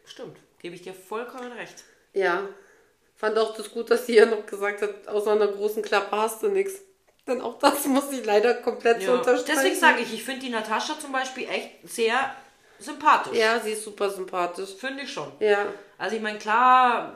stimmt. 0.05 0.37
Gebe 0.59 0.73
ich 0.75 0.81
dir 0.81 0.93
vollkommen 0.93 1.51
recht. 1.51 1.83
Ja. 2.13 2.47
Fand 3.15 3.37
auch 3.37 3.55
das 3.55 3.69
gut, 3.71 3.91
dass 3.91 4.07
sie 4.07 4.15
ja 4.15 4.25
noch 4.25 4.45
gesagt 4.45 4.81
hat, 4.81 5.07
außer 5.07 5.31
einer 5.31 5.47
großen 5.47 5.83
Klappe 5.83 6.15
hast 6.17 6.41
du 6.41 6.47
nichts. 6.47 6.81
Denn 7.27 7.39
auch 7.41 7.59
das 7.59 7.85
muss 7.85 8.11
ich 8.11 8.25
leider 8.25 8.53
komplett 8.55 9.01
so 9.01 9.11
Ja. 9.11 9.13
unterstreichen. 9.19 9.51
Deswegen 9.55 9.75
sage 9.75 10.01
ich, 10.01 10.13
ich 10.13 10.23
finde 10.23 10.41
die 10.41 10.49
Natascha 10.49 10.97
zum 10.99 11.11
Beispiel 11.11 11.47
echt 11.49 11.71
sehr 11.83 12.35
sympathisch. 12.83 13.37
Ja, 13.37 13.59
sie 13.59 13.71
ist 13.71 13.83
super 13.83 14.09
sympathisch. 14.09 14.69
Finde 14.77 15.03
ich 15.03 15.11
schon. 15.11 15.31
Ja. 15.39 15.65
Also 15.97 16.15
ich 16.15 16.21
meine, 16.21 16.37
klar 16.39 17.13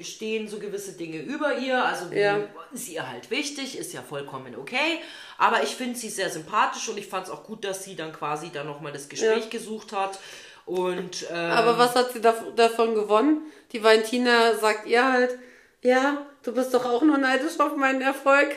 stehen 0.00 0.48
so 0.48 0.58
gewisse 0.58 0.92
Dinge 0.92 1.18
über 1.18 1.56
ihr, 1.58 1.84
also 1.84 2.06
Ja. 2.14 2.38
ist 2.72 2.88
ihr 2.88 3.06
halt 3.06 3.30
wichtig, 3.30 3.76
ist 3.78 3.92
ja 3.92 4.00
vollkommen 4.02 4.56
okay. 4.56 4.98
Aber 5.36 5.62
ich 5.62 5.76
finde 5.76 5.98
sie 5.98 6.08
sehr 6.08 6.30
sympathisch 6.30 6.88
und 6.88 6.96
ich 6.98 7.06
fand 7.06 7.26
es 7.26 7.30
auch 7.32 7.44
gut, 7.44 7.64
dass 7.64 7.84
sie 7.84 7.96
dann 7.96 8.12
quasi 8.12 8.50
dann 8.50 8.66
nochmal 8.66 8.92
das 8.92 9.08
Gespräch 9.10 9.44
Ja. 9.44 9.50
gesucht 9.50 9.92
hat. 9.92 10.18
Und 10.64 11.26
ähm, 11.30 11.50
Aber 11.50 11.76
was 11.78 11.94
hat 11.96 12.12
sie 12.12 12.20
dav- 12.20 12.54
davon 12.56 12.94
gewonnen? 12.94 13.42
Die 13.72 13.82
Valentina 13.82 14.54
sagt 14.54 14.86
ihr 14.86 15.04
halt, 15.12 15.38
ja, 15.82 16.24
du 16.44 16.52
bist 16.54 16.72
doch 16.72 16.84
auch 16.86 17.02
nur 17.02 17.18
neidisch 17.18 17.58
auf 17.60 17.76
meinen 17.76 18.00
Erfolg. 18.02 18.54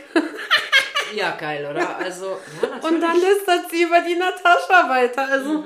ja, 1.16 1.32
geil, 1.36 1.66
oder? 1.70 1.98
Also, 1.98 2.38
ja. 2.62 2.88
Und 2.88 3.02
dann 3.02 3.20
lästert 3.20 3.70
sie 3.70 3.84
über 3.84 4.00
die 4.02 4.16
Natascha 4.16 4.90
weiter. 4.90 5.28
Also 5.28 5.66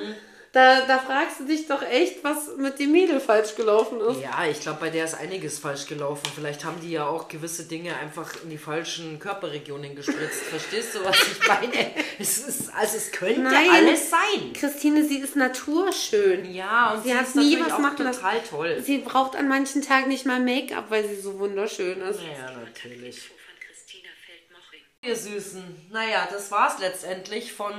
da, 0.53 0.85
da 0.85 0.97
fragst 0.99 1.41
du 1.41 1.45
dich 1.45 1.67
doch 1.67 1.81
echt, 1.81 2.23
was 2.23 2.55
mit 2.57 2.79
dem 2.79 2.91
Mädel 2.91 3.19
falsch 3.19 3.55
gelaufen 3.55 3.99
ist. 3.99 4.21
Ja, 4.21 4.45
ich 4.49 4.61
glaube, 4.61 4.79
bei 4.79 4.89
der 4.89 5.05
ist 5.05 5.15
einiges 5.15 5.59
falsch 5.59 5.85
gelaufen. 5.85 6.23
Vielleicht 6.33 6.63
haben 6.63 6.79
die 6.81 6.91
ja 6.91 7.05
auch 7.05 7.27
gewisse 7.27 7.65
Dinge 7.65 7.95
einfach 7.95 8.33
in 8.43 8.49
die 8.49 8.57
falschen 8.57 9.19
Körperregionen 9.19 9.95
gespritzt. 9.95 10.41
Verstehst 10.49 10.95
du, 10.95 11.03
was 11.03 11.15
ich 11.15 11.47
meine? 11.47 11.91
Es 12.17 12.37
ist, 12.39 12.73
also 12.73 12.97
es 12.97 13.11
könnte 13.11 13.41
Nein. 13.41 13.69
alles 13.69 14.09
sein. 14.09 14.53
Christine, 14.53 15.05
sie 15.05 15.19
ist 15.19 15.35
naturschön. 15.35 16.51
Ja, 16.51 16.93
und 16.93 17.03
Sie 17.03 17.09
sie, 17.09 17.15
hat 17.15 17.27
ist 17.27 17.35
nie 17.35 17.59
was 17.59 17.73
auch 17.73 17.79
machen 17.79 17.97
total 17.97 18.41
toll. 18.49 18.81
Sie 18.83 18.99
braucht 18.99 19.35
an 19.35 19.47
manchen 19.47 19.81
Tagen 19.81 20.07
nicht 20.07 20.25
mal 20.25 20.39
Make-up, 20.39 20.85
weil 20.89 21.07
sie 21.07 21.19
so 21.19 21.37
wunderschön 21.39 22.01
ist. 22.01 22.21
Ja, 22.21 22.51
natürlich. 22.51 23.19
von 23.19 23.37
Christina 23.59 24.09
Feldmoching. 24.25 24.81
Ihr 25.01 25.15
Süßen. 25.15 25.89
Naja, 25.91 26.27
das 26.31 26.51
war's 26.51 26.79
letztendlich 26.79 27.53
von 27.53 27.73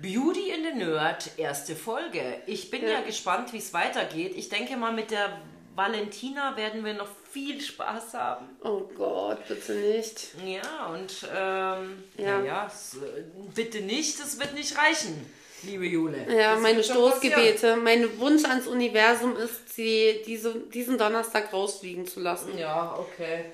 Beauty 0.00 0.50
in 0.50 0.64
the 0.64 0.72
Nerd, 0.84 1.30
erste 1.36 1.76
Folge. 1.76 2.38
Ich 2.46 2.70
bin 2.70 2.82
ja, 2.82 2.92
Ja. 2.92 3.00
gespannt, 3.02 3.52
wie 3.52 3.58
es 3.58 3.72
weitergeht. 3.74 4.34
Ich 4.36 4.48
denke 4.48 4.76
mal, 4.76 4.92
mit 4.92 5.10
der 5.10 5.40
Valentina 5.74 6.56
werden 6.56 6.84
wir 6.84 6.94
noch 6.94 7.08
viel 7.30 7.60
Spaß 7.60 8.14
haben. 8.14 8.46
Oh 8.64 8.80
Gott, 8.96 9.46
bitte 9.46 9.72
nicht. 9.72 10.28
Ja, 10.44 10.86
und 10.86 11.12
ähm, 11.34 12.02
Ja. 12.16 12.38
ja, 12.38 12.44
ja 12.44 12.66
es, 12.66 12.94
äh, 12.94 13.22
bitte 13.54 13.80
nicht, 13.82 14.18
das 14.20 14.38
wird 14.40 14.54
nicht 14.54 14.76
reichen, 14.76 15.30
liebe 15.62 15.86
Jule. 15.86 16.26
Ja, 16.28 16.54
Das 16.54 16.62
meine 16.62 16.82
Stoßgebete. 16.82 17.76
Mein 17.76 18.18
Wunsch 18.18 18.44
ans 18.44 18.66
Universum 18.66 19.36
ist, 19.36 19.72
sie 19.74 20.22
diese, 20.26 20.54
diesen 20.72 20.96
Donnerstag 20.98 21.52
rausfliegen 21.52 22.06
zu 22.06 22.20
lassen. 22.20 22.56
Ja, 22.58 22.96
okay. 22.98 23.52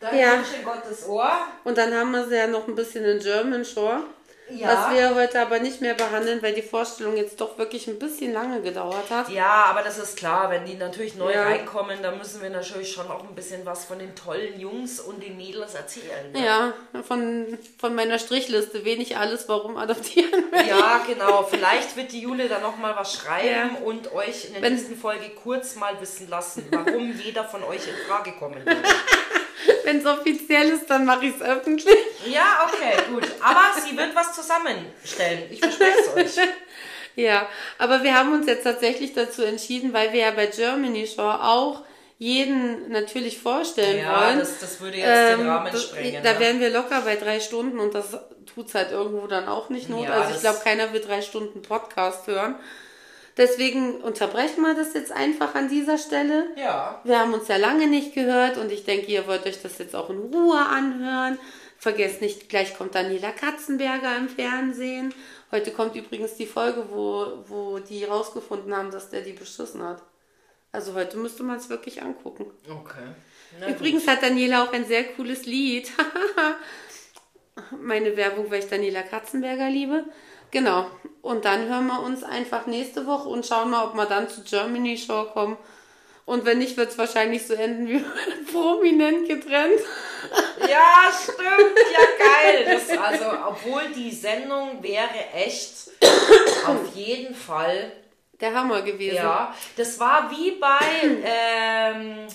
Dann 0.00 0.16
Ja. 0.16 0.34
wünsche 0.38 0.52
ich 0.60 0.64
Gottes 0.64 1.06
Ohr. 1.08 1.32
Und 1.64 1.76
dann 1.76 1.92
haben 1.92 2.12
wir 2.12 2.26
sie 2.28 2.36
ja 2.36 2.46
noch 2.46 2.66
ein 2.68 2.76
bisschen 2.76 3.04
in 3.04 3.18
German 3.18 3.64
Shore. 3.64 4.04
Ja. 4.50 4.68
Was 4.88 4.94
wir 4.96 5.14
heute 5.14 5.40
aber 5.40 5.58
nicht 5.58 5.80
mehr 5.80 5.94
behandeln, 5.94 6.40
weil 6.42 6.54
die 6.54 6.62
Vorstellung 6.62 7.16
jetzt 7.16 7.40
doch 7.40 7.58
wirklich 7.58 7.86
ein 7.86 7.98
bisschen 7.98 8.32
lange 8.32 8.62
gedauert 8.62 9.10
hat. 9.10 9.28
Ja, 9.28 9.66
aber 9.68 9.82
das 9.82 9.98
ist 9.98 10.16
klar, 10.16 10.50
wenn 10.50 10.64
die 10.64 10.74
natürlich 10.74 11.16
neu 11.16 11.32
Ja. 11.32 11.42
reinkommen, 11.44 11.98
dann 12.02 12.16
müssen 12.16 12.40
wir 12.40 12.48
natürlich 12.50 12.90
schon 12.92 13.10
auch 13.10 13.22
ein 13.24 13.34
bisschen 13.34 13.66
was 13.66 13.84
von 13.84 13.98
den 13.98 14.14
tollen 14.14 14.58
Jungs 14.58 15.00
und 15.00 15.22
den 15.22 15.36
Mädels 15.36 15.74
erzählen. 15.74 16.32
Ne? 16.32 16.44
Ja, 16.44 16.72
von, 17.02 17.58
von 17.78 17.94
meiner 17.94 18.18
Strichliste. 18.18 18.84
Wenig 18.84 19.16
alles, 19.16 19.48
warum 19.48 19.76
adoptieren 19.76 20.44
will. 20.50 20.66
Ja, 20.66 21.02
genau. 21.06 21.42
Vielleicht 21.42 21.96
wird 21.96 22.12
die 22.12 22.20
Jule 22.20 22.48
dann 22.48 22.62
nochmal 22.62 22.94
was 22.96 23.12
schreiben 23.14 23.48
Ja. 23.74 23.80
und 23.84 24.12
euch 24.12 24.46
in 24.46 24.54
der 24.54 24.62
Wenn- 24.62 24.74
nächsten 24.74 24.96
Folge 24.96 25.28
kurz 25.42 25.76
mal 25.76 26.00
wissen 26.00 26.28
lassen, 26.30 26.66
warum 26.70 27.12
jeder 27.24 27.44
von 27.44 27.62
euch 27.64 27.86
in 27.86 27.94
Frage 28.08 28.32
kommen 28.38 28.64
würde. 28.64 28.76
Wenn 29.84 29.98
es 29.98 30.06
offiziell 30.06 30.68
ist, 30.70 30.88
dann 30.88 31.04
mache 31.04 31.26
ich 31.26 31.34
es 31.36 31.42
öffentlich. 31.42 31.96
Ja, 32.26 32.66
okay, 32.66 32.96
gut. 33.12 33.24
Aber 33.42 33.80
sie 33.80 33.96
wird 33.96 34.14
was 34.14 34.34
zusammenstellen. 34.34 35.44
Ich 35.50 35.60
verspreche 35.60 35.98
es 36.00 36.38
euch. 36.38 36.46
Ja, 37.16 37.48
aber 37.78 38.04
wir 38.04 38.14
haben 38.14 38.32
uns 38.32 38.46
jetzt 38.46 38.62
tatsächlich 38.62 39.12
dazu 39.12 39.42
entschieden, 39.42 39.92
weil 39.92 40.12
wir 40.12 40.20
ja 40.20 40.30
bei 40.30 40.46
Germany 40.46 41.04
Shore 41.04 41.42
auch 41.42 41.82
jeden 42.16 42.92
natürlich 42.92 43.40
vorstellen 43.40 43.98
Ja, 44.04 44.20
wollen. 44.28 44.38
das, 44.38 44.60
das 44.60 44.80
würde 44.80 44.98
jetzt 44.98 45.08
den 45.08 45.40
Ähm, 45.40 45.48
Rahmen 45.48 45.72
das- 45.72 45.82
sprengen. 45.82 46.22
Da 46.22 46.34
ne? 46.34 46.38
wären 46.38 46.60
wir 46.60 46.70
locker 46.70 47.00
bei 47.00 47.16
drei 47.16 47.40
Stunden 47.40 47.80
und 47.80 47.92
das 47.92 48.16
tut's 48.54 48.72
halt 48.76 48.92
irgendwo 48.92 49.26
dann 49.26 49.48
auch 49.48 49.68
nicht 49.68 49.88
not. 49.88 50.04
Ja, 50.04 50.10
also 50.12 50.32
ich 50.34 50.40
glaube, 50.40 50.60
keiner 50.62 50.92
wird 50.92 51.08
drei 51.08 51.20
Stunden 51.20 51.60
Podcast 51.60 52.24
hören. 52.28 52.54
Deswegen 53.38 54.00
unterbrechen 54.00 54.62
wir 54.62 54.74
das 54.74 54.94
jetzt 54.94 55.12
einfach 55.12 55.54
an 55.54 55.68
dieser 55.68 55.96
Stelle. 55.96 56.48
Ja. 56.56 57.00
Wir 57.04 57.20
haben 57.20 57.32
uns 57.32 57.46
ja 57.46 57.56
lange 57.56 57.86
nicht 57.86 58.12
gehört 58.12 58.58
und 58.58 58.72
ich 58.72 58.84
denke, 58.84 59.06
ihr 59.06 59.28
wollt 59.28 59.46
euch 59.46 59.62
das 59.62 59.78
jetzt 59.78 59.94
auch 59.94 60.10
in 60.10 60.18
Ruhe 60.18 60.58
anhören. 60.58 61.38
Vergesst 61.78 62.20
nicht, 62.20 62.48
gleich 62.48 62.76
kommt 62.76 62.96
Daniela 62.96 63.30
Katzenberger 63.30 64.16
im 64.16 64.28
Fernsehen. 64.28 65.14
Heute 65.52 65.70
kommt 65.70 65.94
übrigens 65.94 66.34
die 66.34 66.46
Folge, 66.46 66.86
wo, 66.90 67.44
wo 67.46 67.78
die 67.78 68.04
rausgefunden 68.04 68.76
haben, 68.76 68.90
dass 68.90 69.08
der 69.10 69.20
die 69.20 69.32
beschissen 69.32 69.84
hat. 69.84 70.02
Also 70.72 70.94
heute 70.94 71.16
müsste 71.16 71.44
man 71.44 71.58
es 71.58 71.70
wirklich 71.70 72.02
angucken. 72.02 72.46
Okay. 72.68 73.06
Na 73.60 73.68
Übrigens 73.68 74.06
hat 74.08 74.22
Daniela 74.22 74.64
auch 74.64 74.72
ein 74.72 74.84
sehr 74.84 75.04
cooles 75.04 75.46
Lied. 75.46 75.92
Meine 77.80 78.16
Werbung, 78.16 78.50
weil 78.50 78.58
ich 78.58 78.68
Daniela 78.68 79.02
Katzenberger 79.02 79.70
liebe. 79.70 80.04
Genau. 80.50 80.86
Und 81.22 81.44
dann 81.44 81.68
hören 81.68 81.86
wir 81.86 82.00
uns 82.02 82.22
einfach 82.22 82.66
nächste 82.66 83.06
Woche 83.06 83.28
und 83.28 83.44
schauen 83.46 83.70
mal, 83.70 83.84
ob 83.84 83.94
wir 83.94 84.06
dann 84.06 84.28
zu 84.28 84.42
Germany 84.42 84.96
Show 84.96 85.24
kommen. 85.32 85.56
Und 86.24 86.44
wenn 86.44 86.58
nicht, 86.58 86.76
wird 86.76 86.90
es 86.90 86.98
wahrscheinlich 86.98 87.46
so 87.46 87.54
enden 87.54 87.88
wie 87.88 88.04
prominent 88.52 89.26
getrennt. 89.28 89.80
Ja, 90.68 91.10
stimmt, 91.22 91.78
ja 91.92 92.06
geil. 92.26 92.64
Das, 92.66 92.98
also, 92.98 93.24
obwohl 93.48 93.88
die 93.94 94.10
Sendung 94.10 94.82
wäre 94.82 95.08
echt 95.34 95.72
auf 96.66 96.94
jeden 96.94 97.34
Fall, 97.34 97.92
Der 98.40 98.54
Hammer 98.54 98.82
gewesen. 98.82 99.16
ja. 99.16 99.54
Das 99.76 99.98
war 99.98 100.30
wie 100.30 100.52
bei 100.52 100.78
ähm, 101.24 102.26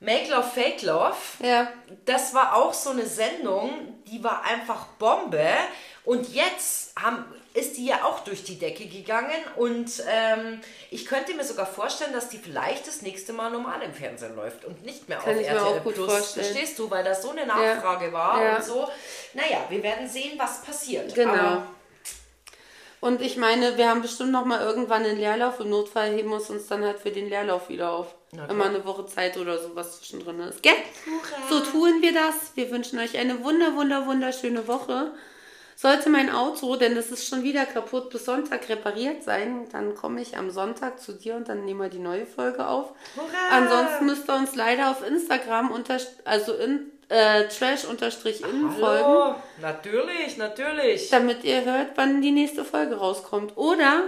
Make 0.00 0.30
Love, 0.30 0.42
Fake 0.52 0.82
Love. 0.82 1.14
Ja. 1.44 1.68
Das 2.04 2.34
war 2.34 2.56
auch 2.56 2.74
so 2.74 2.90
eine 2.90 3.06
Sendung, 3.06 4.02
die 4.06 4.22
war 4.22 4.42
einfach 4.44 4.86
Bombe. 4.98 5.46
Und 6.04 6.34
jetzt 6.34 6.92
haben, 7.00 7.24
ist 7.54 7.76
die 7.76 7.86
ja 7.86 8.04
auch 8.04 8.20
durch 8.20 8.42
die 8.42 8.58
Decke 8.58 8.86
gegangen. 8.86 9.30
Und 9.56 10.02
ähm, 10.08 10.60
ich 10.90 11.06
könnte 11.06 11.32
mir 11.34 11.44
sogar 11.44 11.66
vorstellen, 11.66 12.12
dass 12.12 12.28
die 12.28 12.38
vielleicht 12.38 12.88
das 12.88 13.02
nächste 13.02 13.32
Mal 13.32 13.50
normal 13.50 13.82
im 13.82 13.92
Fernsehen 13.94 14.34
läuft 14.34 14.64
und 14.64 14.84
nicht 14.84 15.08
mehr 15.08 15.18
Kann 15.18 15.36
auf 15.36 15.42
RTL 15.42 15.58
auch 15.58 15.84
gut 15.84 15.94
Plus. 15.94 16.10
vorstellen. 16.12 16.46
Verstehst 16.46 16.78
du? 16.78 16.90
Weil 16.90 17.04
da 17.04 17.14
so 17.14 17.30
eine 17.30 17.46
Nachfrage 17.46 18.12
war 18.12 18.42
Ja. 18.42 18.56
und 18.56 18.64
so. 18.64 18.88
Naja, 19.34 19.64
wir 19.68 19.82
werden 19.82 20.08
sehen, 20.08 20.32
was 20.38 20.62
passiert. 20.62 21.14
Genau. 21.14 21.32
Aber 21.32 21.66
Und 23.00 23.20
ich 23.20 23.36
meine, 23.36 23.76
wir 23.76 23.88
haben 23.88 24.02
bestimmt 24.02 24.32
noch 24.32 24.44
mal 24.44 24.60
irgendwann 24.60 25.04
einen 25.04 25.18
Leerlauf. 25.18 25.60
Im 25.60 25.70
Notfall 25.70 26.10
heben 26.14 26.30
wir 26.30 26.36
uns 26.36 26.66
dann 26.68 26.84
halt 26.84 26.98
für 26.98 27.10
den 27.12 27.28
Leerlauf 27.28 27.68
wieder 27.68 27.90
auf. 27.92 28.14
Na 28.32 28.46
Immer 28.46 28.64
eine 28.66 28.84
Woche 28.84 29.06
Zeit 29.06 29.36
oder 29.36 29.58
so, 29.58 29.74
was 29.76 29.98
zwischendrin 29.98 30.40
ist. 30.40 30.62
Gell? 30.62 30.74
So 31.50 31.60
tun 31.60 32.00
wir 32.00 32.12
das. 32.14 32.34
Wir 32.56 32.70
wünschen 32.70 32.98
euch 32.98 33.18
eine 33.18 33.44
wunder, 33.44 33.74
wunder, 33.76 34.06
wunderschöne 34.06 34.66
Woche. 34.66 35.12
Sollte 35.82 36.10
mein 36.10 36.30
Auto, 36.30 36.76
denn 36.76 36.94
das 36.94 37.10
ist 37.10 37.26
schon 37.26 37.42
wieder 37.42 37.66
kaputt, 37.66 38.10
bis 38.10 38.24
Sonntag 38.24 38.68
repariert 38.68 39.24
sein, 39.24 39.68
dann 39.72 39.96
komme 39.96 40.22
ich 40.22 40.36
am 40.36 40.48
Sonntag 40.48 41.00
zu 41.00 41.12
dir 41.12 41.34
und 41.34 41.48
dann 41.48 41.64
nehmen 41.64 41.80
wir 41.80 41.88
die 41.88 41.98
neue 41.98 42.24
Folge 42.24 42.68
auf. 42.68 42.92
Hurra! 43.16 43.48
Ansonsten 43.50 44.06
müsst 44.06 44.30
ihr 44.30 44.36
uns 44.36 44.54
leider 44.54 44.92
auf 44.92 45.04
Instagram 45.04 45.72
unter, 45.72 45.98
also 46.24 46.54
in 46.54 46.92
äh, 47.08 47.48
trash-in 47.48 47.98
folgen 48.78 49.34
natürlich, 49.60 50.36
natürlich. 50.36 51.10
damit 51.10 51.42
ihr 51.42 51.64
hört, 51.64 51.88
wann 51.96 52.22
die 52.22 52.30
nächste 52.30 52.64
Folge 52.64 52.94
rauskommt. 52.94 53.56
Oder 53.56 54.04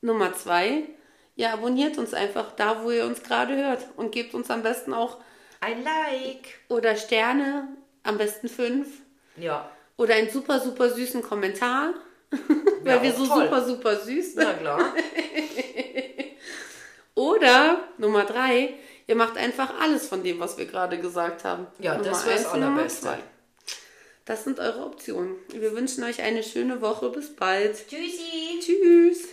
Nummer 0.00 0.34
zwei, 0.34 0.88
ihr 1.36 1.52
abonniert 1.52 1.98
uns 1.98 2.14
einfach 2.14 2.50
da, 2.56 2.82
wo 2.82 2.90
ihr 2.90 3.04
uns 3.04 3.22
gerade 3.22 3.54
hört 3.54 3.86
und 3.94 4.10
gebt 4.10 4.34
uns 4.34 4.50
am 4.50 4.64
besten 4.64 4.92
auch 4.92 5.18
Ein 5.60 5.84
Like. 5.84 6.58
oder 6.68 6.96
Sterne, 6.96 7.68
am 8.02 8.18
besten 8.18 8.48
fünf 8.48 8.88
Ja, 9.36 9.70
oder 10.02 10.14
einen 10.14 10.28
super, 10.30 10.58
super 10.60 10.90
süßen 10.90 11.22
Kommentar, 11.22 11.94
weil 12.82 13.02
wir 13.02 13.12
so 13.12 13.24
toll. 13.26 13.44
super, 13.44 13.64
super 13.64 13.96
süß 13.96 14.34
sind. 14.34 14.42
na 14.42 14.52
klar. 14.54 14.94
Oder 17.14 17.84
Nummer 17.98 18.24
drei, 18.24 18.72
ihr 19.06 19.14
macht 19.14 19.36
einfach 19.36 19.78
alles 19.78 20.08
von 20.08 20.22
dem, 20.22 20.40
was 20.40 20.56
wir 20.56 20.64
gerade 20.64 20.98
gesagt 20.98 21.44
haben. 21.44 21.66
Ja, 21.78 21.92
Nummer 21.92 22.08
das 22.08 22.26
wäre 22.26 22.36
das 22.36 22.46
Allerbeste. 22.46 23.02
zwei. 23.02 23.18
Das 24.24 24.44
sind 24.44 24.58
eure 24.60 24.86
Optionen. 24.86 25.36
Wir 25.52 25.76
wünschen 25.76 26.04
euch 26.04 26.22
eine 26.22 26.42
schöne 26.42 26.80
Woche. 26.80 27.10
Bis 27.10 27.36
bald. 27.36 27.86
Tschüssi. 27.86 28.60
Tschüss. 28.60 29.28